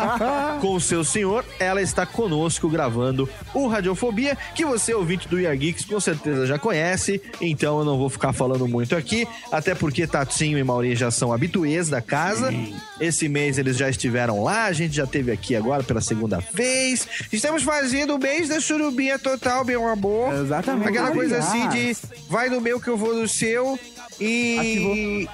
com 0.62 0.76
o 0.76 0.82
seu 0.82 1.04
senhor, 1.04 1.44
ela 1.60 1.82
está 1.82 2.06
conosco 2.06 2.70
gravando 2.70 3.28
o 3.54 3.68
Radiofobia, 3.68 4.38
que 4.54 4.66
você, 4.66 4.94
ouvinte 4.94 5.28
do 5.28 5.40
Year 5.40 5.58
Geeks, 5.58 5.86
com 5.86 6.00
certeza 6.00 6.46
já 6.46 6.60
conhece, 6.60 7.22
então 7.42 7.80
eu 7.80 7.86
não 7.86 7.98
vou 7.98 8.10
ficar 8.10 8.34
falando 8.34 8.68
muito 8.68 8.96
aqui, 8.96 9.28
até 9.52 9.74
porque 9.74 10.06
Tatinho 10.06 10.58
e 10.58 10.64
Mauri 10.64 10.96
já 10.96 11.12
são 11.12 11.34
habituês 11.34 11.90
da 11.90 12.02
casa. 12.02 12.54
Esse 13.00 13.30
mês 13.30 13.58
eles 13.58 13.78
já 13.78 13.90
estiveram 13.90 14.44
lá, 14.44 14.66
a 14.66 14.74
gente 14.74 14.96
já 14.96 15.08
teve 15.08 15.32
aqui 15.32 15.56
agora 15.56 15.84
pela 15.84 16.02
segunda 16.02 16.40
vez. 16.54 17.08
Estamos 17.32 17.64
fazendo 17.64 18.16
o 18.16 18.20
mês 18.40 18.50
da 18.50 18.62
surubinha 18.62 19.20
total, 19.20 19.66
meu 19.66 19.88
amor. 19.88 20.34
Exatamente. 20.34 20.90
Aquela 20.90 21.12
coisa 21.12 21.40
assim 21.40 21.68
de 21.70 21.98
vai 22.30 22.50
no 22.50 22.62
meu 22.62 22.80
que 22.80 22.88
eu 22.88 22.98
vou 22.98 23.14
no 23.14 23.28
seu 23.28 23.78
e. 24.20 25.28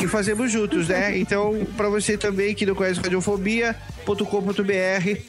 E 0.00 0.06
fazemos 0.06 0.52
juntos, 0.52 0.86
né? 0.86 1.12
Então, 1.18 1.66
pra 1.76 1.88
você 1.88 2.16
também 2.16 2.54
que 2.54 2.64
não 2.64 2.72
conhece 2.72 3.00
radiofobia.com.br. 3.00 5.20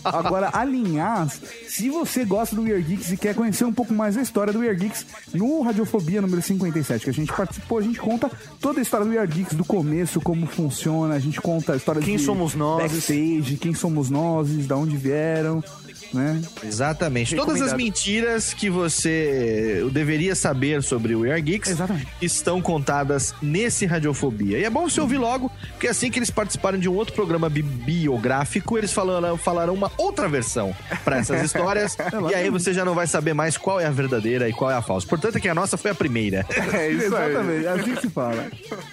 Agora, 0.02 0.48
alinhar, 0.54 1.28
se 1.68 1.90
você 1.90 2.24
gosta 2.24 2.56
do 2.56 2.62
Weird 2.62 2.88
Geeks 2.88 3.12
e 3.12 3.18
quer 3.18 3.34
conhecer 3.34 3.66
um 3.66 3.72
pouco 3.72 3.92
mais 3.92 4.14
da 4.14 4.22
história 4.22 4.50
do 4.50 4.60
Weird 4.60 4.82
Geeks, 4.82 5.04
no 5.34 5.60
Radiofobia 5.60 6.22
número 6.22 6.40
57, 6.40 7.04
que 7.04 7.10
a 7.10 7.12
gente 7.12 7.30
participou, 7.34 7.78
a 7.78 7.82
gente 7.82 8.00
conta 8.00 8.30
toda 8.62 8.80
a 8.80 8.82
história 8.82 9.04
do 9.04 9.12
Weird 9.12 9.34
Geeks, 9.34 9.54
do 9.54 9.64
começo, 9.64 10.22
como 10.22 10.46
funciona, 10.46 11.14
a 11.14 11.18
gente 11.18 11.38
conta 11.38 11.74
a 11.74 11.76
história 11.76 12.00
Quem 12.00 12.16
de 12.16 12.24
somos 12.24 12.54
nós. 12.54 12.90
backstage, 12.90 13.58
quem 13.60 13.74
somos 13.74 14.08
nós, 14.08 14.48
da 14.66 14.74
onde 14.74 14.96
vieram, 14.96 15.62
né? 16.12 16.40
Exatamente. 16.64 17.34
Todas 17.36 17.60
as 17.60 17.72
mentiras 17.72 18.52
que 18.54 18.68
você 18.70 19.84
deveria 19.92 20.34
saber 20.34 20.82
sobre 20.82 21.14
o 21.14 21.20
We 21.20 21.32
Are 21.32 21.40
Geeks 21.42 21.70
Exatamente. 21.70 22.06
estão 22.20 22.60
contadas 22.60 23.34
nesse 23.42 23.86
Radiofobia. 23.86 24.58
E 24.58 24.64
é 24.64 24.70
bom 24.70 24.88
você 24.88 25.00
ouvir 25.00 25.18
logo, 25.18 25.50
porque 25.72 25.88
assim 25.88 26.10
que 26.10 26.18
eles 26.18 26.30
participarem 26.30 26.78
de 26.80 26.88
um 26.88 26.94
outro 26.94 27.14
programa 27.14 27.48
bi- 27.48 27.62
biográfico, 27.62 28.76
eles 28.78 28.92
falarão, 28.92 29.36
falarão 29.36 29.74
uma 29.74 29.90
outra 29.96 30.28
versão 30.28 30.74
para 31.04 31.18
essas 31.18 31.42
histórias. 31.46 31.96
e 32.30 32.34
aí 32.34 32.50
você 32.50 32.72
já 32.72 32.84
não 32.84 32.94
vai 32.94 33.06
saber 33.06 33.32
mais 33.34 33.56
qual 33.56 33.80
é 33.80 33.86
a 33.86 33.90
verdadeira 33.90 34.48
e 34.48 34.52
qual 34.52 34.70
é 34.70 34.74
a 34.74 34.82
falsa. 34.82 35.06
Portanto, 35.06 35.36
é 35.36 35.40
que 35.40 35.48
a 35.48 35.54
nossa 35.54 35.76
foi 35.76 35.90
a 35.90 35.94
primeira. 35.94 36.46
É 36.72 36.90
isso 36.90 37.14
aí. 37.16 37.30
Exatamente, 37.32 37.66
é 37.66 37.68
assim 37.70 37.94
que 37.94 38.00
se 38.02 38.10
fala. 38.10 38.46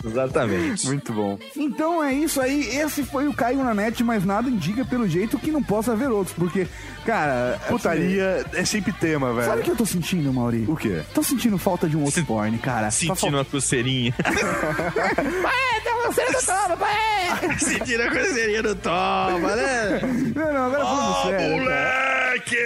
Exatamente. 0.05 0.85
Muito 0.87 1.13
bom. 1.13 1.37
Então 1.55 2.03
é 2.03 2.13
isso 2.13 2.41
aí, 2.41 2.65
esse 2.77 3.03
foi 3.03 3.27
o 3.27 3.33
Caio 3.33 3.63
na 3.63 3.73
net, 3.73 4.03
mas 4.03 4.25
nada 4.25 4.49
indica 4.49 4.83
pelo 4.85 5.07
jeito 5.07 5.37
que 5.39 5.51
não 5.51 5.61
possa 5.63 5.93
haver 5.93 6.09
outros, 6.09 6.35
porque, 6.35 6.67
cara... 7.05 7.55
assim, 7.55 7.67
Putaria 7.67 8.45
é 8.53 8.65
sempre 8.65 8.91
tema, 8.93 9.33
velho. 9.33 9.47
Sabe 9.47 9.61
o 9.61 9.63
que 9.63 9.71
eu 9.71 9.75
tô 9.75 9.85
sentindo, 9.85 10.33
Mauri? 10.33 10.65
O 10.67 10.75
quê? 10.75 11.01
Tô 11.13 11.23
sentindo 11.23 11.57
falta 11.57 11.87
de 11.87 11.97
um 11.97 12.03
outro 12.03 12.23
porn, 12.25 12.57
cara. 12.59 12.91
Sentindo 12.91 13.37
uma 13.37 13.45
coceirinha. 13.45 14.13
Pai, 14.13 15.81
tá 15.83 15.99
você 16.05 16.25
do 16.25 16.45
toma, 16.45 16.77
pai! 16.77 16.99
Sentindo 17.59 18.03
a 18.03 18.09
coceirinha 18.09 18.63
do 18.63 18.75
toma, 18.75 19.55
né? 19.55 19.99
Não, 20.35 20.53
não, 20.53 20.65
agora 20.65 20.85
falando 20.85 21.23
sério, 21.23 21.65
cara. 21.65 22.29
Moleque! 22.29 22.57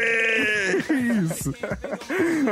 Isso. 1.23 1.53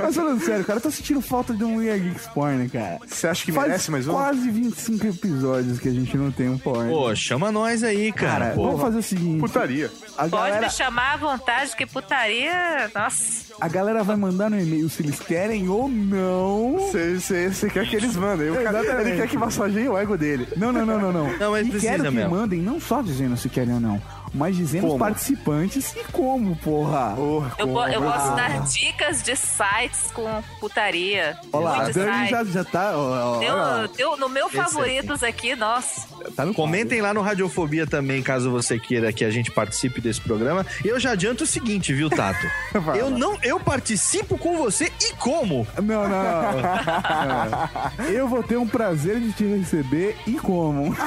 Mas 0.02 0.16
falando 0.16 0.44
sério, 0.44 0.66
cara, 0.66 0.78
eu 0.80 0.84
tô 0.84 0.92
sentindo 0.92 1.22
falta 1.22 1.54
de 1.54 1.64
um 1.64 1.78
Weird 1.78 2.10
Geeks 2.10 2.28
porn, 2.28 2.70
cara. 2.70 3.00
Você 3.06 3.28
acha 3.28 3.46
que 3.46 3.52
Faz 3.52 3.68
merece 3.68 3.92
mais 3.92 4.08
um? 4.08 4.12
quase 4.12 4.50
25 4.50 5.08
episódios 5.08 5.80
que 5.80 5.88
a 5.88 5.92
gente 5.92 6.16
não 6.18 6.32
tem 6.32 6.50
um 6.50 6.58
porn. 6.58 6.90
Pô, 6.90 7.14
chama 7.16 7.52
nós 7.52 7.84
aí, 7.84 8.12
cara. 8.12 8.46
cara, 8.46 8.56
vamos 8.56 8.82
fazer 8.82 8.98
o 9.00 9.04
seguinte. 9.04 9.40
Putaria. 9.40 9.92
A 10.18 10.28
Pode 10.28 10.32
galera, 10.32 10.62
me 10.62 10.70
chamar 10.72 11.14
à 11.14 11.18
vontade, 11.18 11.76
que 11.86 11.94
putaria. 11.94 12.90
Nossa. 12.94 13.54
a 13.60 13.68
galera 13.68 14.04
vai 14.04 14.16
mandar 14.16 14.50
no 14.50 14.60
e-mail 14.60 14.90
se 14.90 15.02
eles 15.04 15.20
querem 15.20 15.68
ou 15.70 15.88
não. 15.90 16.78
Você 16.92 17.70
quer 17.72 17.88
que 17.88 17.96
eles 17.96 18.16
mandem. 18.16 18.50
O 18.52 18.56
cara- 18.64 18.80
Exatamente. 18.82 19.10
Ele 19.10 19.18
quer 19.22 19.28
que 19.28 19.38
massageie 19.38 19.88
o 19.90 19.98
ego 19.98 20.18
dele. 20.18 20.48
Não, 20.58 20.72
não, 20.72 20.86
não, 20.86 21.00
não, 21.00 21.12
não. 21.12 21.38
Não, 21.38 21.52
mas 21.52 21.68
e 21.68 21.70
precisa 21.72 21.92
quero 21.94 22.04
que 22.06 22.12
mesmo. 22.12 22.32
mandem 22.32 22.60
não 22.62 22.80
só 22.80 23.02
dizendo 23.02 23.36
se 23.38 23.50
querem 23.50 23.74
ou 23.74 23.80
não, 23.80 24.02
mas 24.34 24.56
dizendo 24.56 24.86
os 24.86 24.92
Como? 24.94 25.00
participantes 25.04 25.94
e 25.96 26.04
como, 26.12 26.56
porra. 26.58 27.14
Porra, 27.16 27.52
Eu, 27.58 27.68
po- 27.68 27.86
eu 27.88 28.00
como? 28.02 28.12
posso 28.12 28.32
Ah. 28.32 28.36
dar 28.36 28.62
dicas 28.62 29.22
de 29.24 29.36
sites 29.36 30.12
com 30.14 30.42
putaria. 30.60 31.38
Olha 31.52 31.64
lá, 31.66 31.90
Dani 31.90 32.30
já, 32.30 32.44
já 32.44 32.64
tá. 32.64 32.92
ó, 32.96 33.36
ó, 33.36 33.40
Deu- 33.40 33.56
lá, 33.56 33.90
deu- 33.96 34.18
no 34.18 34.30
meu 34.30 34.48
Esse 34.48 34.56
favoritos 34.56 35.24
aqui, 35.24 35.56
nossa. 35.56 36.08
tá 36.36 36.46
no 36.46 36.54
Comentem 36.54 37.02
lá 37.02 37.14
no 37.14 37.22
Radiofobia 37.22 37.86
também, 37.88 38.22
caso 38.22 38.52
você 38.52 38.78
queira 38.80 39.12
que 39.12 39.26
a 39.26 39.30
gente 39.32 39.52
participe 39.52 40.00
desse 40.02 40.22
programa. 40.22 40.66
E 40.84 40.88
eu 40.88 41.00
já 41.00 41.12
adianto 41.12 41.44
o 41.44 41.48
seguinte, 41.48 41.94
viu, 41.94 42.10
Tato? 42.10 42.46
Eu 42.96 43.10
não, 43.10 43.38
eu 43.44 43.60
participo 43.60 44.38
com 44.38 44.58
você 44.58 44.92
e 45.02 45.14
como? 45.16 45.66
Não, 45.82 46.08
não, 46.08 46.10
não. 46.10 48.06
Eu 48.08 48.28
vou 48.28 48.44
ter 48.44 48.58
um 48.58 48.68
prazer 48.68 49.20
de 49.20 49.32
te 49.34 49.44
receber 49.46 50.16
e 50.28 50.34
como. 50.34 50.96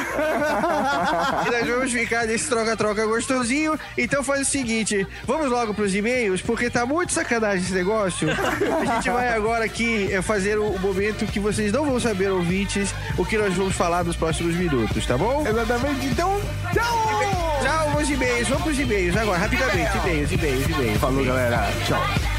E 1.46 1.50
nós 1.50 1.66
vamos 1.68 1.92
ficar 1.92 2.26
nesse 2.26 2.48
troca-troca 2.48 3.06
gostosinho. 3.14 3.78
Então 3.96 4.22
faz 4.22 4.42
o 4.42 4.44
seguinte, 4.44 5.06
vamos 5.26 5.50
logo 5.50 5.74
pros 5.74 5.94
e-mails, 5.94 6.40
porque 6.42 6.68
tá 6.68 6.84
muito 6.84 7.12
sacanagem 7.12 7.62
esse 7.64 7.72
negócio. 7.72 8.28
A 8.30 8.94
gente 8.94 9.10
vai 9.10 9.28
agora 9.28 9.64
aqui 9.64 10.12
eh, 10.12 10.22
fazer 10.22 10.58
o 10.58 10.78
momento 10.78 11.26
que 11.26 11.40
vocês 11.40 11.72
não 11.72 11.84
vão 11.84 12.00
saber, 12.00 12.30
ouvintes, 12.30 12.94
o 13.16 13.24
que 13.24 13.38
nós 13.38 13.54
vamos 13.54 13.74
falar 13.74 14.04
nos 14.04 14.16
próximos 14.16 14.54
minutos, 14.54 15.06
tá 15.06 15.16
bom? 15.16 15.46
Exatamente. 15.46 16.06
Então, 16.06 16.40
tchau! 16.72 17.34
Tchau, 17.62 17.90
vamos 17.92 18.10
e-mails, 18.10 18.48
vamos 18.48 18.64
pros 18.64 18.78
e-mails 18.78 19.16
agora, 19.16 19.38
rapidamente, 19.38 19.96
e-mails, 19.98 20.32
e-mails, 20.32 20.68
e-mails. 20.68 20.98
Falou, 20.98 21.24
galera. 21.24 21.68
Tchau. 21.86 22.33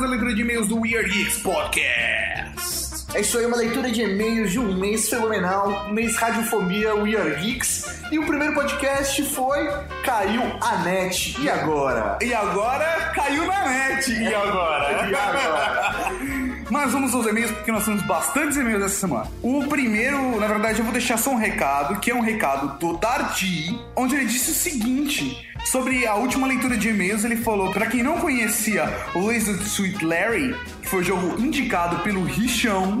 Mais 0.00 0.08
uma 0.08 0.08
leitura 0.08 0.34
de 0.34 0.40
e-mails 0.40 0.68
do 0.68 0.80
Weird 0.80 1.10
Geeks 1.10 1.38
Podcast. 1.42 3.06
É 3.14 3.20
isso 3.20 3.36
aí, 3.36 3.44
uma 3.44 3.56
leitura 3.58 3.90
de 3.90 4.00
e-mails 4.00 4.50
de 4.50 4.58
um 4.58 4.74
mês 4.78 5.10
fenomenal, 5.10 5.88
um 5.88 5.92
mês 5.92 6.16
Radiofobia 6.16 6.94
We 6.94 7.16
Are 7.16 7.34
Geeks. 7.36 8.00
E 8.10 8.18
o 8.18 8.24
primeiro 8.24 8.54
podcast 8.54 9.22
foi 9.24 9.68
Caiu 10.02 10.42
a 10.62 10.78
Net. 10.84 11.38
E 11.38 11.50
agora? 11.50 12.18
E 12.22 12.32
agora 12.32 13.12
caiu 13.14 13.46
na 13.46 13.68
net. 13.68 14.10
E 14.10 14.34
agora? 14.34 15.06
E 15.10 15.14
agora? 15.14 16.30
Mas 16.70 16.92
vamos 16.92 17.12
aos 17.14 17.26
e-mails, 17.26 17.50
porque 17.50 17.72
nós 17.72 17.84
temos 17.84 18.02
bastantes 18.02 18.56
e-mails 18.56 18.84
essa 18.84 18.94
semana. 18.94 19.26
O 19.42 19.66
primeiro, 19.66 20.38
na 20.38 20.46
verdade, 20.46 20.78
eu 20.78 20.84
vou 20.84 20.92
deixar 20.92 21.16
só 21.16 21.30
um 21.32 21.36
recado, 21.36 21.98
que 21.98 22.10
é 22.10 22.14
um 22.14 22.20
recado 22.20 22.78
do 22.78 22.96
Dardi, 22.96 23.78
onde 23.96 24.14
ele 24.14 24.26
disse 24.26 24.52
o 24.52 24.54
seguinte. 24.54 25.48
Sobre 25.64 26.06
a 26.06 26.14
última 26.14 26.46
leitura 26.46 26.76
de 26.76 26.88
e-mails, 26.88 27.24
ele 27.24 27.36
falou: 27.36 27.72
pra 27.72 27.86
quem 27.86 28.02
não 28.02 28.18
conhecia 28.18 28.88
o 29.14 29.26
Laser 29.26 29.56
Sweet 29.56 30.04
Larry, 30.04 30.54
foi 30.90 31.02
o 31.02 31.04
jogo 31.04 31.40
indicado 31.40 32.00
pelo 32.00 32.24
Richão, 32.24 33.00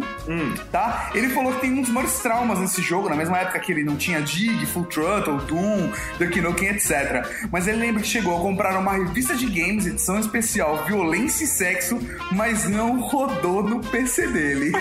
tá? 0.70 1.10
Ele 1.12 1.28
falou 1.30 1.52
que 1.54 1.62
tem 1.62 1.72
uns 1.76 1.88
maiores 1.88 2.20
traumas 2.20 2.60
nesse 2.60 2.80
jogo, 2.80 3.08
na 3.08 3.16
mesma 3.16 3.38
época 3.38 3.58
que 3.58 3.72
ele 3.72 3.82
não 3.82 3.96
tinha 3.96 4.22
Dig, 4.22 4.64
Full 4.66 4.84
Throttle, 4.84 5.38
Doom, 5.38 5.90
Duke 6.16 6.40
Nukem, 6.40 6.68
etc. 6.68 7.26
Mas 7.50 7.66
ele 7.66 7.78
lembra 7.78 8.00
que 8.00 8.06
chegou 8.06 8.38
a 8.38 8.40
comprar 8.40 8.78
uma 8.78 8.92
revista 8.92 9.34
de 9.34 9.46
games, 9.46 9.86
edição 9.86 10.20
especial 10.20 10.84
Violência 10.84 11.42
e 11.42 11.48
Sexo, 11.48 11.98
mas 12.30 12.68
não 12.68 13.00
rodou 13.00 13.64
no 13.64 13.80
PC 13.80 14.28
dele. 14.28 14.70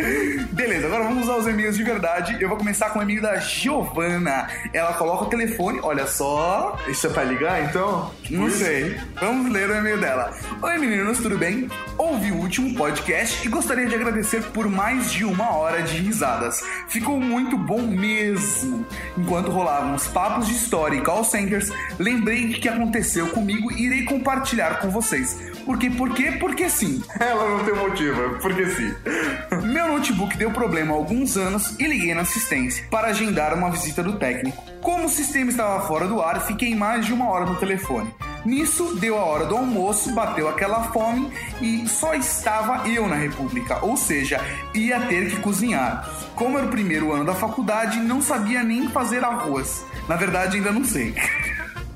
De 1.77 1.83
verdade. 1.85 2.39
Eu 2.41 2.49
vou 2.49 2.57
começar 2.57 2.89
com 2.89 3.01
o 3.01 3.03
e-mail 3.03 3.21
da 3.21 3.37
Giovana. 3.37 4.49
Ela 4.73 4.95
coloca 4.95 5.25
o 5.25 5.27
telefone, 5.27 5.79
olha 5.83 6.07
só. 6.07 6.75
Isso 6.89 7.07
é 7.07 7.11
pra 7.11 7.23
ligar, 7.23 7.65
então? 7.65 8.11
Não 8.31 8.49
sei. 8.49 8.99
Vamos 9.21 9.53
ler 9.53 9.69
o 9.69 9.75
e-mail 9.75 10.01
dela. 10.01 10.35
Oi 10.63 10.79
meninos, 10.79 11.19
tudo 11.19 11.37
bem? 11.37 11.69
Ouvi 11.99 12.33
o 12.33 12.37
último 12.37 12.75
podcast 12.75 13.47
e 13.47 13.51
gostaria 13.51 13.85
de 13.85 13.95
agradecer 13.95 14.43
por 14.53 14.67
mais 14.71 15.13
de 15.13 15.23
uma 15.23 15.55
hora 15.55 15.83
de 15.83 15.99
risadas. 15.99 16.65
Ficou 16.89 17.21
muito 17.21 17.59
bom 17.59 17.83
mesmo. 17.83 18.87
Enquanto 19.19 19.51
rolavam 19.51 19.97
os 19.97 20.07
papos 20.07 20.47
de 20.47 20.55
história 20.55 20.97
e 20.97 21.03
call 21.03 21.25
centers, 21.25 21.71
lembrei 21.99 22.47
do 22.47 22.55
que 22.55 22.71
aconteceu 22.71 23.29
comigo 23.29 23.71
e 23.71 23.85
irei 23.85 24.05
compartilhar 24.05 24.81
com 24.81 24.89
vocês. 24.89 25.37
Por 25.67 25.77
quê? 25.79 25.91
Por 25.91 26.15
quê? 26.15 26.33
Porque 26.39 26.71
sim. 26.71 27.03
Ela 27.19 27.49
não 27.49 27.65
tem 27.65 27.75
motivo, 27.75 28.39
porque 28.41 28.67
sim. 28.71 28.95
Meu 29.67 29.89
notebook 29.89 30.37
deu 30.37 30.53
problema 30.53 30.95
há 30.95 30.97
alguns 30.97 31.37
anos 31.37 31.75
e 31.81 31.87
liguei 31.87 32.15
na 32.15 32.21
assistência 32.21 32.87
para 32.89 33.09
agendar 33.09 33.53
uma 33.53 33.69
visita 33.69 34.01
do 34.01 34.17
técnico. 34.17 34.63
Como 34.81 35.07
o 35.07 35.09
sistema 35.09 35.51
estava 35.51 35.85
fora 35.89 36.07
do 36.07 36.23
ar, 36.23 36.41
fiquei 36.47 36.77
mais 36.77 37.05
de 37.05 37.13
uma 37.13 37.29
hora 37.29 37.45
no 37.45 37.57
telefone. 37.57 38.15
Nisso, 38.45 38.95
deu 38.95 39.19
a 39.19 39.25
hora 39.25 39.47
do 39.47 39.57
almoço, 39.57 40.15
bateu 40.15 40.49
aquela 40.49 40.85
fome 40.93 41.33
e 41.61 41.89
só 41.89 42.15
estava 42.15 42.89
eu 42.89 43.09
na 43.09 43.17
República, 43.17 43.85
ou 43.85 43.97
seja, 43.97 44.41
ia 44.73 45.01
ter 45.01 45.31
que 45.31 45.41
cozinhar. 45.41 46.09
Como 46.37 46.57
era 46.57 46.69
o 46.69 46.71
primeiro 46.71 47.13
ano 47.13 47.25
da 47.25 47.35
faculdade, 47.35 47.99
não 47.99 48.23
sabia 48.23 48.63
nem 48.63 48.89
fazer 48.91 49.25
arroz. 49.25 49.85
Na 50.09 50.15
verdade, 50.15 50.59
ainda 50.59 50.71
não 50.71 50.85
sei. 50.85 51.13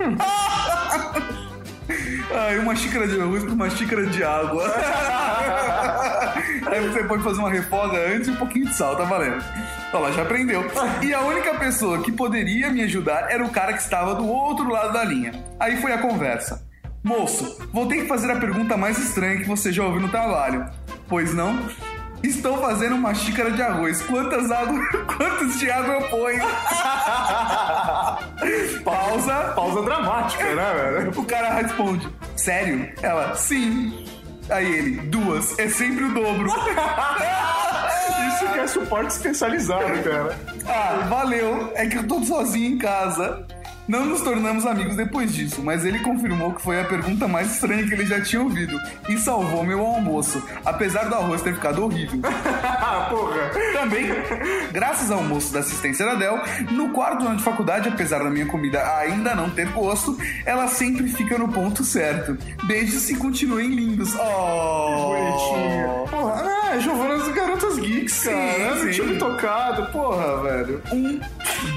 Ai, 2.33 2.59
uma 2.59 2.75
xícara 2.77 3.07
de 3.07 3.21
arroz 3.21 3.45
com 3.45 3.53
uma 3.53 3.71
xícara 3.71 4.07
de 4.07 4.23
água. 4.23 4.65
Aí 6.67 6.89
você 6.89 7.03
pode 7.05 7.23
fazer 7.23 7.41
uma 7.41 7.51
refoga 7.51 7.99
antes 8.15 8.29
e 8.29 8.31
um 8.31 8.37
pouquinho 8.37 8.67
de 8.67 8.75
sal, 8.75 8.97
tá 8.97 9.05
valendo. 9.05 9.43
Lá, 9.93 10.12
já 10.12 10.23
aprendeu. 10.23 10.65
E 11.03 11.12
a 11.12 11.21
única 11.21 11.55
pessoa 11.55 12.01
que 12.03 12.12
poderia 12.12 12.71
me 12.71 12.83
ajudar 12.83 13.31
era 13.31 13.45
o 13.45 13.51
cara 13.51 13.73
que 13.73 13.81
estava 13.81 14.15
do 14.15 14.27
outro 14.27 14.69
lado 14.69 14.93
da 14.93 15.03
linha. 15.03 15.33
Aí 15.59 15.81
foi 15.81 15.93
a 15.93 15.99
conversa. 15.99 16.62
Moço, 17.03 17.59
vou 17.73 17.87
ter 17.87 18.03
que 18.03 18.07
fazer 18.07 18.31
a 18.31 18.37
pergunta 18.37 18.77
mais 18.77 18.99
estranha 18.99 19.39
que 19.39 19.49
você 19.49 19.73
já 19.73 19.83
ouviu 19.83 20.03
no 20.03 20.09
trabalho. 20.09 20.67
Pois 21.09 21.35
não? 21.35 21.59
Estou 22.23 22.59
fazendo 22.59 22.95
uma 22.95 23.15
xícara 23.15 23.51
de 23.51 23.62
arroz. 23.62 24.03
Quantas 24.03 24.51
água, 24.51 24.79
quantos 25.17 25.59
de 25.59 25.71
água 25.71 25.95
eu 25.95 26.03
ponho? 26.09 26.43
Pausa 29.81 29.82
dramática, 29.82 30.55
né, 30.55 30.73
velho? 30.74 31.12
O 31.16 31.24
cara 31.24 31.55
responde: 31.55 32.09
Sério? 32.36 32.93
Ela, 33.02 33.35
sim. 33.35 34.07
Aí 34.48 34.66
ele, 34.66 35.01
duas, 35.02 35.59
é 35.59 35.69
sempre 35.69 36.05
o 36.05 36.15
dobro. 36.15 36.51
Isso 38.28 38.52
que 38.52 38.59
é 38.59 38.66
suporte 38.66 39.11
especializado, 39.11 40.02
cara. 40.02 40.39
Ah, 40.66 41.07
valeu. 41.09 41.73
É 41.74 41.86
que 41.86 41.98
eu 41.98 42.07
tô 42.07 42.23
sozinho 42.24 42.74
em 42.74 42.78
casa. 42.78 43.47
Não 43.91 44.07
nos 44.07 44.21
tornamos 44.21 44.65
amigos 44.67 44.95
depois 44.95 45.35
disso, 45.35 45.61
mas 45.65 45.85
ele 45.85 45.99
confirmou 45.99 46.55
que 46.55 46.62
foi 46.62 46.81
a 46.81 46.85
pergunta 46.85 47.27
mais 47.27 47.55
estranha 47.55 47.85
que 47.85 47.93
ele 47.93 48.07
já 48.07 48.23
tinha 48.23 48.41
ouvido 48.41 48.81
e 49.09 49.19
salvou 49.19 49.65
meu 49.65 49.85
almoço, 49.85 50.41
apesar 50.65 51.09
do 51.09 51.17
arroz 51.17 51.43
ter 51.43 51.55
ficado 51.55 51.83
horrível. 51.83 52.21
Porra. 53.11 53.51
Também, 53.73 54.07
graças 54.71 55.11
ao 55.11 55.19
almoço 55.19 55.53
da 55.53 55.59
assistência 55.59 56.07
da 56.07 56.15
Dell, 56.15 56.39
no 56.71 56.91
quarto 56.91 57.27
ano 57.27 57.39
de 57.39 57.43
faculdade, 57.43 57.89
apesar 57.89 58.23
da 58.23 58.31
minha 58.31 58.47
comida 58.47 58.81
ainda 58.97 59.35
não 59.35 59.51
ter 59.51 59.67
gosto, 59.73 60.17
ela 60.47 60.69
sempre 60.69 61.09
fica 61.09 61.37
no 61.37 61.49
ponto 61.49 61.83
certo. 61.83 62.39
Beijos 62.69 63.11
e 63.11 63.17
continuem 63.17 63.75
lindos. 63.75 64.15
Oh, 64.15 65.09
Bonitinho. 65.09 66.07
Porra, 66.09 66.60
ah, 66.70 66.78
Giovana 66.78 67.18
das 67.18 67.28
Garotas 67.28 67.78
Geeks, 67.78 68.24
cara. 68.24 68.76
Sim. 68.76 68.90
tinha 68.90 69.06
me 69.06 69.18
tocado, 69.18 69.86
porra, 69.92 70.42
velho. 70.42 70.82
Um 70.92 71.20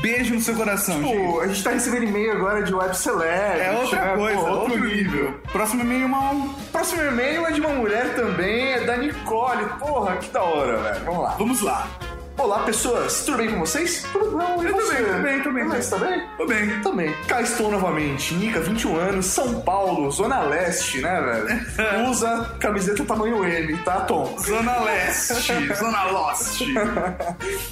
beijo 0.01 0.35
no 0.35 0.41
seu 0.41 0.55
coração, 0.55 1.01
gente. 1.01 1.31
Pô, 1.31 1.41
a 1.41 1.47
gente 1.47 1.63
tá 1.63 1.71
recebendo 1.71 2.03
e-mail 2.03 2.33
agora 2.33 2.63
de 2.63 2.73
web 2.73 2.95
celeb. 2.95 3.59
É 3.59 3.71
outra 3.79 4.15
coisa, 4.15 4.39
outro 4.39 4.79
nível. 4.79 5.33
Próximo 5.51 5.81
e-mail, 5.81 6.07
mal. 6.07 6.35
Próximo 6.71 7.01
e-mail 7.01 7.45
é 7.47 7.51
de 7.51 7.59
uma 7.59 7.69
mulher 7.69 8.15
também, 8.15 8.73
é 8.73 8.81
da 8.81 8.97
Nicole. 8.97 9.65
Porra, 9.79 10.17
que 10.17 10.29
da 10.29 10.43
hora, 10.43 10.77
velho. 10.77 11.05
Vamos 11.05 11.23
lá. 11.23 11.35
Vamos 11.37 11.61
lá. 11.61 11.87
Olá, 12.35 12.63
pessoas. 12.63 13.23
Tudo 13.23 13.37
bem 13.37 13.51
com 13.51 13.59
vocês? 13.59 14.03
Tudo 14.11 14.31
bom, 14.31 14.61
e 14.61 14.65
Eu 14.65 14.73
tô 14.73 14.81
você? 14.81 15.03
bem, 15.21 15.41
tô 15.43 15.51
bem. 15.51 15.63
Mas 15.65 15.89
tá 15.89 15.97
bem? 15.97 16.23
Tô 16.35 16.45
bem. 16.47 16.81
Também. 16.81 17.13
Cá 17.27 17.41
estou 17.41 17.71
novamente. 17.71 18.33
Nica, 18.33 18.59
21 18.59 18.97
anos, 18.97 19.27
São 19.27 19.61
Paulo, 19.61 20.09
Zona 20.11 20.41
Leste, 20.41 20.99
né, 20.99 21.21
velho? 21.21 22.09
Usa 22.09 22.55
camiseta 22.59 23.05
tamanho 23.05 23.45
M, 23.45 23.77
tá, 23.79 24.01
Tom? 24.01 24.35
Zona 24.39 24.79
Leste, 24.79 25.51
Zona 25.77 26.03
Loste. 26.05 26.73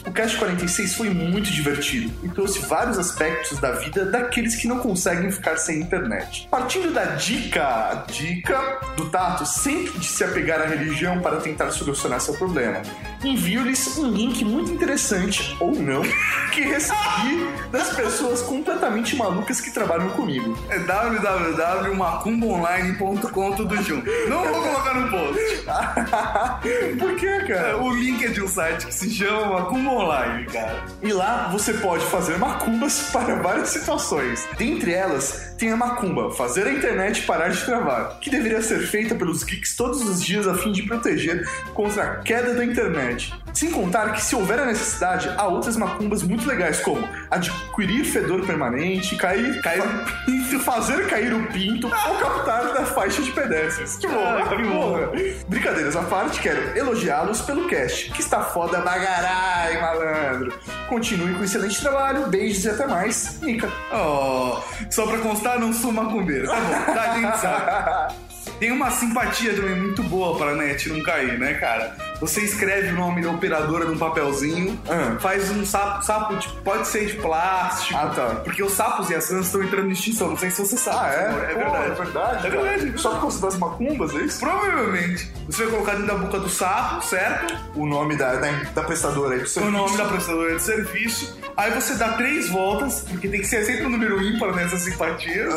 O 0.08 0.12
Cast 0.12 0.38
46 0.38 0.96
foi 0.96 1.10
muito 1.10 1.52
divertido 1.52 2.14
e 2.24 2.30
trouxe 2.30 2.60
vários 2.60 2.98
aspectos 3.00 3.60
da 3.60 3.72
vida 3.74 4.06
daqueles 4.06 4.56
que 4.56 4.68
não 4.68 4.80
conseguem 4.80 5.32
ficar 5.32 5.58
sem 5.58 5.80
internet. 5.82 6.48
Partindo 6.50 6.94
da 6.94 7.06
dica, 7.16 8.06
dica 8.08 8.80
do 8.96 9.10
Tato 9.10 9.46
sempre 9.46 9.98
de 10.00 10.06
se 10.06 10.24
apegar 10.24 10.62
à 10.62 10.66
religião 10.66 11.20
para 11.20 11.38
tentar 11.38 11.72
solucionar 11.72 12.22
seu 12.22 12.36
problema, 12.36 12.82
envio-lhes 13.24 13.98
um 13.98 14.10
link 14.12 14.46
muito 14.52 14.72
interessante, 14.72 15.56
ou 15.60 15.72
não, 15.72 16.04
que 16.52 16.62
recebi 16.62 17.48
das 17.72 17.96
pessoas 17.96 18.42
completamente 18.42 19.16
malucas 19.16 19.62
que 19.62 19.72
trabalham 19.72 20.10
comigo. 20.10 20.58
É 20.70 20.80
www.macumbaonline.com 20.80 23.52
tudo 23.54 23.82
junto. 23.84 24.06
Não 24.30 24.44
vou 24.44 24.62
colocar 24.62 24.94
no 24.94 25.10
post. 25.10 25.66
Por 27.00 27.16
quê, 27.16 27.46
cara? 27.48 27.82
O 27.82 27.94
link 27.94 28.24
é 28.24 28.30
de 28.30 28.42
um 28.42 28.48
site 28.48 28.88
que 28.88 28.94
se 28.94 29.10
chama 29.10 29.60
Macumba 29.60 29.92
Online, 29.92 30.46
cara. 30.46 30.84
E 31.02 31.14
lá 31.14 31.50
você 31.52 31.74
pode 31.74 32.06
fazer 32.06 32.38
macumbas 32.38 33.10
para 33.12 33.36
várias 33.36 33.70
situações. 33.70 34.48
Dentre 34.58 34.94
elas, 34.94 35.54
tem 35.58 35.72
a 35.72 35.78
macumba, 35.78 36.32
fazer 36.32 36.68
a 36.68 36.74
internet 36.74 37.22
parar 37.22 37.50
de 37.50 37.64
travar, 37.64 38.20
que 38.20 38.30
deveria 38.30 38.62
ser 38.62 38.80
feita 38.80 39.16
pelos 39.16 39.44
geeks 39.44 39.76
todos 39.76 40.02
os 40.02 40.24
dias 40.24 40.48
a 40.48 40.56
fim 40.56 40.72
de 40.72 40.84
proteger 40.84 41.48
contra 41.74 42.04
a 42.04 42.16
queda 42.18 42.54
da 42.54 42.66
internet. 42.66 43.34
Sem 43.54 43.70
contar 43.70 44.14
que, 44.14 44.24
se 44.24 44.34
houver 44.42 44.60
a 44.60 44.66
necessidade, 44.66 45.30
há 45.38 45.46
outras 45.46 45.78
macumbas 45.78 46.24
muito 46.24 46.48
legais, 46.48 46.80
como 46.82 47.08
adquirir 47.30 48.04
fedor 48.04 48.46
permanente, 48.46 49.16
cair, 49.16 49.62
cair 49.62 49.84
e 50.28 50.42
fazer 50.60 51.08
cair 51.08 51.34
o 51.34 51.48
pinto 51.48 51.88
ou 51.88 52.16
captar 52.18 52.74
da 52.74 52.86
faixa 52.86 53.22
de 53.22 53.32
pedestres. 53.32 53.98
Que 53.98 54.08
Ah, 54.08 54.46
que 54.50 54.64
porra. 54.64 55.12
Brincadeiras 55.48 55.96
à 55.96 56.04
parte, 56.04 56.40
quero 56.42 56.78
elogiá-los 56.78 57.42
pelo 57.42 57.68
cast, 57.68 58.12
que 58.12 58.20
está 58.22 58.42
foda 58.44 58.80
bagarai, 58.82 59.82
malandro. 59.82 60.54
Continue 60.88 61.34
com 61.34 61.44
excelente 61.44 61.80
trabalho, 61.80 62.28
beijos 62.28 62.66
e 62.66 62.70
até 62.70 62.86
mais. 62.86 63.40
Nica. 63.42 63.70
Oh, 63.94 64.60
só 64.90 65.08
pra 65.08 65.18
constar, 65.20 65.60
não 65.60 65.74
sou 65.74 65.92
macumbeiro. 65.92 66.48
Tá 66.48 66.56
bom, 66.56 66.94
tá, 66.94 67.12
a 67.12 67.16
gente 67.20 67.38
sabe. 67.40 68.16
Tem 68.60 68.72
uma 68.72 68.92
simpatia 68.92 69.56
também 69.56 69.76
muito 69.76 70.04
boa 70.04 70.38
pra 70.38 70.54
net 70.56 70.88
não 70.90 71.02
cair, 71.02 71.40
né, 71.40 71.56
cara? 71.56 71.96
Você 72.22 72.42
escreve 72.42 72.90
o 72.90 72.96
nome 72.96 73.22
da 73.22 73.30
operadora 73.32 73.84
num 73.86 73.98
papelzinho, 73.98 74.80
Ah. 74.88 75.18
faz 75.20 75.50
um 75.52 75.66
sapo, 75.66 76.04
sapo 76.06 76.38
tipo, 76.38 76.56
pode 76.62 76.88
ser 76.88 77.08
de 77.08 77.14
plástico. 77.16 78.00
Ah, 78.00 78.08
tá. 78.16 78.26
Porque 78.44 78.64
os 78.64 78.72
sapos 78.74 79.10
e 79.10 79.16
as 79.16 79.30
rãs 79.30 79.48
estão 79.48 79.62
entrando 79.64 79.90
em 79.90 79.92
extinção. 79.92 80.30
Não 80.30 80.38
sei 80.38 80.52
se 80.52 80.62
você 80.66 80.78
sabe. 80.78 81.00
Ah, 81.02 81.12
é? 81.12 81.52
É 81.52 81.54
Pô, 81.56 81.60
verdade. 81.72 81.86
É 81.92 81.96
verdade. 82.04 82.48
É 82.48 82.50
verdade. 82.52 83.02
Só 83.02 83.10
por 83.16 83.22
causa 83.22 83.42
das 83.42 83.58
macumbas, 83.58 84.14
é 84.16 84.20
isso? 84.20 84.40
Provavelmente. 84.40 85.32
Você 85.48 85.64
vai 85.64 85.74
colocar 85.74 85.92
dentro 85.94 86.08
da 86.08 86.14
boca 86.16 86.40
do 86.40 86.50
sapo, 86.50 87.04
certo? 87.06 87.58
O 87.76 87.86
nome 87.88 88.16
da, 88.16 88.36
da, 88.36 88.52
da 88.74 88.84
prestadora 88.84 89.34
aí 89.34 89.40
do 89.40 89.46
O 89.46 89.50
serviço. 89.50 89.72
nome 89.76 89.98
da 89.98 90.06
prestadora 90.06 90.56
de 90.56 90.62
serviço. 90.62 91.40
Aí 91.58 91.72
você 91.72 91.96
dá 91.96 92.10
três 92.14 92.50
voltas, 92.50 93.02
porque 93.10 93.28
tem 93.28 93.42
que 93.42 93.48
ser 93.48 93.66
sempre 93.66 93.86
um 93.86 93.90
número 93.90 94.22
ímpar 94.22 94.54
nessas 94.56 94.82
simpatias, 94.82 95.54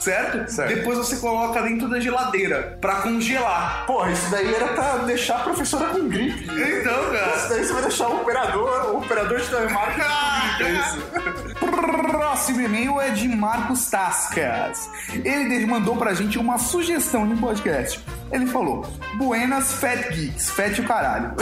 certo? 0.00 0.50
certo. 0.50 0.74
Depois 0.74 0.98
você 0.98 1.16
coloca 1.16 1.62
dentro 1.62 1.88
da 1.88 1.98
geladeira 2.00 2.76
pra 2.80 2.96
congelar. 2.96 3.84
Porra, 3.86 4.10
isso 4.10 4.30
daí 4.30 4.52
era 4.52 4.68
pra 4.68 4.96
deixar 4.98 5.36
a 5.36 5.40
professora 5.44 5.86
com 5.86 5.99
gripe. 6.08 6.44
Então, 6.44 7.10
cara. 7.12 7.36
Isso 7.36 7.48
daí 7.48 7.64
você 7.64 7.72
vai 7.72 7.82
deixar 7.82 8.08
o 8.08 8.20
operador, 8.20 8.90
o 8.92 8.98
operador 8.98 9.40
de 9.40 9.48
telemarketing 9.48 10.08
com 10.08 10.40
gripe, 10.48 10.64
é 10.64 10.72
isso. 10.72 12.10
Próximo 12.10 12.60
e-mail 12.60 13.00
é 13.00 13.10
de 13.10 13.28
Marcos 13.28 13.90
Tascas. 13.90 14.90
Ele 15.12 15.66
mandou 15.66 15.96
pra 15.96 16.14
gente 16.14 16.38
uma 16.38 16.58
sugestão 16.58 17.26
de 17.26 17.34
um 17.34 17.38
podcast. 17.38 18.00
Ele 18.32 18.46
falou: 18.46 18.86
Buenas 19.14 19.72
Fat 19.72 20.10
Geeks, 20.12 20.50
fat 20.50 20.78
o 20.80 20.84
caralho. 20.84 21.34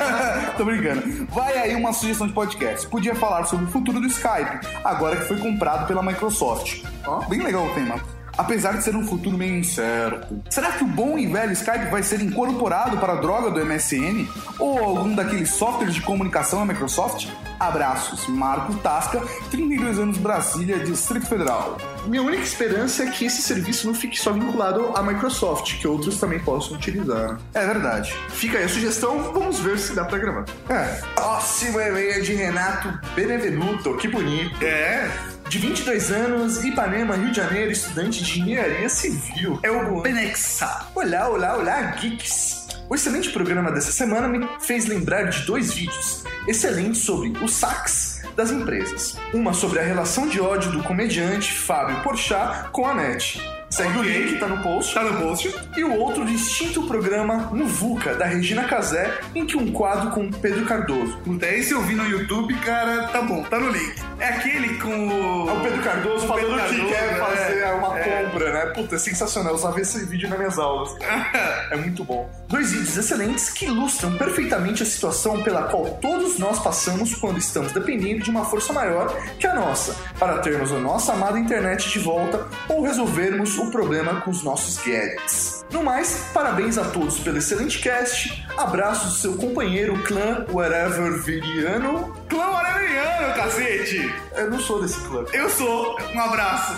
Tô 0.56 0.64
brincando. 0.64 1.26
Vai 1.26 1.58
aí 1.58 1.74
uma 1.74 1.92
sugestão 1.92 2.26
de 2.26 2.32
podcast. 2.32 2.86
Podia 2.86 3.14
falar 3.14 3.44
sobre 3.44 3.64
o 3.66 3.68
futuro 3.68 4.00
do 4.00 4.06
Skype, 4.06 4.66
agora 4.84 5.16
que 5.16 5.26
foi 5.26 5.38
comprado 5.38 5.86
pela 5.86 6.02
Microsoft. 6.02 6.82
Ó, 7.06 7.20
bem 7.24 7.42
legal 7.42 7.66
o 7.66 7.74
tema. 7.74 8.17
Apesar 8.38 8.76
de 8.76 8.84
ser 8.84 8.94
um 8.94 9.04
futuro 9.04 9.36
meio 9.36 9.58
incerto. 9.58 10.40
Será 10.48 10.72
que 10.72 10.84
o 10.84 10.86
bom 10.86 11.18
e 11.18 11.26
velho 11.26 11.52
Skype 11.52 11.90
vai 11.90 12.04
ser 12.04 12.22
incorporado 12.22 12.96
para 12.98 13.14
a 13.14 13.16
droga 13.16 13.50
do 13.50 13.66
MSN? 13.66 14.26
Ou 14.60 14.78
algum 14.78 15.14
daqueles 15.14 15.50
softwares 15.50 15.92
de 15.92 16.00
comunicação 16.00 16.60
da 16.60 16.72
Microsoft? 16.72 17.28
Abraços, 17.58 18.28
Marco 18.28 18.74
Tasca, 18.74 19.20
32 19.50 19.98
anos, 19.98 20.18
Brasília, 20.18 20.78
Distrito 20.78 21.26
Federal. 21.26 21.76
Minha 22.06 22.22
única 22.22 22.44
esperança 22.44 23.02
é 23.02 23.10
que 23.10 23.26
esse 23.26 23.42
serviço 23.42 23.86
não 23.88 23.94
fique 23.94 24.18
só 24.18 24.32
vinculado 24.32 24.92
à 24.94 25.02
Microsoft, 25.02 25.80
que 25.80 25.88
outros 25.88 26.20
também 26.20 26.38
possam 26.38 26.76
utilizar. 26.76 27.40
É 27.52 27.66
verdade. 27.66 28.14
Fica 28.28 28.58
aí 28.58 28.64
a 28.64 28.68
sugestão, 28.68 29.32
vamos 29.32 29.58
ver 29.58 29.78
se 29.78 29.92
dá 29.92 30.04
pra 30.04 30.18
gravar. 30.18 30.44
É. 30.68 31.00
Próximo 31.16 31.80
e-mail 31.80 32.12
é 32.12 32.20
de 32.20 32.34
Renato 32.34 32.96
Benevenuto, 33.16 33.96
que 33.96 34.06
bonito. 34.06 34.64
É. 34.64 35.10
De 35.48 35.58
22 35.58 36.10
anos, 36.10 36.62
Ipanema, 36.62 37.14
Rio 37.16 37.30
de 37.30 37.38
Janeiro, 37.38 37.70
estudante 37.72 38.22
de 38.22 38.42
engenharia 38.42 38.88
civil. 38.90 39.58
É 39.62 39.70
o 39.70 40.02
Benexa. 40.02 40.86
Olá, 40.94 41.26
olá, 41.26 41.56
olá, 41.56 41.80
geeks! 41.92 42.68
O 42.86 42.94
excelente 42.94 43.30
programa 43.30 43.72
dessa 43.72 43.90
semana 43.90 44.28
me 44.28 44.46
fez 44.60 44.84
lembrar 44.84 45.30
de 45.30 45.46
dois 45.46 45.72
vídeos 45.72 46.22
excelentes 46.46 47.00
sobre 47.00 47.32
os 47.42 47.54
saques 47.54 48.20
das 48.36 48.50
empresas. 48.50 49.16
Uma 49.32 49.54
sobre 49.54 49.78
a 49.78 49.82
relação 49.82 50.28
de 50.28 50.38
ódio 50.38 50.70
do 50.70 50.82
comediante 50.82 51.50
Fábio 51.50 52.02
Porchat 52.02 52.68
com 52.70 52.86
a 52.86 52.94
NET. 52.94 53.40
Segue 53.70 53.98
o 53.98 54.02
link, 54.02 54.38
tá 54.38 54.48
no 54.48 54.62
post. 54.62 54.94
Tá 54.94 55.02
no 55.02 55.18
post. 55.18 55.54
E 55.76 55.84
o 55.84 55.94
outro 55.94 56.24
distinto 56.24 56.86
programa 56.86 57.50
Muvuca, 57.52 58.14
da 58.14 58.26
Regina 58.26 58.64
Casé, 58.64 59.18
em 59.34 59.46
que 59.46 59.56
um 59.56 59.72
quadro 59.72 60.10
com 60.10 60.30
Pedro 60.30 60.64
Cardoso. 60.66 61.18
Puta, 61.18 61.46
esse 61.46 61.72
eu 61.72 61.82
vi 61.82 61.94
no 61.94 62.06
YouTube, 62.06 62.54
cara, 62.60 63.08
tá 63.08 63.22
bom, 63.22 63.42
tá 63.44 63.58
no 63.58 63.70
link. 63.70 64.07
É 64.18 64.24
aquele 64.24 64.78
com 64.78 65.08
o... 65.08 65.48
É 65.48 65.52
o 65.52 65.60
Pedro 65.60 65.82
Cardoso 65.82 66.24
O 66.24 66.28
falando 66.28 66.44
Pedro 66.44 66.68
que 66.68 66.76
Cardoso, 66.76 66.88
quer 66.88 67.18
fazer 67.18 67.58
é, 67.60 67.72
uma 67.72 67.98
é. 67.98 68.24
compra, 68.24 68.52
né? 68.52 68.66
Puta, 68.72 68.96
é 68.96 68.98
sensacional. 68.98 69.52
Eu 69.52 69.56
usava 69.56 69.80
esse 69.80 70.04
vídeo 70.04 70.28
nas 70.28 70.38
minhas 70.38 70.58
aulas. 70.58 70.94
é 71.70 71.76
muito 71.76 72.04
bom. 72.04 72.28
Dois 72.48 72.72
vídeos 72.72 72.96
excelentes 72.96 73.50
que 73.50 73.66
ilustram 73.66 74.16
perfeitamente 74.16 74.82
a 74.82 74.86
situação 74.86 75.42
pela 75.42 75.64
qual 75.64 75.86
todos 76.00 76.38
nós 76.38 76.58
passamos 76.58 77.14
quando 77.14 77.38
estamos 77.38 77.72
dependendo 77.72 78.22
de 78.22 78.30
uma 78.30 78.44
força 78.44 78.72
maior 78.72 79.14
que 79.38 79.46
a 79.46 79.54
nossa, 79.54 79.94
para 80.18 80.38
termos 80.38 80.72
a 80.72 80.78
nossa 80.78 81.12
amada 81.12 81.38
internet 81.38 81.88
de 81.88 81.98
volta 81.98 82.46
ou 82.68 82.82
resolvermos 82.82 83.56
o 83.58 83.70
problema 83.70 84.20
com 84.22 84.30
os 84.30 84.42
nossos 84.42 84.78
gadgets. 84.78 85.64
No 85.70 85.82
mais, 85.82 86.24
parabéns 86.32 86.78
a 86.78 86.84
todos 86.84 87.18
pelo 87.18 87.36
excelente 87.38 87.78
cast. 87.80 88.44
Abraços 88.56 89.12
do 89.12 89.18
seu 89.18 89.36
companheiro 89.36 90.02
clã 90.02 90.46
Whatever 90.50 91.22
Viriano. 91.22 92.17
Clã 92.28 92.44
Areveriano, 92.44 93.34
cacete! 93.34 94.14
Eu 94.36 94.50
não 94.50 94.60
sou 94.60 94.82
desse 94.82 95.00
clã. 95.00 95.24
Eu 95.32 95.48
sou. 95.48 95.96
Um 96.14 96.20
abraço. 96.20 96.74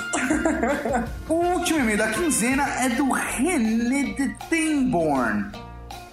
o 1.29 1.35
último 1.35 1.81
e-mail 1.81 1.99
da 1.99 2.09
quinzena 2.09 2.63
é 2.81 2.89
do 2.91 3.11
René 3.11 4.15
de 4.15 4.29
Tenborn. 4.49 5.51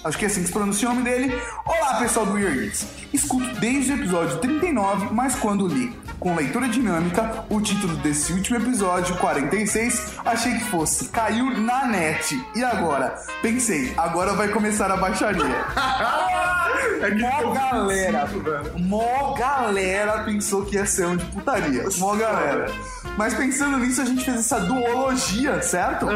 Acho 0.04 0.18
que 0.18 0.26
é 0.26 0.28
assim 0.28 0.42
que 0.42 0.48
se 0.48 0.54
pronuncia 0.54 0.90
o 0.90 0.94
nome 0.94 1.04
dele. 1.04 1.34
Olá, 1.66 2.00
pessoal 2.00 2.26
do 2.26 2.34
Weird 2.34 2.60
Geeks. 2.60 2.88
Escuto 3.14 3.48
desde 3.60 3.92
o 3.92 3.96
episódio 3.96 4.38
39, 4.40 5.10
mas 5.12 5.36
quando 5.36 5.68
li 5.68 5.96
com 6.20 6.36
leitura 6.36 6.68
dinâmica 6.68 7.46
o 7.50 7.62
título 7.62 7.96
desse 7.98 8.34
último 8.34 8.58
episódio, 8.58 9.16
46, 9.18 10.14
achei 10.26 10.54
que 10.54 10.64
fosse 10.66 11.10
Caiu 11.10 11.50
na 11.60 11.86
net. 11.86 12.40
E 12.56 12.64
agora? 12.64 13.16
Pensei, 13.42 13.94
agora 13.98 14.34
vai 14.34 14.48
começar 14.50 14.92
a 14.92 14.98
baixaria. 14.98 15.44
É 17.00 17.14
Mó 17.14 17.54
galera, 17.54 18.28
mó 18.76 19.34
galera 19.34 20.24
pensou 20.24 20.66
que 20.66 20.76
ia 20.76 20.86
ser 20.86 21.06
um 21.06 21.16
de 21.16 21.26
putaria. 21.26 21.86
Mó 21.98 22.16
galera. 22.16 22.72
Mas 23.16 23.36
pensando 23.36 23.78
nisso, 23.78 24.02
a 24.02 24.06
gente 24.06 24.26
fez 24.26 24.40
essa 24.40 24.60
duologia, 24.62 25.62
certo? 25.62 26.08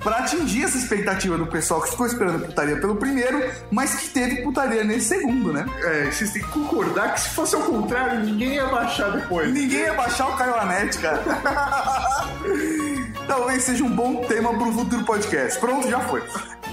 Pra 0.00 0.18
atingir 0.18 0.64
essa 0.64 0.78
expectativa 0.78 1.36
do 1.36 1.46
pessoal 1.46 1.80
que 1.80 1.90
ficou 1.90 2.06
esperando 2.06 2.46
putaria 2.46 2.80
pelo 2.80 2.96
primeiro, 2.96 3.50
mas 3.70 3.94
que 3.94 4.08
teve 4.08 4.42
putaria 4.42 4.84
nesse 4.84 5.08
segundo, 5.08 5.52
né? 5.52 5.66
É, 5.82 6.10
vocês 6.10 6.32
têm 6.32 6.42
que 6.42 6.48
concordar 6.48 7.14
que 7.14 7.20
se 7.20 7.30
fosse 7.30 7.54
ao 7.56 7.62
contrário, 7.62 8.20
ninguém 8.20 8.54
ia 8.54 8.66
baixar 8.66 9.10
depois. 9.10 9.52
Ninguém 9.52 9.80
ia 9.80 9.94
baixar 9.94 10.28
o 10.28 10.36
Caio 10.36 10.54
Anete, 10.54 10.98
cara. 10.98 11.22
Talvez 13.26 13.64
seja 13.64 13.84
um 13.84 13.90
bom 13.90 14.24
tema 14.24 14.56
pro 14.56 14.72
futuro 14.72 15.04
podcast. 15.04 15.58
Pronto, 15.58 15.88
já 15.88 16.00
foi. 16.00 16.22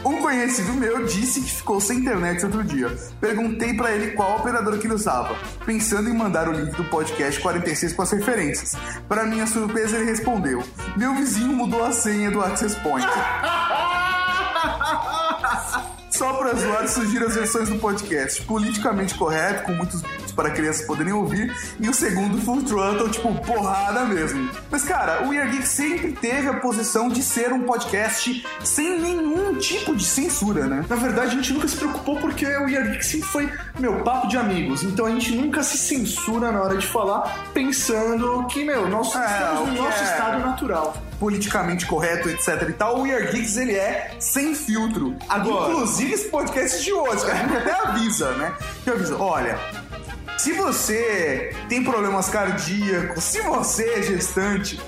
Um 0.05 0.21
conhecido 0.21 0.71
meu 0.73 1.03
disse 1.05 1.41
que 1.41 1.51
ficou 1.51 1.81
sem 1.81 1.97
internet 1.97 2.45
outro 2.45 2.63
dia. 2.63 2.95
Perguntei 3.19 3.73
pra 3.73 3.91
ele 3.91 4.11
qual 4.11 4.37
operador 4.37 4.77
que 4.77 4.85
ele 4.85 4.93
usava, 4.93 5.35
pensando 5.65 6.07
em 6.07 6.13
mandar 6.13 6.47
o 6.47 6.51
link 6.51 6.75
do 6.75 6.83
podcast 6.85 7.41
46 7.41 7.93
com 7.93 8.03
as 8.03 8.11
referências. 8.11 8.73
Pra 9.07 9.25
minha 9.25 9.47
surpresa, 9.47 9.97
ele 9.97 10.05
respondeu: 10.05 10.63
Meu 10.95 11.15
vizinho 11.15 11.53
mudou 11.53 11.83
a 11.83 11.91
senha 11.91 12.29
do 12.29 12.39
Access 12.39 12.75
Point. 12.81 13.07
Só 16.11 16.33
pra 16.33 16.53
zoar, 16.53 16.87
sugiro 16.87 17.25
as 17.25 17.35
versões 17.35 17.67
do 17.67 17.79
podcast. 17.79 18.43
Politicamente 18.43 19.15
correto, 19.15 19.63
com 19.63 19.73
muitos 19.73 20.03
para 20.35 20.51
crianças 20.51 20.85
poderem 20.85 21.13
ouvir. 21.13 21.53
E 21.79 21.89
o 21.89 21.93
segundo, 21.93 22.39
Full 22.41 22.63
Throttle, 22.63 23.09
tipo, 23.09 23.33
porrada 23.45 24.05
mesmo. 24.05 24.49
Mas, 24.69 24.83
cara, 24.83 25.23
o 25.25 25.29
Weird 25.29 25.51
Geek 25.51 25.67
sempre 25.67 26.11
teve 26.13 26.47
a 26.49 26.53
posição 26.55 27.07
de 27.09 27.21
ser 27.23 27.53
um 27.53 27.61
podcast 27.63 28.45
sem 28.63 28.99
nenhum 28.99 29.55
tipo 29.55 29.95
de 29.95 30.03
censura, 30.05 30.65
né? 30.67 30.85
Na 30.89 30.95
verdade, 30.95 31.27
a 31.31 31.35
gente 31.35 31.53
nunca 31.53 31.67
se 31.67 31.77
preocupou 31.77 32.17
porque 32.17 32.45
o 32.45 32.65
Weird 32.65 32.89
Geek 32.91 33.05
sempre 33.05 33.27
foi, 33.27 33.49
meu, 33.79 34.03
papo 34.03 34.27
de 34.27 34.37
amigos. 34.37 34.83
Então 34.83 35.05
a 35.05 35.09
gente 35.11 35.35
nunca 35.35 35.63
se 35.63 35.77
censura 35.77 36.51
na 36.51 36.61
hora 36.61 36.77
de 36.77 36.85
falar, 36.87 37.45
pensando 37.53 38.45
que, 38.47 38.63
meu, 38.63 38.87
nós 38.89 39.15
É, 39.15 39.23
estamos 39.25 39.69
no 39.69 39.83
nosso 39.83 39.99
é- 39.99 40.03
estado 40.03 40.39
natural. 40.45 40.97
Politicamente 41.19 41.85
correto, 41.85 42.29
etc 42.29 42.67
e 42.69 42.73
tal. 42.73 42.97
O 42.99 43.01
Weird 43.03 43.31
Geeks, 43.31 43.55
ele 43.57 43.73
é 43.73 44.11
sem 44.19 44.53
filtro. 44.53 45.15
Agora- 45.29 45.71
Inclusive 45.71 46.13
esse 46.13 46.27
podcast 46.27 46.83
de 46.83 46.91
hoje, 46.91 47.23
que 47.23 47.31
a 47.31 47.35
gente 47.35 47.55
até 47.55 47.71
avisa, 47.71 48.31
né? 48.33 48.53
Que 48.83 48.89
avisa, 48.89 49.15
olha... 49.17 49.57
Se 50.37 50.51
você 50.53 51.55
tem 51.69 51.83
problemas 51.83 52.29
cardíacos, 52.29 53.23
se 53.23 53.41
você 53.41 53.89
é 53.91 54.03
gestante, 54.03 54.79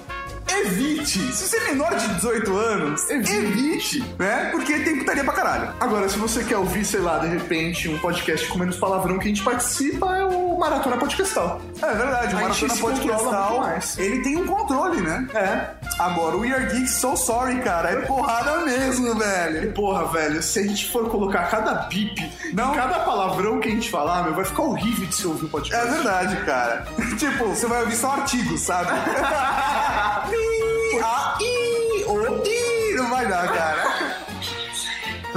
evite. 0.50 1.20
Se 1.34 1.48
você 1.48 1.58
é 1.58 1.64
menor 1.72 1.96
de 1.96 2.08
18 2.16 2.58
anos, 2.58 3.10
evite, 3.10 4.02
né? 4.18 4.50
Porque 4.52 4.80
tem 4.80 4.98
putaria 5.00 5.24
pra 5.24 5.34
caralho. 5.34 5.74
Agora, 5.80 6.08
se 6.10 6.18
você 6.18 6.44
quer 6.44 6.58
ouvir, 6.58 6.84
sei 6.86 7.00
lá, 7.02 7.20
de 7.20 7.28
repente, 7.28 7.88
um 7.90 7.98
podcast 8.00 8.48
com 8.48 8.58
menos 8.60 8.78
palavrão 8.78 9.18
que 9.18 9.26
a 9.26 9.30
gente 9.30 9.44
participa, 9.44 10.16
é 10.18 10.26
o 10.26 10.58
Maratona 10.58 10.98
Podcastal. 10.98 11.62
É 11.82 11.94
verdade, 11.94 12.36
o 12.36 12.38
A 12.38 12.42
Maratona 12.42 12.76
Podcastal, 12.78 13.64
ele 13.98 14.22
tem 14.24 14.38
um 14.38 14.46
controle, 14.48 15.02
né? 15.02 15.28
É. 15.34 15.68
Agora, 16.00 16.36
o 16.36 16.42
We 16.42 16.52
Are 16.54 16.66
Geeks 16.66 16.92
So 16.92 17.16
Sorry, 17.16 17.60
cara, 17.62 17.90
é 17.92 17.96
porrada 18.02 18.58
mesmo, 18.66 19.16
velho. 19.16 19.72
Porra, 19.74 20.06
velho, 20.08 20.42
se 20.42 20.60
a 20.60 20.64
gente 20.64 20.90
for 20.92 21.10
colocar 21.10 21.50
cada 21.50 21.74
bip, 21.88 22.32
Não. 22.54 22.74
cada 22.74 23.00
palavrão 23.00 23.60
que 23.60 23.68
a 23.68 23.72
gente 23.72 23.90
falar, 23.90 24.24
meu, 24.24 24.34
vai 24.34 24.46
ficar 24.46 24.64
horrível 24.64 25.06
de 25.08 25.16
se 25.16 25.28
ouvir 25.28 25.46
o 25.46 25.48
É 25.48 25.50
podcast. 25.52 25.90
verdade, 25.92 26.36
cara. 26.46 26.86
tipo, 27.18 27.46
você 27.48 27.66
vai 27.68 27.82
ouvir 27.82 27.96
só 27.96 28.12
artigos, 28.12 28.62
sabe? 28.62 28.90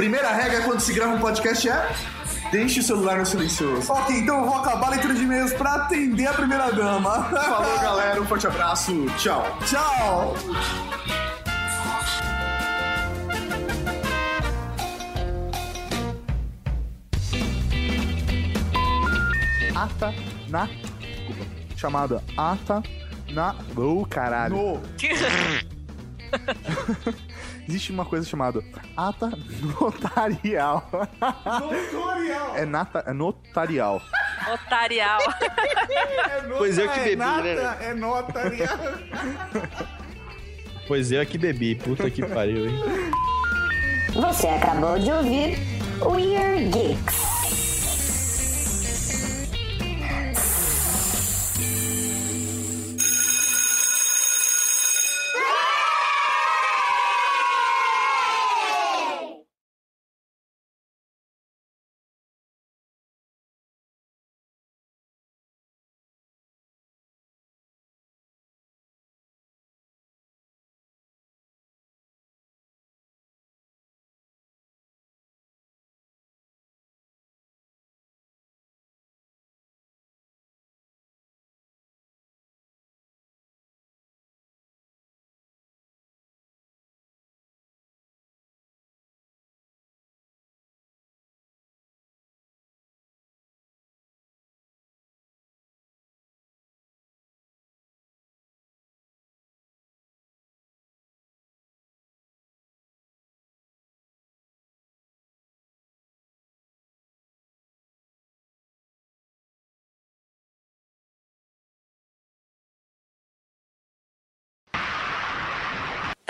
Primeira 0.01 0.33
regra 0.33 0.63
quando 0.63 0.81
se 0.81 0.95
grava 0.95 1.13
um 1.13 1.21
podcast 1.21 1.69
é 1.69 1.95
deixe 2.51 2.81
o 2.81 2.83
celular 2.83 3.19
no 3.19 3.27
silencioso. 3.27 3.93
Ok, 3.93 4.17
então 4.17 4.39
eu 4.41 4.47
vou 4.47 4.57
acabar 4.57 4.87
a 4.87 4.91
leitura 4.93 5.13
de 5.13 5.25
e-mails 5.25 5.53
pra 5.53 5.75
atender 5.75 6.27
a 6.27 6.33
primeira 6.33 6.73
dama. 6.73 7.25
Falou, 7.25 7.77
galera, 7.85 8.19
um 8.19 8.25
forte 8.25 8.47
abraço, 8.47 9.05
tchau. 9.19 9.45
Tchau. 9.67 10.35
Ata 19.77 20.15
na. 20.49 20.67
Desculpa. 20.99 21.45
Chamada 21.77 22.25
Ata 22.39 22.83
na. 23.35 23.55
Ô, 23.77 24.07
caralho. 24.07 24.57
No. 24.57 24.81
Existe 27.71 27.93
uma 27.93 28.05
coisa 28.05 28.27
chamada 28.27 28.65
ata 28.97 29.31
notarial. 29.81 30.91
Tutorial. 30.91 32.57
É, 32.57 32.65
nata, 32.67 33.05
é 33.07 33.13
notarial. 33.13 34.03
Otarial. 34.53 35.21
Pois 36.59 36.79
eu 36.79 36.89
que 36.91 36.99
bebi, 36.99 37.17
né? 37.17 37.55
nata, 37.55 37.85
É 37.85 37.95
notarial. 37.95 38.79
Pois 40.89 41.13
eu 41.13 41.25
que 41.25 41.39
bebi. 41.39 41.77
Puta 41.77 42.11
que 42.11 42.27
pariu, 42.27 42.67
hein? 42.69 42.77
Você 44.15 44.49
acabou 44.49 44.99
de 44.99 45.13
ouvir 45.13 45.57
Weird 46.01 46.71
Geeks. 46.77 47.40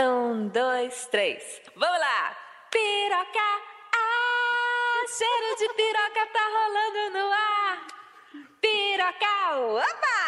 Um, 0.01 0.49
dois, 0.49 1.07
três. 1.11 1.61
Vamos 1.77 2.01
lá! 2.01 2.35
Piroca! 2.71 3.51
Ah! 3.95 5.05
Cheiro 5.07 5.57
de 5.59 5.69
piroca 5.75 6.27
tá 6.33 6.41
rolando 6.57 7.19
no 7.19 7.31
ar! 7.31 7.87
Piroca! 8.63 9.59
Opa! 9.59 10.20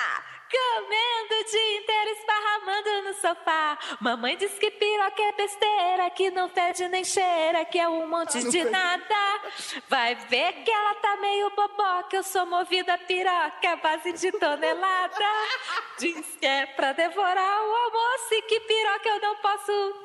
Comendo 0.53 1.41
o 1.41 1.45
dia 1.51 1.79
inteiro, 1.79 2.11
esparramando 2.11 3.03
no 3.05 3.15
sofá. 3.15 3.79
Mamãe 4.01 4.37
diz 4.37 4.53
que 4.59 4.71
piroca 4.71 5.23
é 5.23 5.33
besteira, 5.33 6.11
que 6.11 6.31
não 6.31 6.49
fede 6.51 6.89
nem 6.89 7.03
cheira, 7.05 7.65
que 7.65 7.79
é 7.79 7.89
um 7.89 8.07
monte 8.07 8.39
de 8.51 8.65
nada. 8.65 9.41
Vai 9.89 10.15
ver 10.15 10.53
que 10.63 10.71
ela 10.71 10.95
tá 10.97 11.17
meio 11.17 11.49
boboca, 11.51 12.17
eu 12.17 12.23
sou 12.23 12.45
movida 12.45 12.95
a 12.95 12.99
piroca, 12.99 13.77
base 13.83 14.13
de 14.13 14.31
tonelada. 14.33 15.25
Diz 15.99 16.37
que 16.39 16.47
é 16.47 16.67
pra 16.67 16.93
devorar 16.93 17.63
o 17.65 17.75
almoço 17.75 18.35
e 18.35 18.43
que 18.43 18.61
piroca 18.61 19.09
eu 19.09 19.21
não 19.21 19.37
posso. 19.37 20.03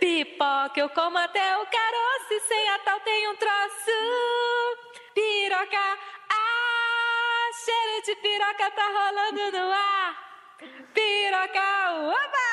Pipoca 0.00 0.78
eu 0.78 0.88
como 0.90 1.16
até 1.16 1.56
o 1.56 1.66
caroço 1.66 2.32
e 2.32 2.40
sem 2.40 2.68
a 2.68 2.78
tal 2.80 3.00
tem 3.00 3.28
um 3.28 3.36
troço. 3.36 3.90
Piroca, 5.14 5.78
ah, 5.78 5.98
cheiro 7.64 8.02
de 8.04 8.14
piroca 8.16 8.70
tá 8.70 8.86
rolando 8.88 9.58
no 9.58 9.72
ar. 9.72 10.24
Piroca, 10.92 11.92
oba! 11.92 12.44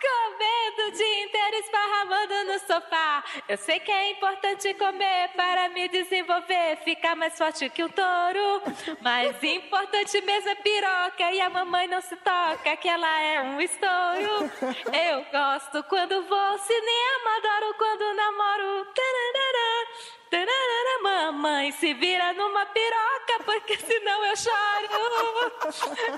Comendo 0.00 0.88
o 0.88 0.92
dia 0.92 1.24
inteiro, 1.24 1.56
esparramando 1.56 2.44
no 2.44 2.58
sofá. 2.60 3.24
Eu 3.48 3.56
sei 3.56 3.80
que 3.80 3.90
é 3.90 4.12
importante 4.12 4.72
comer 4.74 5.30
para 5.34 5.68
me 5.70 5.88
desenvolver, 5.88 6.76
ficar 6.84 7.16
mais 7.16 7.36
forte 7.36 7.68
que 7.70 7.82
o 7.82 7.88
touro. 7.88 8.62
Mas 9.00 9.42
importante 9.42 10.20
mesmo 10.20 10.50
é 10.50 10.54
piroca 10.56 11.32
e 11.32 11.40
a 11.40 11.50
mamãe 11.50 11.86
não 11.88 12.00
se 12.00 12.16
toca, 12.16 12.76
que 12.76 12.88
ela 12.88 13.20
é 13.20 13.42
um 13.42 13.60
estouro. 13.60 14.50
Eu 14.92 15.24
gosto 15.32 15.82
quando 15.84 16.22
vou 16.22 16.38
ao 16.38 16.58
cinema, 16.58 17.36
adoro 17.38 17.74
quando 17.78 18.14
namoro. 18.14 18.86
Tararara, 18.94 20.19
tararara. 20.30 21.02
Mamãe, 21.02 21.72
se 21.72 21.94
vira 21.94 22.32
numa 22.34 22.66
piroca, 22.66 23.42
porque 23.44 23.76
senão 23.78 24.24
eu 24.24 24.36
choro. 24.36 24.88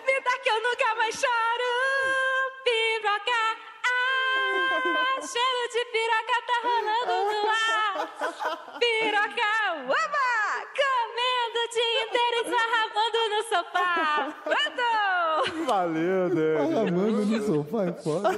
Me 0.07 0.21
dá 0.21 0.39
que 0.39 0.51
eu 0.51 0.63
nunca 0.63 0.95
mais 0.97 1.15
choro. 1.15 1.73
Piroca, 2.65 3.57
ah, 3.85 5.21
cheiro 5.21 5.69
de 5.73 5.85
piroca 5.87 6.43
tá 6.47 6.57
rolando 6.63 7.15
no 7.33 7.49
ar. 7.49 7.95
Piroca, 8.79 9.51
uaba, 9.87 10.31
comendo 10.77 11.59
o 11.59 11.69
dia 11.73 12.03
inteiro, 12.05 12.37
esbarramando 12.45 13.21
no 13.31 13.41
sofá. 13.45 14.35
Pronto! 14.45 14.91
Valeu, 15.67 16.29
Dani. 16.29 16.53
Esparramando 16.53 17.21
no 17.27 17.39
sofá 17.47 17.81
é 17.85 17.93
foda. 17.93 18.31